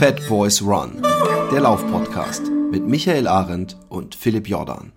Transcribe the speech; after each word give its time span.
Fat 0.00 0.26
Boys 0.30 0.62
Run, 0.62 1.02
der 1.52 1.60
Laufpodcast 1.60 2.50
mit 2.70 2.86
Michael 2.86 3.28
Arendt 3.28 3.76
und 3.90 4.14
Philipp 4.14 4.48
Jordan. 4.48 4.92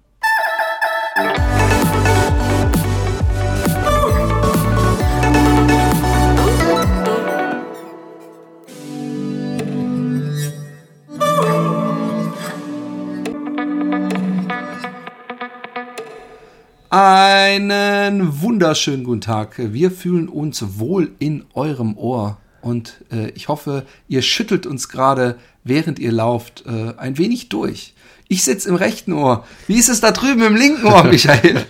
Einen 16.89 18.41
wunderschönen 18.41 19.03
guten 19.03 19.19
Tag. 19.19 19.55
Wir 19.57 19.91
fühlen 19.91 20.29
uns 20.29 20.79
wohl 20.79 21.11
in 21.19 21.43
eurem 21.55 21.97
Ohr 21.97 22.37
und 22.63 23.03
äh, 23.11 23.29
ich 23.31 23.49
hoffe, 23.49 23.85
ihr 24.07 24.21
schüttelt 24.21 24.65
uns 24.65 24.87
gerade, 24.87 25.37
während 25.63 25.99
ihr 25.99 26.13
lauft, 26.13 26.63
äh, 26.65 26.93
ein 26.97 27.17
wenig 27.17 27.49
durch. 27.49 27.92
Ich 28.29 28.43
sitze 28.43 28.69
im 28.69 28.75
rechten 28.75 29.13
Ohr. 29.13 29.45
Wie 29.67 29.77
ist 29.77 29.89
es 29.89 30.01
da 30.01 30.11
drüben 30.11 30.41
im 30.43 30.55
linken 30.55 30.85
Ohr, 30.87 31.03
Michael? 31.03 31.65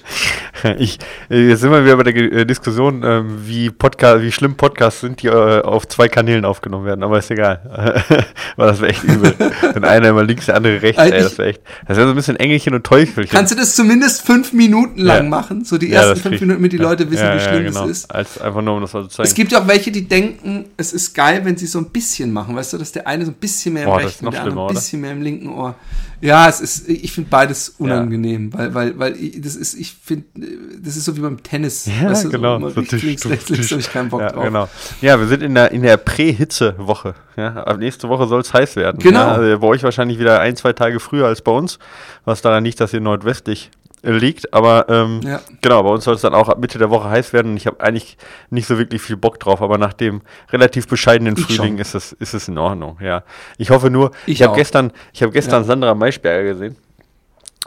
ich, 0.77 0.97
jetzt 1.29 1.61
sind 1.61 1.71
wir 1.71 1.83
wieder 1.83 1.97
bei 1.97 2.03
der 2.03 2.15
äh, 2.15 2.45
Diskussion, 2.45 3.03
ähm, 3.03 3.39
wie, 3.45 3.69
Podcast, 3.69 4.21
wie 4.21 4.31
schlimm 4.31 4.55
Podcasts 4.55 5.01
sind, 5.01 5.21
die 5.21 5.27
äh, 5.27 5.61
auf 5.61 5.87
zwei 5.87 6.07
Kanälen 6.07 6.45
aufgenommen 6.45 6.85
werden. 6.85 7.03
Aber 7.03 7.19
ist 7.19 7.31
egal. 7.31 8.05
Weil 8.55 8.67
das 8.67 8.79
wäre 8.79 8.91
echt 8.91 9.03
übel. 9.03 9.35
Wenn 9.73 9.83
einer 9.83 10.09
immer 10.09 10.23
links, 10.23 10.45
der 10.45 10.55
andere 10.55 10.81
rechts. 10.81 11.01
Ey, 11.01 11.11
das 11.11 11.37
wäre 11.37 11.49
echt. 11.49 11.61
Das 11.87 11.97
wäre 11.97 12.07
so 12.07 12.13
ein 12.13 12.15
bisschen 12.15 12.37
Engelchen 12.37 12.73
und 12.73 12.85
Teufelchen. 12.85 13.35
Kannst 13.35 13.51
du 13.51 13.57
das 13.57 13.75
zumindest 13.75 14.21
fünf 14.21 14.53
Minuten 14.53 15.01
lang 15.01 15.23
ja. 15.23 15.29
machen? 15.29 15.65
So 15.65 15.77
die 15.77 15.89
ja, 15.89 16.01
ersten 16.01 16.21
fünf 16.21 16.39
Minuten, 16.39 16.59
damit 16.59 16.71
die 16.71 16.77
Leute 16.77 17.09
wissen, 17.11 17.25
ja, 17.25 17.35
wie 17.35 17.39
schlimm 17.41 17.65
genau. 17.65 17.85
es 17.85 17.91
ist. 17.91 18.11
Als 18.11 18.39
einfach 18.39 18.61
nur, 18.61 18.75
um 18.75 18.81
das 18.81 18.93
mal 18.93 19.03
zu 19.03 19.09
zeigen. 19.09 19.27
Es 19.27 19.33
gibt 19.33 19.51
ja 19.51 19.61
auch 19.61 19.67
welche, 19.67 19.91
die 19.91 20.07
denken, 20.07 20.67
es 20.77 20.93
ist 20.93 21.13
geil, 21.13 21.41
wenn 21.43 21.57
sie 21.57 21.67
so 21.67 21.79
ein 21.79 21.89
bisschen 21.89 22.31
machen. 22.31 22.55
Weißt 22.55 22.71
du, 22.71 22.77
dass 22.77 22.91
der 22.91 23.07
eine 23.07 23.25
so 23.25 23.31
ein 23.31 23.35
bisschen 23.35 23.73
mehr 23.73 23.83
im 23.83 23.89
Boah, 23.89 23.97
rechten 23.97 24.29
der 24.29 24.43
andere 24.43 24.67
ein 24.67 24.73
bisschen 24.75 25.01
mehr 25.01 25.11
im 25.11 25.21
linken 25.21 25.49
Ohr. 25.49 25.75
Ja, 26.23 26.47
es 26.47 26.61
ist, 26.61 26.87
ich 26.87 27.11
finde 27.11 27.29
beides 27.29 27.75
unangenehm, 27.77 28.49
ja. 28.53 28.57
weil, 28.57 28.73
weil, 28.73 28.99
weil 28.99 29.15
ich, 29.17 29.41
das 29.41 29.57
ist, 29.57 29.73
ich 29.73 29.93
finde, 29.93 30.23
das 30.81 30.95
ist 30.95 31.03
so 31.03 31.17
wie 31.17 31.19
beim 31.19 31.43
Tennis. 31.43 31.85
Ja, 31.85 32.09
weißt 32.09 32.23
du, 32.23 32.29
genau. 32.29 32.61
So, 32.61 32.69
so 32.69 32.79
links, 32.79 33.03
links, 33.03 33.29
rechts, 33.29 33.49
links, 33.49 33.71
habe 33.71 33.81
ich 33.81 33.91
keinen 33.91 34.07
Bock 34.07 34.21
ja, 34.21 34.31
drauf. 34.31 34.45
Genau. 34.45 34.69
Ja, 35.01 35.19
wir 35.19 35.27
sind 35.27 35.43
in 35.43 35.53
der, 35.53 35.71
in 35.71 35.81
der 35.81 35.97
Prä-Hitze-Woche. 35.97 37.15
Ja, 37.35 37.63
ab 37.63 37.77
nächste 37.77 38.07
Woche 38.07 38.27
soll 38.27 38.39
es 38.39 38.53
heiß 38.53 38.77
werden. 38.77 38.99
Genau. 38.99 39.19
Ja, 39.19 39.31
also 39.33 39.59
bei 39.59 39.67
euch 39.67 39.83
wahrscheinlich 39.83 40.17
wieder 40.17 40.39
ein, 40.39 40.55
zwei 40.55 40.71
Tage 40.71 41.01
früher 41.01 41.27
als 41.27 41.41
bei 41.41 41.51
uns, 41.51 41.77
was 42.23 42.41
daran 42.41 42.63
liegt, 42.63 42.79
dass 42.79 42.93
ihr 42.93 43.01
nordwestlich 43.01 43.69
liegt. 44.03 44.53
Aber 44.53 44.87
ähm, 44.89 45.21
ja. 45.23 45.41
genau, 45.61 45.83
bei 45.83 45.89
uns 45.89 46.03
soll 46.03 46.15
es 46.15 46.21
dann 46.21 46.33
auch 46.33 46.49
ab 46.49 46.59
Mitte 46.59 46.77
der 46.77 46.89
Woche 46.89 47.09
heiß 47.09 47.33
werden. 47.33 47.51
Und 47.51 47.57
ich 47.57 47.65
habe 47.67 47.79
eigentlich 47.79 48.17
nicht 48.49 48.67
so 48.67 48.77
wirklich 48.77 49.01
viel 49.01 49.17
Bock 49.17 49.39
drauf. 49.39 49.61
Aber 49.61 49.77
nach 49.77 49.93
dem 49.93 50.21
relativ 50.51 50.87
bescheidenen 50.87 51.35
ich 51.37 51.45
Frühling 51.45 51.77
ist 51.77 51.95
es, 51.95 52.11
ist 52.13 52.33
es 52.33 52.47
in 52.47 52.57
Ordnung. 52.57 52.97
Ja, 53.01 53.23
ich 53.57 53.69
hoffe 53.69 53.89
nur. 53.89 54.11
Ich, 54.25 54.35
ich 54.35 54.43
habe 54.43 54.55
gestern, 54.55 54.91
ich 55.13 55.23
habe 55.23 55.31
gestern 55.31 55.63
ja. 55.63 55.67
Sandra 55.67 55.95
Maischberger 55.95 56.53
gesehen. 56.53 56.75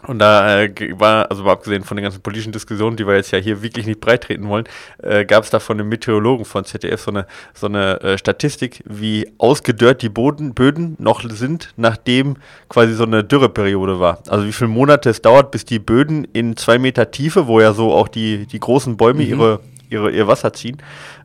Und 0.02 0.18
da 0.18 0.62
äh, 0.62 0.72
war, 0.98 1.30
also 1.30 1.42
mal 1.44 1.52
abgesehen 1.52 1.82
von 1.82 1.96
den 1.96 2.04
ganzen 2.04 2.20
politischen 2.20 2.52
Diskussionen, 2.52 2.96
die 2.96 3.06
wir 3.06 3.16
jetzt 3.16 3.30
ja 3.30 3.38
hier 3.38 3.62
wirklich 3.62 3.86
nicht 3.86 4.00
breit 4.00 4.24
treten 4.24 4.46
wollen, 4.48 4.64
äh, 5.02 5.24
gab 5.24 5.44
es 5.44 5.50
da 5.50 5.58
von 5.58 5.80
einem 5.80 5.88
Meteorologen 5.88 6.44
von 6.44 6.64
ZDF 6.64 7.00
so 7.00 7.10
eine, 7.10 7.26
so 7.54 7.66
eine 7.66 8.00
äh, 8.02 8.18
Statistik, 8.18 8.82
wie 8.84 9.30
ausgedörrt 9.38 10.02
die 10.02 10.10
Boden, 10.10 10.52
Böden 10.52 10.96
noch 10.98 11.22
sind, 11.28 11.72
nachdem 11.76 12.36
quasi 12.68 12.92
so 12.92 13.04
eine 13.04 13.24
Dürreperiode 13.24 13.98
war. 13.98 14.18
Also 14.28 14.46
wie 14.46 14.52
viele 14.52 14.68
Monate 14.68 15.08
es 15.08 15.22
dauert, 15.22 15.50
bis 15.50 15.64
die 15.64 15.78
Böden 15.78 16.26
in 16.32 16.56
zwei 16.56 16.78
Meter 16.78 17.10
Tiefe, 17.10 17.46
wo 17.46 17.60
ja 17.60 17.72
so 17.72 17.92
auch 17.92 18.08
die, 18.08 18.46
die 18.46 18.60
großen 18.60 18.98
Bäume 18.98 19.24
mhm. 19.24 19.30
ihre 19.30 19.60
ihre, 19.90 20.10
ihr 20.10 20.26
Wasser 20.26 20.52
ziehen, 20.52 20.78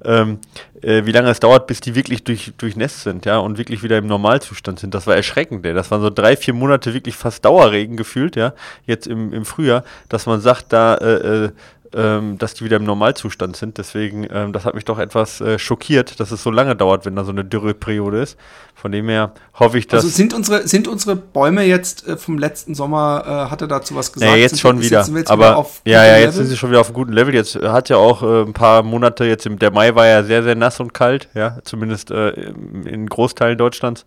ähm, 0.03 0.39
äh, 0.81 1.05
wie 1.05 1.11
lange 1.11 1.29
es 1.29 1.39
dauert, 1.39 1.67
bis 1.67 1.81
die 1.81 1.95
wirklich 1.95 2.23
durch, 2.23 2.53
durchnässt 2.57 3.01
sind, 3.01 3.25
ja, 3.25 3.37
und 3.37 3.57
wirklich 3.57 3.83
wieder 3.83 3.97
im 3.97 4.07
Normalzustand 4.07 4.79
sind. 4.79 4.93
Das 4.93 5.07
war 5.07 5.15
erschreckend, 5.15 5.65
ey. 5.65 5.73
Das 5.73 5.91
waren 5.91 6.01
so 6.01 6.09
drei, 6.09 6.35
vier 6.35 6.53
Monate 6.53 6.93
wirklich 6.93 7.15
fast 7.15 7.45
Dauerregen 7.45 7.97
gefühlt, 7.97 8.35
ja, 8.35 8.53
jetzt 8.85 9.07
im, 9.07 9.33
im 9.33 9.45
Frühjahr, 9.45 9.83
dass 10.09 10.25
man 10.25 10.41
sagt, 10.41 10.73
da 10.73 10.95
äh, 10.95 11.45
äh 11.45 11.49
ähm, 11.95 12.37
dass 12.37 12.53
die 12.53 12.63
wieder 12.63 12.77
im 12.77 12.83
Normalzustand 12.83 13.55
sind. 13.55 13.77
Deswegen, 13.77 14.27
ähm, 14.31 14.53
das 14.53 14.65
hat 14.65 14.75
mich 14.75 14.85
doch 14.85 14.99
etwas 14.99 15.41
äh, 15.41 15.59
schockiert, 15.59 16.19
dass 16.19 16.31
es 16.31 16.43
so 16.43 16.51
lange 16.51 16.75
dauert, 16.75 17.05
wenn 17.05 17.15
da 17.15 17.23
so 17.23 17.31
eine 17.31 17.43
Dürreperiode 17.43 18.21
ist. 18.21 18.37
Von 18.75 18.91
dem 18.91 19.09
her 19.09 19.33
hoffe 19.59 19.77
ich, 19.77 19.87
dass. 19.87 20.03
Also 20.03 20.15
sind 20.15 20.33
unsere, 20.33 20.67
sind 20.67 20.87
unsere 20.87 21.15
Bäume 21.15 21.63
jetzt 21.63 22.07
äh, 22.07 22.17
vom 22.17 22.37
letzten 22.37 22.73
Sommer, 22.73 23.23
äh, 23.25 23.51
hat 23.51 23.61
er 23.61 23.67
dazu 23.67 23.95
was 23.95 24.11
gesagt? 24.11 24.31
Ja, 24.31 24.37
jetzt 24.37 24.51
sind 24.51 24.59
schon 24.59 24.81
wieder. 24.81 25.05
Jetzt 25.05 25.29
aber 25.29 25.67
wieder 25.83 25.97
ja, 25.97 26.05
ja, 26.05 26.17
jetzt 26.17 26.21
Level? 26.21 26.33
sind 26.33 26.47
sie 26.47 26.57
schon 26.57 26.69
wieder 26.69 26.81
auf 26.81 26.87
einem 26.87 26.95
guten 26.95 27.13
Level. 27.13 27.33
Jetzt 27.33 27.55
hat 27.55 27.89
ja 27.89 27.97
auch 27.97 28.23
äh, 28.23 28.41
ein 28.43 28.53
paar 28.53 28.83
Monate, 28.83 29.25
jetzt 29.25 29.45
im, 29.45 29.59
der 29.59 29.71
Mai 29.71 29.93
war 29.95 30.07
ja 30.07 30.23
sehr, 30.23 30.43
sehr 30.43 30.55
nass 30.55 30.79
und 30.79 30.93
kalt, 30.93 31.29
ja, 31.33 31.57
zumindest 31.63 32.11
äh, 32.11 32.29
in 32.29 33.07
Großteilen 33.07 33.57
Deutschlands. 33.57 34.05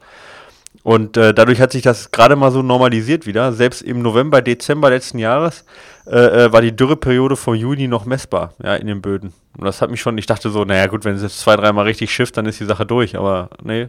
Und 0.83 1.17
äh, 1.17 1.33
dadurch 1.33 1.61
hat 1.61 1.73
sich 1.73 1.83
das 1.83 2.11
gerade 2.11 2.37
mal 2.37 2.51
so 2.51 2.63
normalisiert 2.63 3.27
wieder. 3.27 3.53
Selbst 3.53 3.81
im 3.81 4.03
November, 4.03 4.43
Dezember 4.43 4.91
letzten 4.91 5.19
Jahres 5.19 5.65
äh, 6.07 6.45
äh, 6.45 6.53
war 6.53 6.61
die 6.61 6.77
Dürreperiode 6.77 7.37
vom 7.37 7.55
Juni 7.55 7.89
noch 7.89 8.05
messbar, 8.05 8.53
ja, 8.63 8.75
in 8.75 8.87
den 8.87 9.01
Böden. 9.01 9.33
Und 9.57 9.65
das 9.65 9.81
hat 9.81 9.91
mich 9.91 10.01
schon, 10.01 10.19
ich 10.19 10.27
dachte 10.27 10.51
so, 10.51 10.65
naja 10.65 10.87
gut, 10.87 11.05
wenn 11.05 11.15
es 11.15 11.23
jetzt 11.23 11.41
zwei, 11.41 11.57
dreimal 11.57 11.85
richtig 11.85 12.13
schifft, 12.13 12.37
dann 12.37 12.47
ist 12.47 12.61
die 12.61 12.67
Sache 12.67 12.85
durch, 12.85 13.17
aber 13.17 13.49
nee, 13.63 13.89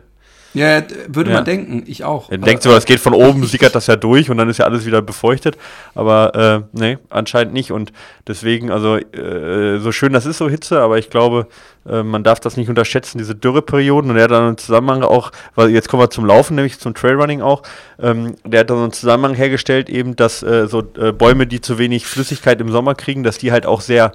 ja, 0.55 0.81
würde 1.07 1.29
ja. 1.29 1.35
man 1.35 1.45
denken, 1.45 1.83
ich 1.85 2.03
auch. 2.03 2.31
Man 2.31 2.41
denkt 2.41 2.63
so, 2.63 2.71
es 2.71 2.85
geht 2.85 2.99
von 2.99 3.13
oben, 3.13 3.43
sickert 3.45 3.75
das 3.75 3.87
ja 3.87 3.97
durch 3.97 4.29
und 4.29 4.37
dann 4.37 4.49
ist 4.49 4.57
ja 4.57 4.65
alles 4.65 4.85
wieder 4.85 5.01
befeuchtet. 5.01 5.57
Aber 5.93 6.63
äh, 6.73 6.77
nee, 6.77 6.97
anscheinend 7.09 7.53
nicht. 7.53 7.71
Und 7.71 7.91
deswegen, 8.27 8.71
also 8.71 8.95
äh, 8.95 9.79
so 9.79 9.91
schön 9.91 10.13
das 10.13 10.25
ist, 10.25 10.37
so 10.37 10.49
Hitze, 10.49 10.79
aber 10.79 10.97
ich 10.97 11.09
glaube, 11.09 11.47
äh, 11.87 12.03
man 12.03 12.23
darf 12.23 12.39
das 12.39 12.55
nicht 12.55 12.69
unterschätzen, 12.69 13.17
diese 13.17 13.35
Dürreperioden. 13.35 14.09
Und 14.09 14.17
er 14.17 14.23
hat 14.23 14.31
dann 14.31 14.47
einen 14.47 14.57
Zusammenhang 14.57 15.03
auch, 15.03 15.31
weil 15.55 15.69
jetzt 15.71 15.89
kommen 15.89 16.03
wir 16.03 16.09
zum 16.09 16.25
Laufen, 16.25 16.55
nämlich 16.55 16.79
zum 16.79 16.93
Trailrunning 16.93 17.41
auch. 17.41 17.63
Ähm, 18.01 18.35
der 18.45 18.61
hat 18.61 18.69
dann 18.69 18.77
so 18.77 18.83
einen 18.83 18.93
Zusammenhang 18.93 19.35
hergestellt, 19.35 19.89
eben, 19.89 20.15
dass 20.15 20.41
äh, 20.41 20.67
so 20.67 20.83
äh, 20.97 21.11
Bäume, 21.11 21.47
die 21.47 21.59
zu 21.59 21.77
wenig 21.77 22.07
Flüssigkeit 22.07 22.61
im 22.61 22.71
Sommer 22.71 22.95
kriegen, 22.95 23.23
dass 23.23 23.37
die 23.37 23.51
halt 23.51 23.65
auch 23.65 23.81
sehr 23.81 24.13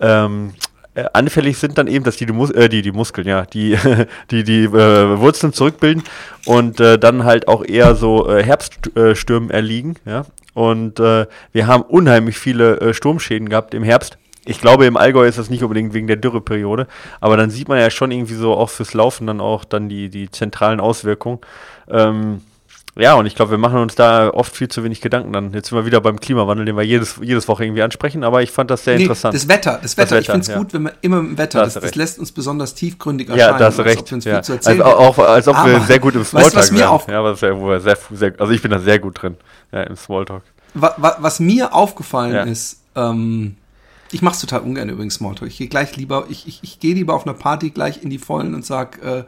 ähm, 0.00 0.52
äh, 0.52 0.69
anfällig 1.12 1.58
sind 1.58 1.78
dann 1.78 1.86
eben, 1.86 2.04
dass 2.04 2.16
die 2.16 2.26
die, 2.26 2.32
Mus 2.32 2.50
äh, 2.50 2.68
die, 2.68 2.82
die 2.82 2.92
Muskeln, 2.92 3.26
ja, 3.26 3.44
die 3.46 3.76
die, 4.30 4.44
die 4.44 4.64
äh, 4.64 5.18
Wurzeln 5.18 5.52
zurückbilden 5.52 6.02
und 6.46 6.80
äh, 6.80 6.98
dann 6.98 7.24
halt 7.24 7.48
auch 7.48 7.64
eher 7.64 7.94
so 7.94 8.28
äh, 8.28 8.42
Herbststürmen 8.42 9.50
erliegen, 9.50 9.96
ja. 10.04 10.24
Und 10.52 10.98
äh, 10.98 11.26
wir 11.52 11.66
haben 11.68 11.82
unheimlich 11.84 12.36
viele 12.36 12.92
Sturmschäden 12.92 13.48
gehabt 13.48 13.72
im 13.72 13.84
Herbst. 13.84 14.18
Ich 14.44 14.60
glaube, 14.60 14.84
im 14.86 14.96
Allgäu 14.96 15.26
ist 15.28 15.38
das 15.38 15.48
nicht 15.48 15.62
unbedingt 15.62 15.94
wegen 15.94 16.08
der 16.08 16.16
Dürreperiode, 16.16 16.88
aber 17.20 17.36
dann 17.36 17.50
sieht 17.50 17.68
man 17.68 17.78
ja 17.78 17.88
schon 17.88 18.10
irgendwie 18.10 18.34
so 18.34 18.54
auch 18.54 18.68
fürs 18.68 18.94
Laufen 18.94 19.28
dann 19.28 19.40
auch 19.40 19.64
dann 19.64 19.88
die, 19.88 20.08
die 20.08 20.28
zentralen 20.30 20.80
Auswirkungen. 20.80 21.38
Ähm, 21.88 22.40
ja, 23.00 23.14
und 23.14 23.26
ich 23.26 23.34
glaube, 23.34 23.52
wir 23.52 23.58
machen 23.58 23.78
uns 23.78 23.94
da 23.94 24.30
oft 24.30 24.54
viel 24.54 24.68
zu 24.68 24.84
wenig 24.84 25.00
Gedanken 25.00 25.32
dann. 25.32 25.52
Jetzt 25.52 25.68
sind 25.68 25.78
wir 25.78 25.86
wieder 25.86 26.00
beim 26.00 26.20
Klimawandel, 26.20 26.66
den 26.66 26.76
wir 26.76 26.82
jedes, 26.82 27.16
jedes 27.22 27.48
Woche 27.48 27.64
irgendwie 27.64 27.82
ansprechen, 27.82 28.24
aber 28.24 28.42
ich 28.42 28.50
fand 28.50 28.70
das 28.70 28.84
sehr 28.84 28.96
nee, 28.96 29.02
interessant. 29.02 29.34
Das 29.34 29.48
Wetter, 29.48 29.78
das 29.82 29.96
Wetter, 29.96 30.02
das 30.02 30.10
Wetter 30.10 30.20
ich 30.20 30.26
finde 30.26 30.40
es 30.40 30.46
ja. 30.48 30.58
gut, 30.58 30.74
wenn 30.74 30.82
wir 30.82 30.92
immer 31.00 31.18
im 31.18 31.38
Wetter, 31.38 31.64
das, 31.64 31.74
das, 31.74 31.94
lässt 31.94 32.18
uns 32.18 32.32
besonders 32.32 32.74
tiefgründig 32.74 33.28
erscheinen. 33.28 33.52
Ja, 33.52 33.58
da 33.58 33.66
hast 33.66 33.78
du 33.78 33.82
recht. 33.82 34.12
Als, 34.12 34.24
ja. 34.24 34.36
also, 34.38 34.84
auch, 34.84 35.18
als 35.18 35.48
ob 35.48 35.56
aber, 35.56 35.72
wir 35.72 35.80
sehr 35.80 35.98
gut 35.98 36.14
im 36.14 36.24
Smalltalk 36.24 36.56
weißt, 36.56 36.72
mir 36.72 36.90
auf, 36.90 37.08
ja, 37.08 37.24
was, 37.24 37.40
wir 37.40 37.80
sehr, 37.80 37.98
sehr, 38.12 38.34
Also 38.38 38.52
ich 38.52 38.60
bin 38.60 38.70
da 38.70 38.78
sehr 38.78 38.98
gut 38.98 39.22
drin, 39.22 39.36
ja, 39.72 39.82
im 39.82 39.96
Smalltalk. 39.96 40.42
Was, 40.74 40.92
was 40.98 41.40
mir 41.40 41.74
aufgefallen 41.74 42.34
ja. 42.34 42.42
ist, 42.42 42.80
ähm, 42.94 43.56
ich 44.12 44.22
mache 44.22 44.34
es 44.34 44.40
total 44.40 44.60
ungern 44.60 44.88
übrigens 44.88 45.14
Smalltalk. 45.14 45.48
Ich 45.48 45.58
gehe 45.58 45.68
gleich 45.68 45.96
lieber, 45.96 46.26
ich, 46.28 46.46
ich, 46.46 46.60
ich 46.62 46.80
gehe 46.80 46.94
lieber 46.94 47.14
auf 47.14 47.26
einer 47.26 47.34
Party 47.34 47.70
gleich 47.70 48.02
in 48.02 48.10
die 48.10 48.18
Vollen 48.18 48.54
und 48.54 48.64
sag, 48.64 49.02
äh, 49.02 49.24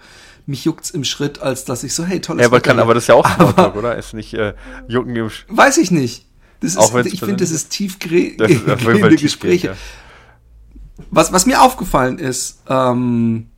mich 0.46 0.64
juckt's 0.64 0.90
im 0.90 1.04
Schritt, 1.04 1.40
als 1.40 1.64
dass 1.64 1.84
ich 1.84 1.94
so, 1.94 2.04
hey, 2.04 2.20
tolles 2.20 2.42
Ja, 2.42 2.46
aber, 2.48 2.60
kann, 2.60 2.78
aber 2.78 2.94
das 2.94 3.04
ist 3.04 3.08
ja 3.08 3.14
auch 3.14 3.28
Smalltalk, 3.28 3.76
oder? 3.76 3.96
Ist 3.96 4.14
nicht 4.14 4.34
äh, 4.34 4.54
jucken 4.88 5.14
im 5.14 5.30
Schritt. 5.30 5.56
Weiß 5.56 5.78
ich 5.78 5.90
nicht. 5.90 6.26
Das 6.60 6.76
ist, 6.76 7.12
ich 7.12 7.20
finde, 7.20 7.36
das 7.36 7.50
ist 7.50 7.68
tiefgehende 7.70 9.16
Gespräche. 9.16 9.66
Ja. 9.68 9.74
Was, 11.10 11.32
was 11.32 11.46
mir 11.46 11.62
aufgefallen 11.62 12.18
ist, 12.18 12.62
ähm, 12.68 13.48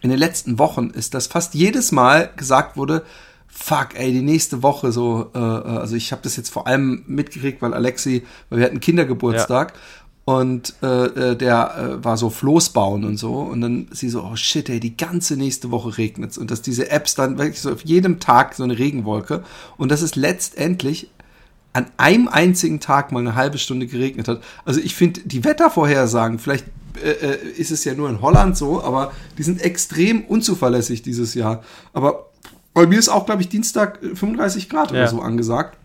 in 0.00 0.10
den 0.10 0.18
letzten 0.18 0.58
Wochen, 0.58 0.90
ist, 0.90 1.14
dass 1.14 1.28
fast 1.28 1.54
jedes 1.54 1.92
Mal 1.92 2.30
gesagt 2.36 2.76
wurde, 2.76 3.04
fuck, 3.46 3.90
ey, 3.94 4.12
die 4.12 4.22
nächste 4.22 4.62
Woche 4.62 4.90
so, 4.90 5.30
äh, 5.34 5.38
äh 5.38 5.42
also 5.42 5.94
ich 5.94 6.10
habe 6.10 6.22
das 6.22 6.36
jetzt 6.36 6.50
vor 6.50 6.66
allem 6.66 7.04
mitgekriegt, 7.06 7.62
weil 7.62 7.74
Alexi, 7.74 8.24
weil 8.48 8.58
wir 8.58 8.66
hatten 8.66 8.80
Kindergeburtstag 8.80 9.72
ja. 9.72 9.80
Und 10.24 10.74
äh, 10.82 11.32
äh, 11.32 11.36
der 11.36 11.98
äh, 12.00 12.04
war 12.04 12.16
so 12.16 12.30
Floß 12.30 12.70
bauen 12.70 13.04
und 13.04 13.16
so. 13.16 13.34
Und 13.34 13.60
dann 13.60 13.88
sie 13.90 14.08
so, 14.08 14.22
oh 14.22 14.36
shit, 14.36 14.68
ey, 14.68 14.78
die 14.78 14.96
ganze 14.96 15.36
nächste 15.36 15.72
Woche 15.72 15.98
regnet's. 15.98 16.38
Und 16.38 16.50
dass 16.50 16.62
diese 16.62 16.90
Apps 16.90 17.16
dann 17.16 17.38
wirklich 17.38 17.60
so 17.60 17.72
auf 17.72 17.84
jedem 17.84 18.20
Tag 18.20 18.54
so 18.54 18.62
eine 18.62 18.78
Regenwolke. 18.78 19.42
Und 19.76 19.90
dass 19.90 20.00
es 20.00 20.14
letztendlich 20.14 21.10
an 21.72 21.86
einem 21.96 22.28
einzigen 22.28 22.80
Tag 22.80 23.12
mal 23.12 23.20
eine 23.20 23.34
halbe 23.34 23.58
Stunde 23.58 23.86
geregnet 23.86 24.28
hat. 24.28 24.42
Also 24.64 24.80
ich 24.80 24.94
finde, 24.94 25.22
die 25.24 25.42
Wettervorhersagen, 25.42 26.38
vielleicht 26.38 26.66
äh, 27.02 27.10
äh, 27.10 27.48
ist 27.56 27.70
es 27.70 27.84
ja 27.84 27.94
nur 27.94 28.10
in 28.10 28.20
Holland 28.20 28.56
so, 28.56 28.82
aber 28.82 29.12
die 29.38 29.42
sind 29.42 29.60
extrem 29.62 30.24
unzuverlässig 30.24 31.02
dieses 31.02 31.34
Jahr. 31.34 31.62
Aber 31.94 32.30
bei 32.74 32.86
mir 32.86 32.98
ist 32.98 33.08
auch, 33.08 33.26
glaube 33.26 33.42
ich, 33.42 33.48
Dienstag 33.48 33.98
35 34.00 34.68
Grad 34.68 34.90
ja. 34.90 34.98
oder 34.98 35.08
so 35.08 35.20
angesagt. 35.20 35.78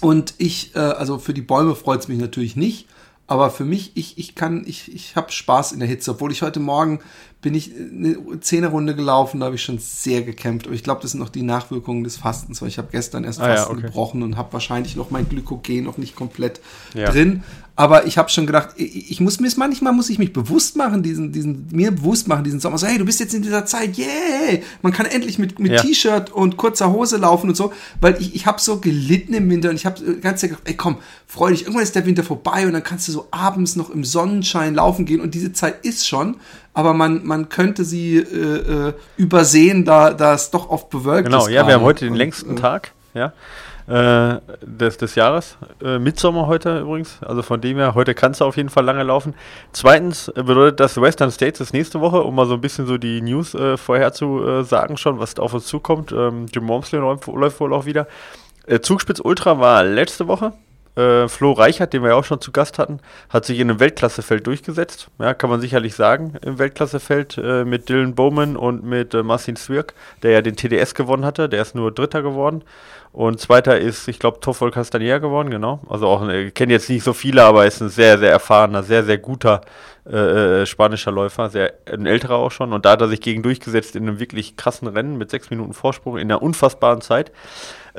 Und 0.00 0.34
ich, 0.38 0.74
äh, 0.74 0.78
also 0.78 1.18
für 1.18 1.34
die 1.34 1.42
Bäume 1.42 1.74
freut's 1.74 2.08
mich 2.08 2.18
natürlich 2.18 2.56
nicht. 2.56 2.86
Aber 3.30 3.52
für 3.52 3.64
mich, 3.64 3.92
ich, 3.94 4.18
ich 4.18 4.34
kann, 4.34 4.64
ich, 4.66 4.92
ich 4.92 5.14
habe 5.14 5.30
Spaß 5.30 5.70
in 5.70 5.78
der 5.78 5.88
Hitze, 5.88 6.10
obwohl 6.10 6.32
ich 6.32 6.42
heute 6.42 6.58
Morgen 6.58 6.98
bin 7.42 7.54
ich 7.54 7.72
eine 7.74 8.40
Zehnerrunde 8.40 8.94
gelaufen, 8.94 9.40
da 9.40 9.46
habe 9.46 9.54
ich 9.54 9.62
schon 9.62 9.78
sehr 9.78 10.22
gekämpft. 10.22 10.66
Aber 10.66 10.74
ich 10.74 10.82
glaube, 10.82 11.00
das 11.00 11.12
sind 11.12 11.20
noch 11.20 11.30
die 11.30 11.42
Nachwirkungen 11.42 12.04
des 12.04 12.18
Fastens, 12.18 12.60
weil 12.60 12.68
ich 12.68 12.76
habe 12.76 12.88
gestern 12.92 13.24
erst 13.24 13.40
ah, 13.40 13.46
Fasten 13.46 13.72
ja, 13.72 13.78
okay. 13.78 13.86
gebrochen 13.86 14.22
und 14.22 14.36
habe 14.36 14.52
wahrscheinlich 14.52 14.94
noch 14.94 15.10
mein 15.10 15.28
Glykogen 15.28 15.84
noch 15.84 15.96
nicht 15.96 16.14
komplett 16.14 16.60
ja. 16.94 17.10
drin. 17.10 17.42
Aber 17.76 18.06
ich 18.06 18.18
habe 18.18 18.28
schon 18.28 18.44
gedacht, 18.44 18.74
ich, 18.76 19.10
ich 19.10 19.20
muss 19.20 19.40
mir 19.40 19.50
manchmal 19.56 19.94
muss 19.94 20.10
ich 20.10 20.18
mich 20.18 20.34
bewusst 20.34 20.76
machen, 20.76 21.02
diesen, 21.02 21.32
diesen, 21.32 21.66
mir 21.72 21.92
bewusst 21.92 22.28
machen, 22.28 22.44
diesen 22.44 22.60
Sommer. 22.60 22.76
So, 22.76 22.86
hey, 22.86 22.98
du 22.98 23.06
bist 23.06 23.20
jetzt 23.20 23.32
in 23.32 23.40
dieser 23.40 23.64
Zeit, 23.64 23.96
yeah! 23.96 24.58
Man 24.82 24.92
kann 24.92 25.06
endlich 25.06 25.38
mit, 25.38 25.58
mit 25.58 25.72
ja. 25.72 25.80
T-Shirt 25.80 26.30
und 26.30 26.58
kurzer 26.58 26.92
Hose 26.92 27.16
laufen 27.16 27.48
und 27.48 27.56
so, 27.56 27.72
weil 28.02 28.20
ich, 28.20 28.34
ich 28.34 28.44
habe 28.44 28.60
so 28.60 28.80
gelitten 28.80 29.32
im 29.32 29.48
Winter 29.48 29.70
und 29.70 29.76
ich 29.76 29.86
habe 29.86 30.16
ganze 30.16 30.42
Zeit 30.42 30.50
gedacht, 30.50 30.68
ey 30.68 30.74
komm, 30.74 30.98
freu 31.26 31.52
dich, 31.52 31.62
irgendwann 31.62 31.84
ist 31.84 31.94
der 31.94 32.04
Winter 32.04 32.22
vorbei 32.22 32.66
und 32.66 32.74
dann 32.74 32.82
kannst 32.82 33.08
du 33.08 33.12
so 33.12 33.28
abends 33.30 33.76
noch 33.76 33.88
im 33.88 34.04
Sonnenschein 34.04 34.74
laufen 34.74 35.06
gehen 35.06 35.22
und 35.22 35.34
diese 35.34 35.54
Zeit 35.54 35.82
ist 35.82 36.06
schon, 36.06 36.36
aber 36.72 36.94
man, 36.94 37.26
man 37.26 37.48
könnte 37.48 37.84
sie 37.84 38.18
äh, 38.18 38.88
äh, 38.88 38.92
übersehen, 39.16 39.84
da, 39.84 40.12
da 40.12 40.34
es 40.34 40.50
doch 40.50 40.70
oft 40.70 40.90
bewölkt 40.90 41.26
genau, 41.26 41.38
ist. 41.38 41.46
Genau, 41.46 41.56
ja, 41.60 41.66
wir 41.66 41.74
haben 41.74 41.82
heute 41.82 42.04
den 42.04 42.12
und, 42.12 42.18
längsten 42.18 42.56
äh, 42.56 42.60
Tag, 42.60 42.92
ja 43.14 43.32
äh, 43.90 44.40
des, 44.62 44.98
des 44.98 45.16
Jahres. 45.16 45.56
Äh, 45.82 45.98
Midsommer 45.98 46.46
heute 46.46 46.80
übrigens. 46.80 47.18
Also 47.22 47.42
von 47.42 47.60
dem 47.60 47.76
her, 47.76 47.94
heute 47.94 48.14
kannst 48.14 48.40
du 48.40 48.44
auf 48.44 48.56
jeden 48.56 48.68
Fall 48.68 48.84
lange 48.84 49.02
laufen. 49.02 49.34
Zweitens 49.72 50.28
äh, 50.28 50.44
bedeutet 50.44 50.78
das 50.78 51.00
Western 51.00 51.32
States 51.32 51.60
ist 51.60 51.72
nächste 51.72 52.00
Woche, 52.00 52.22
um 52.22 52.36
mal 52.36 52.46
so 52.46 52.54
ein 52.54 52.60
bisschen 52.60 52.86
so 52.86 52.98
die 52.98 53.20
News 53.20 53.54
äh, 53.54 53.76
vorher 53.76 54.12
zu 54.12 54.62
sagen 54.62 54.96
schon, 54.96 55.18
was 55.18 55.38
auf 55.38 55.54
uns 55.54 55.66
zukommt. 55.66 56.12
Ähm, 56.12 56.46
Jim 56.52 56.68
Wormsley 56.68 57.00
läuft, 57.00 57.26
läuft 57.26 57.60
wohl 57.60 57.74
auch 57.74 57.84
wieder. 57.84 58.06
Zugspitz 58.82 59.20
Ultra 59.20 59.58
war 59.58 59.82
letzte 59.82 60.28
Woche. 60.28 60.52
Äh, 60.96 61.28
Flo 61.28 61.52
Reichert, 61.52 61.92
den 61.92 62.02
wir 62.02 62.10
ja 62.10 62.14
auch 62.16 62.24
schon 62.24 62.40
zu 62.40 62.52
Gast 62.52 62.78
hatten, 62.78 63.00
hat 63.28 63.44
sich 63.44 63.58
in 63.60 63.70
einem 63.70 63.80
Weltklassefeld 63.80 64.46
durchgesetzt. 64.46 65.08
Ja, 65.18 65.34
kann 65.34 65.50
man 65.50 65.60
sicherlich 65.60 65.94
sagen, 65.94 66.34
im 66.42 66.58
Weltklassefeld 66.58 67.38
äh, 67.38 67.64
mit 67.64 67.88
Dylan 67.88 68.14
Bowman 68.14 68.56
und 68.56 68.84
mit 68.84 69.14
äh, 69.14 69.22
Marcin 69.22 69.56
Zwirk, 69.56 69.94
der 70.22 70.32
ja 70.32 70.42
den 70.42 70.56
TDS 70.56 70.94
gewonnen 70.94 71.24
hatte. 71.24 71.48
Der 71.48 71.62
ist 71.62 71.74
nur 71.74 71.92
Dritter 71.92 72.22
geworden. 72.22 72.64
Und 73.12 73.40
zweiter 73.40 73.78
ist, 73.78 74.06
ich 74.06 74.20
glaube, 74.20 74.38
Toffol 74.40 74.70
Castanier 74.70 75.18
geworden, 75.18 75.50
genau. 75.50 75.80
Also 75.88 76.06
auch, 76.06 76.28
ich 76.28 76.54
kenne 76.54 76.72
jetzt 76.72 76.88
nicht 76.88 77.02
so 77.02 77.12
viele, 77.12 77.42
aber 77.42 77.66
ist 77.66 77.80
ein 77.80 77.88
sehr, 77.88 78.18
sehr 78.18 78.30
erfahrener, 78.30 78.84
sehr, 78.84 79.02
sehr 79.02 79.18
guter 79.18 79.62
äh, 80.08 80.62
äh, 80.62 80.66
spanischer 80.66 81.10
Läufer, 81.10 81.50
sehr, 81.50 81.74
ein 81.86 82.06
älterer 82.06 82.36
auch 82.36 82.52
schon. 82.52 82.72
Und 82.72 82.84
da 82.84 82.92
hat 82.92 83.00
er 83.00 83.08
sich 83.08 83.20
gegen 83.20 83.42
durchgesetzt 83.42 83.96
in 83.96 84.08
einem 84.08 84.20
wirklich 84.20 84.56
krassen 84.56 84.86
Rennen 84.88 85.18
mit 85.18 85.30
sechs 85.30 85.50
Minuten 85.50 85.72
Vorsprung 85.72 86.18
in 86.18 86.30
einer 86.30 86.40
unfassbaren 86.40 87.00
Zeit 87.00 87.32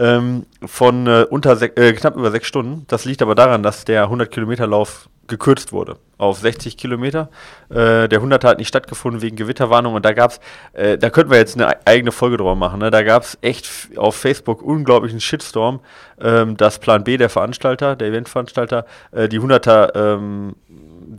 ähm, 0.01 0.47
von 0.65 1.05
äh, 1.05 1.25
unter 1.29 1.61
äh, 1.61 1.93
knapp 1.93 2.15
über 2.15 2.31
sechs 2.31 2.47
Stunden. 2.47 2.85
Das 2.87 3.05
liegt 3.05 3.21
aber 3.21 3.35
daran, 3.35 3.61
dass 3.61 3.85
der 3.85 4.03
100 4.03 4.31
Kilometer 4.31 4.65
Lauf 4.65 5.07
gekürzt 5.27 5.71
wurde 5.71 5.97
auf 6.17 6.39
60 6.39 6.75
Kilometer. 6.75 7.29
Äh, 7.69 8.09
der 8.09 8.19
100 8.19 8.43
hat 8.43 8.57
nicht 8.57 8.67
stattgefunden 8.67 9.21
wegen 9.21 9.35
Gewitterwarnung 9.35 9.93
und 9.93 10.03
da 10.03 10.13
gab 10.13 10.31
es, 10.31 10.39
äh, 10.73 10.97
da 10.97 11.09
könnten 11.09 11.31
wir 11.31 11.37
jetzt 11.37 11.55
eine 11.55 11.85
eigene 11.85 12.11
Folge 12.11 12.37
drüber 12.37 12.55
machen. 12.55 12.79
Ne? 12.79 12.91
Da 12.91 13.03
gab 13.03 13.23
es 13.23 13.37
echt 13.41 13.69
auf 13.95 14.15
Facebook 14.15 14.61
unglaublichen 14.61 15.21
Shitstorm, 15.21 15.79
ähm, 16.19 16.57
dass 16.57 16.79
Plan 16.79 17.03
B, 17.03 17.17
der 17.17 17.29
Veranstalter, 17.29 17.95
der 17.95 18.09
Eventveranstalter, 18.09 18.85
äh, 19.11 19.29
die 19.29 19.39
100er 19.39 19.95
ähm, 19.95 20.55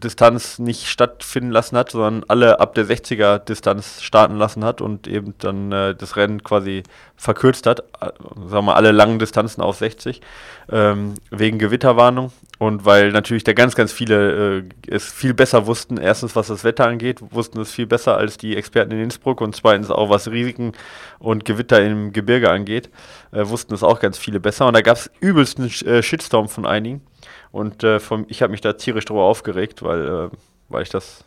Distanz 0.02 0.58
nicht 0.58 0.86
stattfinden 0.88 1.50
lassen 1.50 1.76
hat, 1.76 1.90
sondern 1.90 2.24
alle 2.28 2.60
ab 2.60 2.74
der 2.74 2.86
60er 2.86 3.38
Distanz 3.38 4.02
starten 4.02 4.36
lassen 4.36 4.64
hat 4.64 4.80
und 4.80 5.06
eben 5.06 5.34
dann 5.38 5.72
äh, 5.72 5.94
das 5.94 6.16
Rennen 6.16 6.42
quasi 6.42 6.82
verkürzt 7.16 7.66
hat, 7.66 7.80
äh, 8.00 8.10
sagen 8.48 8.66
wir 8.66 8.76
alle 8.76 8.92
langen 8.92 9.18
Distanzen 9.18 9.62
auf 9.62 9.76
60, 9.76 10.20
ähm, 10.70 11.14
wegen 11.30 11.58
Gewitterwarnung 11.58 12.32
und 12.62 12.84
weil 12.84 13.10
natürlich 13.10 13.42
da 13.42 13.54
ganz, 13.54 13.74
ganz 13.74 13.90
viele 13.90 14.60
äh, 14.60 14.62
es 14.86 15.10
viel 15.12 15.34
besser 15.34 15.66
wussten, 15.66 15.96
erstens 15.96 16.36
was 16.36 16.46
das 16.46 16.62
Wetter 16.62 16.86
angeht, 16.86 17.18
wussten 17.32 17.60
es 17.60 17.72
viel 17.72 17.88
besser 17.88 18.16
als 18.16 18.38
die 18.38 18.56
Experten 18.56 18.92
in 18.92 19.00
Innsbruck 19.00 19.40
und 19.40 19.56
zweitens 19.56 19.90
auch 19.90 20.10
was 20.10 20.30
Risiken 20.30 20.70
und 21.18 21.44
Gewitter 21.44 21.84
im 21.84 22.12
Gebirge 22.12 22.50
angeht, 22.50 22.88
äh, 23.32 23.48
wussten 23.48 23.74
es 23.74 23.82
auch 23.82 23.98
ganz 23.98 24.16
viele 24.16 24.38
besser 24.38 24.68
und 24.68 24.74
da 24.74 24.80
gab 24.80 24.96
es 24.96 25.10
übelsten 25.18 25.64
äh, 25.86 26.04
Shitstorm 26.04 26.48
von 26.48 26.64
einigen 26.64 27.00
und 27.50 27.82
äh, 27.82 27.98
vom, 27.98 28.26
ich 28.28 28.42
habe 28.42 28.52
mich 28.52 28.60
da 28.60 28.74
tierisch 28.74 29.06
drüber 29.06 29.24
aufgeregt, 29.24 29.82
weil, 29.82 30.06
äh, 30.06 30.36
weil 30.68 30.84
ich 30.84 30.90
das. 30.90 31.24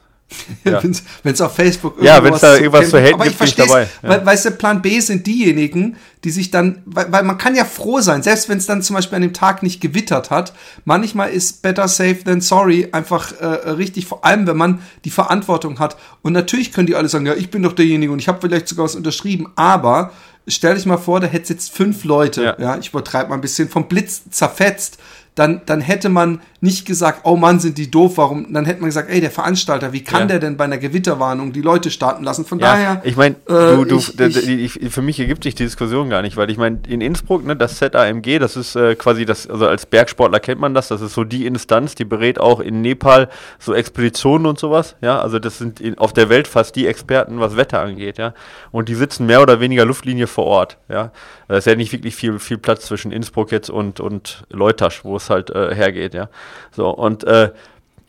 Ja. 0.63 0.81
wenn 1.23 1.33
es 1.33 1.41
auf 1.41 1.55
Facebook 1.55 2.01
Ja, 2.01 2.23
wenn 2.23 2.33
es 2.33 2.41
da 2.41 2.55
irgendwas 2.55 2.89
zu 2.89 2.99
haten 2.99 3.21
gibt, 3.21 3.37
bin 3.37 3.47
ich 3.47 3.55
dabei. 3.55 3.87
Ja. 4.01 4.09
Weil, 4.09 4.25
weißt 4.25 4.45
du, 4.45 4.51
Plan 4.51 4.81
B 4.81 4.99
sind 4.99 5.27
diejenigen, 5.27 5.97
die 6.23 6.31
sich 6.31 6.51
dann, 6.51 6.81
weil, 6.85 7.11
weil 7.11 7.23
man 7.23 7.37
kann 7.37 7.55
ja 7.55 7.63
froh 7.63 8.01
sein, 8.01 8.23
selbst 8.23 8.49
wenn 8.49 8.57
es 8.57 8.65
dann 8.65 8.81
zum 8.81 8.95
Beispiel 8.95 9.17
an 9.17 9.21
dem 9.21 9.33
Tag 9.33 9.61
nicht 9.61 9.81
gewittert 9.81 10.31
hat. 10.31 10.53
Manchmal 10.83 11.29
ist 11.29 11.61
better 11.61 11.87
safe 11.87 12.23
than 12.23 12.41
sorry 12.41 12.89
einfach 12.91 13.31
äh, 13.39 13.45
richtig, 13.45 14.07
vor 14.07 14.25
allem 14.25 14.47
wenn 14.47 14.57
man 14.57 14.81
die 15.05 15.11
Verantwortung 15.11 15.79
hat. 15.79 15.95
Und 16.21 16.33
natürlich 16.33 16.73
können 16.73 16.87
die 16.87 16.95
alle 16.95 17.07
sagen, 17.07 17.25
ja, 17.25 17.35
ich 17.35 17.51
bin 17.51 17.61
doch 17.61 17.73
derjenige 17.73 18.11
und 18.11 18.19
ich 18.19 18.27
habe 18.27 18.39
vielleicht 18.41 18.67
sogar 18.67 18.85
was 18.85 18.95
unterschrieben, 18.95 19.51
aber 19.55 20.11
stell 20.47 20.75
dich 20.75 20.85
mal 20.85 20.97
vor, 20.97 21.19
da 21.19 21.27
hätte 21.27 21.53
jetzt 21.53 21.71
fünf 21.71 22.03
Leute, 22.03 22.43
ja, 22.43 22.55
ja 22.59 22.77
ich 22.77 22.89
übertreibe 22.89 23.29
mal 23.29 23.35
ein 23.35 23.41
bisschen, 23.41 23.69
vom 23.69 23.87
Blitz 23.87 24.23
zerfetzt 24.31 24.97
dann, 25.35 25.61
dann 25.65 25.81
hätte 25.81 26.09
man 26.09 26.41
nicht 26.65 26.85
gesagt, 26.85 27.21
oh 27.23 27.37
Mann, 27.37 27.59
sind 27.59 27.77
die 27.77 27.89
doof, 27.89 28.17
warum? 28.17 28.51
Dann 28.51 28.65
hätte 28.65 28.81
man 28.81 28.89
gesagt, 28.89 29.09
ey, 29.09 29.21
der 29.21 29.31
Veranstalter, 29.31 29.93
wie 29.93 30.03
kann 30.03 30.21
ja. 30.21 30.25
der 30.25 30.39
denn 30.39 30.57
bei 30.57 30.65
einer 30.65 30.77
Gewitterwarnung 30.77 31.53
die 31.53 31.61
Leute 31.61 31.91
starten 31.91 32.23
lassen? 32.23 32.43
Von 32.43 32.59
ja, 32.59 32.73
daher. 32.73 33.01
Ich 33.05 33.15
meine, 33.15 33.35
äh, 33.47 33.85
du, 33.85 33.97
ich, 33.97 34.79
für 34.89 35.01
mich 35.01 35.19
ergibt 35.19 35.43
sich 35.43 35.55
die 35.55 35.63
Diskussion 35.63 36.09
gar 36.09 36.21
nicht, 36.21 36.35
weil 36.35 36.49
ich 36.49 36.57
meine, 36.57 36.79
in 36.87 36.99
Innsbruck, 36.99 37.45
ne, 37.45 37.55
das 37.55 37.77
ZAMG, 37.77 38.39
das 38.39 38.57
ist 38.57 38.75
äh, 38.75 38.95
quasi 38.95 39.25
das, 39.25 39.47
also 39.47 39.67
als 39.67 39.85
Bergsportler 39.85 40.39
kennt 40.39 40.59
man 40.59 40.73
das, 40.73 40.89
das 40.89 41.01
ist 41.01 41.13
so 41.13 41.23
die 41.23 41.45
Instanz, 41.45 41.95
die 41.95 42.05
berät 42.05 42.39
auch 42.39 42.59
in 42.59 42.81
Nepal 42.81 43.29
so 43.59 43.73
Expeditionen 43.73 44.47
und 44.47 44.59
sowas, 44.59 44.95
ja, 45.01 45.21
also 45.21 45.39
das 45.39 45.59
sind 45.59 45.79
in, 45.79 45.97
auf 45.97 46.11
der 46.11 46.29
Welt 46.29 46.47
fast 46.47 46.75
die 46.75 46.87
Experten, 46.87 47.39
was 47.39 47.55
Wetter 47.55 47.81
angeht, 47.81 48.17
ja, 48.17 48.33
und 48.71 48.89
die 48.89 48.95
sitzen 48.95 49.27
mehr 49.27 49.41
oder 49.41 49.59
weniger 49.59 49.85
Luftlinie 49.85 50.27
vor 50.27 50.45
Ort, 50.45 50.77
ja, 50.89 51.11
da 51.47 51.57
ist 51.57 51.67
ja 51.67 51.75
nicht 51.75 51.93
wirklich 51.93 52.15
viel, 52.15 52.39
viel 52.39 52.57
Platz 52.57 52.85
zwischen 52.85 53.11
Innsbruck 53.11 53.51
jetzt 53.51 53.69
und, 53.69 53.99
und 53.99 54.45
Leutasch, 54.49 55.03
wo 55.05 55.15
es 55.15 55.29
halt 55.29 55.51
äh, 55.51 55.75
hergeht, 55.75 56.13
ja. 56.15 56.29
So, 56.71 56.89
und 56.89 57.23
äh, 57.23 57.51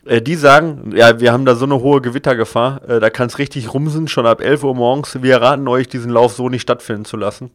äh, 0.05 0.21
die 0.21 0.35
sagen, 0.35 0.91
ja, 0.95 1.19
wir 1.19 1.31
haben 1.31 1.45
da 1.45 1.55
so 1.55 1.65
eine 1.65 1.79
hohe 1.81 2.01
Gewittergefahr, 2.01 2.81
äh, 2.87 2.99
da 2.99 3.09
kann 3.09 3.27
es 3.27 3.37
richtig 3.37 3.73
rumsen, 3.73 4.07
schon 4.07 4.25
ab 4.25 4.41
11 4.41 4.63
Uhr 4.63 4.75
morgens. 4.75 5.21
Wir 5.21 5.41
raten 5.41 5.67
euch, 5.67 5.87
diesen 5.87 6.11
Lauf 6.11 6.33
so 6.33 6.49
nicht 6.49 6.61
stattfinden 6.61 7.05
zu 7.05 7.17
lassen. 7.17 7.51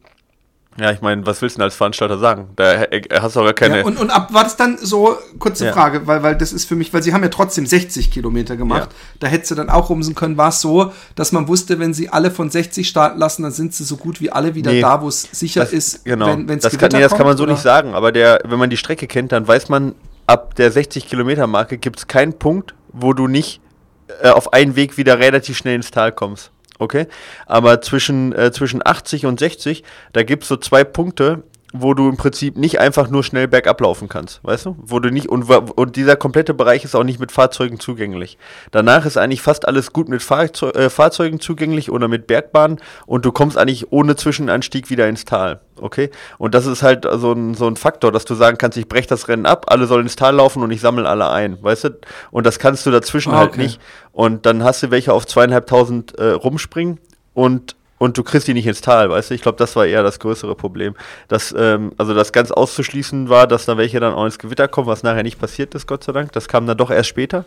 Ja, 0.79 0.91
ich 0.91 1.01
meine, 1.01 1.23
was 1.27 1.41
willst 1.41 1.55
du 1.55 1.59
denn 1.59 1.65
als 1.65 1.75
Veranstalter 1.75 2.17
sagen? 2.17 2.49
Da 2.55 2.85
äh, 2.85 3.03
hast 3.19 3.35
du 3.35 3.41
aber 3.41 3.53
keine. 3.53 3.79
Ja, 3.79 3.85
und, 3.85 3.99
und 3.99 4.09
ab 4.09 4.33
war 4.33 4.43
das 4.43 4.55
dann 4.55 4.77
so, 4.77 5.15
kurze 5.37 5.65
ja. 5.65 5.73
Frage, 5.73 6.07
weil, 6.07 6.23
weil 6.23 6.35
das 6.35 6.51
ist 6.51 6.65
für 6.65 6.75
mich, 6.75 6.91
weil 6.93 7.03
sie 7.03 7.13
haben 7.13 7.21
ja 7.21 7.29
trotzdem 7.29 7.67
60 7.67 8.09
Kilometer 8.09 8.57
gemacht. 8.57 8.89
Ja. 8.91 8.97
Da 9.19 9.27
hättest 9.27 9.51
du 9.51 9.55
dann 9.55 9.69
auch 9.69 9.89
rumsen 9.89 10.15
können. 10.15 10.35
War 10.35 10.49
es 10.49 10.61
so, 10.61 10.91
dass 11.15 11.31
man 11.31 11.47
wusste, 11.47 11.77
wenn 11.77 11.93
sie 11.93 12.09
alle 12.09 12.31
von 12.31 12.49
60 12.49 12.87
starten 12.87 13.19
lassen, 13.19 13.43
dann 13.43 13.51
sind 13.51 13.75
sie 13.75 13.83
so 13.83 13.97
gut 13.97 14.19
wie 14.19 14.31
alle 14.31 14.55
wieder 14.55 14.71
nee, 14.71 14.81
da, 14.81 15.01
wo 15.01 15.09
es 15.09 15.21
sicher 15.31 15.61
das, 15.61 15.73
ist, 15.73 16.05
genau. 16.05 16.25
wenn 16.27 16.49
es 16.49 16.63
das, 16.63 16.77
kann, 16.77 16.89
nee, 16.91 17.01
das 17.01 17.15
kann 17.15 17.27
man 17.27 17.37
so 17.37 17.43
oder? 17.43 17.51
nicht 17.51 17.61
sagen, 17.61 17.93
aber 17.93 18.11
der, 18.11 18.41
wenn 18.45 18.57
man 18.57 18.71
die 18.71 18.77
Strecke 18.77 19.05
kennt, 19.05 19.31
dann 19.31 19.47
weiß 19.47 19.69
man, 19.69 19.93
ab 20.27 20.55
der 20.55 20.71
60 20.71 21.07
Kilometer 21.07 21.47
Marke 21.47 21.77
gibt 21.77 21.99
es 21.99 22.07
keinen 22.07 22.33
Punkt, 22.33 22.73
wo 22.89 23.13
du 23.13 23.27
nicht 23.27 23.61
äh, 24.21 24.29
auf 24.29 24.53
einen 24.53 24.75
Weg 24.75 24.97
wieder 24.97 25.19
relativ 25.19 25.57
schnell 25.57 25.75
ins 25.75 25.91
Tal 25.91 26.11
kommst. 26.11 26.51
Okay? 26.79 27.07
Aber 27.45 27.81
zwischen, 27.81 28.33
äh, 28.33 28.51
zwischen 28.51 28.85
80 28.85 29.25
und 29.25 29.39
60, 29.39 29.83
da 30.11 30.23
gibt 30.23 30.43
es 30.43 30.49
so 30.49 30.57
zwei 30.57 30.83
Punkte, 30.83 31.43
wo 31.73 31.95
du 31.95 32.07
im 32.07 32.17
Prinzip 32.17 32.55
nicht 32.55 32.79
einfach 32.79 33.09
nur 33.09 33.23
schnell 33.23 33.47
bergab 33.47 33.81
laufen 33.81 34.07
kannst, 34.07 34.43
weißt 34.43 34.67
du? 34.67 34.75
Wo 34.79 34.99
du 34.99 35.09
nicht, 35.09 35.27
und, 35.27 35.49
und 35.49 35.95
dieser 35.95 36.15
komplette 36.15 36.53
Bereich 36.53 36.83
ist 36.83 36.95
auch 36.95 37.03
nicht 37.03 37.19
mit 37.19 37.31
Fahrzeugen 37.31 37.79
zugänglich. 37.79 38.37
Danach 38.69 39.07
ist 39.07 39.17
eigentlich 39.17 39.41
fast 39.41 39.67
alles 39.67 39.91
gut 39.91 40.07
mit 40.07 40.21
Fahrzeug, 40.21 40.75
äh, 40.75 40.91
Fahrzeugen 40.91 41.39
zugänglich 41.39 41.89
oder 41.89 42.07
mit 42.07 42.27
Bergbahnen 42.27 42.79
und 43.07 43.25
du 43.25 43.31
kommst 43.31 43.57
eigentlich 43.57 43.91
ohne 43.91 44.15
Zwischenanstieg 44.15 44.91
wieder 44.91 45.07
ins 45.07 45.25
Tal, 45.25 45.61
okay? 45.81 46.11
Und 46.37 46.53
das 46.53 46.67
ist 46.67 46.83
halt 46.83 47.07
so 47.11 47.31
ein, 47.33 47.55
so 47.55 47.67
ein 47.67 47.75
Faktor, 47.75 48.11
dass 48.11 48.25
du 48.25 48.35
sagen 48.35 48.59
kannst, 48.59 48.77
ich 48.77 48.87
breche 48.87 49.07
das 49.07 49.27
Rennen 49.27 49.47
ab, 49.47 49.65
alle 49.69 49.87
sollen 49.87 50.03
ins 50.03 50.15
Tal 50.15 50.35
laufen 50.35 50.61
und 50.61 50.69
ich 50.69 50.79
sammle 50.79 51.09
alle 51.09 51.31
ein, 51.31 51.57
weißt 51.61 51.85
du? 51.85 51.89
Und 52.29 52.45
das 52.45 52.59
kannst 52.59 52.85
du 52.85 52.91
dazwischen 52.91 53.33
ah, 53.33 53.37
halt 53.37 53.57
nicht. 53.57 53.81
Und 54.11 54.45
dann 54.45 54.63
hast 54.63 54.83
du 54.83 54.91
welche 54.91 55.11
auf 55.11 55.25
zweieinhalbtausend 55.25 56.19
äh, 56.19 56.29
rumspringen 56.29 56.99
und 57.33 57.75
und 57.97 58.17
du 58.17 58.23
kriegst 58.23 58.47
die 58.47 58.53
nicht 58.53 58.67
ins 58.67 58.81
Tal, 58.81 59.09
weißt 59.09 59.29
du? 59.29 59.35
Ich 59.35 59.41
glaube, 59.41 59.57
das 59.57 59.75
war 59.75 59.85
eher 59.85 60.03
das 60.03 60.19
größere 60.19 60.55
Problem. 60.55 60.95
Das, 61.27 61.53
ähm, 61.57 61.93
also 61.97 62.13
das 62.13 62.31
ganz 62.31 62.51
auszuschließen 62.51 63.29
war, 63.29 63.47
dass 63.47 63.65
da 63.65 63.77
welche 63.77 63.99
dann 63.99 64.13
auch 64.13 64.25
ins 64.25 64.39
Gewitter 64.39 64.67
kommen, 64.67 64.87
was 64.87 65.03
nachher 65.03 65.23
nicht 65.23 65.39
passiert 65.39 65.73
ist, 65.75 65.87
Gott 65.87 66.03
sei 66.03 66.11
Dank. 66.11 66.31
Das 66.33 66.47
kam 66.47 66.67
dann 66.67 66.77
doch 66.77 66.89
erst 66.89 67.09
später. 67.09 67.45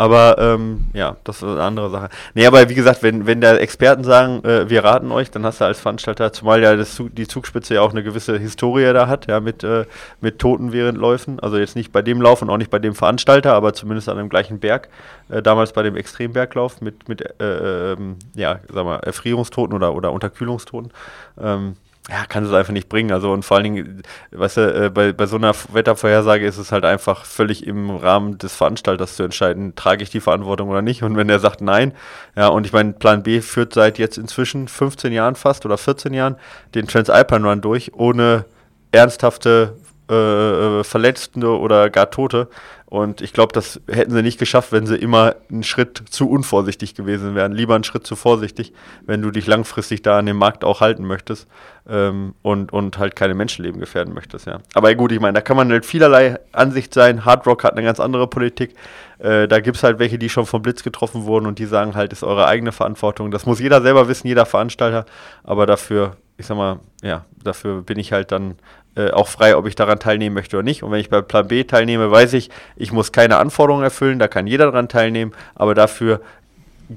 Aber 0.00 0.38
ähm, 0.38 0.86
ja, 0.94 1.18
das 1.24 1.36
ist 1.36 1.42
eine 1.42 1.62
andere 1.62 1.90
Sache. 1.90 2.08
Nee, 2.32 2.46
aber 2.46 2.66
wie 2.70 2.74
gesagt, 2.74 3.02
wenn, 3.02 3.26
wenn 3.26 3.42
da 3.42 3.56
Experten 3.56 4.02
sagen, 4.02 4.42
äh, 4.46 4.70
wir 4.70 4.82
raten 4.82 5.12
euch, 5.12 5.30
dann 5.30 5.44
hast 5.44 5.60
du 5.60 5.66
als 5.66 5.78
Veranstalter, 5.78 6.32
zumal 6.32 6.62
ja 6.62 6.74
das, 6.74 7.02
die 7.12 7.28
Zugspitze 7.28 7.74
ja 7.74 7.82
auch 7.82 7.90
eine 7.90 8.02
gewisse 8.02 8.38
Historie 8.38 8.94
da 8.94 9.08
hat, 9.08 9.26
ja, 9.26 9.40
mit, 9.40 9.62
äh, 9.62 9.84
mit 10.22 10.38
Toten 10.38 10.72
während 10.72 10.96
Läufen. 10.96 11.38
Also 11.38 11.58
jetzt 11.58 11.76
nicht 11.76 11.92
bei 11.92 12.00
dem 12.00 12.22
Lauf 12.22 12.40
und 12.40 12.48
auch 12.48 12.56
nicht 12.56 12.70
bei 12.70 12.78
dem 12.78 12.94
Veranstalter, 12.94 13.52
aber 13.52 13.74
zumindest 13.74 14.08
an 14.08 14.16
dem 14.16 14.30
gleichen 14.30 14.58
Berg. 14.58 14.88
Äh, 15.28 15.42
damals 15.42 15.74
bei 15.74 15.82
dem 15.82 15.96
Extremberglauf 15.96 16.80
mit, 16.80 17.06
mit 17.10 17.20
äh, 17.38 17.92
ähm, 17.92 18.16
ja, 18.34 18.60
sag 18.72 18.86
mal, 18.86 19.00
Erfrierungstoten 19.00 19.76
oder, 19.76 19.94
oder 19.94 20.12
Unterkühlungstoten. 20.12 20.92
Ähm, 21.38 21.76
ja, 22.10 22.26
kann 22.26 22.44
es 22.44 22.52
einfach 22.52 22.72
nicht 22.72 22.88
bringen. 22.88 23.12
Also 23.12 23.32
und 23.32 23.44
vor 23.44 23.56
allen 23.56 23.64
Dingen, 23.64 24.02
weißt 24.32 24.56
du, 24.56 24.86
äh, 24.86 24.90
bei, 24.90 25.12
bei 25.12 25.26
so 25.26 25.36
einer 25.36 25.54
Wettervorhersage 25.72 26.44
ist 26.44 26.58
es 26.58 26.72
halt 26.72 26.84
einfach 26.84 27.24
völlig 27.24 27.64
im 27.66 27.90
Rahmen 27.90 28.36
des 28.36 28.56
Veranstalters 28.56 29.14
zu 29.14 29.22
entscheiden, 29.22 29.76
trage 29.76 30.02
ich 30.02 30.10
die 30.10 30.20
Verantwortung 30.20 30.68
oder 30.70 30.82
nicht. 30.82 31.04
Und 31.04 31.16
wenn 31.16 31.28
er 31.28 31.38
sagt 31.38 31.60
nein, 31.60 31.92
ja, 32.34 32.48
und 32.48 32.66
ich 32.66 32.72
meine, 32.72 32.94
Plan 32.94 33.22
B 33.22 33.40
führt 33.40 33.74
seit 33.74 33.98
jetzt 33.98 34.18
inzwischen 34.18 34.66
15 34.66 35.12
Jahren 35.12 35.36
fast 35.36 35.64
oder 35.64 35.78
14 35.78 36.12
Jahren 36.12 36.36
den 36.74 36.88
Transalpine 36.88 37.48
Run 37.48 37.60
durch, 37.60 37.94
ohne 37.94 38.44
ernsthafte 38.90 39.76
äh, 40.10 40.80
äh, 40.80 40.84
Verletzte 40.84 41.46
oder 41.46 41.90
gar 41.90 42.10
Tote. 42.10 42.48
Und 42.90 43.20
ich 43.20 43.32
glaube, 43.32 43.52
das 43.52 43.80
hätten 43.88 44.10
sie 44.10 44.20
nicht 44.20 44.40
geschafft, 44.40 44.72
wenn 44.72 44.84
sie 44.84 44.96
immer 44.96 45.36
einen 45.48 45.62
Schritt 45.62 46.02
zu 46.10 46.28
unvorsichtig 46.28 46.96
gewesen 46.96 47.36
wären. 47.36 47.52
Lieber 47.52 47.76
einen 47.76 47.84
Schritt 47.84 48.04
zu 48.04 48.16
vorsichtig, 48.16 48.72
wenn 49.06 49.22
du 49.22 49.30
dich 49.30 49.46
langfristig 49.46 50.02
da 50.02 50.18
an 50.18 50.26
dem 50.26 50.36
Markt 50.36 50.64
auch 50.64 50.80
halten 50.80 51.04
möchtest 51.04 51.46
ähm, 51.88 52.34
und, 52.42 52.72
und 52.72 52.98
halt 52.98 53.14
keine 53.14 53.34
Menschenleben 53.34 53.78
gefährden 53.78 54.12
möchtest. 54.12 54.48
Ja. 54.48 54.58
Aber 54.74 54.92
gut, 54.96 55.12
ich 55.12 55.20
meine, 55.20 55.34
da 55.34 55.40
kann 55.40 55.56
man 55.56 55.70
halt 55.70 55.86
vielerlei 55.86 56.40
Ansicht 56.50 56.92
sein. 56.92 57.24
Hard 57.24 57.46
Rock 57.46 57.62
hat 57.62 57.74
eine 57.74 57.84
ganz 57.84 58.00
andere 58.00 58.26
Politik. 58.26 58.74
Äh, 59.20 59.46
da 59.46 59.60
gibt 59.60 59.76
es 59.76 59.84
halt 59.84 60.00
welche, 60.00 60.18
die 60.18 60.28
schon 60.28 60.46
vom 60.46 60.60
Blitz 60.60 60.82
getroffen 60.82 61.26
wurden 61.26 61.46
und 61.46 61.60
die 61.60 61.66
sagen 61.66 61.94
halt, 61.94 62.12
ist 62.12 62.24
eure 62.24 62.48
eigene 62.48 62.72
Verantwortung. 62.72 63.30
Das 63.30 63.46
muss 63.46 63.60
jeder 63.60 63.82
selber 63.82 64.08
wissen, 64.08 64.26
jeder 64.26 64.46
Veranstalter. 64.46 65.06
Aber 65.44 65.66
dafür, 65.66 66.16
ich 66.38 66.46
sag 66.46 66.56
mal, 66.56 66.80
ja, 67.02 67.24
dafür 67.40 67.82
bin 67.82 68.00
ich 68.00 68.12
halt 68.12 68.32
dann 68.32 68.56
äh, 68.96 69.10
auch 69.10 69.28
frei, 69.28 69.56
ob 69.56 69.66
ich 69.66 69.74
daran 69.74 69.98
teilnehmen 69.98 70.34
möchte 70.34 70.56
oder 70.56 70.64
nicht. 70.64 70.82
Und 70.82 70.90
wenn 70.90 71.00
ich 71.00 71.10
bei 71.10 71.20
Plan 71.20 71.48
B 71.48 71.64
teilnehme, 71.64 72.10
weiß 72.10 72.32
ich, 72.32 72.50
ich 72.76 72.92
muss 72.92 73.12
keine 73.12 73.36
Anforderungen 73.36 73.84
erfüllen, 73.84 74.18
da 74.18 74.28
kann 74.28 74.46
jeder 74.46 74.66
daran 74.66 74.88
teilnehmen, 74.88 75.32
aber 75.54 75.74
dafür 75.74 76.20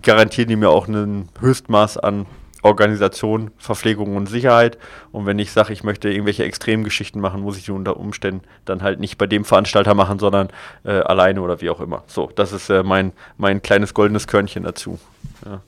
garantieren 0.02 0.50
die 0.50 0.56
mir 0.56 0.70
auch 0.70 0.88
ein 0.88 1.30
Höchstmaß 1.40 1.98
an 1.98 2.26
Organisation, 2.64 3.52
Verpflegung 3.58 4.16
und 4.16 4.28
Sicherheit. 4.28 4.78
Und 5.12 5.26
wenn 5.26 5.38
ich 5.38 5.52
sage, 5.52 5.74
ich 5.74 5.84
möchte 5.84 6.10
irgendwelche 6.10 6.46
Extremgeschichten 6.46 7.22
machen, 7.22 7.42
muss 7.42 7.58
ich 7.58 7.66
die 7.66 7.72
unter 7.72 7.98
Umständen 7.98 8.42
dann 8.66 8.82
halt 8.82 9.00
nicht 9.00 9.18
bei 9.18 9.28
dem 9.28 9.46
Veranstalter 9.46 9.94
machen, 9.94 10.18
sondern 10.18 10.50
äh, 10.86 10.92
alleine 10.92 11.42
oder 11.42 11.62
wie 11.62 11.70
auch 11.70 11.82
immer. 11.82 12.04
So, 12.08 12.32
das 12.36 12.54
ist 12.54 12.70
äh, 12.70 12.82
mein, 12.82 13.12
mein 13.38 13.62
kleines 13.62 13.94
goldenes 13.94 14.28
Körnchen 14.28 14.64
dazu. 14.64 14.98
Ja. 15.46 15.62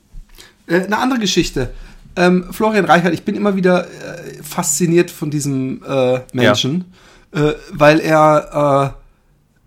Äh, 0.66 0.84
eine 0.84 0.98
andere 0.98 1.20
Geschichte. 1.20 1.70
Ähm, 2.16 2.46
Florian 2.50 2.84
Reichert, 2.86 3.14
ich 3.14 3.24
bin 3.24 3.34
immer 3.34 3.56
wieder 3.56 3.86
äh, 3.86 4.42
fasziniert 4.42 5.10
von 5.10 5.30
diesem 5.30 5.82
äh, 5.86 6.20
Menschen, 6.32 6.92
ja. 7.34 7.50
äh, 7.50 7.54
weil 7.72 8.00
er, 8.00 8.94
äh, 8.96 9.00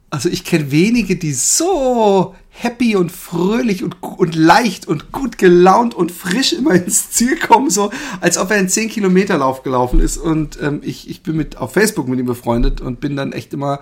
also 0.09 0.29
ich 0.29 0.43
kenne 0.43 0.71
wenige, 0.71 1.15
die 1.15 1.33
so 1.33 2.35
happy 2.49 2.95
und 2.95 3.11
fröhlich 3.11 3.83
und, 3.83 4.01
und 4.01 4.35
leicht 4.35 4.87
und 4.87 5.11
gut 5.11 5.37
gelaunt 5.37 5.93
und 5.93 6.11
frisch 6.11 6.51
immer 6.53 6.73
ins 6.73 7.11
Ziel 7.11 7.37
kommen, 7.37 7.69
so 7.69 7.91
als 8.19 8.37
ob 8.37 8.51
er 8.51 8.57
einen 8.57 8.67
10-Kilometer-Lauf 8.67 9.63
gelaufen 9.63 10.01
ist. 10.01 10.17
Und 10.17 10.59
ähm, 10.61 10.81
ich, 10.83 11.09
ich 11.09 11.23
bin 11.23 11.37
mit 11.37 11.57
auf 11.57 11.73
Facebook 11.73 12.07
mit 12.07 12.19
ihm 12.19 12.25
befreundet 12.25 12.81
und 12.81 12.99
bin 12.99 13.15
dann 13.15 13.31
echt 13.31 13.53
immer 13.53 13.79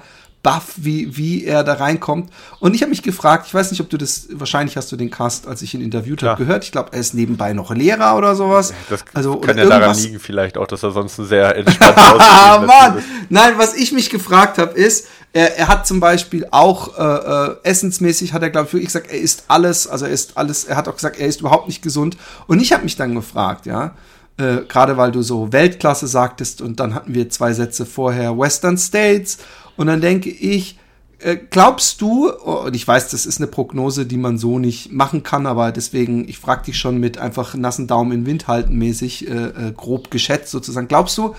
baff, 0.47 0.75
wie, 0.77 1.17
wie 1.17 1.43
er 1.43 1.65
da 1.65 1.73
reinkommt. 1.73 2.31
Und 2.61 2.73
ich 2.73 2.81
habe 2.81 2.89
mich 2.89 3.03
gefragt, 3.03 3.47
ich 3.47 3.53
weiß 3.53 3.69
nicht, 3.69 3.81
ob 3.81 3.89
du 3.89 3.97
das, 3.97 4.27
wahrscheinlich 4.31 4.77
hast 4.77 4.89
du 4.93 4.95
den 4.95 5.11
Cast, 5.11 5.45
als 5.45 5.61
ich 5.61 5.73
ihn 5.73 5.81
interviewt 5.81 6.23
habe, 6.23 6.41
gehört. 6.41 6.63
Ich 6.63 6.71
glaube, 6.71 6.93
er 6.93 7.01
ist 7.01 7.13
nebenbei 7.13 7.51
noch 7.51 7.75
Lehrer 7.75 8.15
oder 8.15 8.33
sowas. 8.33 8.73
Das 8.89 9.03
also, 9.13 9.41
kann 9.41 9.57
ja 9.57 9.65
daran 9.65 9.93
liegen, 9.97 10.21
vielleicht 10.21 10.57
auch, 10.57 10.65
dass 10.65 10.83
er 10.83 10.91
sonst 10.91 11.17
ein 11.17 11.25
sehr 11.25 11.53
entspannter 11.53 12.15
Ah, 12.19 12.63
Mann! 12.65 13.03
Nein, 13.27 13.55
was 13.57 13.73
ich 13.73 13.91
mich 13.91 14.09
gefragt 14.09 14.57
habe, 14.57 14.71
ist, 14.71 15.07
er, 15.33 15.57
er 15.57 15.67
hat 15.67 15.85
zum 15.85 15.99
Beispiel 15.99 16.47
auch 16.49 16.97
äh, 16.97 17.51
äh, 17.51 17.55
essensmäßig, 17.63 18.31
hat 18.31 18.41
er, 18.41 18.49
glaube 18.49 18.67
ich, 18.67 18.73
wirklich 18.73 18.87
gesagt, 18.87 19.11
er 19.11 19.19
isst 19.19 19.43
alles, 19.49 19.85
also 19.85 20.05
er 20.05 20.11
isst 20.11 20.37
alles, 20.37 20.63
er 20.63 20.77
hat 20.77 20.87
auch 20.87 20.95
gesagt, 20.95 21.19
er 21.19 21.27
ist 21.27 21.41
überhaupt 21.41 21.67
nicht 21.67 21.81
gesund. 21.81 22.15
Und 22.47 22.61
ich 22.61 22.71
habe 22.71 22.83
mich 22.83 22.95
dann 22.95 23.13
gefragt, 23.15 23.65
ja, 23.65 23.95
äh, 24.37 24.59
gerade 24.65 24.95
weil 24.95 25.11
du 25.11 25.23
so 25.23 25.51
Weltklasse 25.51 26.07
sagtest 26.07 26.61
und 26.61 26.79
dann 26.79 26.95
hatten 26.95 27.13
wir 27.13 27.29
zwei 27.29 27.51
Sätze 27.51 27.85
vorher 27.85 28.39
Western 28.39 28.77
States 28.77 29.39
und 29.77 29.87
dann 29.87 30.01
denke 30.01 30.29
ich, 30.29 30.77
äh, 31.19 31.37
glaubst 31.37 32.01
du, 32.01 32.29
und 32.29 32.75
ich 32.75 32.87
weiß, 32.87 33.09
das 33.09 33.25
ist 33.25 33.39
eine 33.39 33.47
Prognose, 33.47 34.05
die 34.05 34.17
man 34.17 34.37
so 34.37 34.59
nicht 34.59 34.91
machen 34.91 35.23
kann, 35.23 35.45
aber 35.45 35.71
deswegen, 35.71 36.27
ich 36.27 36.37
frage 36.37 36.65
dich 36.65 36.77
schon 36.77 36.99
mit 36.99 37.17
einfach 37.17 37.55
nassen 37.55 37.87
Daumen 37.87 38.11
in 38.11 38.25
Wind 38.25 38.47
halten 38.47 38.77
mäßig, 38.77 39.27
äh, 39.27 39.33
äh, 39.33 39.71
grob 39.75 40.11
geschätzt 40.11 40.51
sozusagen. 40.51 40.87
Glaubst 40.87 41.17
du, 41.17 41.33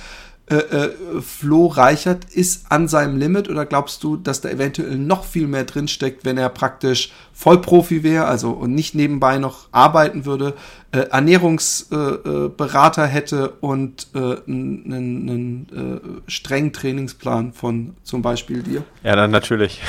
äh, 0.51 0.57
äh, 0.57 1.21
Flo 1.21 1.67
Reichert 1.67 2.25
ist 2.25 2.73
an 2.73 2.89
seinem 2.89 3.19
Limit 3.19 3.51
oder 3.51 3.67
glaubst 3.67 4.03
du, 4.03 4.17
dass 4.17 4.41
da 4.41 4.49
eventuell 4.49 4.97
noch 4.97 5.25
viel 5.25 5.47
mehr 5.47 5.65
drinsteckt, 5.65 6.25
wenn 6.25 6.39
er 6.39 6.49
praktisch 6.49 7.13
Vollprofi 7.35 8.03
wäre, 8.03 8.25
also 8.25 8.53
und 8.53 8.75
nicht 8.75 8.95
nebenbei 8.95 9.39
noch 9.39 9.69
arbeiten 9.73 10.25
würde, 10.25 10.55
äh, 10.91 11.01
Ernährungsberater 11.01 13.05
äh, 13.05 13.09
hätte 13.09 13.51
und 13.61 14.09
einen, 14.15 15.67
äh, 15.71 15.79
äh, 15.79 16.01
strengen 16.29 16.73
Trainingsplan 16.73 17.53
von 17.53 17.95
zum 18.05 18.23
Beispiel 18.23 18.63
dir? 18.63 18.85
Ja, 19.05 19.15
dann 19.15 19.31
natürlich. 19.31 19.83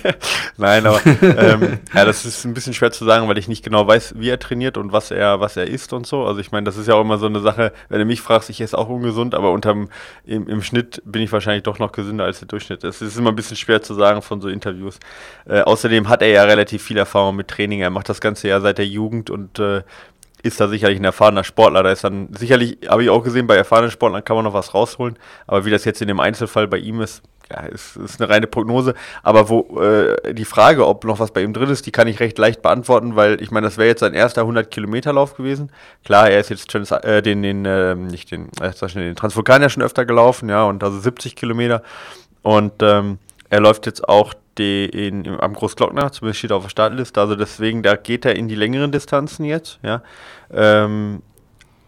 Nein, 0.56 0.86
aber 0.86 1.00
ähm, 1.06 1.78
ja, 1.94 2.04
das 2.04 2.24
ist 2.24 2.44
ein 2.44 2.54
bisschen 2.54 2.74
schwer 2.74 2.90
zu 2.90 3.04
sagen, 3.04 3.28
weil 3.28 3.38
ich 3.38 3.46
nicht 3.46 3.64
genau 3.64 3.86
weiß, 3.86 4.14
wie 4.16 4.28
er 4.28 4.40
trainiert 4.40 4.76
und 4.76 4.92
was 4.92 5.12
er, 5.12 5.38
was 5.38 5.56
er 5.56 5.68
isst 5.68 5.92
und 5.92 6.04
so. 6.04 6.24
Also 6.24 6.40
ich 6.40 6.50
meine, 6.50 6.64
das 6.64 6.76
ist 6.76 6.88
ja 6.88 6.94
auch 6.94 7.02
immer 7.02 7.18
so 7.18 7.26
eine 7.26 7.38
Sache, 7.38 7.72
wenn 7.88 8.00
du 8.00 8.04
mich 8.04 8.20
fragst, 8.20 8.50
ich 8.50 8.60
esse 8.60 8.76
auch 8.76 8.88
ungesund, 8.88 9.36
aber 9.36 9.52
unterm, 9.52 9.88
im, 10.24 10.48
im 10.48 10.62
Schnitt 10.62 11.00
bin 11.04 11.22
ich 11.22 11.30
wahrscheinlich 11.30 11.62
doch 11.62 11.78
noch 11.78 11.92
gesünder 11.92 12.24
als 12.24 12.40
der 12.40 12.48
Durchschnitt. 12.48 12.82
Es 12.82 13.00
ist 13.00 13.16
immer 13.16 13.30
ein 13.30 13.36
bisschen 13.36 13.56
schwer 13.56 13.82
zu 13.82 13.94
sagen 13.94 14.20
von 14.20 14.40
so 14.40 14.48
Interviews. 14.48 14.98
Äh, 15.46 15.60
außerdem 15.60 16.08
hat 16.08 16.22
er 16.22 16.28
ja 16.28 16.42
relativ 16.42 16.82
viel 16.82 16.96
Erfahrung 16.96 17.36
mit 17.36 17.46
Training. 17.46 17.82
Er 17.82 17.90
macht 17.90 18.08
das 18.08 18.20
Ganze 18.20 18.48
ja 18.48 18.60
seit 18.60 18.78
der 18.78 18.86
Jugend 18.86 19.30
und 19.30 19.60
äh, 19.60 19.82
ist 20.42 20.60
da 20.60 20.68
sicherlich 20.68 20.98
ein 20.98 21.04
erfahrener 21.04 21.44
Sportler. 21.44 21.82
Da 21.82 21.92
ist 21.92 22.04
dann 22.04 22.28
sicherlich, 22.34 22.78
habe 22.88 23.02
ich 23.02 23.10
auch 23.10 23.22
gesehen, 23.22 23.46
bei 23.46 23.56
erfahrenen 23.56 23.90
Sportlern 23.90 24.24
kann 24.24 24.36
man 24.36 24.44
noch 24.44 24.54
was 24.54 24.74
rausholen. 24.74 25.18
Aber 25.46 25.64
wie 25.64 25.70
das 25.70 25.84
jetzt 25.84 26.00
in 26.02 26.08
dem 26.08 26.20
Einzelfall 26.20 26.68
bei 26.68 26.78
ihm 26.78 27.00
ist, 27.00 27.22
ja, 27.50 27.62
ist, 27.62 27.96
ist 27.96 28.20
eine 28.20 28.30
reine 28.30 28.46
Prognose. 28.46 28.94
Aber 29.22 29.48
wo 29.48 29.80
äh, 29.80 30.34
die 30.34 30.44
Frage, 30.44 30.86
ob 30.86 31.04
noch 31.04 31.18
was 31.18 31.32
bei 31.32 31.42
ihm 31.42 31.52
drin 31.52 31.68
ist, 31.68 31.84
die 31.86 31.90
kann 31.90 32.08
ich 32.08 32.20
recht 32.20 32.38
leicht 32.38 32.62
beantworten, 32.62 33.16
weil 33.16 33.42
ich 33.42 33.50
meine, 33.50 33.66
das 33.66 33.76
wäre 33.76 33.88
jetzt 33.88 34.00
sein 34.00 34.14
erster 34.14 34.42
100-Kilometer-Lauf 34.42 35.36
gewesen. 35.36 35.72
Klar, 36.04 36.30
er 36.30 36.40
ist 36.40 36.50
jetzt 36.50 36.70
Trans 36.70 36.90
äh, 36.92 37.22
den, 37.22 37.42
den 37.42 37.64
äh, 37.64 37.94
nicht 37.94 38.30
den, 38.30 38.48
äh, 38.60 38.72
den 38.94 39.16
Transvulkan 39.16 39.62
ja 39.62 39.68
schon 39.68 39.82
öfter 39.82 40.04
gelaufen, 40.04 40.48
ja, 40.48 40.64
und 40.64 40.82
also 40.84 40.98
70 41.00 41.34
Kilometer. 41.34 41.82
Und 42.42 42.74
ähm, 42.82 43.18
er 43.48 43.60
läuft 43.60 43.86
jetzt 43.86 44.08
auch 44.08 44.32
den, 44.60 45.24
im, 45.24 45.40
am 45.40 45.54
Großglockner, 45.54 46.12
zumindest 46.12 46.38
steht 46.38 46.50
er 46.50 46.58
auf 46.58 46.64
der 46.64 46.70
Startliste. 46.70 47.20
Also 47.20 47.34
deswegen, 47.34 47.82
da 47.82 47.96
geht 47.96 48.24
er 48.24 48.36
in 48.36 48.48
die 48.48 48.54
längeren 48.54 48.92
Distanzen 48.92 49.44
jetzt, 49.44 49.80
ja. 49.82 50.02
Ähm, 50.52 51.22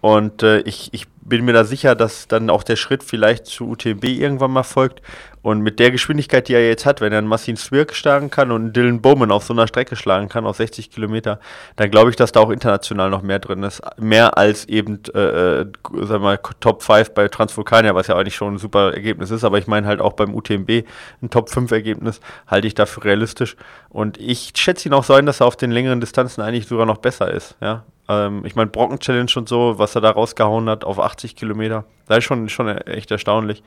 und 0.00 0.42
äh, 0.42 0.60
ich, 0.60 0.92
ich 0.92 1.06
bin 1.24 1.44
mir 1.44 1.52
da 1.52 1.64
sicher, 1.64 1.94
dass 1.94 2.28
dann 2.28 2.50
auch 2.50 2.62
der 2.62 2.76
Schritt 2.76 3.02
vielleicht 3.02 3.46
zu 3.46 3.68
UTMB 3.68 4.04
irgendwann 4.04 4.50
mal 4.50 4.62
folgt. 4.62 5.00
Und 5.42 5.60
mit 5.60 5.80
der 5.80 5.90
Geschwindigkeit, 5.90 6.46
die 6.46 6.54
er 6.54 6.68
jetzt 6.68 6.86
hat, 6.86 7.00
wenn 7.00 7.12
er 7.12 7.18
einen 7.18 7.26
Massin 7.26 7.56
Swirk 7.56 7.94
schlagen 7.94 8.30
kann 8.30 8.52
und 8.52 8.62
einen 8.62 8.72
Dylan 8.72 9.02
Bowman 9.02 9.32
auf 9.32 9.42
so 9.42 9.52
einer 9.52 9.66
Strecke 9.66 9.96
schlagen 9.96 10.28
kann, 10.28 10.46
auf 10.46 10.56
60 10.56 10.90
Kilometer, 10.90 11.40
dann 11.74 11.90
glaube 11.90 12.10
ich, 12.10 12.16
dass 12.16 12.30
da 12.30 12.40
auch 12.40 12.50
international 12.50 13.10
noch 13.10 13.22
mehr 13.22 13.40
drin 13.40 13.64
ist. 13.64 13.82
Mehr 13.98 14.38
als 14.38 14.68
eben, 14.68 15.00
äh, 15.14 15.62
äh 15.62 15.66
sag 16.02 16.20
mal, 16.20 16.38
Top 16.60 16.82
5 16.82 17.10
bei 17.10 17.26
Transvulkania, 17.26 17.94
was 17.94 18.06
ja 18.06 18.16
eigentlich 18.16 18.36
schon 18.36 18.54
ein 18.54 18.58
super 18.58 18.94
Ergebnis 18.94 19.32
ist. 19.32 19.42
Aber 19.42 19.58
ich 19.58 19.66
meine 19.66 19.86
halt 19.88 20.00
auch 20.00 20.12
beim 20.12 20.32
UTMB 20.34 20.84
ein 21.22 21.30
Top 21.30 21.50
5 21.50 21.72
Ergebnis 21.72 22.20
halte 22.46 22.68
ich 22.68 22.74
dafür 22.74 23.04
realistisch. 23.04 23.56
Und 23.88 24.18
ich 24.18 24.52
schätze 24.56 24.88
ihn 24.88 24.94
auch 24.94 25.04
so 25.04 25.14
ein, 25.14 25.26
dass 25.26 25.40
er 25.40 25.46
auf 25.46 25.56
den 25.56 25.72
längeren 25.72 26.00
Distanzen 26.00 26.42
eigentlich 26.42 26.68
sogar 26.68 26.86
noch 26.86 26.98
besser 26.98 27.32
ist. 27.32 27.56
Ja, 27.60 27.84
ähm, 28.08 28.44
ich 28.44 28.54
meine, 28.56 28.70
Brocken-Challenge 28.70 29.32
und 29.36 29.48
so, 29.48 29.78
was 29.78 29.94
er 29.94 30.00
da 30.00 30.10
rausgehauen 30.10 30.68
hat 30.68 30.84
auf 30.84 30.98
80 30.98 31.36
Kilometer, 31.36 31.84
das 32.06 32.18
ist 32.18 32.24
schon, 32.24 32.48
schon 32.48 32.68
echt 32.68 33.10
erstaunlich. 33.10 33.62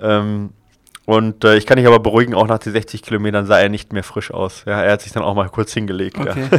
Ähm, 0.00 0.50
und 1.06 1.44
äh, 1.44 1.56
ich 1.56 1.66
kann 1.66 1.76
dich 1.76 1.88
aber 1.88 1.98
beruhigen, 1.98 2.34
auch 2.34 2.46
nach 2.46 2.58
den 2.58 2.72
60 2.72 3.02
Kilometern 3.02 3.44
sah 3.44 3.58
er 3.58 3.68
nicht 3.68 3.92
mehr 3.92 4.04
frisch 4.04 4.30
aus. 4.30 4.62
Ja, 4.64 4.80
er 4.80 4.92
hat 4.92 5.02
sich 5.02 5.10
dann 5.12 5.24
auch 5.24 5.34
mal 5.34 5.48
kurz 5.48 5.72
hingelegt. 5.72 6.18
Okay. 6.18 6.44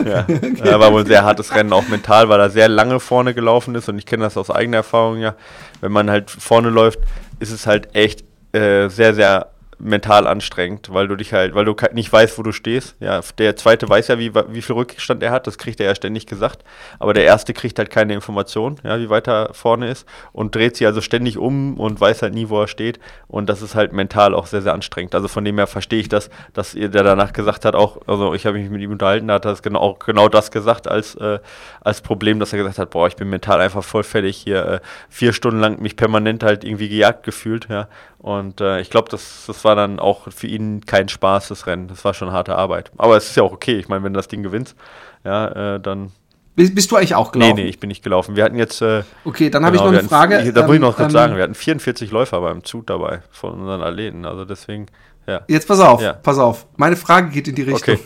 Ja. 0.00 0.20
okay. 0.22 0.52
ja. 0.56 0.64
Er 0.64 0.80
war 0.80 0.92
wohl 0.92 1.02
ein 1.02 1.06
sehr 1.06 1.24
hartes 1.24 1.54
Rennen, 1.54 1.72
auch 1.72 1.88
mental, 1.88 2.28
weil 2.28 2.40
er 2.40 2.50
sehr 2.50 2.68
lange 2.68 3.00
vorne 3.00 3.34
gelaufen 3.34 3.74
ist. 3.74 3.88
Und 3.88 3.98
ich 3.98 4.06
kenne 4.06 4.24
das 4.24 4.36
aus 4.36 4.50
eigener 4.50 4.78
Erfahrung 4.78 5.18
ja. 5.18 5.34
Wenn 5.80 5.92
man 5.92 6.10
halt 6.10 6.30
vorne 6.30 6.70
läuft, 6.70 7.00
ist 7.38 7.50
es 7.50 7.66
halt 7.66 7.94
echt 7.94 8.24
äh, 8.52 8.88
sehr, 8.88 9.14
sehr 9.14 9.48
mental 9.78 10.26
anstrengend, 10.26 10.92
weil 10.92 11.08
du 11.08 11.16
dich 11.16 11.32
halt, 11.32 11.54
weil 11.54 11.64
du 11.64 11.74
nicht 11.92 12.12
weißt, 12.12 12.38
wo 12.38 12.42
du 12.42 12.52
stehst. 12.52 12.96
Ja, 13.00 13.20
der 13.38 13.56
zweite 13.56 13.88
weiß 13.88 14.08
ja, 14.08 14.18
wie, 14.18 14.34
wie 14.34 14.62
viel 14.62 14.74
Rückstand 14.74 15.22
er 15.22 15.30
hat, 15.30 15.46
das 15.46 15.58
kriegt 15.58 15.80
er 15.80 15.86
ja 15.86 15.94
ständig 15.94 16.26
gesagt. 16.26 16.64
Aber 16.98 17.14
der 17.14 17.24
erste 17.24 17.52
kriegt 17.52 17.78
halt 17.78 17.90
keine 17.90 18.14
Information, 18.14 18.76
ja, 18.82 18.98
wie 18.98 19.08
weit 19.10 19.28
er 19.28 19.54
vorne 19.54 19.88
ist 19.88 20.06
und 20.32 20.54
dreht 20.54 20.76
sich 20.76 20.86
also 20.86 21.00
ständig 21.00 21.38
um 21.38 21.78
und 21.78 22.00
weiß 22.00 22.22
halt 22.22 22.34
nie, 22.34 22.48
wo 22.48 22.60
er 22.60 22.68
steht. 22.68 22.98
Und 23.28 23.48
das 23.48 23.62
ist 23.62 23.74
halt 23.74 23.92
mental 23.92 24.34
auch 24.34 24.46
sehr, 24.46 24.62
sehr 24.62 24.74
anstrengend. 24.74 25.14
Also 25.14 25.28
von 25.28 25.44
dem 25.44 25.56
her 25.58 25.66
verstehe 25.66 26.00
ich 26.00 26.08
das, 26.08 26.30
dass 26.52 26.74
ihr 26.74 26.88
der 26.88 27.04
danach 27.04 27.32
gesagt 27.32 27.64
hat, 27.64 27.74
auch, 27.74 27.98
also 28.06 28.34
ich 28.34 28.46
habe 28.46 28.58
mich 28.58 28.70
mit 28.70 28.82
ihm 28.82 28.90
unterhalten, 28.90 29.28
da 29.28 29.34
hat 29.34 29.44
er 29.44 29.54
genau, 29.56 29.80
auch 29.80 29.98
genau 29.98 30.28
das 30.28 30.50
gesagt 30.50 30.88
als, 30.88 31.14
äh, 31.16 31.38
als 31.80 32.00
Problem, 32.00 32.40
dass 32.40 32.52
er 32.52 32.58
gesagt 32.58 32.78
hat, 32.78 32.90
boah, 32.90 33.06
ich 33.06 33.16
bin 33.16 33.28
mental 33.30 33.60
einfach 33.60 33.84
voll 33.84 34.02
fertig 34.02 34.36
hier, 34.36 34.66
äh, 34.66 34.80
vier 35.08 35.32
Stunden 35.32 35.60
lang 35.60 35.80
mich 35.80 35.96
permanent 35.96 36.42
halt 36.42 36.64
irgendwie 36.64 36.88
gejagt 36.88 37.22
gefühlt, 37.22 37.68
ja. 37.68 37.88
Und 38.18 38.60
äh, 38.60 38.80
ich 38.80 38.90
glaube, 38.90 39.08
das, 39.10 39.44
das 39.46 39.64
war 39.64 39.67
dann 39.74 39.98
auch 39.98 40.30
für 40.30 40.46
ihn 40.46 40.84
kein 40.86 41.08
Spaß, 41.08 41.48
das 41.48 41.66
Rennen. 41.66 41.88
Das 41.88 42.04
war 42.04 42.14
schon 42.14 42.32
harte 42.32 42.56
Arbeit. 42.56 42.90
Aber 42.98 43.16
es 43.16 43.28
ist 43.30 43.36
ja 43.36 43.42
auch 43.42 43.52
okay. 43.52 43.78
Ich 43.78 43.88
meine, 43.88 44.04
wenn 44.04 44.12
du 44.12 44.18
das 44.18 44.28
Ding 44.28 44.42
gewinnst, 44.42 44.76
ja, 45.24 45.74
äh, 45.74 45.80
dann 45.80 46.12
Bist, 46.54 46.74
bist, 46.74 46.90
du 46.90 46.96
eigentlich 46.96 47.14
auch 47.14 47.32
gelaufen? 47.32 47.54
Nee, 47.54 47.62
nee, 47.64 47.68
ich 47.68 47.78
bin 47.80 47.88
nicht 47.88 48.02
gelaufen. 48.02 48.36
Wir 48.36 48.44
hatten 48.44 48.56
jetzt. 48.56 48.82
Äh, 48.82 49.02
okay, 49.24 49.50
dann 49.50 49.64
habe 49.64 49.76
genau, 49.76 49.88
ich 49.88 49.92
noch 49.92 49.98
eine 50.00 50.08
Frage. 50.08 50.38
Hatten, 50.38 50.54
da 50.54 50.66
muss 50.66 50.74
ich 50.74 50.80
noch 50.80 50.96
kurz 50.96 51.06
ähm, 51.06 51.10
sagen, 51.12 51.36
wir 51.36 51.42
hatten 51.42 51.54
44 51.54 52.10
Läufer 52.10 52.40
beim 52.40 52.64
Zug 52.64 52.86
dabei 52.86 53.22
von 53.30 53.52
unseren 53.54 53.82
Athleten. 53.82 54.24
Also 54.24 54.44
deswegen, 54.44 54.86
ja. 55.26 55.42
Jetzt 55.46 55.68
pass 55.68 55.80
auf, 55.80 56.00
ja. 56.02 56.14
pass 56.14 56.38
auf. 56.38 56.66
Meine 56.76 56.96
Frage 56.96 57.30
geht 57.30 57.48
in 57.48 57.54
die 57.54 57.62
Richtung. 57.62 57.94
Okay. 57.94 58.04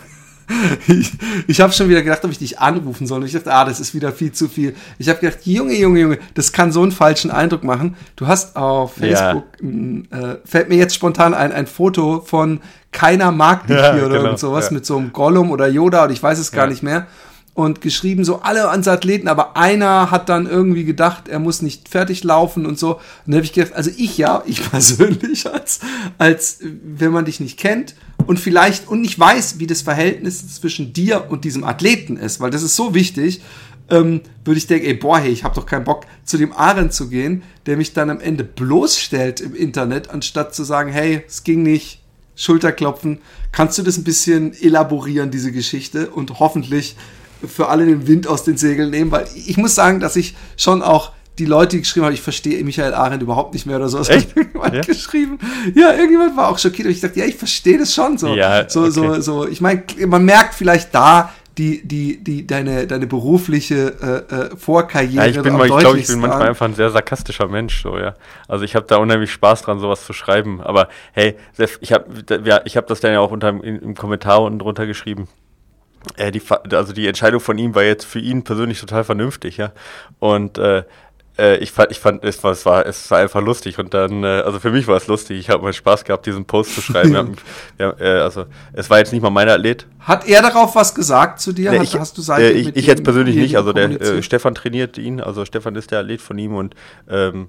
Ich, 0.89 1.13
ich 1.47 1.61
habe 1.61 1.73
schon 1.73 1.89
wieder 1.89 2.03
gedacht, 2.03 2.25
ob 2.25 2.31
ich 2.31 2.39
dich 2.39 2.59
anrufen 2.59 3.07
soll. 3.07 3.21
Und 3.21 3.27
ich 3.27 3.33
dachte, 3.33 3.53
ah, 3.53 3.65
das 3.65 3.81
ist 3.81 3.95
wieder 3.95 4.13
viel 4.13 4.33
zu 4.33 4.49
viel. 4.49 4.75
Ich 4.99 5.09
habe 5.09 5.21
gedacht, 5.21 5.41
Junge, 5.45 5.75
Junge, 5.75 6.01
Junge, 6.01 6.19
das 6.35 6.53
kann 6.53 6.73
so 6.73 6.83
einen 6.83 6.93
falschen 6.93 7.31
Eindruck 7.31 7.65
machen. 7.65 7.97
Du 8.17 8.27
hast 8.27 8.57
auf 8.57 8.95
Facebook, 8.95 9.45
ja. 9.61 10.33
äh, 10.33 10.39
fällt 10.45 10.69
mir 10.69 10.77
jetzt 10.77 10.95
spontan 10.95 11.35
ein, 11.35 11.53
ein 11.53 11.67
Foto 11.67 12.21
von 12.21 12.61
keiner 12.93 13.33
mag 13.33 13.67
dich 13.67 13.79
ja, 13.79 13.95
hier 13.95 14.07
oder 14.07 14.19
genau, 14.23 14.37
sowas 14.37 14.67
ja. 14.67 14.75
mit 14.75 14.85
so 14.85 14.99
einem 14.99 15.13
Gollum 15.13 15.51
oder 15.51 15.67
Yoda 15.67 16.05
oder 16.05 16.13
ich 16.13 16.23
weiß 16.23 16.39
es 16.39 16.53
gar 16.53 16.67
nicht 16.67 16.83
mehr. 16.83 17.07
Und 17.55 17.83
geschrieben 17.83 18.25
so 18.25 18.41
alle 18.41 18.71
ans 18.71 18.89
Athleten, 18.89 19.29
aber 19.29 19.59
einer 19.59 20.11
hat 20.11 20.31
dann 20.31 20.47
irgendwie 20.47 20.85
gedacht, 20.85 21.29
er 21.29 21.39
muss 21.39 21.61
nicht 21.61 21.87
fertig 21.91 22.25
laufen 22.25 22.65
und 22.65 22.79
so. 22.79 22.95
Und 22.95 23.01
dann 23.27 23.35
habe 23.35 23.45
ich 23.45 23.53
gedacht, 23.53 23.75
also 23.75 23.91
ich 23.95 24.17
ja, 24.17 24.43
ich 24.47 24.71
persönlich 24.71 25.47
als, 25.53 25.81
als 26.17 26.61
wenn 26.63 27.13
man 27.13 27.27
dich 27.27 27.41
nicht 27.41 27.59
kennt 27.59 27.95
und 28.27 28.41
vielleicht 28.41 28.89
und 28.89 29.03
nicht 29.03 29.19
weiß, 29.19 29.59
wie 29.59 29.67
das 29.67 29.83
Verhältnis 29.83 30.55
zwischen 30.55 30.95
dir 30.95 31.27
und 31.29 31.45
diesem 31.45 31.65
Athleten 31.65 32.17
ist, 32.17 32.41
weil 32.41 32.51
das 32.51 32.63
ist 32.63 32.75
so 32.75 32.95
wichtig, 32.95 33.43
ähm, 33.91 34.23
würde 34.45 34.59
ich 34.59 34.67
denken, 34.67 34.87
ey, 34.87 34.95
boah, 34.95 35.19
hey, 35.19 35.31
ich 35.31 35.45
habe 35.45 35.55
doch 35.55 35.67
keinen 35.67 35.85
Bock, 35.85 36.07
zu 36.25 36.39
dem 36.39 36.53
Aren 36.53 36.91
zu 36.91 37.09
gehen, 37.09 37.43
der 37.67 37.77
mich 37.77 37.93
dann 37.93 38.09
am 38.09 38.21
Ende 38.21 38.45
bloßstellt 38.45 39.41
im 39.41 39.55
Internet, 39.55 40.11
anstatt 40.11 40.55
zu 40.55 40.65
sagen, 40.65 40.91
hey, 40.91 41.23
es 41.27 41.45
ging 41.45 41.63
nicht, 41.63 42.01
Schulterklopfen. 42.35 43.19
Kannst 43.53 43.77
du 43.77 43.83
das 43.83 43.99
ein 43.99 44.05
bisschen 44.05 44.55
elaborieren, 44.55 45.31
diese 45.31 45.53
Geschichte, 45.53 46.11
und 46.11 46.41
hoffentlich 46.41 46.97
für 47.47 47.69
alle 47.69 47.87
den 47.87 48.07
Wind 48.07 48.27
aus 48.27 48.45
den 48.45 48.57
Segeln 48.57 48.91
nehmen? 48.91 49.11
Weil 49.11 49.27
ich 49.35 49.57
muss 49.57 49.75
sagen, 49.75 50.01
dass 50.01 50.17
ich 50.17 50.35
schon 50.57 50.83
auch 50.83 51.13
die 51.39 51.47
Leute, 51.47 51.77
die 51.77 51.83
geschrieben 51.83 52.07
haben, 52.07 52.13
ich 52.13 52.21
verstehe 52.21 52.63
Michael 52.63 52.95
Arendt 52.95 53.23
überhaupt 53.23 53.55
nicht 53.55 53.65
mehr 53.65 53.77
oder 53.77 53.89
so. 53.89 53.99
Das 53.99 54.11
Echt? 54.11 54.31
Hat 54.31 54.37
irgendjemand 54.37 54.75
ja? 54.75 54.81
geschrieben. 54.83 55.39
Ja, 55.75 55.93
irgendjemand 55.93 56.37
war 56.37 56.49
auch 56.49 56.59
schockiert. 56.59 56.87
Und 56.87 56.93
ich 56.93 57.01
dachte, 57.01 57.19
ja, 57.19 57.27
ich 57.27 57.37
verstehe 57.37 57.79
das 57.79 57.95
schon 57.95 58.19
so. 58.19 58.35
Ja, 58.35 58.69
so, 58.69 58.83
okay. 58.83 58.91
so, 58.91 59.21
so. 59.21 59.49
Ich 59.49 59.61
meine, 59.61 59.83
man 60.07 60.25
merkt 60.25 60.55
vielleicht 60.55 60.95
da 60.95 61.33
die, 61.59 61.87
die, 61.87 62.23
die, 62.23 62.47
deine, 62.47 62.87
deine 62.87 63.07
berufliche 63.07 63.95
äh, 64.31 64.35
äh, 64.35 64.57
Vorkarriere. 64.57 65.25
Ja, 65.25 65.27
ich 65.27 65.43
bin, 65.43 65.53
mal, 65.55 65.69
ich 65.69 65.77
glaube, 65.77 65.99
ich 65.99 66.07
bin 66.07 66.21
manchmal 66.21 66.49
einfach 66.49 66.67
ein 66.67 66.75
sehr 66.75 66.91
sarkastischer 66.91 67.49
Mensch, 67.49 67.83
so, 67.83 67.99
ja. 67.99 68.15
Also 68.49 68.65
ich 68.65 68.75
habe 68.75 68.87
da 68.87 68.97
unheimlich 68.97 69.33
Spaß 69.33 69.63
dran, 69.63 69.79
sowas 69.79 70.05
zu 70.05 70.13
schreiben. 70.13 70.61
Aber 70.63 70.89
hey, 71.13 71.37
ich 71.81 71.93
habe 71.93 72.07
ja, 72.45 72.61
ich 72.65 72.77
hab 72.77 72.87
das 72.87 73.01
dann 73.01 73.13
ja 73.13 73.21
auch 73.21 73.31
unter, 73.31 73.51
im, 73.51 73.63
im 73.63 73.95
Kommentar 73.95 74.43
unten 74.43 74.59
drunter 74.59 74.87
geschrieben. 74.87 75.29
Äh, 76.17 76.33
die, 76.33 76.43
also 76.73 76.93
die 76.93 77.07
Entscheidung 77.07 77.41
von 77.41 77.59
ihm 77.59 77.75
war 77.75 77.83
jetzt 77.83 78.05
für 78.05 78.19
ihn 78.19 78.45
persönlich 78.45 78.81
total 78.81 79.05
vernünftig, 79.05 79.57
ja. 79.57 79.73
Und 80.19 80.59
äh, 80.59 80.85
äh, 81.39 81.57
ich 81.59 81.73
fand, 81.73 81.91
ich 81.91 81.99
fand, 81.99 82.23
es 82.25 82.43
war, 82.45 82.53
es 82.53 82.67
war, 82.67 82.87
es 82.87 83.11
war 83.11 83.19
einfach 83.19 83.41
lustig 83.41 83.79
und 83.79 83.95
dann, 83.95 84.23
äh, 84.23 84.43
also 84.45 84.61
für 84.61 84.71
mich 84.71 84.87
war 84.87 84.97
es 84.97 85.07
lustig. 85.07 85.39
Ich 85.39 85.49
habe 85.49 85.63
mal 85.63 85.73
Spaß 85.73 86.05
gehabt, 86.05 86.27
diesen 86.27 86.45
Post 86.45 86.75
zu 86.75 86.83
schreiben. 86.83 87.17
haben, 87.17 87.37
haben, 87.81 88.01
äh, 88.01 88.05
also 88.05 88.45
es 88.73 88.91
war 88.91 88.99
jetzt 88.99 89.13
nicht 89.13 89.23
mal 89.23 89.31
mein 89.31 89.49
Athlet. 89.49 89.87
Hat 90.01 90.29
er 90.29 90.43
darauf 90.43 90.75
was 90.75 90.95
gesagt 90.95 91.41
zu 91.41 91.53
dir? 91.53 91.71
Nee, 91.71 91.83
ich, 91.83 91.99
hast 91.99 92.19
du 92.19 92.33
äh, 92.33 92.51
ich, 92.51 92.77
ich 92.77 92.87
jetzt 92.87 93.05
persönlich 93.05 93.37
nicht. 93.37 93.57
Also 93.57 93.73
der 93.73 94.01
äh, 94.01 94.23
Stefan 94.23 94.55
trainiert 94.55 94.99
ihn. 94.99 95.21
Also 95.21 95.45
Stefan 95.45 95.75
ist 95.75 95.91
der 95.91 96.01
Athlet 96.01 96.21
von 96.21 96.37
ihm 96.39 96.55
und 96.55 96.75
ähm, 97.09 97.49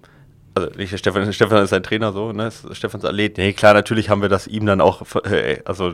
also 0.56 0.70
nicht 0.78 0.92
der 0.92 0.98
Stefan, 0.98 1.34
Stefan 1.34 1.64
ist 1.64 1.72
sein 1.72 1.84
Trainer 1.84 2.14
so, 2.14 2.32
ne? 2.32 2.52
Stefans 2.72 3.04
Athlet. 3.04 3.38
Nee, 3.38 3.54
klar, 3.54 3.74
natürlich 3.74 4.10
haben 4.10 4.22
wir 4.22 4.30
das 4.30 4.48
ihm 4.48 4.66
dann 4.66 4.82
auch, 4.82 5.02
äh, 5.26 5.60
also 5.66 5.94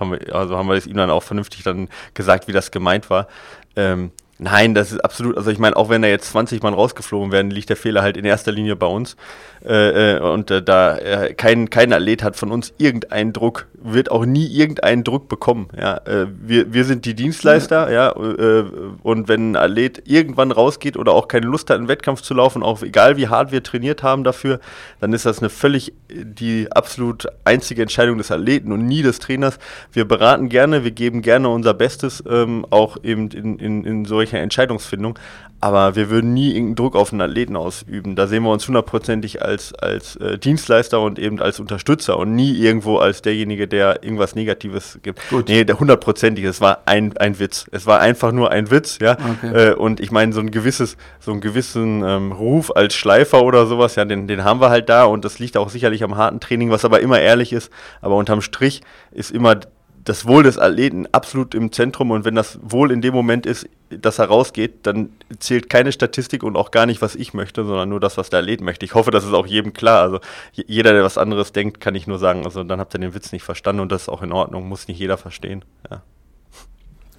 haben 0.00 0.12
wir, 0.12 0.34
also 0.34 0.56
haben 0.56 0.68
wir 0.68 0.74
es 0.74 0.86
ihm 0.86 0.96
dann 0.96 1.10
auch 1.10 1.22
vernünftig 1.22 1.62
dann 1.62 1.88
gesagt, 2.14 2.48
wie 2.48 2.52
das 2.52 2.70
gemeint 2.70 3.10
war. 3.10 3.28
Ähm, 3.76 4.10
Nein, 4.42 4.74
das 4.74 4.90
ist 4.90 5.00
absolut, 5.00 5.36
also 5.36 5.50
ich 5.50 5.58
meine, 5.58 5.76
auch 5.76 5.90
wenn 5.90 6.00
da 6.00 6.08
jetzt 6.08 6.30
20 6.30 6.62
Mann 6.62 6.72
rausgeflogen 6.72 7.30
werden, 7.30 7.50
liegt 7.50 7.68
der 7.68 7.76
Fehler 7.76 8.00
halt 8.00 8.16
in 8.16 8.24
erster 8.24 8.52
Linie 8.52 8.74
bei 8.74 8.86
uns. 8.86 9.16
Äh, 9.62 10.16
äh, 10.16 10.20
und 10.20 10.50
äh, 10.50 10.62
da 10.62 10.96
äh, 10.96 11.34
kein, 11.34 11.68
kein 11.68 11.92
Athlet 11.92 12.22
hat 12.22 12.36
von 12.36 12.50
uns 12.50 12.72
irgendeinen 12.78 13.34
Druck, 13.34 13.66
wird 13.74 14.10
auch 14.10 14.24
nie 14.24 14.46
irgendeinen 14.46 15.04
Druck 15.04 15.28
bekommen. 15.28 15.68
Ja? 15.76 15.98
Äh, 16.06 16.28
wir, 16.40 16.72
wir 16.72 16.86
sind 16.86 17.04
die 17.04 17.14
Dienstleister, 17.14 17.92
ja, 17.92 18.12
äh, 18.12 18.64
und 19.02 19.28
wenn 19.28 19.52
ein 19.52 19.56
Athlet 19.56 20.04
irgendwann 20.06 20.52
rausgeht 20.52 20.96
oder 20.96 21.12
auch 21.12 21.28
keine 21.28 21.44
Lust 21.44 21.68
hat, 21.68 21.76
einen 21.76 21.88
Wettkampf 21.88 22.22
zu 22.22 22.32
laufen, 22.32 22.62
auch 22.62 22.82
egal 22.82 23.18
wie 23.18 23.28
hart 23.28 23.52
wir 23.52 23.62
trainiert 23.62 24.02
haben 24.02 24.24
dafür, 24.24 24.58
dann 25.00 25.12
ist 25.12 25.26
das 25.26 25.40
eine 25.40 25.50
völlig 25.50 25.92
die 26.12 26.70
absolut 26.72 27.26
einzige 27.44 27.82
Entscheidung 27.82 28.18
des 28.18 28.30
Athleten 28.30 28.72
und 28.72 28.86
nie 28.86 29.02
des 29.02 29.18
Trainers. 29.18 29.58
Wir 29.92 30.06
beraten 30.06 30.48
gerne, 30.48 30.84
wir 30.84 30.90
geben 30.90 31.22
gerne 31.22 31.48
unser 31.48 31.74
Bestes, 31.74 32.22
ähm, 32.28 32.66
auch 32.70 32.96
eben 33.02 33.28
in, 33.30 33.58
in, 33.58 33.84
in 33.84 34.04
solcher 34.30 34.42
Entscheidungsfindung. 34.42 35.18
Aber 35.62 35.94
wir 35.94 36.08
würden 36.08 36.32
nie 36.32 36.52
irgendeinen 36.52 36.76
Druck 36.76 36.96
auf 36.96 37.12
einen 37.12 37.20
Athleten 37.20 37.54
ausüben. 37.54 38.16
Da 38.16 38.26
sehen 38.26 38.44
wir 38.44 38.50
uns 38.50 38.66
hundertprozentig 38.66 39.42
als, 39.42 39.74
als 39.74 40.16
äh, 40.16 40.38
Dienstleister 40.38 41.02
und 41.02 41.18
eben 41.18 41.38
als 41.38 41.60
Unterstützer 41.60 42.16
und 42.16 42.34
nie 42.34 42.52
irgendwo 42.52 42.96
als 42.96 43.20
derjenige, 43.20 43.68
der 43.68 44.02
irgendwas 44.02 44.34
Negatives 44.34 44.98
gibt. 45.02 45.20
Gut. 45.28 45.50
Nee, 45.50 45.64
der 45.64 45.78
hundertprozentig, 45.78 46.46
es 46.46 46.62
war 46.62 46.78
ein, 46.86 47.14
ein 47.18 47.38
Witz. 47.38 47.66
Es 47.72 47.86
war 47.86 48.00
einfach 48.00 48.32
nur 48.32 48.50
ein 48.50 48.70
Witz, 48.70 49.00
ja. 49.02 49.18
Okay. 49.42 49.68
Äh, 49.70 49.74
und 49.74 50.00
ich 50.00 50.10
meine, 50.10 50.32
so 50.32 50.40
ein 50.40 50.50
gewisses, 50.50 50.96
so 51.18 51.32
einen 51.32 51.42
gewissen 51.42 52.02
ähm, 52.06 52.32
Ruf 52.32 52.74
als 52.74 52.94
Schleifer 52.94 53.42
oder 53.42 53.66
sowas, 53.66 53.96
ja, 53.96 54.06
den, 54.06 54.28
den 54.28 54.44
haben 54.44 54.62
wir 54.62 54.70
halt 54.70 54.88
da 54.88 55.04
und 55.04 55.26
das 55.26 55.40
liegt 55.40 55.58
auch 55.58 55.68
sicherlich 55.68 56.02
am 56.02 56.16
harten 56.16 56.40
Training, 56.40 56.70
was 56.70 56.86
aber 56.86 57.00
immer 57.00 57.20
ehrlich 57.20 57.52
ist. 57.52 57.70
Aber 58.00 58.16
unterm 58.16 58.40
Strich 58.40 58.80
ist 59.10 59.30
immer 59.30 59.60
das 60.04 60.26
Wohl 60.26 60.42
des 60.42 60.58
Athleten 60.58 61.06
absolut 61.12 61.54
im 61.54 61.72
Zentrum 61.72 62.10
und 62.10 62.24
wenn 62.24 62.34
das 62.34 62.58
Wohl 62.62 62.90
in 62.90 63.00
dem 63.00 63.12
Moment 63.12 63.44
ist, 63.44 63.68
dass 63.90 64.18
er 64.18 64.26
rausgeht, 64.26 64.86
dann 64.86 65.10
zählt 65.38 65.68
keine 65.68 65.92
Statistik 65.92 66.42
und 66.42 66.56
auch 66.56 66.70
gar 66.70 66.86
nicht, 66.86 67.02
was 67.02 67.14
ich 67.14 67.34
möchte, 67.34 67.64
sondern 67.64 67.88
nur 67.88 68.00
das, 68.00 68.16
was 68.16 68.30
der 68.30 68.40
Athlet 68.40 68.60
möchte. 68.60 68.84
Ich 68.86 68.94
hoffe, 68.94 69.10
das 69.10 69.24
ist 69.24 69.34
auch 69.34 69.46
jedem 69.46 69.72
klar. 69.72 70.02
Also 70.02 70.20
jeder, 70.52 70.92
der 70.92 71.02
was 71.02 71.18
anderes 71.18 71.52
denkt, 71.52 71.80
kann 71.80 71.94
ich 71.94 72.06
nur 72.06 72.18
sagen, 72.18 72.44
also 72.44 72.64
dann 72.64 72.80
habt 72.80 72.94
ihr 72.94 73.00
den 73.00 73.14
Witz 73.14 73.32
nicht 73.32 73.42
verstanden 73.42 73.80
und 73.80 73.92
das 73.92 74.02
ist 74.02 74.08
auch 74.08 74.22
in 74.22 74.32
Ordnung, 74.32 74.68
muss 74.68 74.88
nicht 74.88 74.98
jeder 74.98 75.18
verstehen. 75.18 75.64
Ja. 75.90 76.02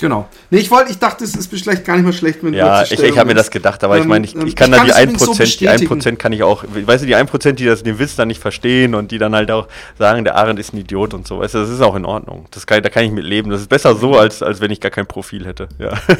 Genau. 0.01 0.27
Nee, 0.49 0.57
ich 0.57 0.71
wollte, 0.71 0.89
ich 0.89 0.97
dachte, 0.97 1.23
es 1.23 1.35
ist 1.35 1.51
vielleicht 1.51 1.85
gar 1.85 1.95
nicht 1.95 2.03
mal 2.03 2.11
schlecht, 2.11 2.43
wenn 2.43 2.55
Ja, 2.55 2.81
ich, 2.81 2.91
ich 2.91 3.17
habe 3.19 3.27
mir 3.27 3.35
das 3.35 3.51
gedacht, 3.51 3.83
aber 3.83 3.97
ähm, 3.97 4.01
ich 4.01 4.07
meine, 4.07 4.25
ich, 4.25 4.35
ich 4.35 4.55
kann 4.55 4.73
ich 4.73 4.79
da 4.79 4.83
die 4.83 4.93
1%, 4.93 5.17
so 5.19 5.33
die 5.33 5.69
1% 5.69 6.15
kann 6.15 6.33
ich 6.33 6.41
auch, 6.41 6.63
weißt 6.63 7.03
du, 7.03 7.07
die 7.07 7.15
1%, 7.15 7.51
die 7.51 7.65
das, 7.65 7.83
den 7.83 7.99
Witz 7.99 8.15
dann 8.15 8.27
nicht 8.27 8.41
verstehen 8.41 8.95
und 8.95 9.11
die 9.11 9.19
dann 9.19 9.35
halt 9.35 9.51
auch 9.51 9.67
sagen, 9.99 10.23
der 10.23 10.37
Arendt 10.37 10.59
ist 10.59 10.73
ein 10.73 10.77
Idiot 10.77 11.13
und 11.13 11.27
so, 11.27 11.39
weißt 11.39 11.53
du, 11.53 11.59
das 11.59 11.69
ist 11.69 11.81
auch 11.81 11.95
in 11.95 12.05
Ordnung. 12.05 12.47
Das 12.49 12.65
kann, 12.65 12.81
da 12.81 12.89
kann 12.89 13.03
ich 13.03 13.11
mit 13.11 13.23
leben. 13.23 13.51
Das 13.51 13.61
ist 13.61 13.69
besser 13.69 13.95
so, 13.95 14.17
als, 14.17 14.41
als 14.41 14.59
wenn 14.59 14.71
ich 14.71 14.81
gar 14.81 14.89
kein 14.89 15.05
Profil 15.05 15.45
hätte. 15.45 15.69
Ja. 15.77 15.93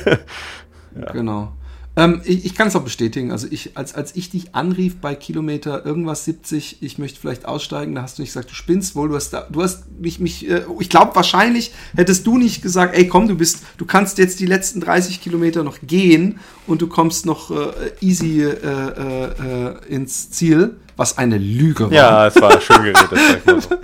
ja. 0.96 1.12
Genau. 1.12 1.52
Ähm, 1.98 2.22
ich, 2.24 2.46
ich 2.46 2.56
kann 2.56 2.70
es 2.70 2.76
auch 2.76 2.84
bestätigen. 2.84 3.32
Also 3.32 3.48
ich, 3.50 3.76
als, 3.76 3.94
als 3.96 4.16
ich 4.16 4.30
dich 4.30 4.56
anrief 4.56 4.98
bei 4.98 5.14
Kilometer 5.14 5.86
irgendwas 5.86 6.24
70, 6.24 6.82
ich 6.82 6.98
möchte 6.98 7.20
vielleicht 7.20 7.46
aussteigen, 7.46 7.96
da 7.96 8.02
hast 8.02 8.18
du 8.18 8.22
nicht 8.22 8.32
gesagt, 8.32 8.50
du 8.50 8.56
spinnst 8.56 8.96
wohl, 8.96 9.10
du 9.10 9.16
hast 9.16 9.32
da, 9.32 9.48
du 9.50 9.62
hast 9.62 9.92
mich, 10.00 10.20
mich, 10.20 10.50
äh, 10.50 10.64
ich 10.80 10.90
glaube 10.90 11.14
wahrscheinlich 11.16 11.74
hättest 11.96 12.26
du 12.26 12.38
nicht 12.38 12.62
gesagt, 12.62 12.96
ey 12.96 13.08
komm, 13.08 13.28
du 13.28 13.36
bist, 13.36 13.64
du 13.78 13.86
kannst 13.86 14.20
jetzt 14.20 14.40
die 14.40 14.46
letzten 14.46 14.80
30 14.80 15.20
Kilometer 15.22 15.64
noch 15.64 15.80
gehen 15.84 16.40
und 16.66 16.82
du 16.82 16.88
kommst 16.88 17.26
noch 17.26 17.52
äh, 17.52 17.74
easy 18.00 18.42
äh, 18.42 18.54
äh, 18.54 19.86
ins 19.90 20.32
Ziel. 20.32 20.78
Was 20.96 21.18
eine 21.18 21.38
Lüge 21.38 21.86
war. 21.86 21.94
Ja, 21.94 22.28
es 22.28 22.40
war 22.40 22.62
schön 22.62 22.84
geredet. 22.84 23.10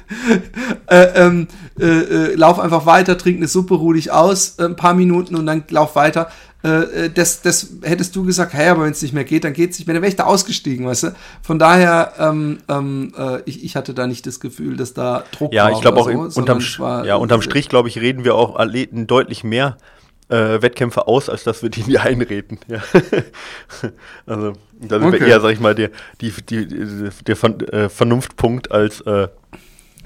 äh, 0.88 1.04
ähm, 1.15 1.48
äh, 1.80 1.86
äh, 1.86 2.36
lauf 2.36 2.60
einfach 2.60 2.86
weiter, 2.86 3.17
trink 3.17 3.38
eine 3.38 3.48
Suppe, 3.48 3.76
ruh 3.76 3.93
dich 3.93 4.12
aus, 4.12 4.60
ein 4.60 4.76
paar 4.76 4.93
Minuten 4.93 5.36
und 5.36 5.46
dann 5.46 5.63
lauf 5.70 5.96
weiter. 5.96 6.30
Äh, 6.63 7.06
äh, 7.06 7.10
das, 7.10 7.41
das 7.41 7.74
hättest 7.84 8.15
du 8.15 8.24
gesagt, 8.24 8.54
hey, 8.54 8.70
aber 8.70 8.84
wenn 8.84 8.91
es 8.91 9.02
nicht 9.02 9.13
mehr 9.13 9.24
geht, 9.24 9.43
dann 9.43 9.54
geht 9.54 9.72
es 9.72 9.80
nicht 9.80 9.88
mehr. 9.88 9.93
Dann 9.93 10.02
wäre 10.02 10.10
ich 10.10 10.15
da 10.15 10.24
ausgestiegen, 10.24 10.86
weißt 10.86 11.04
du? 11.04 11.15
Von 11.41 11.60
daher, 11.60 12.13
ähm, 12.20 12.60
ähm, 12.67 13.13
äh, 13.17 13.41
ich, 13.46 13.63
ich 13.63 13.76
hatte 13.76 13.93
da 13.93 14.08
nicht 14.08 14.26
das 14.26 14.39
Gefühl, 14.39 14.76
dass 14.76 14.93
da 14.93 15.24
Druck 15.32 15.54
ja, 15.54 15.63
war. 15.63 15.72
Ja, 15.72 15.76
ich 15.76 15.82
glaube 15.82 15.98
auch 16.00 16.30
so, 16.30 16.39
unterm, 16.39 16.60
ja, 17.06 17.15
unterm 17.15 17.41
Strich, 17.41 17.70
glaube 17.70 17.89
ich, 17.89 18.00
reden 18.00 18.24
wir 18.24 18.36
auch 18.36 18.58
Athleten 18.58 19.08
deutlich 19.08 19.43
mehr 19.43 19.78
äh, 20.30 20.62
Wettkämpfe 20.62 21.08
aus, 21.08 21.30
als 21.30 21.43
dass 21.43 21.62
wir 21.63 21.70
die 21.70 21.84
nie 21.84 21.98
einreden. 21.98 22.60
Ja. 22.67 22.82
also, 24.26 24.54
da 24.80 25.00
sind 25.00 25.08
okay. 25.08 25.22
wir 25.22 25.28
eher, 25.28 25.39
sag 25.39 25.52
ich 25.52 25.60
mal, 25.60 25.76
der, 25.76 25.91
die, 26.22 26.34
die, 26.50 26.67
der 26.67 27.43
äh, 27.74 27.89
Vernunftpunkt 27.89 28.72
als 28.72 29.02
äh, 29.02 29.28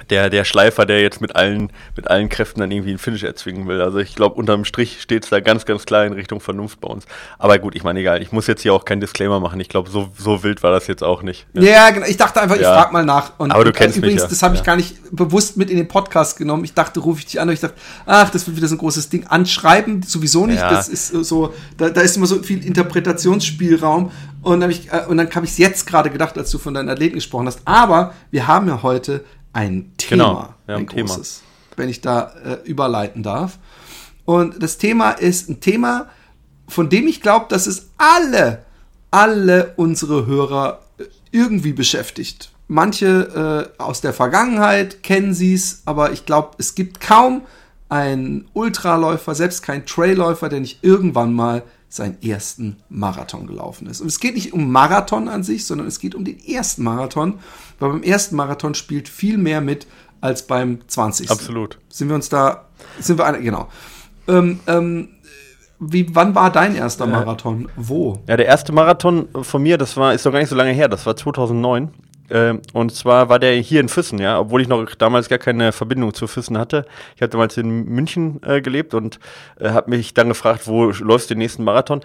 der, 0.10 0.30
der 0.30 0.44
Schleifer, 0.44 0.86
der 0.86 1.02
jetzt 1.02 1.22
mit 1.22 1.36
allen, 1.36 1.72
mit 1.96 2.08
allen 2.10 2.30
Kräften 2.30 2.60
dann 2.60 2.72
irgendwie 2.72 2.90
einen 2.90 3.00
Finish 3.00 3.24
erzwingen 3.24 3.68
will. 3.68 3.82
Also 3.82 4.00
ich 4.00 4.16
glaube, 4.16 4.36
unterm 4.36 4.66
Strich 4.66 5.02
steht 5.02 5.24
es 5.24 5.30
da 5.30 5.40
ganz, 5.40 5.66
ganz 5.66 5.86
klar 5.86 6.06
in 6.06 6.14
Richtung 6.14 6.40
Vernunft 6.40 6.82
bei 6.82 6.88
uns. 6.88 7.06
Aber 7.38 7.58
gut, 7.60 7.76
ich 7.76 7.84
meine, 7.84 8.00
egal, 8.00 8.22
ich 8.22 8.32
muss 8.32 8.48
jetzt 8.48 8.62
hier 8.62 8.74
auch 8.74 8.86
keinen 8.86 9.02
Disclaimer 9.02 9.40
machen. 9.40 9.60
Ich 9.60 9.70
glaube, 9.70 9.90
so, 9.90 10.10
so 10.18 10.44
wild 10.44 10.64
war 10.64 10.72
das 10.72 10.88
jetzt 10.88 11.04
auch 11.04 11.24
nicht. 11.24 11.46
Ja, 11.54 11.62
ja 11.62 11.90
genau. 11.92 12.06
Ich 12.08 12.18
dachte 12.18 12.42
einfach, 12.42 12.56
ja. 12.56 12.62
ich 12.62 12.68
frage 12.68 12.94
mal 12.94 13.06
nach. 13.06 13.34
Und 13.38 13.52
Aber 13.52 13.64
du 13.64 13.72
kennst 13.72 13.98
übrigens, 13.98 14.16
mich 14.16 14.24
ja. 14.24 14.30
das 14.30 14.44
habe 14.44 14.56
ich 14.56 14.64
gar 14.64 14.76
nicht 14.76 14.98
bewusst 15.12 15.58
mit 15.58 15.70
in 15.70 15.78
den 15.78 15.88
Podcast 15.88 16.38
genommen. 16.38 16.64
Ich 16.64 16.74
dachte, 16.74 17.00
rufe 17.00 17.20
ich 17.20 17.26
dich 17.26 17.40
an 17.40 17.48
und 17.48 17.54
ich 17.54 17.60
dachte, 17.60 17.76
ach, 18.06 18.30
das 18.30 18.48
wird 18.48 18.58
wieder 18.58 18.68
so 18.68 18.76
ein 18.76 18.80
großes 18.80 19.10
Ding. 19.10 19.28
Anschreiben 19.28 20.04
sowieso 20.04 20.46
nicht. 20.46 20.62
Das 20.62 20.88
ist 20.88 21.08
so, 21.10 21.54
da, 21.78 21.90
da 21.90 22.02
ist 22.02 22.18
immer 22.18 22.28
so 22.28 22.42
viel 22.42 22.66
Interpretationsspielraum. 22.66 24.12
Und, 24.42 24.64
hab 24.64 24.70
ich, 24.72 24.92
äh, 24.92 25.06
und 25.08 25.18
dann 25.18 25.30
habe 25.34 25.46
ich 25.46 25.52
es 25.52 25.58
jetzt 25.58 25.86
gerade 25.86 26.10
gedacht, 26.10 26.38
als 26.38 26.50
du 26.50 26.58
von 26.58 26.74
deinen 26.74 26.90
Athleten 26.90 27.16
gesprochen 27.16 27.48
hast. 27.48 27.62
Aber 27.66 28.14
wir 28.32 28.48
haben 28.48 28.68
ja 28.68 28.82
heute 28.82 29.24
ein 29.54 29.92
Thema, 29.98 30.10
genau, 30.10 30.54
ja, 30.68 30.76
ein, 30.76 30.82
ein 30.82 30.86
großes, 30.86 31.40
Thema. 31.40 31.78
wenn 31.78 31.90
ich 31.90 32.02
da 32.02 32.34
äh, 32.44 32.58
überleiten 32.64 33.24
darf. 33.24 33.60
Und 34.26 34.62
das 34.62 34.78
Thema 34.78 35.12
ist 35.12 35.50
ein 35.50 35.60
Thema, 35.60 36.10
von 36.68 36.90
dem 36.90 37.08
ich 37.08 37.22
glaube, 37.22 37.48
dass 37.50 37.68
es 37.68 37.90
alle, 37.98 38.64
alle 39.10 39.74
unsere 39.76 40.26
Hörer 40.26 40.82
äh, 40.98 41.04
irgendwie 41.32 41.74
beschäftigt. 41.74 42.52
Manche 42.68 43.72
äh, 43.78 43.82
aus 43.82 44.00
der 44.00 44.14
Vergangenheit 44.14 45.04
kennen 45.04 45.34
sie 45.34 45.54
es, 45.54 45.82
aber 45.86 46.14
ich 46.14 46.26
glaube, 46.26 46.52
es 46.58 46.76
gibt 46.76 47.02
kaum 47.02 47.42
einen 47.90 48.48
Ultraläufer, 48.54 49.36
selbst 49.36 49.64
kein 49.64 49.86
Trailläufer, 49.86 50.48
der 50.48 50.62
nicht 50.62 50.82
irgendwann 50.82 51.34
mal 51.34 51.64
seinen 51.92 52.22
ersten 52.24 52.78
Marathon 52.88 53.48
gelaufen 53.48 53.86
ist. 53.88 54.00
Und 54.00 54.08
es 54.08 54.22
geht 54.22 54.36
nicht 54.36 54.54
um 54.54 54.72
Marathon 54.72 55.28
an 55.28 55.44
sich, 55.44 55.66
sondern 55.66 55.88
es 55.88 56.00
geht 56.00 56.16
um 56.16 56.24
den 56.24 56.40
ersten 56.40 56.84
Marathon, 56.84 57.40
weil 57.80 57.90
beim 57.90 58.02
ersten 58.02 58.38
Marathon 58.38 58.76
spielt 58.76 59.10
viel 59.10 59.38
mehr 59.38 59.60
mit 59.60 59.88
als 60.22 60.48
beim 60.48 60.80
20. 60.88 61.30
Absolut. 61.30 61.80
Sind 61.90 62.08
wir 62.08 62.16
uns 62.16 62.30
da, 62.30 62.66
sind 63.00 63.20
wir 63.20 63.26
eine, 63.26 63.42
genau. 63.42 63.68
Ähm, 64.30 64.62
ähm, 64.68 65.10
wie, 65.80 66.16
wann 66.16 66.34
war 66.34 66.50
dein 66.50 66.76
erster 66.76 67.08
Marathon? 67.08 67.68
Wo? 67.76 68.20
Ja, 68.28 68.38
der 68.38 68.46
erste 68.46 68.72
Marathon 68.72 69.28
von 69.42 69.62
mir, 69.62 69.78
das 69.78 69.98
war, 69.98 70.14
ist 70.14 70.26
doch 70.26 70.32
gar 70.32 70.40
nicht 70.40 70.50
so 70.50 70.56
lange 70.56 70.72
her, 70.72 70.88
das 70.88 71.06
war 71.06 71.18
2009. 71.18 71.90
Ähm, 72.32 72.62
und 72.74 72.96
zwar 72.96 73.30
war 73.30 73.40
der 73.40 73.54
hier 73.56 73.82
in 73.82 73.90
Füssen, 73.90 74.20
ja, 74.20 74.40
obwohl 74.40 74.62
ich 74.62 74.68
noch 74.68 74.96
damals 74.96 75.28
gar 75.30 75.40
keine 75.40 75.72
Verbindung 75.72 76.14
zu 76.14 76.28
Füssen 76.28 76.58
hatte. 76.58 76.86
Ich 77.16 77.22
habe 77.22 77.30
damals 77.30 77.58
in 77.58 77.86
München 77.86 78.42
äh, 78.44 78.62
gelebt 78.62 78.94
und 78.94 79.20
äh, 79.60 79.70
habe 79.70 79.90
mich 79.90 80.14
dann 80.14 80.30
gefragt, 80.30 80.68
wo 80.68 80.86
läufst 80.86 81.30
du 81.30 81.34
den 81.34 81.40
nächsten 81.40 81.64
Marathon? 81.64 82.02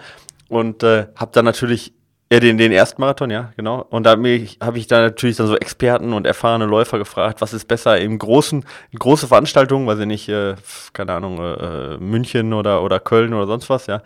Und 0.49 0.83
äh, 0.83 1.07
habe 1.15 1.31
dann 1.33 1.45
natürlich 1.45 1.93
ja, 2.29 2.41
den, 2.41 2.57
den 2.57 2.73
ersten 2.73 2.99
Marathon, 2.99 3.29
ja, 3.29 3.53
genau. 3.55 3.85
Und 3.89 4.03
da 4.03 4.11
habe 4.11 4.27
ich, 4.27 4.57
hab 4.59 4.75
ich 4.75 4.87
da 4.87 4.99
natürlich 4.99 5.37
dann 5.37 5.47
so 5.47 5.55
Experten 5.55 6.11
und 6.11 6.27
erfahrene 6.27 6.65
Läufer 6.65 6.97
gefragt, 6.97 7.39
was 7.39 7.53
ist 7.53 7.69
besser 7.69 7.99
im 7.99 8.19
großen, 8.19 8.65
große 8.99 9.27
Veranstaltungen, 9.27 9.87
weiß 9.87 9.99
ich 9.99 10.07
nicht, 10.07 10.27
äh, 10.27 10.55
keine 10.91 11.13
Ahnung, 11.13 11.39
äh, 11.39 11.53
äh 11.53 11.97
München 11.99 12.51
oder, 12.51 12.83
oder 12.83 12.99
Köln 12.99 13.33
oder 13.33 13.47
sonst 13.47 13.69
was, 13.69 13.87
ja 13.87 14.01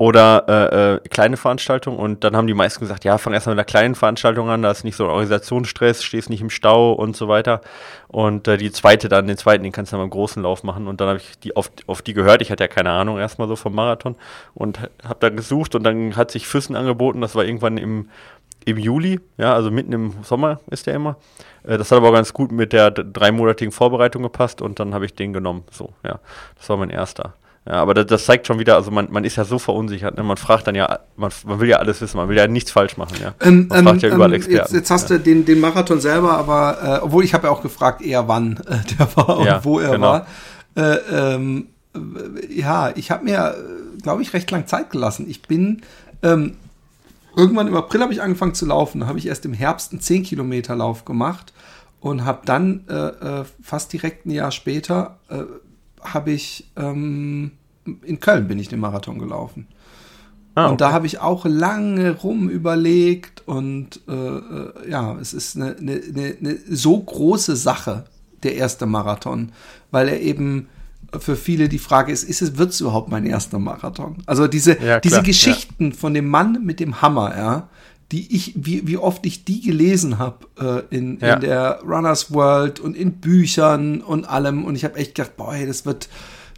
oder 0.00 0.44
äh, 0.48 0.94
äh, 0.94 1.08
kleine 1.10 1.36
Veranstaltungen. 1.36 1.98
Und 1.98 2.24
dann 2.24 2.34
haben 2.34 2.46
die 2.46 2.54
meisten 2.54 2.80
gesagt, 2.80 3.04
ja, 3.04 3.18
fang 3.18 3.34
erstmal 3.34 3.54
mit 3.54 3.58
einer 3.58 3.66
kleinen 3.66 3.94
Veranstaltung 3.94 4.48
an, 4.48 4.62
da 4.62 4.70
ist 4.70 4.82
nicht 4.82 4.96
so 4.96 5.04
ein 5.04 5.10
Organisationsstress, 5.10 6.02
stehst 6.02 6.30
nicht 6.30 6.40
im 6.40 6.48
Stau 6.48 6.94
und 6.94 7.14
so 7.16 7.28
weiter. 7.28 7.60
Und 8.08 8.48
äh, 8.48 8.56
die 8.56 8.72
zweite 8.72 9.10
dann, 9.10 9.26
den 9.26 9.36
zweiten, 9.36 9.62
den 9.62 9.72
kannst 9.72 9.92
du 9.92 9.96
dann 9.96 10.04
beim 10.04 10.10
großen 10.10 10.42
Lauf 10.42 10.62
machen. 10.62 10.88
Und 10.88 11.02
dann 11.02 11.08
habe 11.08 11.18
ich 11.18 11.38
die 11.40 11.54
auf, 11.54 11.70
auf 11.86 12.00
die 12.00 12.14
gehört. 12.14 12.40
Ich 12.40 12.50
hatte 12.50 12.64
ja 12.64 12.68
keine 12.68 12.92
Ahnung 12.92 13.18
erstmal 13.18 13.46
so 13.46 13.56
vom 13.56 13.74
Marathon 13.74 14.16
und 14.54 14.80
habe 15.04 15.18
dann 15.20 15.36
gesucht 15.36 15.74
und 15.74 15.82
dann 15.82 16.16
hat 16.16 16.30
sich 16.30 16.46
Füssen 16.46 16.76
angeboten. 16.76 17.20
Das 17.20 17.34
war 17.34 17.44
irgendwann 17.44 17.76
im, 17.76 18.08
im 18.64 18.78
Juli, 18.78 19.20
ja, 19.36 19.52
also 19.52 19.70
mitten 19.70 19.92
im 19.92 20.14
Sommer 20.22 20.60
ist 20.70 20.86
der 20.86 20.94
immer. 20.94 21.16
Äh, 21.62 21.76
das 21.76 21.92
hat 21.92 21.98
aber 21.98 22.12
ganz 22.12 22.32
gut 22.32 22.52
mit 22.52 22.72
der 22.72 22.90
dreimonatigen 22.90 23.70
Vorbereitung 23.70 24.22
gepasst 24.22 24.62
und 24.62 24.80
dann 24.80 24.94
habe 24.94 25.04
ich 25.04 25.14
den 25.14 25.34
genommen. 25.34 25.64
So, 25.70 25.90
ja, 26.02 26.20
das 26.56 26.70
war 26.70 26.78
mein 26.78 26.88
erster. 26.88 27.34
Ja, 27.66 27.74
aber 27.74 27.92
das, 27.92 28.06
das, 28.06 28.24
zeigt 28.24 28.46
schon 28.46 28.58
wieder, 28.58 28.76
also 28.76 28.90
man, 28.90 29.08
man 29.10 29.22
ist 29.24 29.36
ja 29.36 29.44
so 29.44 29.58
verunsichert, 29.58 30.16
ne? 30.16 30.22
man 30.22 30.38
fragt 30.38 30.66
dann 30.66 30.74
ja, 30.74 31.00
man, 31.16 31.30
man 31.44 31.60
will 31.60 31.68
ja 31.68 31.76
alles 31.76 32.00
wissen, 32.00 32.16
man 32.16 32.28
will 32.28 32.36
ja 32.36 32.46
nichts 32.46 32.70
falsch 32.70 32.96
machen, 32.96 33.18
ja. 33.22 33.34
Ähm, 33.40 33.68
man 33.68 33.84
fragt 33.84 34.02
ähm, 34.02 34.08
ja 34.08 34.14
überall 34.14 34.30
ähm, 34.30 34.36
Experten. 34.36 34.60
Jetzt, 34.60 34.72
jetzt 34.72 34.90
hast 34.90 35.10
ja. 35.10 35.18
du 35.18 35.22
den, 35.22 35.44
den 35.44 35.60
Marathon 35.60 36.00
selber, 36.00 36.38
aber 36.38 36.78
äh, 36.82 37.04
obwohl 37.04 37.22
ich 37.22 37.34
habe 37.34 37.48
ja 37.48 37.52
auch 37.52 37.62
gefragt, 37.62 38.00
eher 38.00 38.28
wann 38.28 38.56
äh, 38.66 38.78
der 38.98 39.14
war 39.14 39.38
und 39.38 39.46
ja, 39.46 39.62
wo 39.64 39.78
er 39.78 39.90
genau. 39.90 40.06
war. 40.06 40.26
Äh, 40.74 40.96
ähm, 41.12 41.66
ja, 42.48 42.92
ich 42.94 43.10
habe 43.10 43.24
mir, 43.24 43.54
glaube 44.02 44.22
ich, 44.22 44.32
recht 44.32 44.50
lang 44.50 44.66
Zeit 44.66 44.90
gelassen. 44.90 45.26
Ich 45.28 45.42
bin 45.42 45.82
ähm, 46.22 46.56
irgendwann 47.36 47.66
im 47.66 47.76
April 47.76 48.00
habe 48.00 48.12
ich 48.12 48.22
angefangen 48.22 48.54
zu 48.54 48.66
laufen, 48.66 49.06
habe 49.06 49.18
ich 49.18 49.26
erst 49.26 49.44
im 49.44 49.52
Herbst 49.52 49.92
einen 49.92 50.00
10 50.00 50.22
Kilometer 50.22 50.76
Lauf 50.76 51.04
gemacht 51.04 51.52
und 52.00 52.24
habe 52.24 52.40
dann 52.44 52.84
äh, 52.88 52.94
äh, 52.94 53.44
fast 53.62 53.92
direkt 53.92 54.26
ein 54.26 54.30
Jahr 54.30 54.50
später 54.50 55.18
äh, 55.28 55.42
habe 56.02 56.32
ich 56.32 56.70
ähm, 56.76 57.52
in 58.02 58.20
Köln 58.20 58.48
bin 58.48 58.58
ich 58.58 58.68
den 58.68 58.80
Marathon 58.80 59.18
gelaufen. 59.18 59.66
Ah, 60.54 60.64
okay. 60.64 60.72
Und 60.72 60.80
da 60.80 60.92
habe 60.92 61.06
ich 61.06 61.20
auch 61.20 61.46
lange 61.46 62.10
rum 62.18 62.48
überlegt 62.48 63.46
und 63.46 64.00
äh, 64.08 64.12
äh, 64.12 64.90
ja, 64.90 65.16
es 65.20 65.32
ist 65.32 65.56
eine, 65.56 65.76
eine, 65.76 66.00
eine, 66.40 66.58
so 66.68 66.98
große 66.98 67.56
Sache, 67.56 68.04
der 68.42 68.56
erste 68.56 68.86
Marathon, 68.86 69.52
weil 69.90 70.08
er 70.08 70.20
eben 70.20 70.68
für 71.18 71.36
viele 71.36 71.68
die 71.68 71.78
Frage 71.78 72.12
ist, 72.12 72.24
ist 72.24 72.42
es, 72.42 72.56
wird 72.56 72.70
es 72.70 72.80
überhaupt 72.80 73.10
mein 73.10 73.26
erster 73.26 73.58
Marathon? 73.58 74.16
Also 74.26 74.46
diese, 74.46 74.72
ja, 74.72 74.78
klar, 74.78 75.00
diese 75.00 75.22
Geschichten 75.22 75.90
ja. 75.90 75.96
von 75.96 76.14
dem 76.14 76.28
Mann 76.28 76.64
mit 76.64 76.80
dem 76.80 77.02
Hammer, 77.02 77.36
ja, 77.36 77.68
die 78.12 78.34
ich, 78.34 78.54
wie, 78.56 78.86
wie 78.86 78.96
oft 78.96 79.24
ich 79.24 79.44
die 79.44 79.60
gelesen 79.60 80.18
habe 80.18 80.46
äh, 80.90 80.96
in, 80.96 81.18
ja. 81.20 81.34
in 81.34 81.40
der 81.40 81.80
Runners 81.86 82.32
World 82.32 82.80
und 82.80 82.96
in 82.96 83.14
Büchern 83.20 84.00
und 84.00 84.24
allem. 84.28 84.64
Und 84.64 84.74
ich 84.74 84.84
habe 84.84 84.96
echt 84.96 85.14
gedacht, 85.14 85.36
boah, 85.36 85.54
das 85.64 85.86
wird, 85.86 86.08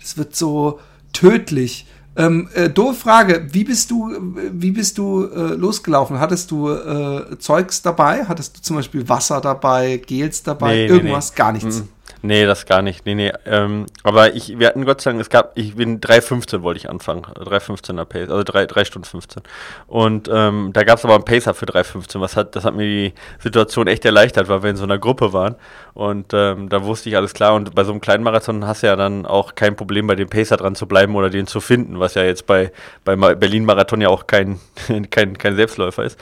das 0.00 0.16
wird 0.16 0.34
so 0.34 0.80
tödlich. 1.12 1.86
Ähm, 2.14 2.48
äh, 2.54 2.68
doofe 2.68 3.00
Frage, 3.00 3.48
wie 3.52 3.64
bist 3.64 3.90
du, 3.90 4.14
wie 4.52 4.70
bist 4.70 4.98
du 4.98 5.24
äh, 5.24 5.54
losgelaufen? 5.54 6.18
Hattest 6.18 6.50
du 6.50 6.70
äh, 6.70 7.38
Zeugs 7.38 7.80
dabei? 7.80 8.24
Hattest 8.26 8.56
du 8.56 8.62
zum 8.62 8.76
Beispiel 8.76 9.08
Wasser 9.08 9.40
dabei, 9.40 9.96
Gels 9.96 10.42
dabei, 10.42 10.74
nee, 10.74 10.86
irgendwas? 10.86 11.30
Nee, 11.30 11.32
nee. 11.32 11.38
Gar 11.38 11.52
nichts. 11.52 11.78
Mhm. 11.80 11.88
Nee, 12.24 12.46
das 12.46 12.66
gar 12.66 12.82
nicht. 12.82 13.04
Nee, 13.04 13.16
nee. 13.16 13.32
Ähm, 13.46 13.86
aber 14.04 14.34
ich, 14.34 14.56
wir 14.56 14.68
hatten 14.68 14.84
Gott 14.84 15.00
sei 15.00 15.10
Dank, 15.10 15.20
es 15.20 15.28
gab, 15.28 15.58
ich 15.58 15.74
bin 15.74 16.00
3,15 16.00 16.62
wollte 16.62 16.78
ich 16.78 16.88
anfangen. 16.88 17.22
3,15er 17.22 18.04
Pace, 18.04 18.30
also 18.30 18.44
3, 18.44 18.66
3 18.66 18.84
Stunden 18.84 19.08
15. 19.08 19.42
Und 19.88 20.30
ähm, 20.32 20.70
da 20.72 20.84
gab 20.84 20.98
es 20.98 21.04
aber 21.04 21.16
einen 21.16 21.24
Pacer 21.24 21.52
für 21.52 21.66
3,15. 21.66 22.20
Was 22.20 22.36
hat, 22.36 22.54
das 22.54 22.64
hat 22.64 22.74
mir 22.76 22.84
die 22.84 23.12
Situation 23.40 23.88
echt 23.88 24.04
erleichtert, 24.04 24.48
weil 24.48 24.62
wir 24.62 24.70
in 24.70 24.76
so 24.76 24.84
einer 24.84 24.98
Gruppe 24.98 25.32
waren. 25.32 25.56
Und 25.94 26.32
ähm, 26.32 26.68
da 26.68 26.84
wusste 26.84 27.08
ich 27.08 27.16
alles 27.16 27.34
klar. 27.34 27.54
Und 27.54 27.74
bei 27.74 27.82
so 27.82 27.90
einem 27.90 28.00
kleinen 28.00 28.22
Marathon 28.22 28.66
hast 28.68 28.84
du 28.84 28.86
ja 28.86 28.94
dann 28.94 29.26
auch 29.26 29.56
kein 29.56 29.74
Problem, 29.74 30.06
bei 30.06 30.14
dem 30.14 30.28
Pacer 30.28 30.56
dran 30.56 30.76
zu 30.76 30.86
bleiben 30.86 31.16
oder 31.16 31.28
den 31.28 31.48
zu 31.48 31.60
finden, 31.60 31.98
was 31.98 32.14
ja 32.14 32.22
jetzt 32.22 32.46
bei, 32.46 32.70
bei 33.04 33.16
Berlin-Marathon 33.16 34.00
ja 34.00 34.08
auch 34.08 34.28
kein, 34.28 34.60
kein, 35.10 35.36
kein 35.36 35.56
Selbstläufer 35.56 36.04
ist. 36.04 36.20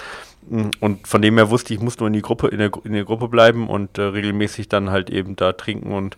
Und 0.49 1.07
von 1.07 1.23
dem 1.23 1.37
her 1.37 1.51
wusste 1.51 1.73
ich, 1.73 1.79
ich 1.79 1.85
muss 1.85 1.99
nur 1.99 2.09
in 2.09 2.13
die 2.13 2.23
Gruppe, 2.23 2.49
in 2.49 2.59
der, 2.59 2.71
in 2.85 2.93
der 2.93 3.05
Gruppe 3.05 3.29
bleiben 3.29 3.69
und 3.69 3.99
äh, 3.99 4.03
regelmäßig 4.03 4.69
dann 4.69 4.91
halt 4.91 5.11
eben 5.11 5.37
da 5.37 5.53
trinken 5.53 5.93
und 5.93 6.17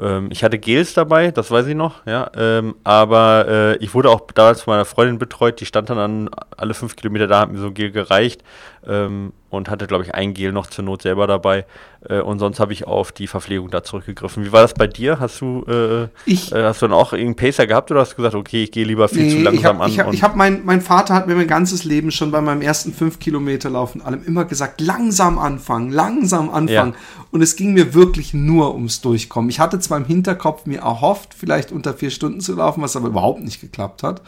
ähm, 0.00 0.28
ich 0.30 0.42
hatte 0.42 0.58
Gels 0.58 0.94
dabei, 0.94 1.30
das 1.30 1.50
weiß 1.50 1.66
ich 1.66 1.74
noch, 1.74 2.06
ja. 2.06 2.30
Ähm, 2.36 2.76
aber 2.84 3.46
äh, 3.48 3.76
ich 3.76 3.92
wurde 3.94 4.10
auch 4.10 4.22
damals 4.34 4.62
von 4.62 4.72
meiner 4.72 4.84
Freundin 4.84 5.18
betreut, 5.18 5.60
die 5.60 5.66
stand 5.66 5.90
dann 5.90 5.98
an 5.98 6.30
alle 6.56 6.74
fünf 6.74 6.96
Kilometer 6.96 7.26
da, 7.26 7.40
hat 7.40 7.52
mir 7.52 7.58
so 7.58 7.66
ein 7.66 7.74
Gel 7.74 7.90
gereicht. 7.90 8.42
Ähm, 8.86 9.32
und 9.52 9.68
hatte, 9.68 9.86
glaube 9.86 10.02
ich, 10.04 10.14
ein 10.14 10.32
Gel 10.32 10.50
noch 10.50 10.66
zur 10.66 10.84
Not 10.84 11.02
selber 11.02 11.26
dabei. 11.26 11.66
Äh, 12.08 12.20
und 12.20 12.38
sonst 12.38 12.58
habe 12.58 12.72
ich 12.72 12.86
auf 12.86 13.12
die 13.12 13.26
Verpflegung 13.26 13.70
da 13.70 13.84
zurückgegriffen. 13.84 14.44
Wie 14.44 14.50
war 14.50 14.62
das 14.62 14.72
bei 14.74 14.86
dir? 14.86 15.20
Hast 15.20 15.40
du, 15.42 15.64
äh, 15.68 16.08
ich, 16.24 16.52
äh, 16.52 16.64
hast 16.64 16.80
du 16.80 16.86
dann 16.86 16.96
auch 16.96 17.12
irgendeinen 17.12 17.36
Pacer 17.36 17.66
gehabt 17.66 17.90
oder 17.90 18.00
hast 18.00 18.12
du 18.12 18.16
gesagt, 18.16 18.34
okay, 18.34 18.64
ich 18.64 18.72
gehe 18.72 18.84
lieber 18.84 19.08
viel 19.08 19.24
nee, 19.24 19.30
zu 19.30 19.38
langsam 19.42 19.76
ich 19.86 19.98
hab, 19.98 20.06
an? 20.06 20.14
Ich 20.14 20.22
habe, 20.22 20.32
hab 20.32 20.36
mein, 20.36 20.64
mein 20.64 20.80
Vater 20.80 21.14
hat 21.14 21.26
mir 21.26 21.34
mein 21.34 21.46
ganzes 21.46 21.84
Leben 21.84 22.10
schon 22.10 22.30
bei 22.30 22.40
meinem 22.40 22.62
ersten 22.62 22.94
5 22.94 23.18
Kilometer 23.18 23.68
Laufen 23.68 24.00
allem 24.00 24.24
immer 24.24 24.46
gesagt, 24.46 24.80
langsam 24.80 25.38
anfangen, 25.38 25.90
langsam 25.90 26.48
anfangen. 26.48 26.92
Ja. 26.92 27.26
Und 27.30 27.42
es 27.42 27.56
ging 27.56 27.74
mir 27.74 27.94
wirklich 27.94 28.32
nur 28.32 28.74
ums 28.74 29.02
Durchkommen. 29.02 29.50
Ich 29.50 29.60
hatte 29.60 29.78
zwar 29.80 29.98
im 29.98 30.06
Hinterkopf 30.06 30.64
mir 30.66 30.80
erhofft, 30.80 31.34
vielleicht 31.34 31.72
unter 31.72 31.92
vier 31.94 32.10
Stunden 32.10 32.40
zu 32.40 32.54
laufen, 32.54 32.82
was 32.82 32.96
aber 32.96 33.08
überhaupt 33.08 33.42
nicht 33.42 33.60
geklappt 33.60 34.02
hat. 34.02 34.22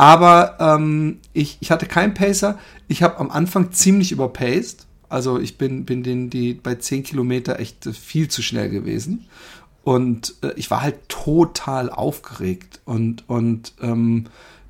Aber 0.00 0.56
ähm, 0.60 1.18
ich, 1.34 1.58
ich 1.60 1.70
hatte 1.70 1.84
keinen 1.84 2.14
Pacer. 2.14 2.58
Ich 2.88 3.02
habe 3.02 3.18
am 3.18 3.30
Anfang 3.30 3.70
ziemlich 3.70 4.12
überpaced. 4.12 4.86
Also 5.10 5.38
ich 5.38 5.58
bin, 5.58 5.84
bin 5.84 6.02
den, 6.02 6.30
die 6.30 6.54
bei 6.54 6.76
10 6.76 7.02
Kilometer 7.02 7.60
echt 7.60 7.84
viel 7.84 8.28
zu 8.28 8.40
schnell 8.40 8.70
gewesen. 8.70 9.26
Und 9.84 10.36
äh, 10.40 10.54
ich 10.56 10.70
war 10.70 10.80
halt 10.80 11.06
total 11.10 11.90
aufgeregt. 11.90 12.80
Und, 12.86 13.28
und 13.28 13.74
ähm, 13.82 14.24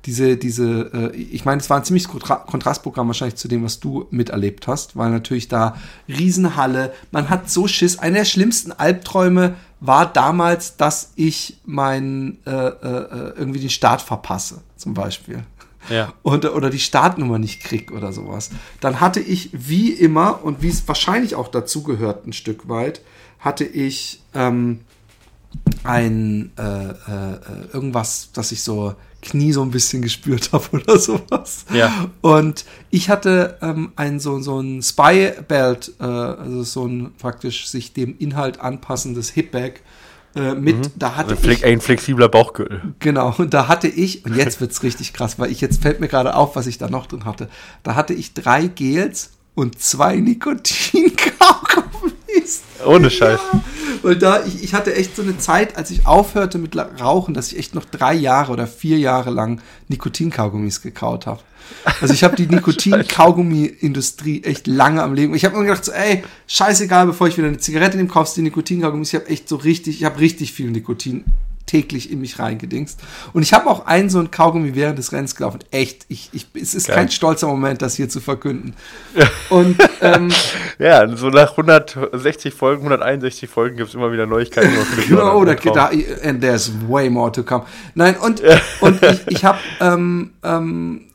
diese, 0.05 0.37
diese, 0.37 0.91
äh, 0.93 1.15
ich 1.15 1.45
meine, 1.45 1.61
es 1.61 1.69
war 1.69 1.77
ein 1.77 1.83
ziemlich 1.83 2.07
Kontra 2.07 2.35
Kontrastprogramm 2.35 3.07
wahrscheinlich 3.07 3.35
zu 3.35 3.47
dem, 3.47 3.63
was 3.63 3.79
du 3.79 4.07
miterlebt 4.11 4.67
hast, 4.67 4.95
weil 4.95 5.11
natürlich 5.11 5.47
da 5.47 5.75
Riesenhalle, 6.07 6.93
man 7.11 7.29
hat 7.29 7.49
so 7.49 7.67
Schiss. 7.67 7.99
Einer 7.99 8.19
der 8.19 8.25
schlimmsten 8.25 8.71
Albträume 8.71 9.55
war 9.79 10.11
damals, 10.11 10.77
dass 10.77 11.11
ich 11.15 11.57
meinen 11.65 12.39
äh, 12.45 12.51
äh, 12.51 13.33
irgendwie 13.37 13.59
den 13.59 13.69
Start 13.69 14.01
verpasse, 14.01 14.61
zum 14.75 14.93
Beispiel. 14.93 15.43
Ja. 15.89 16.13
Und, 16.21 16.45
oder 16.45 16.69
die 16.69 16.79
Startnummer 16.79 17.39
nicht 17.39 17.63
krieg 17.63 17.91
oder 17.91 18.13
sowas. 18.13 18.51
Dann 18.79 18.99
hatte 18.99 19.19
ich 19.19 19.49
wie 19.51 19.89
immer 19.89 20.43
und 20.43 20.61
wie 20.61 20.69
es 20.69 20.87
wahrscheinlich 20.87 21.35
auch 21.35 21.47
dazu 21.47 21.83
gehört 21.83 22.27
ein 22.27 22.33
Stück 22.33 22.69
weit, 22.69 23.01
hatte 23.39 23.63
ich 23.65 24.21
ähm, 24.35 24.81
ein 25.83 26.51
äh, 26.57 26.89
äh, 26.89 26.93
irgendwas, 27.73 28.29
dass 28.33 28.51
ich 28.51 28.61
so 28.61 28.95
Knie 29.21 29.53
so 29.53 29.61
ein 29.61 29.71
bisschen 29.71 30.01
gespürt 30.01 30.51
habe 30.51 30.65
oder 30.71 30.99
sowas. 30.99 31.65
Ja. 31.73 32.09
Und 32.21 32.65
ich 32.89 33.09
hatte 33.09 33.57
ähm, 33.61 33.93
ein 33.95 34.19
so, 34.19 34.39
so 34.39 34.59
ein 34.59 34.81
Spy-Belt, 34.81 35.93
äh, 35.99 36.03
also 36.03 36.63
so 36.63 36.85
ein 36.85 37.13
praktisch 37.17 37.67
sich 37.67 37.93
dem 37.93 38.17
Inhalt 38.17 38.59
anpassendes 38.59 39.29
Hipbag 39.29 39.81
äh, 40.35 40.53
mit, 40.53 40.77
mhm. 40.77 40.91
da 40.95 41.15
hatte 41.15 41.35
also 41.35 41.49
ich, 41.49 41.65
ein 41.65 41.81
flexibler 41.81 42.29
Bauchgürtel. 42.29 42.93
Genau, 42.99 43.33
und 43.37 43.53
da 43.53 43.67
hatte 43.67 43.89
ich, 43.89 44.23
und 44.25 44.35
jetzt 44.35 44.61
wird's 44.61 44.83
richtig 44.83 45.13
krass, 45.13 45.39
weil 45.39 45.51
ich 45.51 45.59
jetzt 45.61 45.81
fällt 45.81 45.99
mir 45.99 46.07
gerade 46.07 46.35
auf, 46.35 46.55
was 46.55 46.67
ich 46.67 46.77
da 46.77 46.87
noch 46.89 47.07
drin 47.07 47.25
hatte. 47.25 47.49
Da 47.83 47.95
hatte 47.95 48.13
ich 48.13 48.33
drei 48.33 48.67
Gels 48.67 49.31
und 49.55 49.79
zwei 49.79 50.17
Nikotin-Kaugummis. 50.17 52.61
Ohne 52.85 53.09
Scheiß. 53.09 53.39
Ja, 53.53 53.63
Weil 54.01 54.15
da, 54.15 54.43
ich, 54.45 54.63
ich 54.63 54.73
hatte 54.73 54.95
echt 54.95 55.15
so 55.15 55.21
eine 55.21 55.37
Zeit, 55.37 55.77
als 55.77 55.91
ich 55.91 56.07
aufhörte 56.07 56.57
mit 56.57 56.75
Rauchen, 56.75 57.33
dass 57.33 57.51
ich 57.51 57.59
echt 57.59 57.75
noch 57.75 57.85
drei 57.85 58.13
Jahre 58.13 58.51
oder 58.51 58.67
vier 58.67 58.97
Jahre 58.97 59.29
lang 59.29 59.61
Nikotinkaugummis 59.87 60.81
gekaut 60.81 61.27
habe. 61.27 61.41
Also 62.01 62.13
ich 62.13 62.23
habe 62.23 62.35
die 62.35 62.47
Nikotin-Kaugummi-Industrie 62.53 64.43
echt 64.43 64.67
lange 64.67 65.03
am 65.03 65.13
Leben. 65.13 65.35
Ich 65.35 65.45
habe 65.45 65.55
immer 65.55 65.65
gedacht, 65.65 65.85
so, 65.85 65.91
ey, 65.91 66.23
scheißegal, 66.47 67.05
bevor 67.05 67.27
ich 67.27 67.37
wieder 67.37 67.47
eine 67.47 67.59
Zigarette 67.59 67.97
nehme, 67.97 68.09
kaufst 68.09 68.35
du 68.35 68.41
die 68.41 68.45
Nikotin-Kaugummis. 68.49 69.13
Ich 69.13 69.19
habe 69.19 69.29
echt 69.29 69.47
so 69.47 69.55
richtig, 69.57 69.99
ich 69.99 70.05
habe 70.05 70.19
richtig 70.19 70.53
viel 70.53 70.71
Nikotin 70.71 71.25
täglich 71.71 72.11
in 72.11 72.19
mich 72.19 72.37
reingedingst. 72.37 72.99
Und 73.31 73.43
ich 73.43 73.53
habe 73.53 73.69
auch 73.69 73.85
einen 73.85 74.09
so 74.09 74.19
einen 74.19 74.29
Kaugummi 74.29 74.75
während 74.75 74.99
des 74.99 75.13
Rennens 75.13 75.35
gelaufen. 75.35 75.59
Echt, 75.71 76.05
ich, 76.09 76.29
ich, 76.33 76.47
es 76.53 76.75
ist 76.75 76.87
Geil. 76.87 76.97
kein 76.97 77.11
stolzer 77.11 77.47
Moment, 77.47 77.81
das 77.81 77.95
hier 77.95 78.09
zu 78.09 78.19
verkünden. 78.19 78.73
Und 79.49 79.77
ähm, 80.01 80.29
ja, 80.79 81.07
so 81.15 81.29
nach 81.29 81.51
160 81.51 82.53
Folgen, 82.53 82.81
161 82.83 83.49
Folgen 83.49 83.77
gibt 83.77 83.89
es 83.89 83.95
immer 83.95 84.11
wieder 84.11 84.25
Neuigkeiten. 84.25 84.73
genau, 85.07 85.45
da, 85.45 85.55
da, 85.55 85.91
and 86.23 86.41
there's 86.41 86.69
way 86.89 87.09
more 87.09 87.31
to 87.31 87.41
come. 87.41 87.63
Nein, 87.95 88.17
und, 88.17 88.41
und 88.81 89.01
ich, 89.01 89.27
ich 89.27 89.45
habe 89.45 89.59
ähm, 89.79 90.31
ähm, 90.43 91.05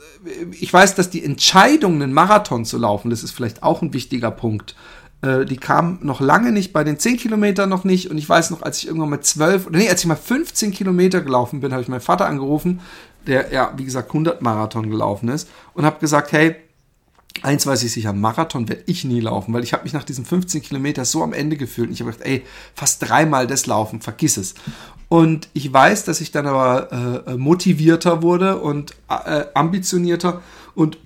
ich 0.58 0.72
weiß, 0.72 0.94
dass 0.94 1.10
die 1.10 1.24
Entscheidung, 1.24 2.02
einen 2.02 2.12
Marathon 2.12 2.64
zu 2.64 2.78
laufen, 2.78 3.10
das 3.10 3.22
ist 3.22 3.32
vielleicht 3.32 3.62
auch 3.62 3.82
ein 3.82 3.92
wichtiger 3.92 4.30
Punkt, 4.30 4.74
äh, 5.22 5.44
die 5.44 5.56
kam 5.56 5.98
noch 6.02 6.20
lange 6.20 6.52
nicht, 6.52 6.72
bei 6.72 6.84
den 6.84 6.98
10 6.98 7.16
Kilometern 7.16 7.68
noch 7.68 7.84
nicht. 7.84 8.10
Und 8.10 8.18
ich 8.18 8.28
weiß 8.28 8.50
noch, 8.50 8.62
als 8.62 8.78
ich 8.78 8.86
irgendwann 8.86 9.10
mal 9.10 9.20
12, 9.20 9.66
oder 9.66 9.78
nee, 9.78 9.88
als 9.88 10.00
ich 10.00 10.06
mal 10.06 10.16
15 10.16 10.72
Kilometer 10.72 11.20
gelaufen 11.20 11.60
bin, 11.60 11.72
habe 11.72 11.82
ich 11.82 11.88
meinen 11.88 12.00
Vater 12.00 12.26
angerufen, 12.26 12.80
der 13.26 13.52
ja, 13.52 13.72
wie 13.76 13.84
gesagt, 13.84 14.08
100 14.08 14.42
Marathon 14.42 14.88
gelaufen 14.90 15.28
ist 15.28 15.48
und 15.74 15.84
habe 15.84 15.98
gesagt, 15.98 16.32
hey, 16.32 16.56
Eins 17.42 17.66
weiß 17.66 17.82
ich 17.82 17.92
sicher, 17.92 18.12
Marathon 18.12 18.68
werde 18.68 18.84
ich 18.86 19.04
nie 19.04 19.20
laufen, 19.20 19.52
weil 19.52 19.62
ich 19.62 19.72
habe 19.72 19.82
mich 19.82 19.92
nach 19.92 20.04
diesen 20.04 20.24
15 20.24 20.62
Kilometern 20.62 21.04
so 21.04 21.22
am 21.22 21.32
Ende 21.32 21.56
gefühlt. 21.56 21.88
Und 21.88 21.94
ich 21.94 22.00
habe 22.00 22.12
gedacht, 22.12 22.26
ey, 22.26 22.44
fast 22.74 23.06
dreimal 23.06 23.46
das 23.46 23.66
Laufen, 23.66 24.00
vergiss 24.00 24.36
es. 24.36 24.54
Und 25.08 25.48
ich 25.52 25.72
weiß, 25.72 26.04
dass 26.04 26.20
ich 26.20 26.32
dann 26.32 26.46
aber 26.46 27.24
äh, 27.26 27.36
motivierter 27.36 28.22
wurde 28.22 28.58
und 28.58 28.94
äh, 29.08 29.44
ambitionierter. 29.54 30.40
Und 30.74 30.98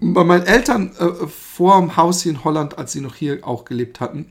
bei 0.00 0.24
meinen 0.24 0.46
Eltern 0.46 0.92
äh, 0.98 1.26
vor 1.58 1.80
dem 1.80 1.96
Haus 1.96 2.22
hier 2.22 2.30
in 2.30 2.44
Holland, 2.44 2.78
als 2.78 2.92
sie 2.92 3.00
noch 3.00 3.16
hier 3.16 3.40
auch 3.42 3.64
gelebt 3.64 3.98
hatten, 3.98 4.26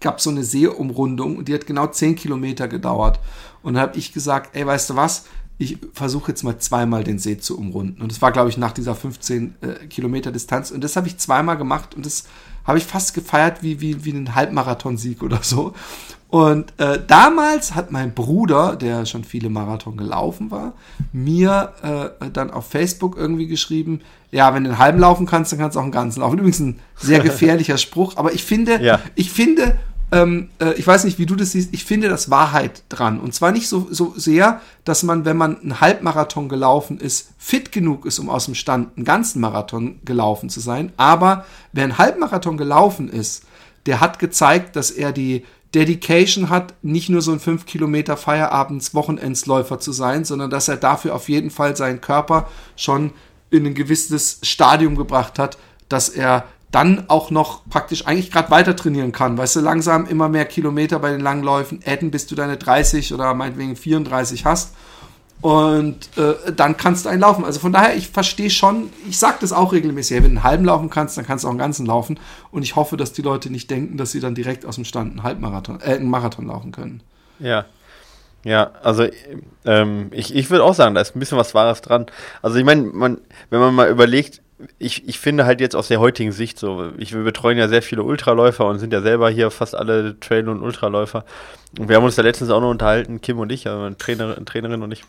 gab 0.00 0.18
es 0.18 0.22
so 0.22 0.30
eine 0.30 0.44
Seeumrundung 0.44 1.36
und 1.36 1.48
die 1.48 1.54
hat 1.54 1.66
genau 1.66 1.88
10 1.88 2.14
Kilometer 2.14 2.68
gedauert. 2.68 3.18
Und 3.64 3.74
dann 3.74 3.82
habe 3.82 3.98
ich 3.98 4.12
gesagt, 4.12 4.54
ey, 4.54 4.64
weißt 4.64 4.90
du 4.90 4.94
was, 4.94 5.24
ich 5.58 5.78
versuche 5.92 6.30
jetzt 6.30 6.44
mal 6.44 6.56
zweimal 6.58 7.02
den 7.02 7.18
See 7.18 7.38
zu 7.38 7.58
umrunden. 7.58 8.00
Und 8.00 8.12
das 8.12 8.22
war, 8.22 8.30
glaube 8.30 8.50
ich, 8.50 8.56
nach 8.56 8.70
dieser 8.70 8.94
15 8.94 9.56
äh, 9.62 9.86
Kilometer 9.88 10.30
Distanz. 10.30 10.70
Und 10.70 10.84
das 10.84 10.94
habe 10.94 11.08
ich 11.08 11.18
zweimal 11.18 11.56
gemacht 11.56 11.96
und 11.96 12.06
das 12.06 12.22
habe 12.62 12.78
ich 12.78 12.84
fast 12.84 13.14
gefeiert 13.14 13.64
wie, 13.64 13.80
wie, 13.80 14.04
wie 14.04 14.12
einen 14.12 14.36
Halbmarathonsieg 14.36 15.24
oder 15.24 15.42
so. 15.42 15.74
Und 16.34 16.72
äh, 16.78 16.98
damals 17.06 17.76
hat 17.76 17.92
mein 17.92 18.12
Bruder, 18.12 18.74
der 18.74 19.06
schon 19.06 19.22
viele 19.22 19.50
Marathon 19.50 19.96
gelaufen 19.96 20.50
war, 20.50 20.72
mir 21.12 21.72
äh, 22.20 22.28
dann 22.28 22.50
auf 22.50 22.66
Facebook 22.66 23.16
irgendwie 23.16 23.46
geschrieben, 23.46 24.00
ja, 24.32 24.52
wenn 24.52 24.64
du 24.64 24.70
einen 24.70 24.80
halben 24.80 24.98
laufen 24.98 25.26
kannst, 25.26 25.52
dann 25.52 25.60
kannst 25.60 25.76
du 25.76 25.78
auch 25.78 25.84
einen 25.84 25.92
ganzen 25.92 26.22
laufen. 26.22 26.38
Übrigens 26.38 26.58
ein 26.58 26.80
sehr 26.96 27.20
gefährlicher 27.22 27.78
Spruch, 27.78 28.16
aber 28.16 28.32
ich 28.32 28.42
finde, 28.42 28.82
ja. 28.82 28.98
ich 29.14 29.30
finde, 29.30 29.78
ähm, 30.10 30.48
äh, 30.58 30.72
ich 30.72 30.84
weiß 30.84 31.04
nicht, 31.04 31.20
wie 31.20 31.26
du 31.26 31.36
das 31.36 31.52
siehst, 31.52 31.72
ich 31.72 31.84
finde 31.84 32.08
das 32.08 32.30
Wahrheit 32.30 32.82
dran. 32.88 33.20
Und 33.20 33.32
zwar 33.32 33.52
nicht 33.52 33.68
so, 33.68 33.86
so 33.92 34.12
sehr, 34.16 34.60
dass 34.84 35.04
man, 35.04 35.24
wenn 35.24 35.36
man 35.36 35.60
einen 35.60 35.80
Halbmarathon 35.80 36.48
gelaufen 36.48 36.98
ist, 36.98 37.28
fit 37.38 37.70
genug 37.70 38.06
ist, 38.06 38.18
um 38.18 38.28
aus 38.28 38.46
dem 38.46 38.56
Stand 38.56 38.96
einen 38.96 39.04
ganzen 39.04 39.40
Marathon 39.40 40.00
gelaufen 40.04 40.50
zu 40.50 40.58
sein. 40.58 40.90
Aber 40.96 41.44
wer 41.72 41.84
einen 41.84 41.98
Halbmarathon 41.98 42.56
gelaufen 42.56 43.08
ist, 43.08 43.44
der 43.86 44.00
hat 44.00 44.18
gezeigt, 44.18 44.74
dass 44.74 44.90
er 44.90 45.12
die 45.12 45.44
Dedication 45.74 46.50
hat, 46.50 46.74
nicht 46.82 47.08
nur 47.08 47.20
so 47.20 47.32
ein 47.32 47.40
5 47.40 47.66
Kilometer 47.66 48.16
Feierabends 48.16 48.94
Wochenendsläufer 48.94 49.80
zu 49.80 49.92
sein, 49.92 50.24
sondern 50.24 50.50
dass 50.50 50.68
er 50.68 50.76
dafür 50.76 51.14
auf 51.14 51.28
jeden 51.28 51.50
Fall 51.50 51.76
seinen 51.76 52.00
Körper 52.00 52.48
schon 52.76 53.12
in 53.50 53.66
ein 53.66 53.74
gewisses 53.74 54.38
Stadium 54.42 54.96
gebracht 54.96 55.38
hat, 55.38 55.58
dass 55.88 56.08
er 56.08 56.44
dann 56.70 57.04
auch 57.08 57.30
noch 57.30 57.68
praktisch 57.68 58.06
eigentlich 58.06 58.32
gerade 58.32 58.50
weiter 58.50 58.74
trainieren 58.74 59.12
kann. 59.12 59.38
Weißt 59.38 59.56
du, 59.56 59.60
langsam 59.60 60.06
immer 60.06 60.28
mehr 60.28 60.44
Kilometer 60.44 60.98
bei 60.98 61.12
den 61.12 61.20
Langläufen, 61.20 61.80
adden, 61.86 62.10
bis 62.10 62.26
du 62.26 62.34
deine 62.34 62.56
30 62.56 63.14
oder 63.14 63.32
meinetwegen 63.34 63.76
34 63.76 64.44
hast. 64.44 64.74
Und 65.44 66.08
äh, 66.16 66.52
dann 66.56 66.78
kannst 66.78 67.04
du 67.04 67.10
einen 67.10 67.20
laufen. 67.20 67.44
Also 67.44 67.60
von 67.60 67.70
daher, 67.70 67.94
ich 67.94 68.08
verstehe 68.08 68.48
schon, 68.48 68.88
ich 69.06 69.18
sage 69.18 69.36
das 69.42 69.52
auch 69.52 69.74
regelmäßig, 69.74 70.16
wenn 70.16 70.22
du 70.22 70.28
einen 70.28 70.42
halben 70.42 70.64
laufen 70.64 70.88
kannst, 70.88 71.18
dann 71.18 71.26
kannst 71.26 71.44
du 71.44 71.48
auch 71.48 71.52
einen 71.52 71.58
ganzen 71.58 71.84
laufen. 71.84 72.18
Und 72.50 72.62
ich 72.62 72.76
hoffe, 72.76 72.96
dass 72.96 73.12
die 73.12 73.20
Leute 73.20 73.50
nicht 73.50 73.70
denken, 73.70 73.98
dass 73.98 74.10
sie 74.10 74.20
dann 74.20 74.34
direkt 74.34 74.64
aus 74.64 74.76
dem 74.76 74.86
Stand 74.86 75.10
einen 75.10 75.22
Halbmarathon, 75.22 75.82
äh, 75.82 75.96
einen 75.96 76.08
Marathon 76.08 76.46
laufen 76.46 76.72
können. 76.72 77.02
Ja. 77.40 77.66
Ja, 78.42 78.70
also 78.82 79.06
ähm, 79.66 80.08
ich, 80.12 80.34
ich 80.34 80.48
würde 80.48 80.64
auch 80.64 80.72
sagen, 80.72 80.94
da 80.94 81.02
ist 81.02 81.14
ein 81.14 81.18
bisschen 81.20 81.36
was 81.36 81.54
Wahres 81.54 81.82
dran. 81.82 82.06
Also 82.40 82.56
ich 82.56 82.64
meine, 82.64 82.84
man, 82.84 83.18
wenn 83.50 83.60
man 83.60 83.74
mal 83.74 83.90
überlegt, 83.90 84.40
ich, 84.78 85.06
ich 85.06 85.18
finde 85.18 85.44
halt 85.44 85.60
jetzt 85.60 85.76
aus 85.76 85.88
der 85.88 86.00
heutigen 86.00 86.32
Sicht 86.32 86.58
so, 86.58 86.90
ich, 86.96 87.12
wir 87.12 87.22
betreuen 87.22 87.58
ja 87.58 87.68
sehr 87.68 87.82
viele 87.82 88.02
Ultraläufer 88.02 88.66
und 88.66 88.78
sind 88.78 88.94
ja 88.94 89.02
selber 89.02 89.28
hier 89.28 89.50
fast 89.50 89.74
alle 89.74 90.18
Trail- 90.20 90.48
und 90.48 90.62
Ultraläufer. 90.62 91.26
Und 91.78 91.90
wir 91.90 91.96
haben 91.96 92.04
uns 92.04 92.14
da 92.16 92.22
letztens 92.22 92.48
auch 92.48 92.62
noch 92.62 92.70
unterhalten, 92.70 93.20
Kim 93.20 93.38
und 93.40 93.52
ich, 93.52 93.68
also 93.68 93.94
Trainerin, 93.94 94.46
Trainerin 94.46 94.82
und 94.82 94.92
ich, 94.92 95.04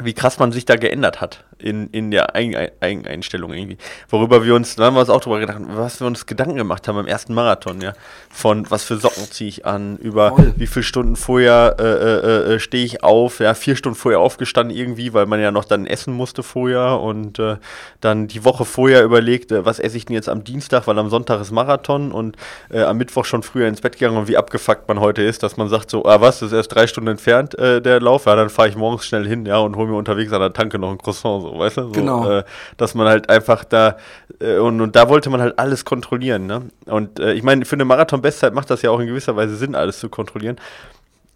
wie 0.00 0.14
krass 0.14 0.38
man 0.38 0.52
sich 0.52 0.64
da 0.64 0.76
geändert 0.76 1.20
hat 1.20 1.44
in, 1.62 1.88
in 1.88 2.10
der 2.10 2.34
Eigeneinstellung 2.34 3.52
irgendwie. 3.52 3.78
Worüber 4.08 4.44
wir 4.44 4.54
uns, 4.54 4.76
da 4.76 4.84
haben 4.84 4.94
wir 4.94 5.00
uns 5.00 5.10
auch 5.10 5.20
drüber 5.20 5.40
gedacht, 5.40 5.58
was 5.68 6.00
wir 6.00 6.06
uns 6.06 6.26
Gedanken 6.26 6.56
gemacht 6.56 6.86
haben 6.88 6.96
beim 6.96 7.06
ersten 7.06 7.34
Marathon, 7.34 7.80
ja. 7.80 7.92
Von 8.30 8.70
was 8.70 8.84
für 8.84 8.96
Socken 8.96 9.30
ziehe 9.30 9.48
ich 9.48 9.66
an, 9.66 9.96
über 9.98 10.30
Voll. 10.30 10.54
wie 10.56 10.66
viele 10.66 10.82
Stunden 10.82 11.16
vorher 11.16 11.76
äh, 11.78 11.82
äh, 11.82 12.54
äh, 12.54 12.58
stehe 12.60 12.84
ich 12.84 13.02
auf, 13.02 13.40
ja, 13.40 13.54
vier 13.54 13.76
Stunden 13.76 13.98
vorher 13.98 14.20
aufgestanden 14.20 14.76
irgendwie, 14.76 15.12
weil 15.12 15.26
man 15.26 15.40
ja 15.40 15.50
noch 15.50 15.64
dann 15.64 15.86
essen 15.86 16.14
musste 16.14 16.42
vorher 16.42 17.00
und 17.00 17.38
äh, 17.38 17.56
dann 18.00 18.28
die 18.28 18.44
Woche 18.44 18.64
vorher 18.64 19.04
überlegt, 19.04 19.50
was 19.50 19.78
esse 19.78 19.96
ich 19.96 20.06
denn 20.06 20.14
jetzt 20.14 20.28
am 20.28 20.44
Dienstag, 20.44 20.86
weil 20.86 20.98
am 20.98 21.10
Sonntag 21.10 21.40
ist 21.40 21.50
Marathon 21.50 22.12
und 22.12 22.36
äh, 22.70 22.82
am 22.82 22.96
Mittwoch 22.96 23.24
schon 23.24 23.42
früher 23.42 23.68
ins 23.68 23.80
Bett 23.80 23.98
gegangen 23.98 24.16
und 24.16 24.28
wie 24.28 24.36
abgefuckt 24.36 24.88
man 24.88 25.00
heute 25.00 25.22
ist, 25.22 25.42
dass 25.42 25.56
man 25.56 25.68
sagt 25.68 25.90
so, 25.90 26.04
ah 26.04 26.20
was, 26.20 26.40
das 26.40 26.52
ist 26.52 26.56
erst 26.56 26.74
drei 26.74 26.86
Stunden 26.86 27.10
entfernt, 27.10 27.58
äh, 27.58 27.80
der 27.80 28.00
Lauf, 28.00 28.26
ja, 28.26 28.36
dann 28.36 28.50
fahre 28.50 28.68
ich 28.68 28.76
morgens 28.76 29.06
schnell 29.06 29.26
hin, 29.26 29.46
ja, 29.46 29.58
und 29.58 29.76
hole 29.76 29.88
mir 29.88 29.96
unterwegs 29.96 30.32
an 30.32 30.40
der 30.40 30.52
Tanke 30.52 30.78
noch 30.78 30.90
ein 30.90 30.98
Croissant, 30.98 31.42
so, 31.42 31.51
weißt 31.58 31.76
du? 31.78 31.82
So, 31.82 31.90
genau. 31.90 32.28
Äh, 32.28 32.44
dass 32.76 32.94
man 32.94 33.08
halt 33.08 33.28
einfach 33.28 33.64
da, 33.64 33.96
äh, 34.40 34.58
und, 34.58 34.80
und 34.80 34.96
da 34.96 35.08
wollte 35.08 35.30
man 35.30 35.40
halt 35.40 35.58
alles 35.58 35.84
kontrollieren, 35.84 36.46
ne? 36.46 36.62
Und 36.86 37.18
äh, 37.20 37.32
ich 37.32 37.42
meine, 37.42 37.64
für 37.64 37.76
eine 37.76 37.84
Marathon-Bestzeit 37.84 38.54
macht 38.54 38.70
das 38.70 38.82
ja 38.82 38.90
auch 38.90 39.00
in 39.00 39.06
gewisser 39.06 39.36
Weise 39.36 39.56
Sinn, 39.56 39.74
alles 39.74 39.98
zu 39.98 40.08
kontrollieren. 40.08 40.56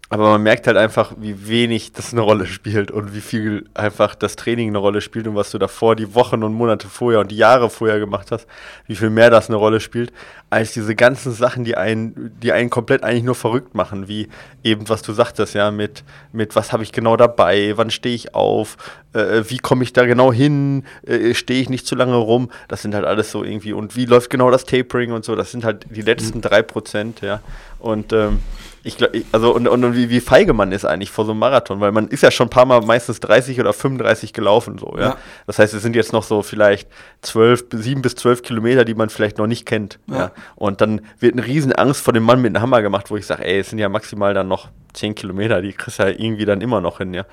Aber 0.09 0.29
man 0.29 0.43
merkt 0.43 0.67
halt 0.67 0.77
einfach, 0.77 1.13
wie 1.17 1.49
wenig 1.49 1.91
das 1.91 2.13
eine 2.13 2.21
Rolle 2.21 2.45
spielt 2.45 2.91
und 2.91 3.13
wie 3.13 3.19
viel 3.19 3.65
einfach 3.73 4.15
das 4.15 4.37
Training 4.37 4.69
eine 4.69 4.77
Rolle 4.77 5.01
spielt 5.01 5.27
und 5.27 5.35
was 5.35 5.51
du 5.51 5.57
davor 5.57 5.97
die 5.97 6.15
Wochen 6.15 6.43
und 6.43 6.53
Monate 6.53 6.87
vorher 6.87 7.19
und 7.19 7.29
die 7.29 7.35
Jahre 7.35 7.69
vorher 7.69 7.99
gemacht 7.99 8.31
hast, 8.31 8.47
wie 8.85 8.95
viel 8.95 9.09
mehr 9.09 9.29
das 9.29 9.49
eine 9.49 9.57
Rolle 9.57 9.81
spielt, 9.81 10.13
als 10.49 10.71
diese 10.71 10.95
ganzen 10.95 11.33
Sachen, 11.33 11.65
die 11.65 11.75
einen, 11.75 12.31
die 12.41 12.53
einen 12.53 12.69
komplett 12.69 13.03
eigentlich 13.03 13.23
nur 13.23 13.35
verrückt 13.35 13.75
machen, 13.75 14.07
wie 14.07 14.29
eben, 14.63 14.87
was 14.87 15.01
du 15.01 15.11
sagtest, 15.11 15.55
ja, 15.55 15.71
mit, 15.71 16.05
mit 16.31 16.55
was 16.55 16.71
habe 16.71 16.83
ich 16.83 16.93
genau 16.93 17.17
dabei, 17.17 17.73
wann 17.75 17.89
stehe 17.89 18.15
ich 18.15 18.33
auf, 18.33 18.77
äh, 19.11 19.43
wie 19.49 19.57
komme 19.57 19.83
ich 19.83 19.91
da 19.91 20.05
genau 20.05 20.31
hin, 20.31 20.85
äh, 21.05 21.33
stehe 21.33 21.61
ich 21.61 21.69
nicht 21.69 21.85
zu 21.85 21.95
lange 21.95 22.15
rum, 22.15 22.49
das 22.69 22.81
sind 22.81 22.95
halt 22.95 23.03
alles 23.03 23.29
so 23.29 23.43
irgendwie, 23.43 23.73
und 23.73 23.97
wie 23.97 24.05
läuft 24.05 24.29
genau 24.29 24.51
das 24.51 24.63
Tapering 24.63 25.11
und 25.11 25.25
so, 25.25 25.35
das 25.35 25.51
sind 25.51 25.65
halt 25.65 25.85
die 25.89 26.01
letzten 26.01 26.39
drei 26.39 26.61
Prozent, 26.61 27.19
ja, 27.19 27.41
und 27.79 28.13
ähm, 28.13 28.39
ich 28.87 28.97
glaube, 28.97 29.21
also 29.33 29.53
und, 29.53 29.67
und 29.67 29.95
wie, 29.95 30.09
wie 30.09 30.21
feige 30.21 30.53
man 30.53 30.71
ist 30.71 30.85
eigentlich 30.85 31.11
vor 31.11 31.25
so 31.25 31.31
einem 31.31 31.39
Marathon, 31.39 31.81
weil 31.81 31.91
man 31.91 32.07
ist 32.07 32.23
ja 32.23 32.31
schon 32.31 32.47
ein 32.47 32.49
paar 32.49 32.65
Mal 32.65 32.81
meistens 32.81 33.19
30 33.19 33.59
oder 33.59 33.73
35 33.73 34.31
gelaufen, 34.31 34.77
so, 34.77 34.95
ja. 34.97 35.01
ja. 35.01 35.17
Das 35.45 35.59
heißt, 35.59 35.73
es 35.73 35.83
sind 35.83 35.95
jetzt 35.95 36.13
noch 36.13 36.23
so 36.23 36.41
vielleicht 36.41 36.87
12, 37.21 37.65
7 37.71 38.01
bis 38.01 38.15
12 38.15 38.43
Kilometer, 38.43 38.85
die 38.85 38.95
man 38.95 39.09
vielleicht 39.09 39.39
noch 39.39 39.47
nicht 39.47 39.65
kennt. 39.65 39.99
Ja. 40.07 40.17
ja. 40.17 40.31
Und 40.55 40.79
dann 40.79 41.01
wird 41.19 41.33
eine 41.33 41.45
riesen 41.45 41.73
Angst 41.73 42.01
vor 42.01 42.13
dem 42.13 42.23
Mann 42.23 42.41
mit 42.41 42.55
dem 42.55 42.61
Hammer 42.61 42.81
gemacht, 42.81 43.11
wo 43.11 43.17
ich 43.17 43.25
sage, 43.25 43.43
ey, 43.45 43.59
es 43.59 43.69
sind 43.69 43.79
ja 43.79 43.89
maximal 43.89 44.33
dann 44.33 44.47
noch 44.47 44.69
10 44.93 45.15
Kilometer, 45.15 45.61
die 45.61 45.73
kriegst 45.73 45.99
du 45.99 46.03
ja 46.03 46.09
irgendwie 46.09 46.45
dann 46.45 46.61
immer 46.61 46.79
noch 46.79 46.99
hin, 46.99 47.13
ja. 47.13 47.25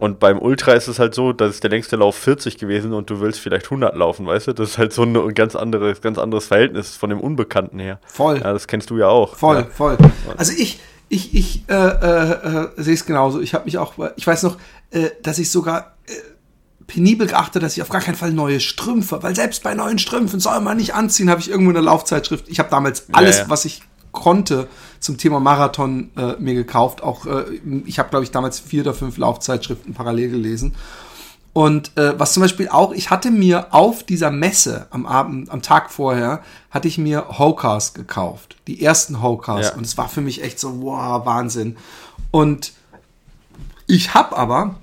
Und 0.00 0.18
beim 0.18 0.38
Ultra 0.38 0.72
ist 0.72 0.88
es 0.88 0.98
halt 0.98 1.14
so, 1.14 1.34
dass 1.34 1.50
ist 1.50 1.62
der 1.62 1.68
längste 1.68 1.96
Lauf 1.96 2.16
40 2.16 2.56
gewesen 2.56 2.94
und 2.94 3.10
du 3.10 3.20
willst 3.20 3.38
vielleicht 3.38 3.66
100 3.66 3.94
laufen, 3.94 4.26
weißt 4.26 4.46
du? 4.46 4.52
Das 4.54 4.70
ist 4.70 4.78
halt 4.78 4.94
so 4.94 5.02
ein 5.02 5.34
ganz 5.34 5.54
anderes, 5.54 6.00
ganz 6.00 6.16
anderes 6.16 6.46
Verhältnis 6.46 6.96
von 6.96 7.10
dem 7.10 7.20
Unbekannten 7.20 7.78
her. 7.78 8.00
Voll. 8.06 8.38
Ja, 8.38 8.54
das 8.54 8.66
kennst 8.66 8.88
du 8.88 8.96
ja 8.96 9.08
auch. 9.08 9.36
Voll, 9.36 9.56
ja. 9.56 9.66
voll. 9.66 9.98
Also 10.38 10.54
ich, 10.56 10.80
ich, 11.10 11.34
ich 11.34 11.64
äh, 11.68 11.74
äh, 11.74 12.32
äh, 12.32 12.68
sehe 12.78 12.94
es 12.94 13.04
genauso. 13.04 13.40
Ich 13.40 13.52
habe 13.52 13.66
mich 13.66 13.76
auch, 13.76 13.92
ich 14.16 14.26
weiß 14.26 14.42
noch, 14.44 14.56
äh, 14.90 15.10
dass 15.22 15.38
ich 15.38 15.50
sogar 15.50 15.96
äh, 16.06 16.12
penibel 16.86 17.26
geachtet, 17.26 17.62
dass 17.62 17.76
ich 17.76 17.82
auf 17.82 17.90
gar 17.90 18.00
keinen 18.00 18.16
Fall 18.16 18.32
neue 18.32 18.60
Strümpfe, 18.60 19.22
weil 19.22 19.36
selbst 19.36 19.62
bei 19.62 19.74
neuen 19.74 19.98
Strümpfen 19.98 20.40
soll 20.40 20.60
man 20.60 20.78
nicht 20.78 20.94
anziehen, 20.94 21.28
habe 21.28 21.42
ich 21.42 21.50
irgendwo 21.50 21.70
in 21.70 21.74
der 21.74 21.82
Laufzeitschrift. 21.82 22.48
Ich 22.48 22.58
habe 22.58 22.70
damals 22.70 23.04
alles, 23.12 23.36
ja, 23.36 23.42
ja. 23.42 23.50
was 23.50 23.66
ich 23.66 23.82
konnte 24.12 24.68
zum 24.98 25.18
Thema 25.18 25.40
Marathon 25.40 26.10
äh, 26.16 26.34
mir 26.38 26.54
gekauft. 26.54 27.02
Auch 27.02 27.26
äh, 27.26 27.44
ich 27.86 27.98
habe, 27.98 28.10
glaube 28.10 28.24
ich, 28.24 28.30
damals 28.30 28.60
vier 28.60 28.82
oder 28.82 28.94
fünf 28.94 29.16
Laufzeitschriften 29.16 29.94
parallel 29.94 30.30
gelesen. 30.30 30.74
Und 31.52 31.96
äh, 31.96 32.18
was 32.18 32.32
zum 32.32 32.42
Beispiel 32.42 32.68
auch, 32.68 32.92
ich 32.92 33.10
hatte 33.10 33.30
mir 33.30 33.74
auf 33.74 34.04
dieser 34.04 34.30
Messe 34.30 34.86
am 34.90 35.04
Abend, 35.04 35.50
am 35.50 35.62
Tag 35.62 35.90
vorher, 35.90 36.42
hatte 36.70 36.86
ich 36.86 36.96
mir 36.96 37.38
Hokars 37.38 37.92
gekauft. 37.94 38.56
Die 38.68 38.82
ersten 38.82 39.20
Hokars. 39.20 39.70
Ja. 39.70 39.74
Und 39.74 39.84
es 39.84 39.98
war 39.98 40.08
für 40.08 40.20
mich 40.20 40.44
echt 40.44 40.60
so, 40.60 40.80
wow, 40.82 41.26
Wahnsinn. 41.26 41.76
Und 42.30 42.72
ich 43.88 44.14
habe 44.14 44.36
aber 44.36 44.76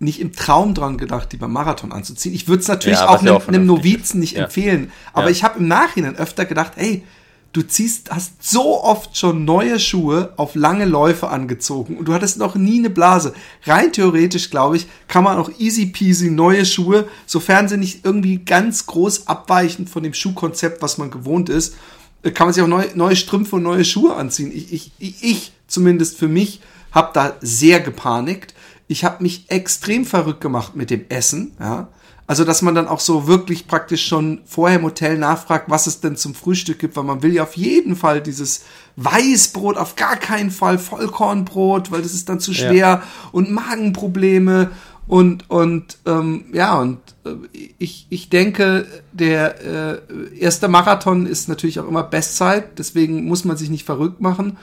nicht 0.00 0.20
im 0.20 0.32
Traum 0.32 0.74
dran 0.74 0.96
gedacht, 0.98 1.30
die 1.30 1.36
beim 1.36 1.52
Marathon 1.52 1.92
anzuziehen. 1.92 2.34
Ich 2.34 2.48
würde 2.48 2.62
es 2.62 2.68
natürlich 2.68 2.98
ja, 2.98 3.08
auch, 3.08 3.20
einem, 3.20 3.34
auch 3.34 3.46
einem 3.46 3.66
Novizen 3.66 4.18
nicht 4.18 4.34
ja. 4.34 4.44
empfehlen. 4.44 4.90
Aber 5.12 5.30
ich 5.30 5.44
habe 5.44 5.60
im 5.60 5.68
Nachhinein 5.68 6.16
öfter 6.16 6.46
gedacht, 6.46 6.72
ey, 6.76 7.04
du 7.52 7.62
ziehst, 7.62 8.10
hast 8.10 8.42
so 8.42 8.82
oft 8.82 9.16
schon 9.16 9.44
neue 9.44 9.80
Schuhe 9.80 10.32
auf 10.36 10.54
lange 10.54 10.84
Läufe 10.84 11.28
angezogen 11.28 11.96
und 11.96 12.06
du 12.06 12.14
hattest 12.14 12.38
noch 12.38 12.54
nie 12.54 12.78
eine 12.78 12.90
Blase. 12.90 13.34
Rein 13.64 13.92
theoretisch, 13.92 14.50
glaube 14.50 14.76
ich, 14.76 14.86
kann 15.08 15.24
man 15.24 15.36
auch 15.36 15.50
easy 15.58 15.86
peasy 15.86 16.30
neue 16.30 16.64
Schuhe, 16.64 17.08
sofern 17.26 17.68
sie 17.68 17.76
nicht 17.76 18.04
irgendwie 18.04 18.38
ganz 18.38 18.86
groß 18.86 19.26
abweichen 19.26 19.88
von 19.88 20.02
dem 20.02 20.14
Schuhkonzept, 20.14 20.80
was 20.80 20.98
man 20.98 21.10
gewohnt 21.10 21.48
ist, 21.48 21.74
äh, 22.22 22.30
kann 22.30 22.46
man 22.46 22.54
sich 22.54 22.62
auch 22.62 22.68
neue, 22.68 22.88
neue 22.94 23.16
Strümpfe 23.16 23.56
und 23.56 23.64
neue 23.64 23.84
Schuhe 23.84 24.14
anziehen. 24.14 24.52
Ich, 24.54 24.92
ich, 24.98 25.22
ich 25.22 25.52
zumindest 25.66 26.18
für 26.18 26.28
mich 26.28 26.60
habe 26.92 27.10
da 27.14 27.34
sehr 27.40 27.80
gepanikt. 27.80 28.54
Ich 28.86 29.04
habe 29.04 29.22
mich 29.22 29.44
extrem 29.48 30.04
verrückt 30.04 30.40
gemacht 30.40 30.76
mit 30.76 30.90
dem 30.90 31.04
Essen, 31.08 31.52
ja 31.58 31.88
also, 32.30 32.44
dass 32.44 32.62
man 32.62 32.76
dann 32.76 32.86
auch 32.86 33.00
so 33.00 33.26
wirklich 33.26 33.66
praktisch 33.66 34.06
schon 34.06 34.42
vorher 34.46 34.78
im 34.78 34.84
Hotel 34.84 35.18
nachfragt, 35.18 35.64
was 35.68 35.88
es 35.88 35.98
denn 35.98 36.14
zum 36.14 36.36
Frühstück 36.36 36.78
gibt, 36.78 36.94
weil 36.94 37.02
man 37.02 37.24
will 37.24 37.34
ja 37.34 37.42
auf 37.42 37.56
jeden 37.56 37.96
Fall 37.96 38.20
dieses 38.20 38.66
Weißbrot, 38.94 39.76
auf 39.76 39.96
gar 39.96 40.14
keinen 40.14 40.52
Fall 40.52 40.78
Vollkornbrot, 40.78 41.90
weil 41.90 42.02
das 42.02 42.14
ist 42.14 42.28
dann 42.28 42.38
zu 42.38 42.54
schwer 42.54 42.72
ja. 42.72 43.02
und 43.32 43.50
Magenprobleme 43.50 44.70
und, 45.08 45.50
und 45.50 45.98
ähm, 46.06 46.44
ja, 46.52 46.78
und 46.78 46.98
äh, 47.24 47.30
ich, 47.78 48.06
ich 48.10 48.28
denke, 48.30 48.86
der 49.10 49.98
äh, 49.98 50.38
erste 50.38 50.68
Marathon 50.68 51.26
ist 51.26 51.48
natürlich 51.48 51.80
auch 51.80 51.88
immer 51.88 52.04
Bestzeit, 52.04 52.78
deswegen 52.78 53.24
muss 53.24 53.44
man 53.44 53.56
sich 53.56 53.70
nicht 53.70 53.84
verrückt 53.84 54.20
machen. 54.20 54.56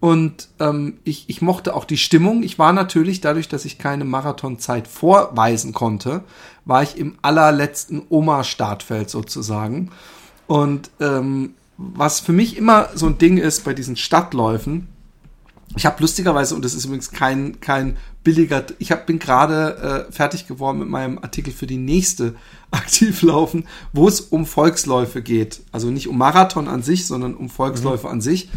Und 0.00 0.48
ähm, 0.58 0.98
ich, 1.04 1.28
ich 1.28 1.42
mochte 1.42 1.74
auch 1.74 1.84
die 1.84 1.98
Stimmung. 1.98 2.42
Ich 2.42 2.58
war 2.58 2.72
natürlich, 2.72 3.20
dadurch, 3.20 3.48
dass 3.48 3.66
ich 3.66 3.78
keine 3.78 4.06
Marathonzeit 4.06 4.88
vorweisen 4.88 5.74
konnte, 5.74 6.24
war 6.64 6.82
ich 6.82 6.96
im 6.96 7.18
allerletzten 7.20 8.02
Oma-Startfeld 8.08 9.10
sozusagen. 9.10 9.90
Und 10.46 10.90
ähm, 11.00 11.54
was 11.76 12.20
für 12.20 12.32
mich 12.32 12.56
immer 12.56 12.88
so 12.94 13.06
ein 13.06 13.18
Ding 13.18 13.36
ist 13.36 13.64
bei 13.64 13.74
diesen 13.74 13.96
Stadtläufen, 13.96 14.88
ich 15.76 15.86
habe 15.86 16.00
lustigerweise, 16.00 16.56
und 16.56 16.64
das 16.64 16.74
ist 16.74 16.84
übrigens 16.84 17.12
kein, 17.12 17.60
kein 17.60 17.96
billiger, 18.24 18.64
ich 18.78 18.90
hab, 18.90 19.06
bin 19.06 19.20
gerade 19.20 20.06
äh, 20.08 20.12
fertig 20.12 20.48
geworden 20.48 20.80
mit 20.80 20.88
meinem 20.88 21.18
Artikel 21.18 21.52
für 21.52 21.66
die 21.66 21.76
nächste 21.76 22.34
Aktivlaufen, 22.70 23.68
wo 23.92 24.08
es 24.08 24.20
um 24.20 24.46
Volksläufe 24.46 25.22
geht. 25.22 25.62
Also 25.72 25.90
nicht 25.90 26.08
um 26.08 26.18
Marathon 26.18 26.68
an 26.68 26.82
sich, 26.82 27.06
sondern 27.06 27.34
um 27.34 27.48
Volksläufe 27.48 28.06
mhm. 28.06 28.14
an 28.14 28.20
sich. 28.20 28.48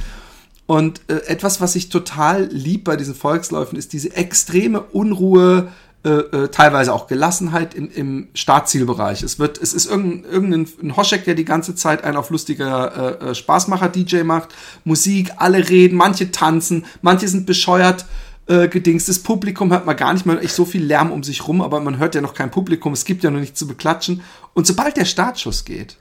Und 0.66 1.02
äh, 1.08 1.16
etwas, 1.28 1.60
was 1.62 1.76
ich 1.76 1.90
total 1.90 2.46
lieb 2.46 2.86
bei 2.86 2.96
diesen 2.96 3.16
Volksläufen, 3.16 3.78
ist 3.78 3.94
diese 3.94 4.16
extreme 4.16 4.82
Unruhe, 4.82 5.72
äh, 6.06 6.10
äh, 6.10 6.48
teilweise 6.50 6.94
auch 6.94 7.08
Gelassenheit 7.08 7.74
im, 7.74 7.90
im 7.90 8.28
Startzielbereich. 8.34 9.24
Es 9.24 9.40
wird, 9.40 9.62
es 9.62 9.74
ist 9.74 9.86
irgendein, 9.86 10.30
irgendein 10.30 10.98
Hoschek, 10.98 11.24
der 11.24 11.34
die 11.34 11.46
ganze 11.46 11.76
Zeit 11.76 12.04
einen 12.04 12.18
auf 12.18 12.30
lustiger 12.30 13.22
äh, 13.22 13.30
äh 13.30 13.36
Spaßmacher-DJ 13.36 14.24
macht. 14.24 14.50
Musik, 14.84 15.32
alle 15.38 15.70
reden, 15.70 15.96
manche 15.96 16.32
tanzen, 16.32 16.84
manche 17.02 17.30
sind 17.30 17.46
bescheuert 17.46 18.06
äh, 18.48 18.68
gedings. 18.68 19.06
Das 19.06 19.20
Publikum 19.20 19.72
hört 19.72 19.86
man 19.86 19.96
gar 19.96 20.12
nicht 20.12 20.26
mehr 20.26 20.42
echt 20.44 20.56
so 20.56 20.66
viel 20.66 20.84
Lärm 20.84 21.10
um 21.10 21.24
sich 21.24 21.48
rum, 21.48 21.62
aber 21.62 21.80
man 21.80 22.00
hört 22.00 22.16
ja 22.16 22.22
noch 22.22 22.34
kein 22.34 22.52
Publikum, 22.52 22.92
es 22.92 23.06
gibt 23.06 23.24
ja 23.24 23.32
noch 23.32 23.40
nichts 23.40 23.58
zu 23.58 23.66
beklatschen. 23.66 24.24
Und 24.54 24.68
sobald 24.68 24.98
der 24.98 25.06
Startschuss 25.06 25.64
geht, 25.64 25.96